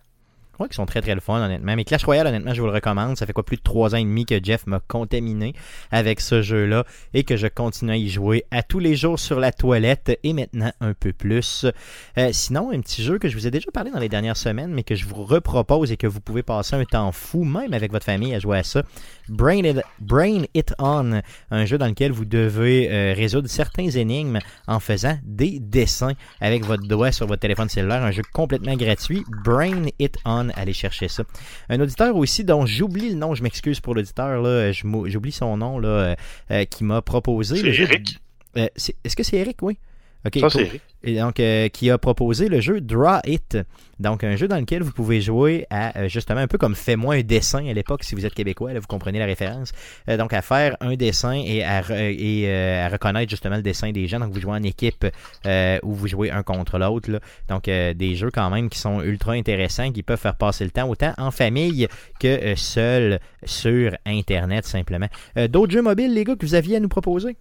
Je 0.53 0.57
crois 0.57 0.69
qu'ils 0.69 0.77
sont 0.77 0.85
très 0.85 1.01
très 1.01 1.15
le 1.15 1.23
fun, 1.23 1.43
honnêtement. 1.43 1.75
Mais 1.75 1.85
Clash 1.85 2.05
Royale, 2.05 2.27
honnêtement, 2.27 2.53
je 2.53 2.61
vous 2.61 2.67
le 2.67 2.75
recommande. 2.75 3.17
Ça 3.17 3.25
fait 3.25 3.33
quoi 3.33 3.43
plus 3.43 3.57
de 3.57 3.63
trois 3.63 3.95
ans 3.95 3.99
et 3.99 4.05
demi 4.05 4.27
que 4.27 4.39
Jeff 4.43 4.67
m'a 4.67 4.81
contaminé 4.81 5.55
avec 5.91 6.21
ce 6.21 6.43
jeu-là 6.43 6.85
et 7.15 7.25
que 7.25 7.39
je 7.39 7.47
continue 7.47 7.93
à 7.93 7.97
y 7.97 8.11
jouer 8.11 8.45
à 8.51 8.63
tous 8.63 8.79
les 8.79 8.95
jours 8.95 9.19
sur 9.19 9.41
la 9.41 9.51
toilette 9.51 10.19
et 10.23 10.35
maintenant 10.35 10.71
un 10.83 10.93
peu 10.93 11.15
plus. 11.15 11.65
Euh, 12.19 12.29
sinon, 12.33 12.71
un 12.71 12.81
petit 12.81 13.03
jeu 13.03 13.19
que 13.19 13.29
je 13.29 13.35
vous 13.35 13.47
ai 13.47 13.51
déjà 13.51 13.71
parlé 13.73 13.91
dans 13.91 13.99
les 13.99 14.11
dernières 14.11 14.37
semaines, 14.37 14.73
mais 14.73 14.83
que 14.83 14.95
je 14.95 15.07
vous 15.07 15.25
repropose 15.25 15.91
et 15.91 15.97
que 15.97 16.07
vous 16.07 16.21
pouvez 16.21 16.43
passer 16.43 16.77
un 16.77 16.85
temps 16.85 17.13
fou, 17.13 17.45
même 17.45 17.73
avec 17.73 17.91
votre 17.91 18.05
famille, 18.05 18.35
à 18.35 18.39
jouer 18.39 18.59
à 18.59 18.63
ça. 18.63 18.83
Brain 19.31 19.65
It, 19.65 19.81
Brain 20.01 20.43
It 20.53 20.75
On, 20.79 21.23
un 21.51 21.65
jeu 21.65 21.79
dans 21.79 21.87
lequel 21.87 22.13
vous 22.13 22.27
devez 22.27 22.91
euh, 22.91 23.15
résoudre 23.17 23.49
certains 23.49 23.89
énigmes 23.89 24.39
en 24.67 24.81
faisant 24.81 25.19
des 25.25 25.61
dessins 25.61 26.13
avec 26.43 26.65
votre 26.65 26.87
doigt 26.87 27.11
sur 27.11 27.27
votre 27.27 27.41
téléphone 27.41 27.71
cellulaire. 27.71 28.03
Un 28.03 28.11
jeu 28.11 28.23
complètement 28.35 28.77
gratuit. 28.77 29.25
Brain 29.45 29.87
It 29.99 30.17
On, 30.27 30.49
allez 30.55 30.73
chercher 30.73 31.09
ça. 31.09 31.25
Un 31.69 31.81
auditeur 31.81 32.17
aussi 32.17 32.45
dont 32.45 32.67
j'oublie 32.67 33.11
le 33.11 33.17
nom, 33.17 33.35
je 33.35 33.43
m'excuse 33.43 33.81
pour 33.81 33.95
l'auditeur, 33.95 34.41
là, 34.43 34.73
j'oublie 34.73 35.33
son 35.33 35.57
nom, 35.57 35.79
là, 35.79 35.89
euh, 35.89 36.15
euh, 36.51 36.65
qui 36.65 36.85
m'a 36.85 37.03
proposé. 37.03 37.57
C'est 37.57 37.73
jeu- 37.73 37.85
Eric? 37.85 38.19
Euh, 38.57 38.69
Est-ce 39.05 39.17
que 39.17 39.23
c'est 39.23 39.37
Eric, 39.37 39.59
oui? 39.63 39.79
Ok, 40.25 40.39
Ça, 40.39 40.49
cool. 40.51 40.66
Et 41.05 41.16
donc, 41.16 41.41
euh, 41.41 41.66
qui 41.68 41.91
a 41.91 41.99
proposé 41.99 42.49
le 42.49 42.61
jeu 42.61 42.81
Draw 42.81 43.18
It. 43.27 43.59
Donc, 43.99 44.23
un 44.23 44.37
jeu 44.37 44.47
dans 44.47 44.57
lequel 44.59 44.83
vous 44.83 44.93
pouvez 44.93 45.20
jouer 45.20 45.66
à, 45.68 45.99
euh, 45.99 46.09
justement, 46.09 46.39
un 46.39 46.47
peu 46.47 46.59
comme 46.59 46.77
Fais-moi 46.77 47.16
un 47.16 47.23
dessin 47.23 47.66
à 47.66 47.73
l'époque, 47.73 48.05
si 48.05 48.14
vous 48.14 48.25
êtes 48.25 48.35
québécois, 48.35 48.73
là, 48.73 48.79
vous 48.79 48.87
comprenez 48.87 49.18
la 49.18 49.27
référence. 49.27 49.73
Euh, 50.09 50.16
donc, 50.16 50.33
à 50.33 50.43
faire 50.43 50.77
un 50.81 50.95
dessin 50.95 51.33
et, 51.33 51.64
à, 51.64 51.81
re- 51.81 52.14
et 52.16 52.49
à 52.53 52.89
reconnaître 52.89 53.31
justement 53.31 53.57
le 53.57 53.62
dessin 53.62 53.91
des 53.91 54.07
gens. 54.07 54.20
Donc, 54.20 54.33
vous 54.33 54.41
jouez 54.41 54.53
en 54.53 54.62
équipe 54.62 55.05
ou 55.83 55.93
vous 55.93 56.07
jouez 56.07 56.31
un 56.31 56.45
contre 56.45 56.79
l'autre. 56.79 57.20
Donc, 57.49 57.64
des 57.64 58.14
jeux 58.14 58.31
quand 58.33 58.49
même 58.51 58.68
qui 58.68 58.79
sont 58.79 59.03
ultra 59.03 59.33
intéressants, 59.33 59.91
qui 59.91 60.05
peuvent 60.05 60.20
faire 60.20 60.37
passer 60.37 60.64
le 60.64 60.70
temps 60.70 60.89
autant 60.89 61.14
en 61.18 61.33
famille 61.33 61.89
que 62.20 62.55
seul 62.55 63.18
sur 63.45 63.97
Internet, 64.07 64.66
simplement. 64.66 65.09
D'autres 65.49 65.73
jeux 65.73 65.83
mobiles, 65.83 66.14
les 66.14 66.23
gars, 66.23 66.37
que 66.37 66.47
vous 66.47 66.55
aviez 66.55 66.77
à 66.77 66.81
nous 66.81 66.89
proposer? 66.89 67.37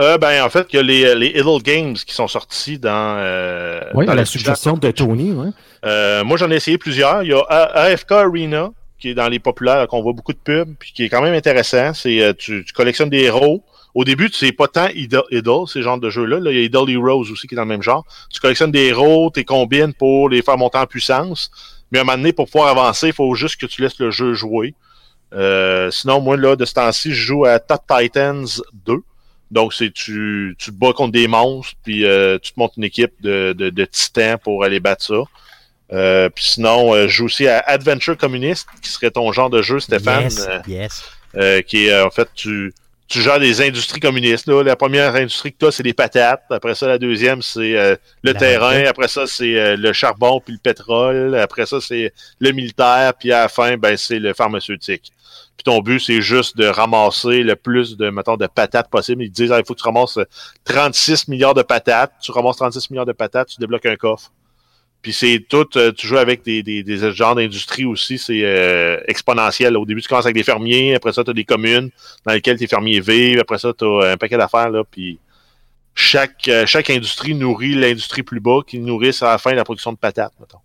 Euh, 0.00 0.16
ben, 0.18 0.42
en 0.42 0.48
fait, 0.48 0.66
il 0.72 0.76
y 0.76 0.78
a 0.78 0.82
les, 0.82 1.14
les 1.14 1.28
Idle 1.38 1.62
Games 1.62 1.94
qui 1.94 2.14
sont 2.14 2.26
sortis 2.28 2.78
dans, 2.78 3.16
euh, 3.18 3.80
Oui, 3.94 4.06
dans 4.06 4.14
la 4.14 4.24
suggestion 4.24 4.76
de 4.76 4.90
Tony. 4.90 5.32
Ouais. 5.32 5.50
Euh, 5.84 6.24
moi, 6.24 6.36
j'en 6.38 6.50
ai 6.50 6.56
essayé 6.56 6.78
plusieurs. 6.78 7.22
Il 7.22 7.30
y 7.30 7.34
a 7.34 7.40
A- 7.48 7.78
AFK 7.82 8.12
Arena, 8.12 8.70
qui 8.98 9.10
est 9.10 9.14
dans 9.14 9.28
les 9.28 9.38
populaires, 9.38 9.86
qu'on 9.88 10.00
voit 10.02 10.14
beaucoup 10.14 10.32
de 10.32 10.38
pubs, 10.38 10.74
puis 10.78 10.92
qui 10.92 11.04
est 11.04 11.08
quand 11.08 11.20
même 11.20 11.34
intéressant. 11.34 11.92
C'est 11.92 12.22
euh, 12.22 12.32
tu, 12.32 12.64
tu 12.64 12.72
collectionnes 12.72 13.10
des 13.10 13.20
héros. 13.24 13.62
Au 13.94 14.04
début, 14.04 14.30
tu 14.30 14.38
sais 14.38 14.52
pas 14.52 14.68
tant 14.68 14.88
Idle, 14.94 15.20
Idle, 15.30 15.66
ces 15.66 15.82
genres 15.82 15.98
de 15.98 16.08
jeux-là. 16.08 16.40
Là, 16.40 16.50
il 16.50 16.56
y 16.56 16.60
a 16.60 16.64
Idle 16.64 16.90
Heroes 16.90 17.30
aussi 17.30 17.46
qui 17.46 17.54
est 17.54 17.56
dans 17.56 17.62
le 17.64 17.68
même 17.68 17.82
genre. 17.82 18.06
Tu 18.32 18.40
collectionnes 18.40 18.70
des 18.72 18.86
héros, 18.86 19.30
tu 19.34 19.44
combines 19.44 19.92
pour 19.92 20.30
les 20.30 20.40
faire 20.40 20.56
monter 20.56 20.78
en 20.78 20.86
puissance. 20.86 21.50
Mais 21.90 21.98
à 21.98 22.00
un 22.00 22.04
moment 22.04 22.16
donné, 22.16 22.32
pour 22.32 22.46
pouvoir 22.48 22.68
avancer, 22.70 23.08
il 23.08 23.12
faut 23.12 23.34
juste 23.34 23.60
que 23.60 23.66
tu 23.66 23.82
laisses 23.82 23.98
le 23.98 24.10
jeu 24.10 24.32
jouer. 24.32 24.74
Euh, 25.34 25.90
sinon, 25.90 26.20
moi, 26.22 26.38
là, 26.38 26.56
de 26.56 26.64
ce 26.64 26.72
temps-ci, 26.72 27.10
je 27.12 27.20
joue 27.22 27.44
à 27.44 27.58
Top 27.58 27.82
Titans 27.86 28.46
2. 28.86 28.94
Donc, 29.52 29.74
c'est 29.74 29.92
tu, 29.92 30.56
tu 30.58 30.70
te 30.70 30.76
bats 30.76 30.92
contre 30.94 31.12
des 31.12 31.28
monstres, 31.28 31.74
puis 31.84 32.04
euh, 32.04 32.38
tu 32.42 32.52
te 32.52 32.58
montes 32.58 32.72
une 32.78 32.84
équipe 32.84 33.12
de, 33.20 33.52
de, 33.56 33.70
de 33.70 33.84
titans 33.84 34.38
pour 34.42 34.64
aller 34.64 34.80
battre 34.80 35.04
ça. 35.04 35.22
Euh, 35.92 36.30
puis 36.30 36.44
sinon, 36.44 36.94
euh, 36.94 37.06
je 37.06 37.12
joue 37.16 37.26
aussi 37.26 37.46
à 37.46 37.58
Adventure 37.66 38.16
Communist, 38.16 38.66
qui 38.82 38.88
serait 38.88 39.10
ton 39.10 39.30
genre 39.30 39.50
de 39.50 39.60
jeu, 39.60 39.78
Stéphane, 39.78 40.24
Yes, 40.24 40.46
euh, 40.48 40.58
yes. 40.66 41.04
euh, 41.36 41.60
qui 41.60 41.86
est 41.86 41.92
euh, 41.92 42.06
en 42.06 42.10
fait 42.10 42.28
tu 42.34 42.72
tu 43.08 43.20
gères 43.20 43.38
des 43.40 43.60
industries 43.60 44.00
communistes. 44.00 44.46
Là. 44.46 44.62
La 44.62 44.74
première 44.74 45.14
industrie 45.14 45.52
que 45.52 45.58
tu 45.58 45.66
as, 45.66 45.70
c'est 45.70 45.82
les 45.82 45.92
patates. 45.92 46.44
Après 46.48 46.74
ça, 46.74 46.86
la 46.86 46.96
deuxième, 46.96 47.42
c'est 47.42 47.76
euh, 47.76 47.94
le 48.22 48.32
La 48.32 48.38
terrain. 48.38 48.84
Après 48.86 49.08
ça, 49.08 49.26
c'est 49.26 49.54
euh, 49.58 49.76
le 49.76 49.92
charbon 49.92 50.40
puis 50.40 50.54
le 50.54 50.58
pétrole. 50.58 51.36
Après 51.36 51.66
ça, 51.66 51.78
c'est 51.78 52.14
le 52.38 52.52
militaire. 52.52 53.12
Puis 53.20 53.30
à 53.30 53.42
la 53.42 53.48
fin, 53.48 53.76
ben, 53.76 53.98
c'est 53.98 54.18
le 54.18 54.32
pharmaceutique. 54.32 55.12
Ton 55.64 55.80
but, 55.80 56.00
c'est 56.00 56.20
juste 56.20 56.56
de 56.56 56.66
ramasser 56.66 57.42
le 57.42 57.56
plus 57.56 57.96
de, 57.96 58.10
mettons, 58.10 58.36
de 58.36 58.46
patates 58.46 58.90
possible. 58.90 59.22
Ils 59.22 59.30
te 59.30 59.34
disent, 59.34 59.52
Ah, 59.52 59.58
il 59.58 59.64
faut 59.64 59.74
que 59.74 59.80
tu 59.80 59.84
ramasses 59.86 60.18
36 60.64 61.28
milliards 61.28 61.54
de 61.54 61.62
patates. 61.62 62.12
Tu 62.22 62.32
ramasses 62.32 62.56
36 62.56 62.90
milliards 62.90 63.06
de 63.06 63.12
patates, 63.12 63.48
tu 63.48 63.60
débloques 63.60 63.86
un 63.86 63.96
coffre. 63.96 64.32
Puis 65.02 65.12
c'est 65.12 65.44
tout, 65.48 65.66
euh, 65.76 65.90
tu 65.90 66.06
joues 66.06 66.18
avec 66.18 66.44
des, 66.44 66.62
des, 66.62 66.84
des 66.84 67.12
genres 67.12 67.34
d'industrie 67.34 67.84
aussi, 67.84 68.18
c'est 68.18 68.42
euh, 68.44 69.00
exponentiel. 69.08 69.76
Au 69.76 69.84
début, 69.84 70.00
tu 70.00 70.08
commences 70.08 70.26
avec 70.26 70.36
des 70.36 70.44
fermiers, 70.44 70.94
après 70.94 71.12
ça, 71.12 71.24
tu 71.24 71.30
as 71.30 71.34
des 71.34 71.44
communes 71.44 71.90
dans 72.24 72.32
lesquelles 72.32 72.56
tes 72.56 72.68
fermiers 72.68 73.00
vivent, 73.00 73.40
après 73.40 73.58
ça, 73.58 73.72
tu 73.76 73.84
as 73.84 74.12
un 74.12 74.16
paquet 74.16 74.36
d'affaires, 74.36 74.70
là, 74.70 74.84
puis 74.88 75.18
chaque, 75.96 76.46
euh, 76.46 76.66
chaque 76.66 76.88
industrie 76.88 77.34
nourrit 77.34 77.74
l'industrie 77.74 78.22
plus 78.22 78.38
bas 78.38 78.60
qui 78.64 78.78
nourrissent 78.78 79.24
à 79.24 79.32
la 79.32 79.38
fin 79.38 79.52
la 79.54 79.64
production 79.64 79.92
de 79.92 79.98
patates, 79.98 80.34
mettons. 80.38 80.58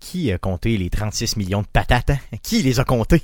Qui 0.00 0.32
a 0.32 0.38
compté 0.38 0.78
les 0.78 0.88
36 0.88 1.36
millions 1.36 1.60
de 1.60 1.66
patates? 1.66 2.10
hein? 2.10 2.18
Qui 2.42 2.62
les 2.62 2.80
a 2.80 2.84
comptés? 2.84 3.22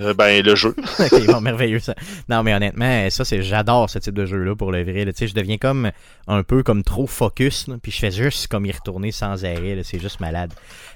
Euh, 0.00 0.14
ben, 0.14 0.42
le 0.44 0.54
jeu. 0.54 0.74
ok, 0.98 1.26
bon, 1.26 1.40
merveilleux 1.40 1.78
ça. 1.80 1.94
Non, 2.28 2.42
mais 2.42 2.54
honnêtement, 2.54 3.08
ça, 3.10 3.24
c'est 3.24 3.42
j'adore 3.42 3.90
ce 3.90 3.98
type 3.98 4.14
de 4.14 4.26
jeu-là 4.26 4.54
pour 4.56 4.70
le 4.72 4.82
vrai. 4.84 5.04
là. 5.04 5.12
Tu 5.12 5.18
sais, 5.18 5.26
je 5.26 5.34
deviens 5.34 5.58
comme 5.58 5.90
un 6.26 6.42
peu 6.42 6.62
comme 6.62 6.82
trop 6.82 7.06
focus, 7.06 7.66
là, 7.68 7.76
puis 7.82 7.90
je 7.92 7.98
fais 7.98 8.10
juste 8.10 8.48
comme 8.48 8.66
y 8.66 8.72
retourner 8.72 9.10
sans 9.12 9.44
arrêt. 9.44 9.74
là. 9.74 9.82
C'est 9.84 9.98
juste 9.98 10.20
malade. 10.20 10.52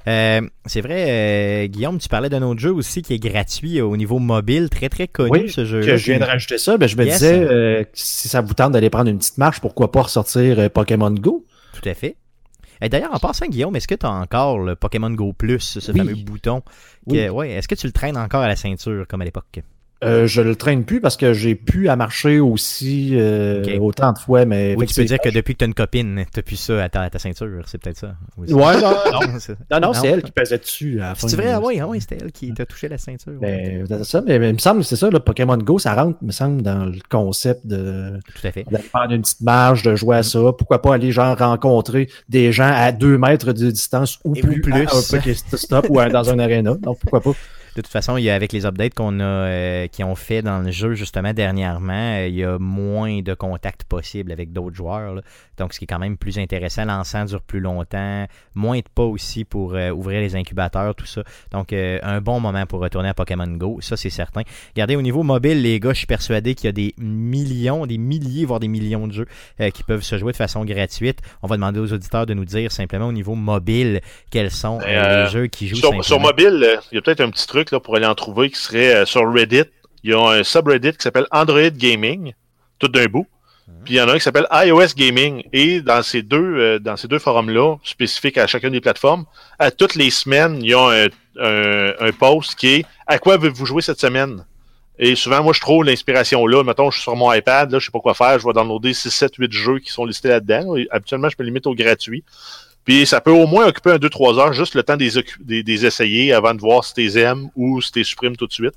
Euh, 0.09 0.41
c'est 0.67 0.81
vrai, 0.81 1.07
euh, 1.09 1.67
Guillaume, 1.67 1.99
tu 1.99 2.09
parlais 2.09 2.29
d'un 2.29 2.43
autre 2.43 2.61
jeu 2.61 2.73
aussi 2.73 3.03
qui 3.03 3.15
est 3.15 3.19
gratuit 3.19 3.81
au 3.81 3.97
niveau 3.97 4.19
mobile, 4.19 4.69
très 4.71 4.89
très 4.89 5.09
connu 5.09 5.31
Oui, 5.31 5.51
ce 5.51 5.65
jeu. 5.65 5.81
que 5.81 5.97
je 5.97 6.05
viens 6.05 6.19
de 6.19 6.25
rajouter 6.25 6.59
ça, 6.59 6.77
ben, 6.77 6.89
je 6.89 6.97
me 6.97 7.05
Yes. 7.05 7.15
disais, 7.21 7.35
euh, 7.35 7.85
si 7.95 8.29
ça 8.29 8.41
vous 8.41 8.55
tente 8.55 8.73
d'aller 8.73 8.91
prendre 8.91 9.11
une 9.11 9.19
petite 9.19 9.39
marche, 9.39 9.61
pourquoi 9.61 9.91
pas 9.93 10.03
ressortir 10.03 10.59
euh, 10.59 10.69
Pokémon 10.69 11.11
Go? 11.11 11.45
Tout 11.81 11.89
à 11.89 11.95
fait. 11.95 12.17
Et 12.83 12.89
d'ailleurs, 12.89 13.15
en 13.15 13.19
passant, 13.19 13.47
Guillaume, 13.47 13.77
est-ce 13.77 13.87
que 13.87 13.95
tu 13.95 14.05
as 14.05 14.11
encore 14.11 14.59
le 14.59 14.75
Pokémon 14.75 15.11
Go 15.11 15.33
Plus, 15.33 15.79
ce 15.79 15.93
Oui. 15.93 15.99
fameux 15.99 16.15
bouton? 16.17 16.63
Oui. 17.07 17.17
Que, 17.19 17.31
ouais, 17.31 17.51
est-ce 17.53 17.69
que 17.69 17.77
tu 17.77 17.87
le 17.87 17.93
traînes 17.93 18.17
encore 18.17 18.43
à 18.43 18.49
la 18.49 18.57
ceinture 18.57 19.07
comme 19.07 19.23
à 19.23 19.25
l'époque? 19.25 19.61
Euh, 20.05 20.27
je 20.27 20.43
le 20.43 20.57
traîne 20.57 20.85
plus 20.85 21.01
parce 21.01 21.17
que 21.17 21.33
j'ai 21.33 21.55
pu 21.55 21.89
à 21.89 21.97
marcher 21.97 22.41
aussi 22.41 23.11
euh, 23.13 23.79
autant 23.79 24.13
de 24.13 24.19
fois, 24.19 24.45
mais 24.45 24.75
Oui, 24.77 24.87
tu 24.87 24.95
peux 24.95 25.05
dire 25.05 25.19
que 25.21 25.29
depuis 25.29 25.55
que 25.55 25.59
tu 25.59 25.65
as 25.65 25.69
une 25.69 25.75
copine, 25.75 26.25
tu 26.35 26.43
plus 26.43 26.57
ça 26.57 26.83
à 26.83 26.89
ta, 26.89 27.03
à 27.03 27.11
ta 27.11 27.19
ceinture, 27.19 27.63
c'est 27.67 27.79
peut-être 27.81 27.99
ça. 27.99 28.15
aussi. 28.37 28.53
Ouais, 28.53 28.81
non, 28.81 28.91
non, 29.13 29.39
c'est- 29.39 29.57
non, 29.71 29.81
non, 29.81 29.93
c'est 29.93 30.09
elle 30.09 30.23
qui 30.23 30.33
pesait 30.33 30.59
dessus. 30.59 31.01
C'est 31.17 31.37
vrai, 31.37 31.53
ah 31.53 31.61
oui, 31.63 31.79
ah 31.81 31.87
oui, 31.87 32.01
c'était 32.01 32.19
elle 32.21 32.33
qui 32.33 32.53
t'a 32.53 32.67
touché 32.67 32.89
la 32.89 32.99
ceinture. 32.99 33.33
Ben, 33.41 33.85
c'est 33.89 34.05
ça, 34.05 34.23
mais, 34.27 34.39
mais 34.39 34.49
il 34.51 34.55
me 34.55 34.59
semble 34.59 34.81
que 34.81 34.87
c'est 34.87 34.97
ça, 34.97 35.09
le 35.09 35.21
Pokémon 35.21 35.57
Go, 35.57 35.79
ça 35.79 35.95
rentre, 35.95 36.19
me 36.23 36.33
semble, 36.33 36.63
dans 36.63 36.85
le 36.85 36.99
concept 37.09 37.67
de 37.67 38.19
Tout 38.41 38.47
à 38.47 38.51
fait. 38.53 38.65
d'aller 38.71 38.85
prendre 38.93 39.13
une 39.13 39.23
petite 39.23 39.41
marche, 39.43 39.83
de 39.83 39.95
jouer 39.95 40.17
à 40.17 40.23
ça. 40.23 40.41
Pourquoi 40.59 40.83
pas 40.83 40.95
aller 40.95 41.13
genre 41.13 41.39
rencontrer 41.39 42.09
des 42.29 42.51
gens 42.53 42.73
à 42.75 42.91
deux 42.93 43.19
mètres 43.19 43.53
de 43.53 43.71
distance 43.71 44.19
ou 44.25 44.35
Et 44.35 44.41
plus, 44.41 44.59
ou 44.59 44.63
plus. 44.63 44.73
à 44.73 44.77
un 44.79 45.03
Pokéstop 45.11 45.87
ou 45.91 46.01
à- 46.01 46.09
dans 46.09 46.29
un 46.31 46.39
arena. 46.39 46.75
Donc 46.75 46.99
pourquoi 46.99 47.21
pas. 47.21 47.33
De 47.75 47.81
toute 47.81 47.91
façon, 47.91 48.19
il 48.19 48.25
y 48.25 48.31
a 48.31 48.35
avec 48.35 48.53
les 48.53 48.67
updates 48.67 48.93
qu'on 48.93 49.19
a 49.21 49.23
euh, 49.25 49.87
qui 49.87 50.05
ont 50.05 50.15
fait 50.15 50.43
dans 50.43 50.59
le 50.59 50.71
jeu 50.71 50.95
justement 50.95 51.33
dernièrement, 51.33 52.19
euh, 52.19 52.27
il 52.29 52.35
y 52.35 52.45
a 52.45 52.59
moins 52.59 53.23
de 53.23 53.33
contacts 53.33 53.85
possibles 53.85 54.31
avec 54.31 54.53
d'autres 54.53 54.77
joueurs. 54.77 55.15
là. 55.15 55.23
Donc, 55.57 55.73
ce 55.73 55.79
qui 55.79 55.85
est 55.85 55.87
quand 55.87 55.99
même 55.99 56.19
plus 56.19 56.39
intéressant, 56.39 56.85
l'encens 56.85 57.31
dure 57.31 57.41
plus 57.41 57.61
longtemps, 57.61 58.27
moins 58.55 58.79
de 58.79 58.85
pas 58.95 59.05
aussi 59.05 59.45
pour 59.45 59.75
euh, 59.75 59.91
ouvrir 59.91 60.21
les 60.21 60.37
incubateurs, 60.37 60.95
tout 60.95 61.07
ça. 61.07 61.23
Donc, 61.51 61.73
un 61.73 62.21
bon 62.21 62.41
moment 62.41 62.67
pour 62.67 62.81
retourner 62.81 63.09
à 63.09 63.15
Pokémon 63.15 63.47
Go, 63.47 63.79
ça 63.81 63.97
c'est 63.97 64.11
certain. 64.11 64.43
Regardez, 64.75 64.97
au 64.97 65.03
niveau 65.03 65.23
mobile, 65.23 65.63
les 65.63 65.81
gars, 65.81 65.93
je 65.93 65.99
suis 65.99 66.07
persuadé 66.07 66.55
qu'il 66.55 66.67
y 66.67 66.69
a 66.69 66.73
des 66.73 66.95
millions, 66.99 67.87
des 67.87 67.99
milliers, 67.99 68.45
voire 68.45 68.61
des 68.61 68.69
millions 68.69 69.07
de 69.07 69.13
jeux 69.13 69.27
qui 69.73 69.83
peuvent 69.83 70.03
se 70.03 70.19
jouer 70.19 70.33
de 70.33 70.37
façon 70.37 70.65
gratuite. 70.65 71.21
On 71.43 71.47
va 71.47 71.57
demander 71.57 71.81
aux 71.81 71.93
auditeurs 71.93 72.27
de 72.27 72.35
nous 72.35 72.45
dire 72.45 72.71
simplement 72.73 73.07
au 73.07 73.13
niveau 73.13 73.35
mobile 73.35 74.01
quels 74.31 74.51
sont 74.51 74.81
Euh, 74.87 75.25
les 75.25 75.31
jeux 75.31 75.47
qui 75.47 75.69
jouent 75.69 75.77
Sur, 75.77 76.05
sur 76.05 76.21
mobile, 76.21 76.67
il 76.91 76.97
y 76.97 76.99
a 76.99 77.03
peut-être 77.03 77.21
un 77.21 77.31
petit 77.31 77.47
truc 77.47 77.62
là, 77.71 77.81
pour 77.81 77.97
aller 77.97 78.07
en 78.07 78.15
trouver 78.15 78.51
qui 78.51 78.59
serait 78.59 78.95
euh, 78.95 79.07
sur 79.07 79.31
Reddit. 79.33 79.65
Il 80.05 80.11
y 80.11 80.15
a 80.15 80.21
un 80.21 80.43
subreddit 80.43 80.93
qui 80.93 81.03
s'appelle 81.03 81.27
Android 81.31 81.71
Gaming, 81.71 82.33
tout 82.79 82.89
d'un 82.89 83.07
bout. 83.07 83.27
Puis 83.85 83.95
il 83.95 83.97
y 83.97 84.01
en 84.01 84.09
a 84.09 84.13
un 84.13 84.17
qui 84.17 84.23
s'appelle 84.23 84.47
iOS 84.51 84.95
Gaming. 84.97 85.45
Et 85.53 85.81
dans 85.81 86.03
ces 86.03 86.23
deux, 86.23 86.57
euh, 86.59 86.79
dans 86.79 86.97
ces 86.97 87.09
deux 87.09 87.19
forums-là, 87.19 87.77
spécifiques 87.85 88.39
à 88.39 88.47
chacune 88.47 88.71
des 88.71 88.81
plateformes, 88.81 89.25
à 89.59 89.71
toutes 89.71 89.95
les 89.95 90.11
semaines, 90.11 90.59
il 90.61 90.71
y 90.71 90.75
a 90.75 90.81
un, 90.81 91.07
un, 91.41 91.93
un 92.01 92.13
post 92.13 92.57
qui 92.57 92.69
est 92.69 92.87
À 93.07 93.19
quoi 93.19 93.35
avez-vous 93.35 93.67
joué 93.67 93.83
cette 93.83 94.01
semaine? 94.01 94.45
Et 94.99 95.17
souvent, 95.17 95.43
moi, 95.43 95.53
je 95.53 95.61
trouve 95.61 95.85
l'inspiration 95.85 96.47
là. 96.47 96.63
Mettons, 96.63 96.91
je 96.91 96.97
suis 96.97 97.03
sur 97.03 97.17
mon 97.17 97.33
iPad, 97.33 97.71
là, 97.71 97.79
je 97.79 97.87
sais 97.87 97.91
pas 97.91 98.01
quoi 98.01 98.15
faire, 98.15 98.39
je 98.39 98.47
vais 98.47 98.53
downloader 98.53 98.93
6, 98.93 99.11
7, 99.11 99.35
8 99.37 99.53
jeux 99.53 99.79
qui 99.79 99.91
sont 99.91 100.05
listés 100.05 100.29
là-dedans. 100.29 100.75
Habituellement, 100.91 101.29
je 101.29 101.37
me 101.39 101.45
limite 101.45 101.67
au 101.67 101.75
gratuit. 101.75 102.25
Puis 102.85 103.07
ça 103.07 103.21
peut 103.21 103.31
au 103.31 103.47
moins 103.47 103.67
occuper 103.67 103.93
un 103.93 103.97
2-3 103.97 104.39
heures, 104.39 104.53
juste 104.53 104.75
le 104.75 104.83
temps 104.83 104.97
des, 104.97 105.63
des, 105.63 105.87
essayer 105.87 106.33
avant 106.33 106.55
de 106.55 106.61
voir 106.61 106.85
si 106.85 106.95
t'es 106.95 107.19
aimes 107.21 107.49
ou 107.55 107.81
si 107.81 107.93
t'es 107.93 108.05
supprimes 108.05 108.37
tout 108.37 108.47
de 108.47 108.53
suite. 108.53 108.75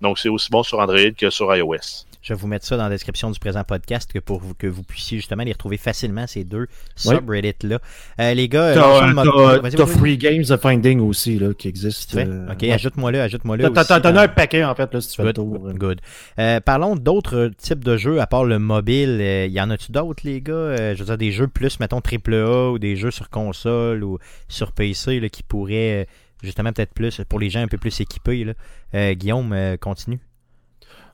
Donc 0.00 0.18
c'est 0.18 0.28
aussi 0.28 0.50
bon 0.50 0.62
sur 0.62 0.78
Android 0.78 1.10
que 1.16 1.30
sur 1.30 1.54
iOS. 1.54 2.06
Je 2.24 2.32
vais 2.32 2.40
vous 2.40 2.46
mettre 2.46 2.64
ça 2.64 2.78
dans 2.78 2.84
la 2.84 2.88
description 2.88 3.30
du 3.30 3.38
présent 3.38 3.62
podcast 3.64 4.10
que 4.10 4.18
pour 4.18 4.40
vous, 4.40 4.54
que 4.54 4.66
vous 4.66 4.82
puissiez 4.82 5.18
justement 5.18 5.42
les 5.42 5.52
retrouver 5.52 5.76
facilement, 5.76 6.26
ces 6.26 6.42
deux 6.42 6.68
subreddits-là. 6.96 7.80
Euh, 8.18 8.32
les 8.32 8.48
gars, 8.48 8.62
euh, 8.62 8.74
T'as 8.74 9.12
t'as 9.14 9.58
vas-y. 9.58 9.86
Free 9.86 10.16
Games 10.16 10.44
of 10.48 10.58
Finding 10.62 11.00
aussi 11.00 11.38
là, 11.38 11.52
qui 11.52 11.68
existe. 11.68 12.16
Euh, 12.16 12.50
ok, 12.50 12.62
ajoute-moi-le, 12.64 13.20
ajoute-moi-le. 13.20 13.70
T'as- 13.70 14.00
T'en 14.00 14.16
as 14.16 14.22
un 14.22 14.28
paquet 14.28 14.64
en 14.64 14.74
fait 14.74 14.94
là, 14.94 15.02
si 15.02 15.10
tu 15.10 15.16
fais 15.16 15.22
le 15.24 15.32
Good, 15.34 15.34
tour. 15.34 15.72
good. 15.74 16.00
Euh, 16.38 16.60
parlons 16.60 16.96
d'autres 16.96 17.50
types 17.58 17.84
de 17.84 17.98
jeux 17.98 18.18
à 18.22 18.26
part 18.26 18.44
le 18.46 18.58
mobile. 18.58 19.18
Euh, 19.20 19.46
y 19.46 19.60
en 19.60 19.68
a-tu 19.68 19.92
d'autres, 19.92 20.22
les 20.24 20.40
gars? 20.40 20.54
Euh, 20.54 20.94
Je 20.94 21.00
veux 21.00 21.04
dire, 21.04 21.18
des 21.18 21.30
jeux 21.30 21.46
plus, 21.48 21.78
mettons, 21.78 22.00
AAA 22.00 22.70
ou 22.70 22.78
des 22.78 22.96
jeux 22.96 23.10
sur 23.10 23.28
console 23.28 24.02
ou 24.02 24.18
sur 24.48 24.72
PC 24.72 25.20
là, 25.20 25.28
qui 25.28 25.42
pourraient, 25.42 26.04
euh, 26.04 26.04
justement, 26.42 26.72
peut-être 26.72 26.94
plus, 26.94 27.20
pour 27.28 27.38
les 27.38 27.50
gens 27.50 27.60
un 27.60 27.68
peu 27.68 27.76
plus 27.76 28.00
équipés. 28.00 28.44
Là. 28.44 28.54
Euh, 28.94 29.12
Guillaume, 29.12 29.52
euh, 29.52 29.76
continue. 29.76 30.20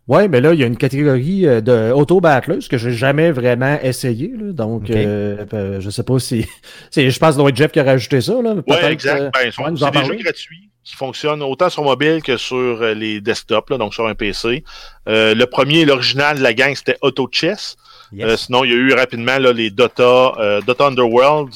Ouais, 0.09 0.26
mais 0.26 0.40
là, 0.40 0.53
il 0.55 0.59
y 0.61 0.64
a 0.64 0.66
une 0.66 0.76
catégorie 0.76 1.46
euh, 1.46 1.61
de 1.61 1.92
auto-battlers 1.92 2.66
que 2.68 2.78
j'ai 2.78 2.90
jamais 2.92 3.30
vraiment 3.30 3.78
essayé. 3.82 4.32
Là, 4.36 4.53
donc, 4.53 4.84
Ok. 4.84 4.90
euh, 4.90 5.44
euh, 5.55 5.80
je 5.80 5.88
sais 5.90 6.03
pas 6.03 6.18
si. 6.18 6.46
Je 6.96 7.18
pense 7.18 7.34
que 7.36 7.40
doit 7.40 7.51
être 7.51 7.57
Jeff 7.57 7.70
qui 7.70 7.78
a 7.80 7.84
rajouté 7.84 8.20
ça. 8.20 8.32
Peut-être, 8.32 8.84
exact. 8.86 9.20
euh, 9.20 9.30
Ben, 9.32 9.53
c'est 9.55 9.62
des 9.84 9.90
parler. 9.92 10.09
jeux 10.09 10.22
gratuits 10.24 10.68
qui 10.82 10.96
fonctionnent 10.96 11.42
autant 11.42 11.68
sur 11.70 11.84
mobile 11.84 12.22
que 12.22 12.36
sur 12.38 12.57
euh, 12.82 12.94
les 12.94 13.20
desktops, 13.20 13.70
là, 13.70 13.78
donc 13.78 13.94
sur 13.94 14.07
un 14.07 14.14
PC. 14.14 14.64
Euh, 15.09 15.34
le 15.34 15.46
premier, 15.46 15.84
l'original 15.84 16.38
de 16.38 16.42
la 16.42 16.55
gang, 16.55 16.74
c'était 16.74 16.96
Auto 17.03 17.28
Chess. 17.30 17.76
Yes. 18.12 18.26
Euh, 18.28 18.36
sinon, 18.36 18.64
il 18.64 18.70
y 18.70 18.74
a 18.74 18.76
eu 18.76 18.92
rapidement 18.94 19.38
là, 19.38 19.53
les 19.53 19.70
Dota, 19.70 20.32
euh, 20.38 20.61
Dota 20.62 20.86
Underworld 20.88 21.51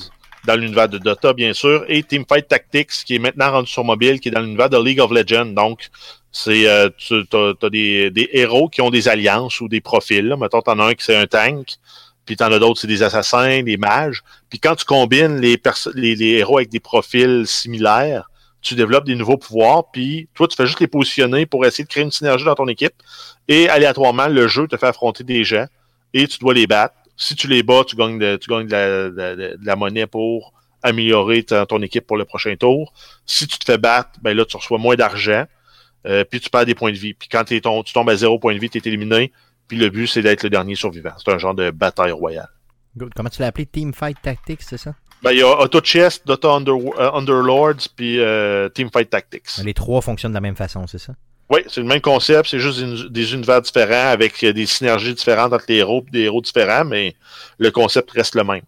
dans 0.46 0.54
l'univers 0.56 0.88
de 0.90 0.98
Dota, 0.98 1.32
bien 1.32 1.54
sûr, 1.54 1.84
et 1.88 2.02
Teamfight 2.02 2.46
Tactics, 2.46 2.90
qui 3.06 3.16
est 3.16 3.18
maintenant 3.18 3.50
rendu 3.50 3.70
sur 3.70 3.82
mobile, 3.82 4.20
qui 4.20 4.28
est 4.28 4.32
dans 4.32 4.42
l'univers 4.42 4.68
de 4.70 4.76
League 4.76 5.00
of 5.00 5.10
Legends. 5.10 5.46
Donc, 5.46 5.88
c'est 6.36 6.66
euh, 6.66 6.90
tu 6.98 7.24
as, 7.32 7.70
des, 7.70 8.10
des 8.10 8.28
héros 8.32 8.68
qui 8.68 8.80
ont 8.80 8.90
des 8.90 9.06
alliances 9.06 9.60
ou 9.60 9.68
des 9.68 9.80
profils. 9.80 10.26
Là. 10.26 10.36
Mettons, 10.36 10.62
t'en 10.62 10.80
as 10.80 10.86
un 10.86 10.94
qui 10.94 11.04
c'est 11.04 11.16
un 11.16 11.28
tank, 11.28 11.76
puis 12.26 12.34
t'en 12.36 12.50
as 12.50 12.58
d'autres, 12.58 12.80
c'est 12.80 12.88
des 12.88 13.04
assassins, 13.04 13.62
des 13.62 13.76
mages. 13.76 14.24
Puis 14.50 14.58
quand 14.58 14.74
tu 14.74 14.84
combines 14.84 15.40
les, 15.40 15.56
les, 15.94 16.16
les, 16.16 16.30
héros 16.30 16.58
avec 16.58 16.70
des 16.70 16.80
profils 16.80 17.46
similaires, 17.46 18.28
tu 18.62 18.74
développes 18.74 19.04
des 19.04 19.14
nouveaux 19.14 19.36
pouvoirs, 19.36 19.92
puis 19.92 20.26
toi, 20.34 20.48
tu 20.48 20.56
fais 20.56 20.66
juste 20.66 20.80
les 20.80 20.88
positionner 20.88 21.46
pour 21.46 21.64
essayer 21.66 21.84
de 21.84 21.88
créer 21.88 22.02
une 22.02 22.10
synergie 22.10 22.44
dans 22.44 22.56
ton 22.56 22.66
équipe. 22.66 22.94
Et 23.46 23.68
aléatoirement, 23.68 24.26
le 24.26 24.48
jeu 24.48 24.66
te 24.66 24.76
fait 24.76 24.86
affronter 24.86 25.22
des 25.22 25.44
gens 25.44 25.66
et 26.14 26.26
tu 26.26 26.38
dois 26.38 26.52
les 26.52 26.66
battre. 26.66 26.96
Si 27.16 27.36
tu 27.36 27.46
les 27.46 27.62
bats, 27.62 27.84
tu 27.86 27.94
gagnes 27.94 28.18
de, 28.18 28.36
tu 28.38 28.50
gagnes 28.50 28.66
de 28.66 28.72
la, 28.72 29.10
de, 29.10 29.58
la 29.62 29.76
monnaie 29.76 30.08
pour 30.08 30.52
améliorer 30.82 31.44
ton 31.44 31.80
équipe 31.80 32.08
pour 32.08 32.16
le 32.16 32.24
prochain 32.24 32.56
tour. 32.56 32.92
Si 33.24 33.46
tu 33.46 33.56
te 33.56 33.64
fais 33.64 33.78
battre, 33.78 34.10
ben 34.20 34.36
là, 34.36 34.44
tu 34.44 34.56
reçois 34.56 34.78
moins 34.78 34.96
d'argent, 34.96 35.44
euh, 36.06 36.24
puis 36.24 36.40
tu 36.40 36.50
perds 36.50 36.66
des 36.66 36.74
points 36.74 36.92
de 36.92 36.98
vie. 36.98 37.14
Puis 37.14 37.28
quand 37.28 37.50
es 37.50 37.60
ton, 37.60 37.82
tu 37.82 37.92
tombes 37.92 38.10
à 38.10 38.16
zéro 38.16 38.38
point 38.38 38.54
de 38.54 38.58
vie, 38.58 38.70
tu 38.70 38.78
es 38.78 38.82
éliminé, 38.84 39.32
puis 39.68 39.78
le 39.78 39.88
but, 39.90 40.06
c'est 40.06 40.22
d'être 40.22 40.42
le 40.42 40.50
dernier 40.50 40.74
survivant. 40.74 41.12
C'est 41.16 41.32
un 41.32 41.38
genre 41.38 41.54
de 41.54 41.70
bataille 41.70 42.12
royale. 42.12 42.48
Good. 42.96 43.12
Comment 43.14 43.28
tu 43.28 43.40
l'as 43.40 43.48
appelé? 43.48 43.66
Teamfight 43.66 44.20
Tactics, 44.22 44.62
c'est 44.62 44.78
ça? 44.78 44.94
Ben, 45.22 45.32
il 45.32 45.38
y 45.38 45.42
a 45.42 45.58
Auto 45.58 45.80
Chest, 45.80 46.26
Dota 46.26 46.50
Under, 46.50 46.74
euh, 46.74 47.10
Underlords, 47.12 47.88
puis 47.96 48.20
euh, 48.20 48.68
Teamfight 48.68 49.08
Tactics. 49.08 49.58
Les 49.64 49.74
trois 49.74 50.00
fonctionnent 50.00 50.32
de 50.32 50.36
la 50.36 50.40
même 50.40 50.56
façon, 50.56 50.86
c'est 50.86 50.98
ça? 50.98 51.14
Oui, 51.50 51.60
c'est 51.66 51.80
le 51.80 51.86
même 51.86 52.00
concept, 52.00 52.48
c'est 52.48 52.58
juste 52.58 52.80
des 53.10 53.34
univers 53.34 53.60
différents 53.60 54.08
avec 54.08 54.44
des 54.44 54.66
synergies 54.66 55.14
différentes 55.14 55.52
entre 55.52 55.66
les 55.68 55.76
héros 55.76 56.04
et 56.08 56.10
des 56.10 56.20
héros 56.20 56.40
différents, 56.40 56.84
mais 56.84 57.14
le 57.58 57.70
concept 57.70 58.10
reste 58.12 58.34
le 58.34 58.44
même. 58.44 58.62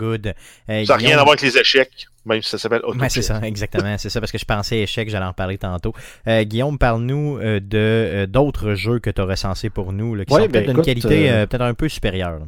Good. 0.00 0.34
ça 0.66 0.82
n'a 0.82 0.94
rien 0.96 1.18
à 1.18 1.22
voir 1.22 1.30
avec 1.30 1.42
les 1.42 1.58
échecs, 1.58 2.06
même 2.24 2.42
si 2.42 2.50
ça 2.50 2.58
s'appelle 2.58 2.80
Auto 2.84 2.98
C'est 3.08 3.22
ça, 3.22 3.40
exactement. 3.42 3.96
c'est 3.98 4.10
ça, 4.10 4.20
parce 4.20 4.32
que 4.32 4.38
je 4.38 4.44
pensais 4.44 4.78
échecs, 4.78 5.10
j'allais 5.10 5.26
en 5.26 5.32
parler 5.32 5.58
tantôt. 5.58 5.92
Euh, 6.26 6.44
Guillaume, 6.44 6.78
parle-nous 6.78 7.38
de 7.40 8.26
d'autres 8.26 8.74
jeux 8.74 8.98
que 8.98 9.10
tu 9.10 9.20
as 9.20 9.24
recensés 9.24 9.70
pour 9.70 9.92
nous, 9.92 10.16
qui 10.24 10.34
sont 10.34 10.40
ben 10.40 10.50
peut-être 10.50 10.72
d'une 10.72 10.82
qualité 10.82 11.46
peut-être 11.48 11.62
un 11.62 11.74
peu 11.74 11.88
supérieure. 11.88 12.40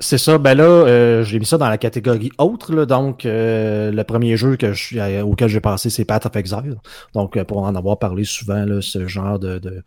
C'est 0.00 0.18
ça. 0.18 0.38
Ben 0.38 0.54
là, 0.54 0.64
euh, 0.64 1.24
j'ai 1.24 1.38
mis 1.38 1.46
ça 1.46 1.56
dans 1.56 1.68
la 1.68 1.78
catégorie 1.78 2.30
autre. 2.38 2.74
Là, 2.74 2.84
donc, 2.84 3.24
euh, 3.24 3.90
le 3.90 4.04
premier 4.04 4.36
jeu 4.36 4.56
que 4.56 4.72
je, 4.72 4.98
euh, 4.98 5.22
auquel 5.22 5.48
j'ai 5.48 5.60
passé, 5.60 5.88
c'est 5.88 6.04
Path 6.04 6.26
of 6.26 6.36
Exile. 6.36 6.76
Donc, 7.14 7.42
pour 7.44 7.58
en 7.58 7.74
avoir 7.74 7.98
parlé 7.98 8.24
souvent, 8.24 8.64
là, 8.64 8.80
ce 8.82 9.06
genre 9.06 9.38
de, 9.38 9.58
de 9.58 9.82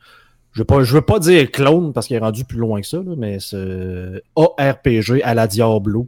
je 0.53 0.61
veux 0.61 0.65
pas, 0.65 0.83
je 0.83 0.93
veux 0.93 1.01
pas 1.01 1.19
dire 1.19 1.51
clone 1.51 1.93
parce 1.93 2.07
qu'il 2.07 2.15
est 2.15 2.19
rendu 2.19 2.45
plus 2.45 2.57
loin 2.57 2.81
que 2.81 2.87
ça, 2.87 2.97
là, 2.97 3.13
mais 3.17 3.39
ce 3.39 4.21
ARPG 4.35 5.21
à 5.23 5.35
la 5.35 5.45
Diablo 5.45 6.07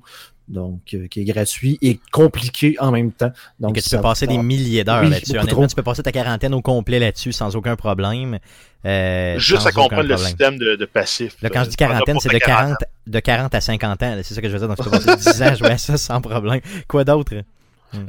donc 0.50 0.82
euh, 0.94 1.08
qui 1.08 1.22
est 1.22 1.26
gratuit 1.26 1.78
et 1.82 2.00
compliqué 2.12 2.76
en 2.80 2.92
même 2.92 3.12
temps. 3.12 3.32
Donc, 3.60 3.78
et 3.78 3.82
que 3.82 3.88
tu 3.88 3.96
peux 3.96 4.02
passer 4.02 4.28
des 4.28 4.38
milliers 4.38 4.84
d'heures 4.84 5.04
là-dessus. 5.04 5.38
Honnêtement, 5.38 5.68
tu 5.68 5.76
peux 5.76 5.84
passer 5.84 6.04
ta 6.04 6.12
quarantaine 6.12 6.54
au 6.54 6.62
complet 6.62 7.00
là-dessus 7.00 7.32
sans 7.32 7.56
aucun 7.56 7.76
problème. 7.76 8.40
Euh, 8.86 9.38
Juste 9.38 9.68
à 9.68 9.72
comprendre 9.72 10.08
le 10.08 10.18
système 10.18 10.58
de, 10.58 10.76
de 10.76 10.86
passif. 10.86 11.36
Là, 11.42 11.50
quand 11.50 11.64
je 11.66 11.70
dis 11.70 11.76
quarantaine, 11.76 12.18
c'est 12.20 12.32
de 12.34 12.38
40, 12.38 12.78
de 13.08 13.20
40 13.20 13.54
à 13.54 13.62
50 13.62 14.04
ans. 14.04 14.20
C'est 14.24 14.34
ça 14.34 14.42
que 14.42 14.48
je 14.48 14.54
veux 14.54 14.60
dire. 14.60 14.68
Donc, 14.68 14.78
tu 14.78 14.84
peux 14.84 14.90
passer 14.90 15.16
10 15.16 15.42
ans 15.44 15.46
à 15.46 15.56
jouer 15.56 15.72
à 15.72 15.78
ça 15.78 15.98
sans 15.98 16.22
problème. 16.22 16.62
Quoi 16.88 17.04
d'autre? 17.04 17.34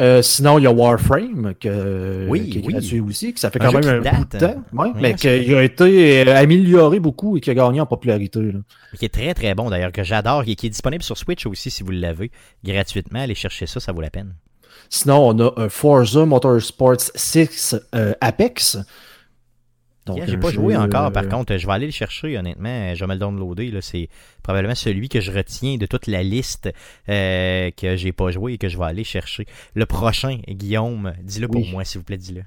Euh, 0.01 0.23
sinon, 0.23 0.59
il 0.59 0.65
y 0.65 0.67
a 0.67 0.73
Warframe, 0.73 1.55
que, 1.59 2.33
qui 2.35 2.59
est 2.59 2.63
gratuit 2.63 3.01
aussi, 3.01 3.33
que 3.33 3.41
ça 3.41 3.51
fait 3.51 3.59
quand 3.59 3.73
même 3.73 4.05
un 4.07 4.19
bout 4.19 4.33
de 4.33 4.39
temps, 4.39 4.63
ouais, 4.73 4.93
mais 4.97 5.15
qui 5.15 5.29
a 5.29 5.63
été 5.63 6.29
euh, 6.29 6.37
amélioré 6.37 7.01
beaucoup 7.01 7.37
et 7.37 7.41
qui 7.41 7.51
a 7.51 7.55
gagné 7.55 7.81
en 7.81 7.87
popularité. 7.87 8.41
Là. 8.41 8.61
Qui 8.99 9.05
est 9.07 9.09
très 9.09 9.33
très 9.35 9.55
bon 9.55 9.71
d'ailleurs, 9.71 9.93
que 9.93 10.05
j'adore, 10.05 10.45
et 10.47 10.55
qui 10.55 10.67
est 10.67 10.71
disponible 10.71 11.03
sur 11.03 11.17
Switch 11.17 11.47
aussi 11.47 11.71
si 11.71 11.83
vous 11.83 11.93
l'avez 11.93 12.31
gratuitement. 12.65 13.21
Allez 13.21 13.35
chercher 13.35 13.67
ça, 13.67 13.81
ça 13.81 13.93
vaut 13.93 14.01
la 14.01 14.11
peine. 14.11 14.35
Sinon, 14.89 15.29
on 15.29 15.39
a 15.39 15.53
un 15.57 15.69
Forza 15.69 16.27
Motorsports 16.27 17.11
6 17.15 17.77
euh, 17.95 18.13
Apex, 18.21 18.79
j'ai 20.27 20.37
pas 20.37 20.51
joué 20.51 20.77
encore, 20.77 21.13
par 21.13 21.29
contre. 21.29 21.57
Je 21.57 21.67
vais 21.67 21.73
aller 21.73 21.87
le 21.87 21.93
chercher, 21.93 22.37
honnêtement. 22.39 22.95
Je 22.95 23.01
vais 23.01 23.07
me 23.07 23.13
le 23.15 23.19
downloader. 23.19 23.79
C'est 23.81 24.09
probablement 24.43 24.75
celui 24.75 25.09
que 25.09 25.21
je 25.21 25.33
retiens 25.33 25.77
de 25.77 25.87
toute 25.87 26.07
la 26.07 26.23
liste 26.23 26.71
euh, 27.09 27.71
que 27.77 27.97
j'ai 27.97 28.13
pas 28.13 28.31
joué 28.31 28.55
et 28.55 28.59
que 28.59 28.69
je 28.69 28.79
vais 28.79 28.85
aller 28.85 29.05
chercher. 29.05 29.47
Le 29.75 29.87
prochain, 29.87 30.41
Guillaume, 30.49 31.13
dis-le 31.23 31.49
pour 31.49 31.67
moi, 31.67 31.85
s'il 31.85 31.99
vous 31.99 32.05
plaît, 32.05 32.17
dis-le. 32.17 32.43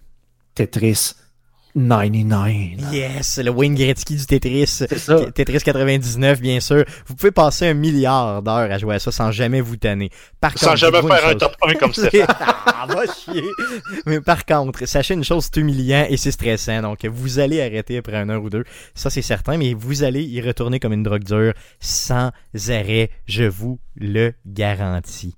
Tetris 0.56 1.14
99. 1.76 2.92
Yes, 2.92 3.40
le 3.40 3.50
Wayne 3.50 3.74
Gretzky 3.74 4.16
du 4.16 4.26
Tetris. 4.26 4.84
Tetris 5.34 5.60
99, 5.64 6.40
bien 6.40 6.60
sûr. 6.60 6.86
Vous 7.08 7.16
pouvez 7.16 7.32
passer 7.32 7.68
un 7.68 7.74
milliard 7.74 8.44
d'heures 8.44 8.72
à 8.72 8.78
jouer 8.78 8.96
à 8.96 9.00
ça 9.00 9.12
sans 9.12 9.32
jamais 9.32 9.62
vous 9.62 9.78
tanner. 9.78 10.12
Par 10.40 10.58
sans 10.58 10.76
jamais 10.76 11.02
faire 11.02 11.28
un 11.28 11.36
top 11.36 11.56
1 11.64 11.74
comme 11.76 11.94
ça. 11.94 12.08
ah, 12.28 12.86
va 12.88 13.06
chier. 13.06 13.44
Mais 14.06 14.22
par 14.22 14.46
contre, 14.46 14.86
sachez 14.88 15.16
une 15.16 15.24
chose, 15.24 15.50
c'est 15.52 15.60
humiliant 15.60 16.06
et 16.08 16.18
c'est 16.18 16.32
stressant. 16.32 16.82
Donc, 16.82 17.06
vous 17.06 17.40
allez 17.40 17.62
arrêter 17.62 17.98
après 17.98 18.18
un 18.18 18.30
heure 18.30 18.44
ou 18.44 18.50
deux. 18.50 18.66
Ça, 18.94 19.10
c'est 19.10 19.24
certain. 19.24 19.58
Mais 19.58 19.74
vous 19.74 20.04
allez 20.04 20.24
y 20.24 20.42
retourner 20.42 20.80
comme 20.80 20.94
une 20.94 21.04
drogue 21.04 21.24
dure 21.24 21.54
sans 21.80 22.32
arrêt. 22.70 23.10
Je 23.26 23.46
vous 23.46 23.80
le 23.96 24.34
garantis. 24.46 25.36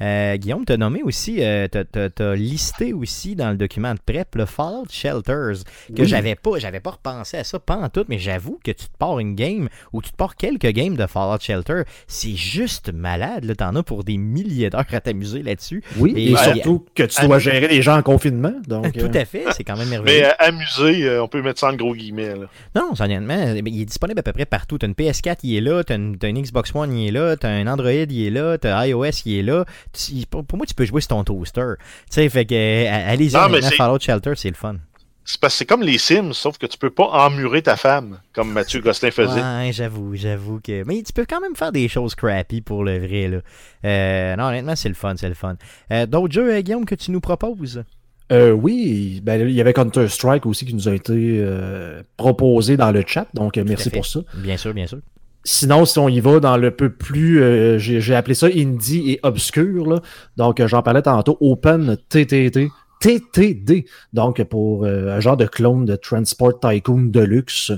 Euh, 0.00 0.36
Guillaume, 0.36 0.64
t'as 0.64 0.76
nommé 0.76 1.02
aussi, 1.02 1.38
euh, 1.40 1.66
t'as 1.68 2.34
listé 2.34 2.92
aussi 2.92 3.34
dans 3.34 3.50
le 3.50 3.56
document 3.56 3.94
de 3.94 3.98
prep 4.04 4.34
le 4.36 4.46
Fallout 4.46 4.86
Shelters, 4.90 5.64
que 5.94 6.04
j'avais 6.04 6.34
pas, 6.36 6.58
j'avais 6.58 6.80
pas 6.80 6.92
repensé 6.92 7.36
à 7.36 7.44
ça 7.44 7.58
pas 7.58 7.76
en 7.76 7.88
tout, 7.88 8.04
mais 8.08 8.18
j'avoue 8.18 8.60
que 8.64 8.70
tu 8.70 8.86
te 8.86 8.96
pars 8.96 9.18
une 9.18 9.34
game 9.34 9.68
ou 9.92 10.00
tu 10.00 10.10
te 10.10 10.16
pars 10.16 10.36
quelques 10.36 10.68
games 10.68 10.96
de 10.96 11.06
Fallout 11.06 11.40
Shelter, 11.40 11.82
c'est 12.06 12.36
juste 12.36 12.92
malade, 12.92 13.44
là, 13.44 13.54
t'en 13.54 13.74
as 13.74 13.82
pour 13.82 14.04
des 14.04 14.16
milliers 14.16 14.70
d'heures 14.70 14.84
à 14.92 15.00
t'amuser 15.00 15.42
là-dessus. 15.42 15.82
Oui, 15.96 16.14
et, 16.16 16.36
surtout 16.36 16.86
que 16.94 17.02
tu 17.02 17.26
dois 17.26 17.38
gérer 17.38 17.68
les 17.68 17.82
gens 17.82 17.98
en 17.98 18.02
confinement, 18.02 18.54
donc. 18.66 18.92
Tout 18.98 19.10
à 19.14 19.24
fait, 19.24 19.44
c'est 19.52 19.64
quand 19.64 19.76
même 19.76 19.88
merveilleux. 19.88 20.22
Mais 20.22 20.26
euh, 20.26 20.32
amuser, 20.38 21.18
on 21.18 21.28
peut 21.28 21.42
mettre 21.42 21.60
ça 21.60 21.68
en 21.68 21.74
gros 21.74 21.94
guillemets, 21.94 22.34
là. 22.34 22.46
Non, 22.74 22.90
honnêtement, 22.98 23.54
il 23.54 23.80
est 23.80 23.84
disponible 23.84 24.20
à 24.20 24.22
peu 24.22 24.32
près 24.32 24.46
partout. 24.46 24.78
T'as 24.78 24.86
une 24.86 24.94
PS4, 24.94 25.38
il 25.42 25.56
est 25.56 25.60
là, 25.60 25.82
t'as 25.84 25.96
une, 25.96 26.16
une, 26.22 26.42
Xbox 26.42 26.74
One, 26.74 26.92
il 26.92 27.08
est 27.08 27.10
là, 27.10 27.36
t'as 27.36 27.48
un 27.48 27.66
Android, 27.66 27.90
il 27.90 28.26
est 28.26 28.30
là, 28.30 28.58
t'as 28.58 28.86
iOS, 28.86 29.22
il 29.24 29.38
est 29.38 29.42
là 29.42 29.64
pour 30.30 30.56
moi, 30.56 30.66
tu 30.66 30.74
peux 30.74 30.84
jouer 30.84 31.00
sur 31.00 31.08
ton 31.08 31.24
toaster. 31.24 31.74
Tu 31.78 31.84
sais, 32.10 32.28
fait 32.28 32.46
que, 32.46 32.54
euh, 32.54 33.12
allez-y, 33.12 33.30
Fallout 33.76 34.00
Shelter, 34.00 34.32
c'est 34.36 34.48
le 34.48 34.54
fun. 34.54 34.76
C'est 35.24 35.38
parce 35.38 35.54
que 35.54 35.58
c'est 35.58 35.66
comme 35.66 35.82
les 35.82 35.98
Sims, 35.98 36.32
sauf 36.32 36.56
que 36.56 36.64
tu 36.64 36.78
peux 36.78 36.88
pas 36.88 37.04
emmurer 37.04 37.60
ta 37.60 37.76
femme, 37.76 38.18
comme 38.32 38.50
Mathieu 38.50 38.80
Gosselin 38.80 39.10
faisait. 39.10 39.42
Ouais, 39.42 39.72
j'avoue, 39.72 40.16
j'avoue 40.16 40.58
que. 40.58 40.84
Mais 40.84 41.02
tu 41.02 41.12
peux 41.12 41.26
quand 41.28 41.40
même 41.40 41.54
faire 41.54 41.70
des 41.70 41.86
choses 41.86 42.14
crappy 42.14 42.62
pour 42.62 42.82
le 42.82 42.98
vrai, 42.98 43.28
là. 43.28 43.40
Euh, 43.84 44.36
non, 44.36 44.44
honnêtement, 44.44 44.74
c'est 44.74 44.88
le 44.88 44.94
fun, 44.94 45.14
c'est 45.18 45.28
le 45.28 45.34
fun. 45.34 45.56
Euh, 45.92 46.06
d'autres 46.06 46.32
jeux, 46.32 46.58
Guillaume, 46.62 46.86
que 46.86 46.94
tu 46.94 47.10
nous 47.10 47.20
proposes? 47.20 47.84
oui, 48.30 49.22
ben, 49.22 49.48
il 49.48 49.54
y 49.54 49.60
avait 49.60 49.72
Counter-Strike 49.72 50.44
aussi 50.44 50.66
qui 50.66 50.74
nous 50.74 50.86
a 50.86 50.94
été 50.94 51.42
proposé 52.16 52.76
dans 52.76 52.90
le 52.90 53.02
chat, 53.06 53.26
donc 53.34 53.56
merci 53.56 53.90
pour 53.90 54.06
ça. 54.06 54.20
Bien 54.34 54.56
sûr, 54.56 54.74
bien 54.74 54.86
sûr. 54.86 54.98
Sinon, 55.44 55.84
si 55.84 55.98
on 55.98 56.08
y 56.08 56.20
va 56.20 56.40
dans 56.40 56.56
le 56.56 56.70
peu 56.70 56.90
plus, 56.90 57.42
euh, 57.42 57.78
j'ai 57.78 58.14
appelé 58.14 58.34
ça 58.34 58.48
indie 58.48 59.12
et 59.12 59.20
obscur, 59.22 59.86
là. 59.86 60.02
donc 60.36 60.60
euh, 60.60 60.68
j'en 60.68 60.82
parlais 60.82 61.02
tantôt, 61.02 61.38
Open 61.40 61.96
TTT, 62.08 62.68
TTD, 63.00 63.86
donc 64.12 64.42
pour 64.44 64.84
euh, 64.84 65.16
un 65.16 65.20
genre 65.20 65.36
de 65.36 65.46
clone 65.46 65.84
de 65.84 65.96
Transport 65.96 66.58
Tycoon 66.60 67.04
Deluxe, 67.04 67.72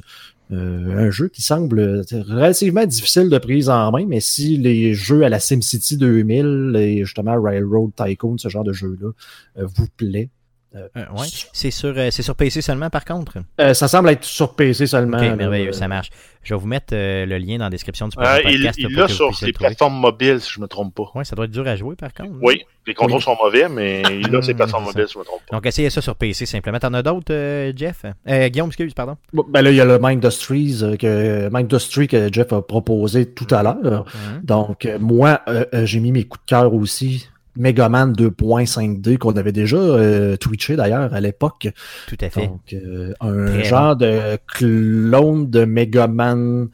un 0.52 1.11
jeu 1.11 1.28
qui 1.28 1.42
semble 1.42 2.02
relativement 2.11 2.84
difficile 2.84 3.30
de 3.30 3.38
prise 3.38 3.70
en 3.70 3.92
main, 3.92 4.04
mais 4.04 4.18
si 4.18 4.56
les 4.56 4.94
jeux 4.94 5.22
à 5.22 5.28
la 5.28 5.38
SimCity 5.38 5.96
2000 5.96 6.74
et 6.76 7.04
justement 7.04 7.40
Railroad 7.40 7.92
Tycoon, 7.94 8.36
ce 8.36 8.48
genre 8.48 8.64
de 8.64 8.72
jeu-là, 8.72 9.11
vous 9.54 9.86
plaît, 9.96 10.28
euh, 10.76 10.88
euh, 10.96 11.04
ouais. 11.16 11.26
C'est 11.52 11.72
sur, 11.72 11.92
euh, 11.96 12.10
sur 12.10 12.36
PC 12.36 12.62
seulement, 12.62 12.90
par 12.90 13.04
contre? 13.04 13.38
ça 13.58 13.88
semble 13.88 14.10
être 14.10 14.24
sur 14.24 14.54
PC 14.54 14.86
seulement. 14.86 15.18
Ok, 15.18 15.36
merveilleux, 15.36 15.72
ça 15.72 15.88
marche. 15.88 16.10
Je 16.42 16.54
vais 16.54 16.60
vous 16.60 16.66
mettre 16.66 16.94
le 16.94 17.36
lien 17.38 17.58
dans 17.58 17.64
la 17.64 17.70
description 17.70 18.08
du 18.08 18.16
podcast. 18.16 18.78
il 18.78 18.94
l'a 18.94 19.08
sur 19.08 19.36
ses 19.36 19.52
plateformes 19.52 19.98
mobiles, 19.98 20.40
si 20.40 20.52
je 20.52 20.58
ne 20.58 20.62
me 20.62 20.68
trompe 20.68 20.94
pas. 20.94 21.10
Oui, 21.14 21.26
ça 21.26 21.36
doit 21.36 21.44
être 21.46 21.50
dur 21.50 21.66
à 21.66 21.76
jouer, 21.76 21.96
par 21.96 22.14
contre. 22.14 22.32
Oui, 22.40 22.62
les 22.86 22.94
contrôles 22.94 23.20
sont 23.20 23.36
mauvais, 23.42 23.68
mais 23.68 24.02
il 24.22 24.34
a 24.34 24.42
ses 24.42 24.54
plateformes 24.54 24.84
mobiles, 24.84 25.06
si 25.06 25.14
je 25.14 25.18
ne 25.18 25.24
me 25.24 25.26
trompe 25.26 25.42
pas. 25.48 25.56
Donc, 25.56 25.66
essayez 25.66 25.90
ça 25.90 26.00
sur 26.00 26.14
PC, 26.14 26.46
simplement. 26.46 26.78
T'en 26.78 26.94
as 26.94 27.02
d'autres, 27.02 27.72
Jeff? 27.76 28.04
Guillaume, 28.26 28.68
excuse, 28.68 28.94
pardon. 28.94 29.16
ben 29.32 29.62
là, 29.62 29.70
il 29.70 29.76
y 29.76 29.80
a 29.80 29.84
le 29.84 29.98
Mindustries 30.00 30.96
que, 30.98 31.50
Mindustry 31.52 32.08
que 32.08 32.32
Jeff 32.32 32.52
a 32.52 32.62
proposé 32.62 33.26
tout 33.26 33.48
à 33.50 33.62
l'heure. 33.62 34.06
Mhm. 34.06 34.44
Donc, 34.44 34.88
moi, 34.98 35.42
j'ai 35.72 36.00
mis 36.00 36.12
mes 36.12 36.24
coups 36.24 36.44
de 36.44 36.48
cœur 36.48 36.72
aussi 36.72 37.28
Megaman 37.57 38.12
2.5D 38.12 39.18
qu'on 39.18 39.36
avait 39.36 39.53
déjà 39.53 39.76
euh, 39.76 40.36
twitché 40.36 40.76
d'ailleurs 40.76 41.12
à 41.12 41.20
l'époque. 41.20 41.68
Tout 42.07 42.18
à 42.20 42.30
fait. 42.30 42.46
Donc, 42.46 42.72
euh, 42.72 43.12
un 43.20 43.62
genre 43.62 43.96
de 43.96 44.38
clone 44.46 45.51
de 45.51 45.64
Megaman 45.64 46.68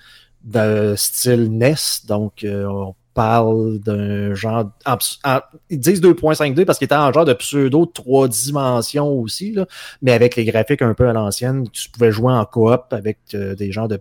de 0.44 0.94
style 0.96 1.50
NES. 1.56 1.74
Donc, 2.06 2.44
euh, 2.44 2.64
on 2.66 2.94
parle 3.14 3.78
d'un 3.78 4.34
genre. 4.34 4.70
ils 5.70 5.80
disent 5.80 6.02
2.5D 6.02 6.64
parce 6.64 6.78
qu'il 6.78 6.84
était 6.84 6.94
en 6.94 7.12
genre 7.12 7.24
de 7.24 7.32
pseudo 7.32 7.86
trois 7.86 8.28
dimensions 8.28 9.08
aussi, 9.08 9.52
là, 9.52 9.66
mais 10.02 10.12
avec 10.12 10.36
les 10.36 10.44
graphiques 10.44 10.82
un 10.82 10.94
peu 10.94 11.08
à 11.08 11.12
l'ancienne. 11.12 11.68
Tu 11.70 11.88
pouvais 11.90 12.12
jouer 12.12 12.32
en 12.32 12.44
coop 12.44 12.92
avec 12.92 13.18
des 13.32 13.72
genres 13.72 13.88
de 13.88 13.98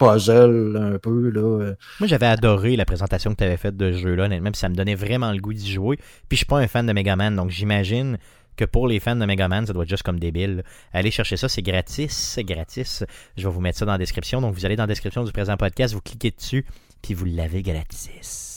puzzle 0.00 0.76
un 0.76 0.98
peu. 0.98 1.30
Là. 1.30 1.74
Moi, 2.00 2.06
j'avais 2.08 2.26
adoré 2.26 2.74
la 2.74 2.84
présentation 2.84 3.30
que 3.32 3.36
tu 3.36 3.44
avais 3.44 3.58
faite 3.58 3.76
de 3.76 3.92
ce 3.92 3.98
jeu-là, 3.98 4.24
honnêtement, 4.24 4.50
ça 4.54 4.68
me 4.68 4.74
donnait 4.74 4.94
vraiment 4.94 5.30
le 5.30 5.38
goût 5.38 5.52
d'y 5.52 5.70
jouer. 5.70 5.96
Puis 5.96 6.32
je 6.32 6.36
suis 6.38 6.46
pas 6.46 6.58
un 6.58 6.66
fan 6.66 6.86
de 6.86 6.92
Megaman, 6.92 7.36
donc 7.36 7.50
j'imagine 7.50 8.18
que 8.56 8.64
pour 8.64 8.88
les 8.88 8.98
fans 8.98 9.16
de 9.16 9.24
Megaman, 9.24 9.66
ça 9.66 9.72
doit 9.72 9.84
être 9.84 9.90
juste 9.90 10.02
comme 10.02 10.18
débile. 10.18 10.64
Allez 10.92 11.10
chercher 11.10 11.36
ça, 11.36 11.48
c'est 11.48 11.62
gratis, 11.62 12.12
c'est 12.12 12.44
gratis. 12.44 13.04
Je 13.36 13.46
vais 13.46 13.52
vous 13.52 13.60
mettre 13.60 13.78
ça 13.78 13.86
dans 13.86 13.92
la 13.92 13.98
description. 13.98 14.40
Donc 14.40 14.54
vous 14.54 14.66
allez 14.66 14.76
dans 14.76 14.84
la 14.84 14.88
description 14.88 15.24
du 15.24 15.32
présent 15.32 15.56
podcast, 15.56 15.94
vous 15.94 16.00
cliquez 16.00 16.30
dessus, 16.30 16.64
puis 17.02 17.14
vous 17.14 17.26
l'avez 17.26 17.62
gratis. 17.62 18.50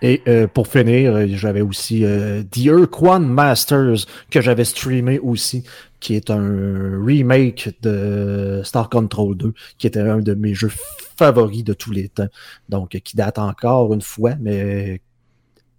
Et 0.00 0.22
euh, 0.28 0.46
pour 0.46 0.68
finir, 0.68 1.12
euh, 1.12 1.26
j'avais 1.28 1.60
aussi 1.60 2.04
euh, 2.04 2.42
The 2.44 2.66
Urquan 2.66 3.20
Masters 3.20 4.06
que 4.30 4.40
j'avais 4.40 4.64
streamé 4.64 5.18
aussi, 5.18 5.64
qui 6.00 6.14
est 6.14 6.30
un 6.30 7.04
remake 7.04 7.76
de 7.82 8.60
Star 8.64 8.88
Control 8.88 9.36
2, 9.36 9.52
qui 9.78 9.86
était 9.86 10.00
un 10.00 10.18
de 10.18 10.34
mes 10.34 10.54
jeux 10.54 10.72
favoris 11.16 11.64
de 11.64 11.74
tous 11.74 11.90
les 11.90 12.08
temps. 12.08 12.28
Donc, 12.68 12.90
qui 12.90 13.16
date 13.16 13.38
encore 13.38 13.92
une 13.92 14.02
fois, 14.02 14.34
mais 14.40 15.00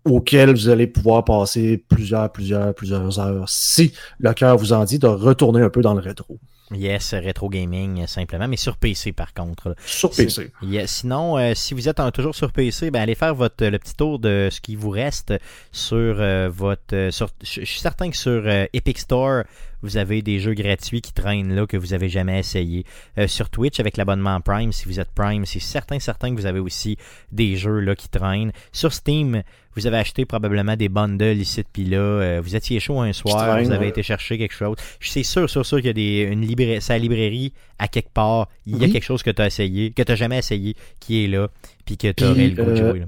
auquel 0.06 0.52
vous 0.52 0.70
allez 0.70 0.88
pouvoir 0.88 1.24
passer 1.24 1.84
plusieurs, 1.88 2.32
plusieurs, 2.32 2.74
plusieurs 2.74 3.20
heures 3.20 3.48
si 3.50 3.94
le 4.20 4.34
cœur 4.34 4.58
vous 4.58 4.74
en 4.74 4.84
dit 4.86 5.00
de 5.00 5.08
retourner 5.08 5.62
un 5.62 5.70
peu 5.70 5.82
dans 5.82 5.94
le 5.94 6.00
rétro. 6.00 6.40
Yes, 6.72 7.14
rétro 7.16 7.50
gaming 7.50 8.06
simplement, 8.06 8.48
mais 8.48 8.58
sur 8.58 8.78
PC 8.78 9.12
par 9.12 9.34
contre. 9.34 9.76
Sur 9.86 10.12
PC. 10.12 10.52
Yes. 10.62 10.92
Sinon, 10.98 11.38
euh, 11.38 11.54
si 11.56 11.74
vous 11.74 11.90
êtes 11.90 12.00
toujours 12.14 12.36
sur 12.36 12.52
PC, 12.52 12.92
ben 12.92 13.02
allez 13.02 13.16
faire 13.16 13.34
votre 13.34 13.66
le 13.66 13.80
petit 13.80 13.96
tour 13.96 14.20
de 14.20 14.50
ce 14.52 14.62
qui 14.62 14.76
vous 14.76 14.90
reste 14.92 15.34
sur 15.72 15.98
euh, 15.98 16.50
votre. 16.54 16.82
euh, 16.94 17.12
sur- 17.12 17.30
je 17.42 17.64
suis 17.66 17.80
certain 17.80 18.10
que 18.12 18.18
sur 18.18 18.44
euh, 18.46 18.66
Epic 18.74 19.00
Store, 19.00 19.44
vous 19.82 19.98
avez 19.98 20.22
des 20.22 20.40
jeux 20.40 20.54
gratuits 20.54 21.02
qui 21.02 21.14
traînent 21.14 21.56
là 21.56 21.66
que 21.66 21.78
vous 21.78 21.94
avez 21.94 22.10
jamais 22.10 22.38
essayé. 22.40 22.86
Euh, 23.18 23.28
sur 23.28 23.50
Twitch 23.50 23.80
avec 23.80 23.98
l'abonnement 23.98 24.40
Prime, 24.42 24.72
si 24.72 24.86
vous 24.86 25.00
êtes 25.00 25.12
Prime, 25.12 25.46
c'est 25.46 25.60
certain 25.60 26.00
certain 26.00 26.30
que 26.36 26.40
vous 26.40 26.46
avez 26.46 26.60
aussi 26.60 26.98
des 27.32 27.56
jeux 27.56 27.80
là 27.80 27.96
qui 27.96 28.10
traînent. 28.10 28.52
Sur 28.74 28.94
Steam, 28.94 29.42
vous 29.80 29.88
avez 29.88 29.98
acheté 29.98 30.26
probablement 30.26 30.76
des 30.76 30.90
bundles 30.90 31.38
ici 31.38 31.64
puis 31.72 31.86
là. 31.86 31.98
Euh, 31.98 32.42
vous 32.44 32.56
étiez 32.56 32.80
chaud 32.80 33.00
un 33.02 33.14
soir, 33.14 33.48
traîne, 33.48 33.66
vous 33.66 33.72
avez 33.72 33.86
ouais. 33.86 33.90
été 33.90 34.04
chercher 34.04 34.38
quelque 34.38 34.54
chose. 34.54 34.76
Je 35.00 35.10
suis 35.10 35.24
sûr, 35.24 35.50
sûr, 35.50 35.66
sûr 35.66 35.78
qu'il 35.78 35.88
y 35.88 35.90
a 35.90 35.94
des, 35.94 36.30
une 36.32 36.42
librairie, 36.42 36.82
sa 36.82 36.98
librairie 36.98 37.54
à 37.78 37.88
quelque 37.88 38.12
part. 38.14 38.48
Il 38.66 38.78
y 38.78 38.84
a 38.84 38.86
Oui. 38.88 38.92
quelque 38.92 39.04
chose 39.04 39.24
que 39.24 39.32
tu 39.32 39.42
as 39.42 39.48
essayé, 39.48 39.92
que 39.92 40.04
tu 40.04 40.16
jamais 40.16 40.38
essayé, 40.40 40.76
qui 41.00 41.24
est 41.24 41.28
là, 41.28 41.48
puis 41.86 41.98
que 41.98 42.12
tu 42.12 42.24
aurais 42.24 42.48
le 42.50 42.56
goût 42.64 42.72
de 42.72 42.76
euh, 42.82 42.90
jouer. 42.92 43.00
là. 43.00 43.06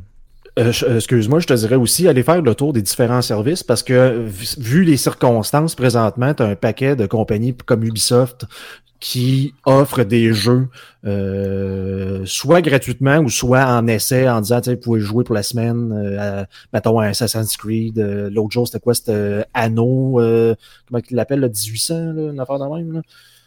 Euh, 0.60 0.96
Excuse-moi, 0.98 1.40
je 1.40 1.48
te 1.48 1.54
dirais 1.54 1.76
aussi 1.76 2.08
aller 2.10 2.24
faire 2.24 2.42
le 2.42 2.56
tour 2.56 2.74
des 2.74 2.82
différents 2.82 3.22
services 3.22 3.64
parce 3.64 3.84
que 3.84 4.26
vu 4.58 4.84
les 4.84 4.98
circonstances 4.98 5.76
présentement, 5.76 6.34
tu 6.34 6.44
as 6.44 6.48
un 6.48 6.56
paquet 6.56 6.96
de 6.98 7.06
compagnies 7.06 7.56
comme 7.66 7.84
Ubisoft 7.86 8.46
qui 9.02 9.56
offrent 9.66 10.04
des 10.04 10.32
jeux 10.32 10.70
euh, 11.06 12.22
soit 12.26 12.62
gratuitement 12.62 13.18
ou 13.18 13.30
soit 13.30 13.66
en 13.66 13.88
essai 13.88 14.30
en 14.30 14.42
disant 14.42 14.62
vous 14.64 14.78
pouvez 14.78 15.00
jouer 15.00 15.24
pour 15.24 15.34
la 15.34 15.42
semaine 15.42 15.92
euh, 15.92 16.42
à, 16.44 16.46
mettons 16.72 17.00
Assassin's 17.00 17.58
Creed 17.58 17.98
euh, 17.98 18.30
l'autre 18.30 18.52
jour 18.52 18.68
c'était 18.68 18.80
quoi 18.80 18.94
c'était 18.94 19.12
euh, 19.12 19.44
Anno 19.56 20.22
euh, 20.22 20.56
comment 20.88 21.02
il 21.10 21.16
l'appelle 21.16 21.40
le 21.40 21.50
1800 21.50 22.14
là, 22.14 22.32
une 22.32 22.40
affaire 22.40 22.60
de 22.60 22.76
même 22.76 22.94
là. 22.94 23.02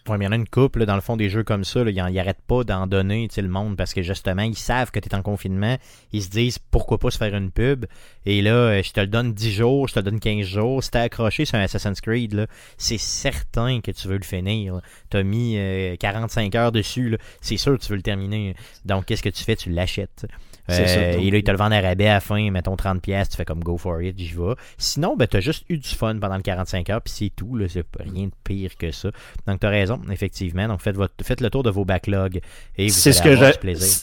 Ouais, 0.07 0.19
mais 0.19 0.27
il 0.27 0.27
y 0.27 0.29
en 0.29 0.33
a 0.33 0.37
une 0.37 0.47
couple, 0.47 0.85
dans 0.85 0.97
le 0.97 1.01
fond, 1.01 1.17
des 1.17 1.31
jeux 1.31 1.45
comme 1.45 1.65
ça, 1.65 1.83
là, 1.83 1.91
ils 1.91 2.15
n'arrêtent 2.15 2.43
pas 2.47 2.63
d'en 2.63 2.87
donner, 2.87 3.27
le 3.35 3.49
monde, 3.49 3.75
parce 3.75 3.95
que 3.95 4.03
justement, 4.03 4.43
ils 4.43 4.57
savent 4.57 4.91
que 4.91 5.01
tu 5.01 5.09
es 5.09 5.15
en 5.15 5.23
confinement, 5.23 5.79
ils 6.13 6.23
se 6.23 6.29
disent 6.29 6.59
pourquoi 6.59 6.99
pas 6.99 7.11
se 7.11 7.17
faire 7.17 7.35
une 7.35 7.51
pub, 7.51 7.87
et 8.27 8.43
là, 8.43 8.53
euh, 8.53 8.83
je 8.83 8.93
te 8.93 9.01
le 9.01 9.07
donne 9.07 9.33
10 9.33 9.53
jours, 9.53 9.89
je 9.89 9.95
te 9.95 10.01
le 10.01 10.05
donne 10.05 10.21
15 10.21 10.45
jours, 10.45 10.85
si 10.85 10.91
t'es 10.91 10.99
accroché 10.99 11.47
sur 11.47 11.57
un 11.57 11.63
Assassin's 11.63 12.03
Creed, 12.03 12.47
c'est 12.77 12.99
certain 12.99 13.81
que 13.81 13.93
tu 13.93 14.07
veux 14.07 14.19
le 14.19 14.25
finir. 14.25 14.83
Tu 15.09 15.17
as 15.17 15.23
mis 15.23 15.57
euh, 15.57 15.97
45 15.97 16.55
heures 16.55 16.73
dessus, 16.73 17.17
c'est 17.41 17.57
sûr 17.57 17.79
que 17.79 17.83
tu 17.83 17.89
veux 17.89 17.97
le 17.97 18.03
terminer. 18.03 18.57
Donc, 18.85 19.07
qu'est-ce 19.07 19.23
que 19.23 19.31
tu 19.31 19.43
fais? 19.43 19.57
Tu 19.57 19.71
l'achètes. 19.71 20.27
Euh, 20.71 21.19
et 21.19 21.31
là, 21.31 21.39
ils 21.39 21.45
te 21.45 21.51
le 21.51 21.57
vendent 21.57 21.73
à 21.73 21.81
rabais 21.81 22.07
à 22.07 22.15
la 22.15 22.21
fin, 22.21 22.51
mettons 22.51 22.75
30$, 22.75 23.01
pièces 23.01 23.29
tu 23.29 23.37
fais 23.37 23.45
comme 23.45 23.62
go 23.62 23.77
for 23.77 24.01
it, 24.03 24.19
j'y 24.19 24.33
vais. 24.33 24.55
Sinon, 24.79 25.17
ben, 25.17 25.27
tu 25.27 25.37
as 25.37 25.41
juste 25.41 25.65
eu 25.69 25.79
du 25.79 25.89
fun 25.89 26.17
pendant 26.19 26.37
le 26.37 26.43
45 26.43 26.91
heures, 26.91 27.03
puis 27.03 27.12
c'est 27.15 27.33
tout, 27.35 27.57
là, 27.57 27.67
c'est 27.69 27.85
rien 27.99 28.27
de 28.27 28.33
pire 28.45 28.77
que 28.79 28.91
ça. 28.91 29.11
Donc, 29.47 29.61
tu 29.61 29.67
as 29.67 29.71
raison, 29.71 30.01
effectivement. 30.11 30.67
Donc, 30.69 30.81
faites, 30.81 30.97
votre, 30.97 31.15
faites 31.23 31.41
le 31.41 31.51
tour 31.51 31.62
de 31.62 31.71
vos 31.71 31.85
backlogs 31.85 32.41
et 32.77 32.87
vous 32.87 32.93
C'est 32.93 33.12
ce 33.12 33.23
que 33.23 33.35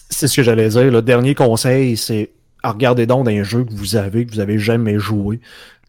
c'est 0.09 0.27
ce 0.27 0.35
que 0.35 0.43
j'allais 0.43 0.69
dire. 0.69 0.91
Le 0.91 1.01
dernier 1.01 1.35
conseil, 1.35 1.97
c'est 1.97 2.31
à 2.63 2.71
regarder 2.71 3.05
donc 3.05 3.27
un 3.27 3.43
jeu 3.43 3.63
que 3.63 3.73
vous 3.73 3.95
avez, 3.95 4.25
que 4.25 4.31
vous 4.31 4.39
avez 4.39 4.59
jamais 4.59 4.99
joué, 4.99 5.39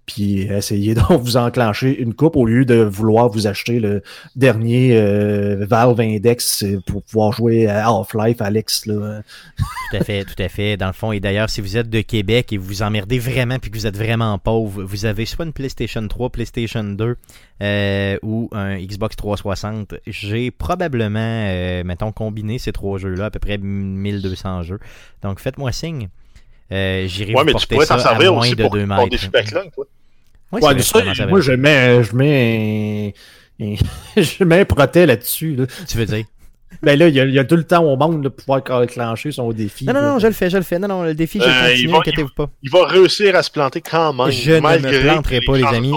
puis 0.07 0.41
essayez 0.43 0.95
donc 0.95 1.09
de 1.11 1.17
vous 1.17 1.37
enclencher 1.37 1.99
une 2.01 2.15
coupe 2.15 2.37
au 2.37 2.45
lieu 2.45 2.65
de 2.65 2.83
vouloir 2.83 3.29
vous 3.29 3.47
acheter 3.47 3.81
le 3.81 4.03
dernier 4.37 4.97
euh, 4.97 5.65
Valve 5.69 6.01
Index 6.01 6.65
euh, 6.65 6.81
pour 6.87 7.03
pouvoir 7.03 7.33
jouer 7.33 7.69
à 7.69 7.87
Half-Life, 7.87 8.41
Alex. 8.41 8.83
Tout 8.87 9.97
à 9.97 10.05
fait, 10.05 10.25
tout 10.25 10.43
à 10.43 10.49
fait. 10.49 10.77
Dans 10.79 10.87
le 10.87 10.93
fond, 10.95 11.13
et 11.13 11.21
d'ailleurs, 11.21 11.51
si 11.51 11.61
vous 11.61 11.77
êtes 11.77 11.91
de 11.91 12.01
Québec 12.01 12.53
et 12.53 12.57
vous 12.57 12.65
vous 12.65 12.83
emmerdez 12.83 13.19
vraiment 13.19 13.59
puis 13.59 13.71
que 13.71 13.77
vous 13.77 13.87
êtes 13.87 13.97
vraiment 13.97 14.39
pauvre, 14.39 14.83
vous 14.83 15.05
avez 15.05 15.27
soit 15.27 15.45
une 15.45 15.53
PlayStation 15.53 16.07
3, 16.07 16.31
PlayStation 16.31 16.83
2 16.83 17.17
euh, 17.61 18.19
ou 18.23 18.49
un 18.53 18.79
Xbox 18.79 19.17
360. 19.17 19.95
J'ai 20.07 20.51
probablement, 20.51 21.83
mettons, 21.85 22.11
combiné 22.11 22.59
ces 22.59 22.73
trois 22.73 22.99
jeux-là, 22.99 23.27
à 23.27 23.31
peu 23.31 23.39
près 23.39 23.59
1200 23.59 24.63
jeux. 24.63 24.79
Donc, 25.23 25.41
faites-moi 25.41 25.73
signe. 25.73 26.09
Euh, 26.73 27.07
J'irai 27.07 27.35
Ouais, 27.35 27.45
mais 27.45 27.53
tu 27.53 27.53
porter 27.53 27.75
pourrais 27.75 27.87
ça 27.87 27.95
t'en 27.97 28.01
à 28.01 28.05
servir 28.05 28.33
moins 28.33 28.41
aussi 28.43 28.57
de 28.57 28.63
pour 28.63 28.71
2 28.73 28.81
ton 28.81 28.87
mètres. 28.87 29.09
défi 29.11 29.29
backlog, 29.29 29.71
toi. 29.75 29.85
Ouais, 30.53 30.61
Ouais, 30.63 30.73
vrai, 30.75 30.83
ça, 30.83 31.27
moi, 31.27 31.41
je 31.41 31.53
mets, 31.53 32.03
je 32.03 32.15
mets, 32.17 33.15
je 34.17 34.45
mets 34.45 34.61
un 34.61 34.65
protet 34.67 35.07
là-dessus. 35.07 35.55
Là. 35.57 35.67
Tu 35.89 35.97
veux 35.97 36.07
dire? 36.07 36.25
Ben 36.83 36.99
là, 36.99 37.09
il 37.09 37.15
y, 37.15 37.21
a, 37.21 37.25
il 37.25 37.35
y 37.35 37.39
a 37.39 37.45
tout 37.45 37.57
le 37.57 37.65
temps 37.65 37.85
au 37.85 37.97
monde 37.97 38.23
de 38.23 38.29
pouvoir 38.29 38.63
enclencher 38.71 39.31
son 39.31 39.51
défi. 39.53 39.85
Non, 39.85 39.93
non, 39.93 40.01
là. 40.01 40.09
non, 40.15 40.19
je 40.19 40.27
le 40.27 40.33
fais, 40.33 40.49
je 40.51 40.57
le 40.57 40.63
fais. 40.63 40.79
Non, 40.79 40.89
non, 40.89 41.03
le 41.03 41.15
défi, 41.15 41.39
je 41.39 41.45
Euh, 41.45 41.49
le 41.49 41.53
il 41.53 41.73
continue, 41.75 41.93
va- 41.93 41.99
inquiétez-vous 41.99 42.29
pas. 42.35 42.51
Il 42.63 42.71
va 42.71 42.87
réussir 42.87 43.37
à 43.37 43.43
se 43.43 43.51
planter 43.51 43.81
quand 43.83 44.13
même. 44.15 44.31
Je 44.31 44.53
ne 44.53 44.57
me 44.61 45.03
planterai 45.03 45.41
pas, 45.43 45.57
les 45.59 45.65
amis. 45.65 45.93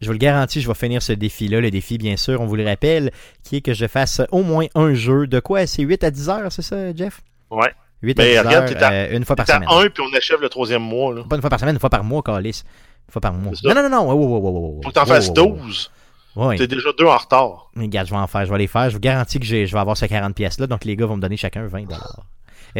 Je 0.00 0.06
vous 0.06 0.12
le 0.12 0.18
garantis, 0.18 0.60
je 0.60 0.68
vais 0.68 0.74
finir 0.74 1.02
ce 1.02 1.12
défi-là. 1.12 1.60
Le 1.60 1.70
défi, 1.70 1.96
bien 1.98 2.16
sûr, 2.16 2.40
on 2.40 2.46
vous 2.46 2.54
le 2.56 2.64
rappelle, 2.64 3.10
qui 3.42 3.56
est 3.56 3.60
que 3.62 3.72
je 3.74 3.86
fasse 3.86 4.20
au 4.30 4.42
moins 4.42 4.66
un 4.74 4.94
jeu. 4.94 5.26
De 5.26 5.40
quoi? 5.40 5.66
C'est 5.66 5.82
8 5.82 6.04
à 6.04 6.10
10 6.10 6.28
heures, 6.28 6.52
c'est 6.52 6.62
ça, 6.62 6.94
Jeff? 6.94 7.20
Ouais. 7.50 7.72
8 8.02 8.18
Mais 8.18 8.36
à 8.36 8.42
10 8.42 8.48
regarde, 8.48 8.64
heures, 8.70 8.78
t'es 8.78 8.84
à- 8.84 8.90
euh, 8.92 9.16
une 9.16 9.24
fois 9.24 9.36
par 9.36 9.48
à 9.48 9.54
semaine. 9.54 9.68
un, 9.70 9.88
puis 9.88 10.02
on 10.02 10.16
achève 10.16 10.40
le 10.40 10.48
troisième 10.48 10.82
mois. 10.82 11.14
Là. 11.14 11.22
Pas 11.28 11.36
une 11.36 11.40
fois 11.40 11.50
par 11.50 11.58
semaine, 11.60 11.74
une 11.74 11.80
fois 11.80 11.90
par 11.90 12.04
mois, 12.04 12.22
Calis. 12.22 12.62
Une 13.08 13.12
fois 13.12 13.20
par 13.20 13.32
mois. 13.32 13.52
Non, 13.64 13.74
non, 13.74 13.82
non, 13.82 13.90
non. 13.90 14.02
Wow, 14.12 14.14
wow, 14.16 14.26
wow, 14.28 14.40
wow, 14.40 14.50
wow. 14.76 14.80
Faut 14.82 14.88
que 14.90 14.94
t'en 14.94 15.06
fasses 15.06 15.28
wow, 15.28 15.34
wow. 15.44 15.56
12. 15.58 15.90
Ouais. 16.36 16.56
T'es 16.56 16.66
déjà 16.66 16.90
deux 16.98 17.06
en 17.06 17.16
retard. 17.16 17.70
Mais 17.74 17.84
Regarde, 17.84 18.08
je 18.08 18.12
vais 18.12 18.18
en 18.20 18.26
faire, 18.26 18.44
je 18.44 18.52
vais 18.52 18.58
les 18.58 18.66
faire. 18.66 18.90
Je 18.90 18.94
vous 18.96 19.00
garantis 19.00 19.40
que 19.40 19.46
je 19.46 19.54
vais 19.56 19.78
avoir 19.78 19.96
ces 19.96 20.06
40 20.08 20.34
pièces-là. 20.34 20.66
Donc, 20.66 20.84
les 20.84 20.94
gars 20.96 21.06
vont 21.06 21.16
me 21.16 21.22
donner 21.22 21.36
chacun 21.38 21.66
20 21.66 21.84
dollars. 21.84 22.24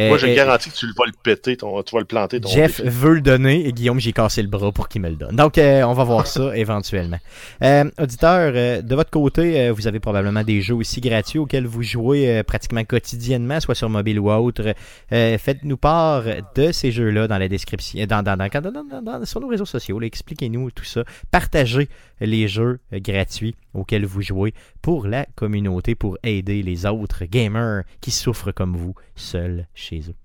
Moi, 0.09 0.17
je 0.17 0.27
garantis 0.27 0.69
que 0.69 0.75
tu 0.75 0.85
vas 0.97 1.05
le 1.05 1.11
péter, 1.23 1.57
ton, 1.57 1.81
tu 1.83 1.93
vas 1.95 1.99
le 1.99 2.05
planter. 2.05 2.39
Ton 2.39 2.49
Jeff 2.49 2.81
défi. 2.81 2.95
veut 2.97 3.13
le 3.15 3.21
donner 3.21 3.65
et 3.67 3.73
Guillaume, 3.73 3.99
j'ai 3.99 4.13
cassé 4.13 4.41
le 4.41 4.47
bras 4.47 4.71
pour 4.71 4.87
qu'il 4.89 5.01
me 5.01 5.09
le 5.09 5.15
donne. 5.15 5.35
Donc, 5.35 5.57
euh, 5.57 5.81
on 5.83 5.93
va 5.93 6.03
voir 6.03 6.27
ça 6.27 6.51
éventuellement. 6.57 7.19
Euh, 7.63 7.89
auditeurs, 7.99 8.51
euh, 8.55 8.81
de 8.81 8.95
votre 8.95 9.09
côté, 9.09 9.59
euh, 9.61 9.73
vous 9.73 9.87
avez 9.87 9.99
probablement 9.99 10.43
des 10.43 10.61
jeux 10.61 10.75
aussi 10.75 11.01
gratuits 11.01 11.39
auxquels 11.39 11.65
vous 11.65 11.83
jouez 11.83 12.29
euh, 12.37 12.43
pratiquement 12.43 12.83
quotidiennement, 12.83 13.59
soit 13.59 13.75
sur 13.75 13.89
mobile 13.89 14.19
ou 14.19 14.29
autre. 14.31 14.73
Euh, 15.11 15.37
Faites-nous 15.37 15.77
part 15.77 16.23
de 16.55 16.71
ces 16.71 16.91
jeux-là 16.91 17.27
dans 17.27 17.37
la 17.37 17.47
description, 17.47 18.05
dans, 18.05 18.23
dans, 18.23 18.37
dans- 18.37 18.47
dans- 18.61 18.71
dans- 18.71 19.01
dans- 19.01 19.25
sur 19.25 19.39
nos 19.41 19.47
réseaux 19.47 19.65
sociaux. 19.65 20.01
Expliquez-nous 20.01 20.71
tout 20.71 20.83
ça. 20.85 21.03
Partagez 21.31 21.89
les 22.21 22.47
jeux 22.47 22.79
euh, 22.93 22.99
gratuits 22.99 23.55
auxquels 23.73 24.05
vous 24.05 24.21
jouez 24.21 24.53
pour 24.81 25.07
la 25.07 25.25
communauté, 25.35 25.95
pour 25.95 26.17
aider 26.23 26.63
les 26.63 26.85
autres 26.85 27.25
gamers 27.25 27.83
qui 28.01 28.11
souffrent 28.11 28.51
comme 28.51 28.75
vous, 28.75 28.95
seuls 29.15 29.67
chez 29.87 30.01
eux. 30.09 30.15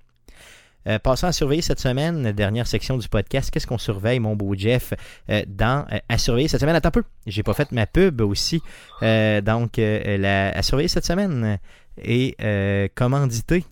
Euh, 0.88 0.98
passons 0.98 1.28
à 1.28 1.32
surveiller 1.32 1.62
cette 1.62 1.78
semaine, 1.78 2.32
dernière 2.32 2.66
section 2.66 2.98
du 2.98 3.08
podcast. 3.08 3.50
Qu'est-ce 3.50 3.66
qu'on 3.66 3.78
surveille, 3.78 4.18
mon 4.18 4.34
beau 4.34 4.54
Jeff, 4.56 4.94
euh, 5.30 5.42
dans 5.46 5.86
euh, 5.92 5.98
à 6.08 6.18
surveiller 6.18 6.48
cette 6.48 6.60
semaine? 6.60 6.74
Attends 6.74 6.88
un 6.88 6.92
peu, 6.92 7.04
j'ai 7.26 7.42
pas 7.42 7.54
fait 7.54 7.70
ma 7.72 7.86
pub 7.86 8.20
aussi. 8.22 8.60
Donc, 9.00 9.76
la, 9.76 10.50
à 10.50 10.62
surveiller 10.62 10.88
cette 10.88 11.06
semaine 11.06 11.58
est 11.98 12.94
commandité 12.94 13.64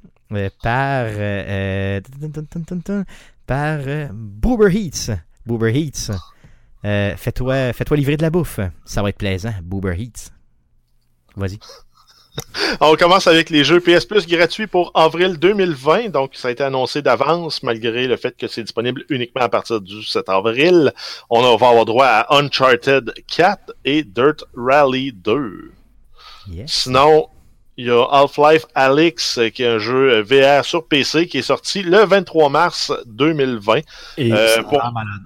par 0.62 1.06
par 3.46 3.78
Boober 4.12 4.72
Heats. 4.72 5.16
Boober 5.44 5.72
Heats. 5.74 6.12
Fais-toi 6.82 7.72
fais-toi 7.72 7.96
livrer 7.96 8.16
de 8.16 8.22
la 8.22 8.30
bouffe. 8.30 8.60
Ça 8.84 9.02
va 9.02 9.08
être 9.08 9.18
plaisant, 9.18 9.54
Boober 9.62 10.00
Heats. 10.00 10.30
Vas-y. 11.36 11.58
On 12.80 12.94
commence 12.96 13.26
avec 13.26 13.50
les 13.50 13.64
jeux 13.64 13.80
PS 13.80 14.04
Plus 14.04 14.26
gratuits 14.26 14.66
pour 14.66 14.90
avril 14.94 15.38
2020. 15.38 16.08
Donc, 16.10 16.32
ça 16.34 16.48
a 16.48 16.50
été 16.50 16.62
annoncé 16.62 17.02
d'avance, 17.02 17.62
malgré 17.62 18.06
le 18.06 18.16
fait 18.16 18.36
que 18.36 18.46
c'est 18.48 18.62
disponible 18.62 19.04
uniquement 19.08 19.42
à 19.42 19.48
partir 19.48 19.80
du 19.80 20.02
7 20.04 20.28
avril. 20.28 20.92
On 21.28 21.42
va 21.56 21.68
avoir 21.68 21.84
droit 21.84 22.06
à 22.06 22.36
Uncharted 22.36 23.12
4 23.28 23.72
et 23.84 24.02
Dirt 24.02 24.44
Rally 24.56 25.12
2. 25.12 25.72
Yes. 26.50 26.70
Sinon, 26.72 27.28
il 27.76 27.86
y 27.86 27.90
a 27.90 28.04
Half-Life 28.10 28.66
Alyx, 28.74 29.40
qui 29.54 29.62
est 29.62 29.66
un 29.68 29.78
jeu 29.78 30.20
VR 30.22 30.64
sur 30.64 30.86
PC, 30.86 31.26
qui 31.26 31.38
est 31.38 31.42
sorti 31.42 31.82
le 31.82 32.04
23 32.04 32.48
mars 32.50 32.92
2020. 33.06 33.80
Et 34.18 34.32
Euh, 34.32 34.54
c'est 34.56 34.62
pour- 34.62 34.72
malade. 34.92 35.22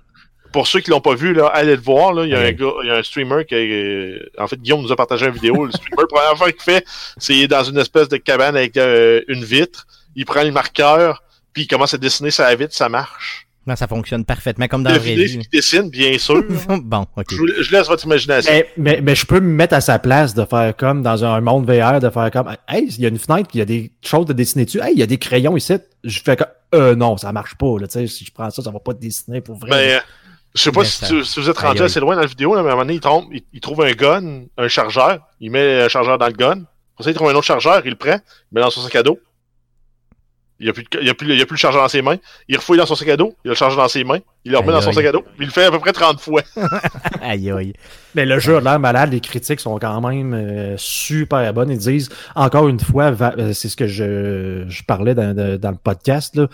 Pour 0.55 0.68
ceux 0.68 0.78
qui 0.78 0.90
l'ont 0.90 1.01
pas 1.01 1.16
vu, 1.16 1.35
là, 1.35 1.48
allez 1.48 1.74
le 1.74 1.82
voir. 1.82 2.12
Là. 2.12 2.22
Il, 2.22 2.31
y 2.31 2.35
a 2.36 2.39
un 2.39 2.52
gars, 2.52 2.70
il 2.85 2.86
y 2.86 2.90
a 2.93 2.94
un 2.94 3.02
streamer 3.02 3.44
qui 3.44 3.56
euh, 3.56 4.20
En 4.39 4.47
fait, 4.47 4.62
Guillaume 4.62 4.82
nous 4.82 4.93
a 4.93 4.94
partagé 4.94 5.26
une 5.26 5.32
vidéo. 5.32 5.64
Le 5.64 5.72
streamer, 5.72 5.97
la 5.98 6.06
première 6.09 6.39
fois 6.39 6.52
qu'il 6.52 6.62
fait, 6.62 6.85
c'est 7.18 7.48
dans 7.48 7.64
une 7.64 7.76
espèce 7.76 8.09
de 8.09 8.18
cabane 8.18 8.56
avec 8.56 8.76
euh, 8.76 9.20
une 9.26 9.43
vitre. 9.43 9.85
Il 10.14 10.24
prend 10.26 10.44
le 10.44 10.52
marqueur, 10.52 11.24
puis 11.52 11.64
il 11.64 11.66
commence 11.66 11.93
à 11.94 11.98
dessiner 11.98 12.31
sa 12.31 12.55
vitre, 12.55 12.72
ça 12.72 12.89
marche. 12.89 13.48
Non, 13.66 13.74
ça 13.74 13.89
fonctionne 13.89 14.24
parfaitement 14.24 14.68
comme 14.68 14.85
dans 14.85 14.94
ce 14.94 15.01
vie. 15.01 15.26
qu'il 15.26 15.43
dessine, 15.52 15.90
bien 15.90 16.16
sûr. 16.18 16.44
bon, 16.68 17.05
ok. 17.16 17.26
je, 17.32 17.72
laisse 17.72 17.89
votre 17.89 18.05
imagination. 18.05 18.52
Mais, 18.52 18.68
mais, 18.76 19.01
mais 19.01 19.14
je 19.16 19.26
peux 19.26 19.40
me 19.40 19.52
mettre 19.52 19.74
à 19.74 19.81
sa 19.81 19.98
place 19.98 20.35
de 20.35 20.44
faire 20.44 20.76
comme 20.76 21.02
dans 21.02 21.24
un 21.24 21.40
monde 21.40 21.68
VR, 21.68 21.98
de 21.98 22.10
faire 22.10 22.31
comme 22.31 22.55
Hey, 22.68 22.86
il 22.90 23.01
y 23.01 23.06
a 23.06 23.09
une 23.09 23.18
fenêtre, 23.18 23.48
puis 23.48 23.56
il 23.56 23.59
y 23.59 23.62
a 23.62 23.64
des 23.64 23.90
choses 24.06 24.26
de 24.26 24.32
dessiner 24.35 24.66
dessus. 24.66 24.81
Hey, 24.81 24.93
il 24.93 25.01
y 25.01 25.02
a 25.02 25.06
des 25.06 25.18
crayons 25.18 25.56
ici. 25.56 25.74
Je 26.05 26.20
fais 26.22 26.36
comme 26.36 26.47
Euh, 26.76 26.94
non, 26.94 27.16
ça 27.16 27.32
marche 27.32 27.56
pas. 27.56 27.76
Là, 27.81 27.89
tu 27.89 27.94
sais, 27.94 28.06
si 28.06 28.24
je 28.24 28.32
prends 28.32 28.51
ça, 28.51 28.62
ça 28.62 28.70
va 28.70 28.78
pas 28.78 28.93
dessiner 28.93 29.40
pour 29.40 29.56
vrai. 29.56 29.70
Ben, 29.70 29.97
euh, 29.97 30.01
je 30.55 30.62
sais 30.62 30.72
pas 30.72 30.85
si, 30.85 30.98
ça- 30.98 31.06
tu- 31.09 31.24
si 31.24 31.40
vous 31.40 31.51
êtes 31.51 31.59
rendu 31.59 31.82
assez 31.82 32.01
loin 32.01 32.14
dans 32.14 32.20
la 32.22 32.26
vidéo, 32.26 32.55
là, 32.55 32.62
mais 32.62 32.68
à 32.68 32.72
un 32.72 32.74
moment 32.76 32.85
donné, 32.85 32.94
il, 32.94 33.01
trompe, 33.01 33.26
il, 33.32 33.43
il 33.52 33.60
trouve 33.60 33.82
un 33.82 33.93
gun, 33.93 34.44
un 34.56 34.68
chargeur, 34.68 35.18
il 35.40 35.51
met 35.51 35.82
un 35.82 35.89
chargeur 35.89 36.16
dans 36.18 36.26
le 36.26 36.32
gun. 36.32 36.62
Pour 36.97 37.05
ça, 37.05 37.10
il 37.10 37.14
trouve 37.14 37.28
un 37.28 37.35
autre 37.35 37.43
chargeur, 37.47 37.82
il 37.85 37.90
le 37.90 37.97
prend, 37.97 38.10
il 38.12 38.14
le 38.52 38.55
met 38.55 38.60
dans 38.60 38.70
son 38.70 38.81
sac 38.81 38.94
à 38.94 39.02
dos. 39.02 39.18
Il 40.60 40.66
n'y 40.66 40.70
a, 40.70 40.72
plus 40.72 40.85
de- 40.85 41.01
il 41.02 41.09
a, 41.10 41.14
plus- 41.14 41.35
il 41.35 41.43
a 41.43 41.47
plus 41.47 41.55
le 41.55 41.59
chargeur 41.59 41.82
dans 41.82 41.89
ses 41.89 42.01
mains. 42.01 42.16
Il 42.47 42.56
refouille 42.56 42.78
dans 42.78 42.86
son 42.86 42.94
sac 42.94 43.09
à 43.09 43.16
dos, 43.16 43.35
il 43.44 43.48
a 43.48 43.51
le 43.51 43.56
chargeur 43.56 43.76
dans 43.82 43.89
ses 43.89 44.05
mains, 44.05 44.20
il 44.44 44.52
le 44.52 44.59
remet 44.59 44.68
Aïe, 44.68 44.74
dans 44.74 44.81
son 44.82 44.89
aïe. 44.90 44.94
sac 44.94 45.06
à 45.06 45.12
dos. 45.12 45.24
Il 45.40 45.47
le 45.47 45.51
fait 45.51 45.64
à 45.64 45.70
peu 45.72 45.81
près 45.81 45.93
30 45.93 46.20
fois. 46.20 46.43
Aïe, 47.20 47.51
aïe. 47.51 47.72
Mais 48.14 48.24
le 48.24 48.39
jeu 48.39 48.59
a 48.59 48.60
l'air 48.60 48.78
malade, 48.78 49.10
les 49.12 49.20
critiques 49.20 49.59
sont 49.59 49.76
quand 49.81 50.01
même 50.09 50.32
euh, 50.32 50.76
super 50.78 51.52
bonnes. 51.52 51.70
Ils 51.72 51.78
disent, 51.78 52.09
encore 52.36 52.68
une 52.68 52.78
fois, 52.78 53.10
Va- 53.10 53.35
euh, 53.36 53.52
c'est 53.52 53.68
ce 53.68 53.76
que 53.76 53.89
je, 53.89 54.64
je 54.68 54.82
parlais 54.85 55.14
dans, 55.16 55.35
de- 55.35 55.56
dans 55.56 55.72
le 55.72 55.76
podcast, 55.76 56.36
là. 56.36 56.47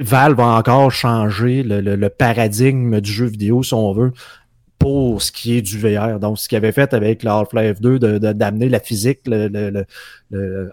Valve 0.00 0.36
va 0.36 0.46
encore 0.46 0.90
changer 0.90 1.62
le, 1.62 1.80
le- 1.80 1.96
le 1.96 2.08
paradigme 2.08 3.00
du 3.00 3.10
jeu 3.12 3.26
vidéo, 3.26 3.62
si 3.62 3.74
on 3.74 3.92
veut, 3.92 4.12
pour 4.78 5.20
ce 5.20 5.30
qui 5.30 5.56
est 5.58 5.62
du 5.62 5.78
VR. 5.78 6.18
Donc, 6.18 6.38
ce 6.38 6.48
qu'il 6.48 6.56
avait 6.56 6.72
fait 6.72 6.94
avec 6.94 7.24
Half-Life 7.24 7.80
2, 7.80 7.98
de- 7.98 8.18
de- 8.18 8.32
d'amener 8.32 8.68
la 8.70 8.80
physique 8.80 9.20
le- 9.26 9.84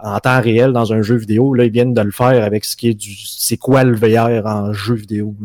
en 0.03 0.19
temps 0.19 0.41
réel 0.41 0.71
dans 0.71 0.93
un 0.93 1.01
jeu 1.01 1.15
vidéo, 1.15 1.53
là, 1.53 1.65
ils 1.65 1.71
viennent 1.71 1.93
de 1.93 2.01
le 2.01 2.11
faire 2.11 2.43
avec 2.43 2.63
ce 2.65 2.75
qui 2.77 2.87
est 2.89 2.93
du... 2.93 3.13
C'est 3.15 3.57
quoi 3.57 3.83
le 3.83 3.95
VR 3.95 4.45
en 4.45 4.71
jeu 4.73 4.95
vidéo? 4.95 5.35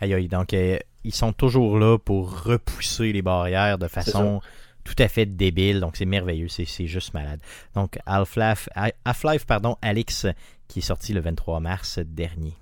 Aïe, 0.00 0.14
aïe. 0.14 0.28
Donc, 0.28 0.54
euh, 0.54 0.78
ils 1.04 1.14
sont 1.14 1.32
toujours 1.32 1.78
là 1.78 1.98
pour 1.98 2.42
repousser 2.44 3.12
les 3.12 3.22
barrières 3.22 3.76
de 3.78 3.86
façon 3.88 4.40
tout 4.84 4.94
à 4.98 5.08
fait 5.08 5.26
débile. 5.26 5.80
Donc, 5.80 5.96
c'est 5.96 6.04
merveilleux. 6.06 6.48
C'est 6.48 6.64
c'est 6.66 6.86
juste 6.86 7.12
malade. 7.14 7.40
Donc, 7.74 7.98
Half-Life, 8.06 8.68
Half-Life, 9.04 9.44
pardon, 9.46 9.76
Alex, 9.82 10.26
qui 10.68 10.78
est 10.78 10.82
sorti 10.82 11.12
le 11.12 11.20
23 11.20 11.60
mars 11.60 11.98
dernier. 11.98 12.54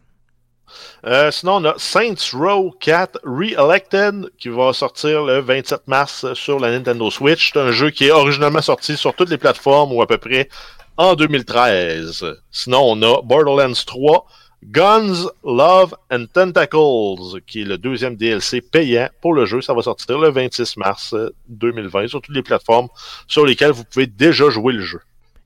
Euh, 1.06 1.30
sinon, 1.30 1.56
on 1.56 1.64
a 1.64 1.74
Saints 1.78 2.32
Row 2.32 2.74
4 2.80 3.20
Re-Elected 3.24 4.30
qui 4.38 4.48
va 4.48 4.72
sortir 4.72 5.24
le 5.24 5.40
27 5.40 5.88
mars 5.88 6.32
sur 6.34 6.58
la 6.58 6.70
Nintendo 6.70 7.10
Switch. 7.10 7.52
C'est 7.52 7.60
un 7.60 7.70
jeu 7.72 7.90
qui 7.90 8.06
est 8.06 8.10
originalement 8.10 8.62
sorti 8.62 8.96
sur 8.96 9.14
toutes 9.14 9.30
les 9.30 9.38
plateformes 9.38 9.92
ou 9.92 10.02
à 10.02 10.06
peu 10.06 10.18
près 10.18 10.48
en 10.96 11.14
2013. 11.14 12.24
Sinon, 12.50 12.82
on 12.82 13.02
a 13.02 13.22
Borderlands 13.22 13.84
3 13.86 14.26
Guns, 14.64 15.26
Love 15.44 15.94
and 16.10 16.26
Tentacles 16.32 17.40
qui 17.46 17.62
est 17.62 17.64
le 17.64 17.78
deuxième 17.78 18.16
DLC 18.16 18.60
payant 18.60 19.08
pour 19.20 19.34
le 19.34 19.44
jeu. 19.44 19.60
Ça 19.60 19.74
va 19.74 19.82
sortir 19.82 20.18
le 20.18 20.30
26 20.30 20.76
mars 20.76 21.14
euh, 21.14 21.34
2020 21.48 22.08
sur 22.08 22.22
toutes 22.22 22.34
les 22.34 22.42
plateformes 22.42 22.88
sur 23.26 23.44
lesquelles 23.44 23.72
vous 23.72 23.84
pouvez 23.84 24.06
déjà 24.06 24.50
jouer 24.50 24.72
le 24.72 24.82
jeu. 24.82 25.00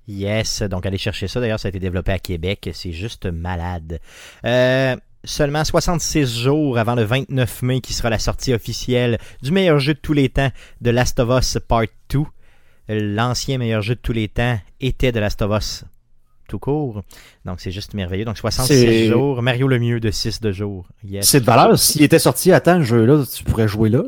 Yes, 0.07 0.62
donc 0.62 0.86
allez 0.86 0.98
chercher 0.98 1.28
ça. 1.28 1.40
D'ailleurs, 1.40 1.59
ça 1.59 1.69
a 1.69 1.70
été 1.70 1.81
développé 1.81 2.12
à 2.12 2.19
Québec. 2.19 2.70
C'est 2.73 2.93
juste 2.93 3.27
malade. 3.27 4.01
Euh, 4.44 4.97
seulement 5.27 5.65
66 5.65 6.40
jours 6.43 6.78
avant 6.78 6.94
le 6.94 7.03
29 7.05 7.61
mai, 7.62 7.81
qui 7.82 7.93
sera 7.93 8.09
la 8.09 8.19
sortie 8.19 8.55
officielle 8.55 9.19
du 9.43 9.53
meilleur 9.53 9.78
jeu 9.78 9.93
de 9.94 9.98
tous 9.98 10.15
les 10.15 10.31
temps, 10.31 10.51
de 10.81 10.90
Last 10.90 11.20
of 11.20 11.28
Us 11.39 11.59
Part 11.69 11.82
2. 12.11 12.20
L'ancien 12.89 13.59
meilleur 13.59 13.82
jeu 13.82 13.97
de 13.97 14.01
tous 14.01 14.12
les 14.12 14.28
temps 14.28 14.59
était 14.81 15.12
de 15.12 15.19
Last 15.20 15.43
of 15.43 15.51
Us 15.61 15.85
tout 16.48 16.61
court. 16.61 17.03
Donc, 17.44 17.61
c'est 17.61 17.73
juste 17.73 17.93
merveilleux. 17.94 18.24
Donc, 18.24 18.39
66 18.39 18.73
C'est- 18.73 19.09
jours. 19.09 19.43
Mario 19.43 19.66
le 19.66 19.81
mieux 19.81 19.98
de 19.98 20.12
6 20.12 20.40
de 20.40 20.53
jours. 20.53 20.86
Yes. 21.05 21.28
C'est 21.28 21.40
de 21.40 21.44
valeur. 21.44 21.77
S'il 21.77 22.03
était 22.05 22.20
sorti 22.20 22.53
à 22.53 22.61
temps, 22.61 22.78
le 22.78 22.85
jeu-là, 22.85 23.24
tu 23.27 23.43
pourrais 23.43 23.66
jouer 23.66 23.89
là. 23.89 24.05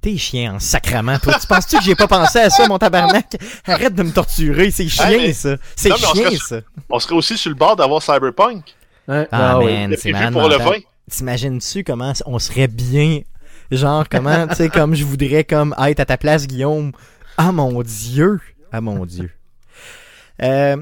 T'es 0.00 0.16
chien 0.16 0.54
en 0.54 0.58
sacrament, 0.58 1.18
toi. 1.18 1.34
tu 1.38 1.46
penses-tu 1.46 1.76
que 1.76 1.82
j'ai 1.82 1.94
pas 1.94 2.08
pensé 2.08 2.38
à 2.38 2.48
ça, 2.48 2.66
mon 2.66 2.78
tabarnak? 2.78 3.36
Arrête 3.66 3.94
de 3.94 4.02
me 4.02 4.10
torturer. 4.10 4.70
C'est 4.70 4.88
chien, 4.88 5.10
mais- 5.10 5.34
ça. 5.34 5.58
C'est 5.76 5.90
Non, 5.90 5.96
mais 6.00 6.06
on 6.06 6.14
chien, 6.14 6.24
serait- 6.30 6.36
ça. 6.60 6.60
On 6.88 6.98
serait 6.98 7.14
aussi 7.16 7.36
sur 7.36 7.50
le 7.50 7.56
bord 7.56 7.76
d'avoir 7.76 8.00
Cyberpunk. 8.02 8.64
Hein? 9.10 9.26
Ah, 9.32 9.58
man, 9.58 9.92
est 9.92 9.96
c'est 9.96 10.12
malade 10.12 10.32
pour 10.32 10.48
le 10.48 10.56
mental. 10.56 10.74
20. 10.74 10.78
T'imagines-tu 11.10 11.82
comment 11.82 12.12
on 12.26 12.38
serait 12.38 12.68
bien? 12.68 13.22
Genre, 13.72 14.08
comment, 14.08 14.46
tu 14.46 14.54
sais, 14.54 14.68
comme 14.68 14.94
je 14.94 15.04
voudrais 15.04 15.42
comme 15.42 15.74
être 15.84 15.98
à 15.98 16.04
ta 16.04 16.16
place, 16.16 16.46
Guillaume? 16.46 16.92
Ah 17.36 17.50
mon 17.50 17.82
Dieu! 17.82 18.40
Ah 18.70 18.80
mon 18.80 19.04
Dieu. 19.04 19.30
Euh, 20.42 20.76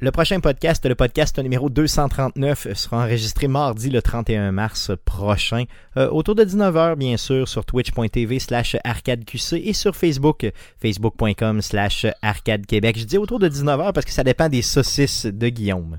le 0.00 0.10
prochain 0.10 0.40
podcast, 0.40 0.86
le 0.86 0.94
podcast 0.94 1.38
numéro 1.38 1.68
239, 1.68 2.72
sera 2.74 3.04
enregistré 3.04 3.46
mardi 3.46 3.90
le 3.90 4.00
31 4.00 4.52
mars 4.52 4.92
prochain, 5.04 5.64
euh, 5.98 6.08
autour 6.08 6.34
de 6.34 6.44
19h 6.44 6.96
bien 6.96 7.18
sûr, 7.18 7.46
sur 7.46 7.66
twitch.tv 7.66 8.38
slash 8.38 8.76
arcadeqc 8.84 9.52
et 9.52 9.72
sur 9.74 9.94
Facebook, 9.94 10.50
facebook.com 10.80 11.60
slash 11.60 12.06
arcadequebec. 12.22 12.98
Je 12.98 13.04
dis 13.04 13.18
autour 13.18 13.38
de 13.38 13.48
19h 13.48 13.92
parce 13.92 14.06
que 14.06 14.12
ça 14.12 14.24
dépend 14.24 14.48
des 14.48 14.62
saucisses 14.62 15.26
de 15.26 15.48
Guillaume. 15.50 15.98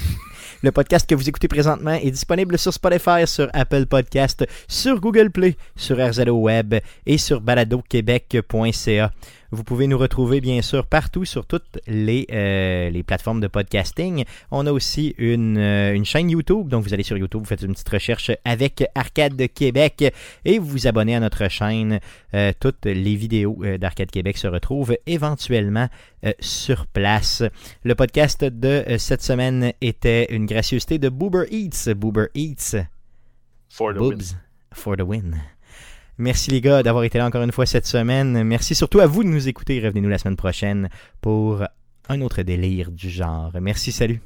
Le 0.62 0.72
podcast 0.72 1.08
que 1.08 1.14
vous 1.14 1.28
écoutez 1.28 1.48
présentement 1.48 1.92
est 1.92 2.10
disponible 2.10 2.58
sur 2.58 2.72
Spotify, 2.72 3.26
sur 3.26 3.48
Apple 3.52 3.86
Podcast, 3.86 4.46
sur 4.68 5.00
Google 5.00 5.30
Play, 5.30 5.56
sur 5.76 5.98
RZO 5.98 6.32
Web 6.32 6.74
et 7.04 7.18
sur 7.18 7.40
baladoquebec.ca. 7.40 9.12
Vous 9.50 9.64
pouvez 9.64 9.86
nous 9.86 9.98
retrouver 9.98 10.40
bien 10.40 10.62
sûr 10.62 10.86
partout 10.86 11.24
sur 11.24 11.46
toutes 11.46 11.78
les, 11.86 12.26
euh, 12.32 12.90
les 12.90 13.02
plateformes 13.02 13.40
de 13.40 13.46
podcasting. 13.46 14.24
On 14.50 14.66
a 14.66 14.72
aussi 14.72 15.14
une, 15.18 15.58
euh, 15.58 15.94
une 15.94 16.04
chaîne 16.04 16.30
YouTube, 16.30 16.68
donc 16.68 16.84
vous 16.84 16.94
allez 16.94 17.02
sur 17.02 17.16
YouTube, 17.16 17.40
vous 17.40 17.46
faites 17.46 17.62
une 17.62 17.72
petite 17.72 17.88
recherche 17.88 18.30
avec 18.44 18.84
Arcade 18.94 19.40
Québec 19.54 20.12
et 20.44 20.58
vous 20.58 20.66
vous 20.66 20.86
abonnez 20.86 21.14
à 21.14 21.20
notre 21.20 21.48
chaîne. 21.48 22.00
Euh, 22.34 22.52
toutes 22.58 22.84
les 22.86 23.16
vidéos 23.16 23.62
d'Arcade 23.78 24.10
Québec 24.10 24.36
se 24.36 24.46
retrouvent 24.46 24.96
éventuellement 25.06 25.88
sur 26.40 26.86
place. 26.86 27.42
Le 27.84 27.94
podcast 27.94 28.44
de 28.44 28.84
cette 28.98 29.22
semaine 29.22 29.72
était 29.80 30.34
une 30.34 30.46
gracieuseté 30.46 30.98
de 30.98 31.08
Boober 31.08 31.44
Eats. 31.50 31.94
Boober 31.94 32.26
Eats. 32.34 32.76
For 33.68 33.92
the 33.92 33.98
win. 33.98 34.10
Boobs 34.10 34.36
for 34.72 34.96
the 34.96 35.02
win. 35.02 35.40
Merci 36.18 36.50
les 36.50 36.60
gars 36.60 36.82
d'avoir 36.82 37.04
été 37.04 37.18
là 37.18 37.26
encore 37.26 37.42
une 37.42 37.52
fois 37.52 37.66
cette 37.66 37.86
semaine. 37.86 38.42
Merci 38.44 38.74
surtout 38.74 39.00
à 39.00 39.06
vous 39.06 39.22
de 39.22 39.28
nous 39.28 39.48
écouter. 39.48 39.80
Revenez-nous 39.80 40.08
la 40.08 40.18
semaine 40.18 40.36
prochaine 40.36 40.88
pour 41.20 41.62
un 42.08 42.20
autre 42.22 42.42
délire 42.42 42.90
du 42.90 43.10
genre. 43.10 43.52
Merci, 43.60 43.92
salut. 43.92 44.20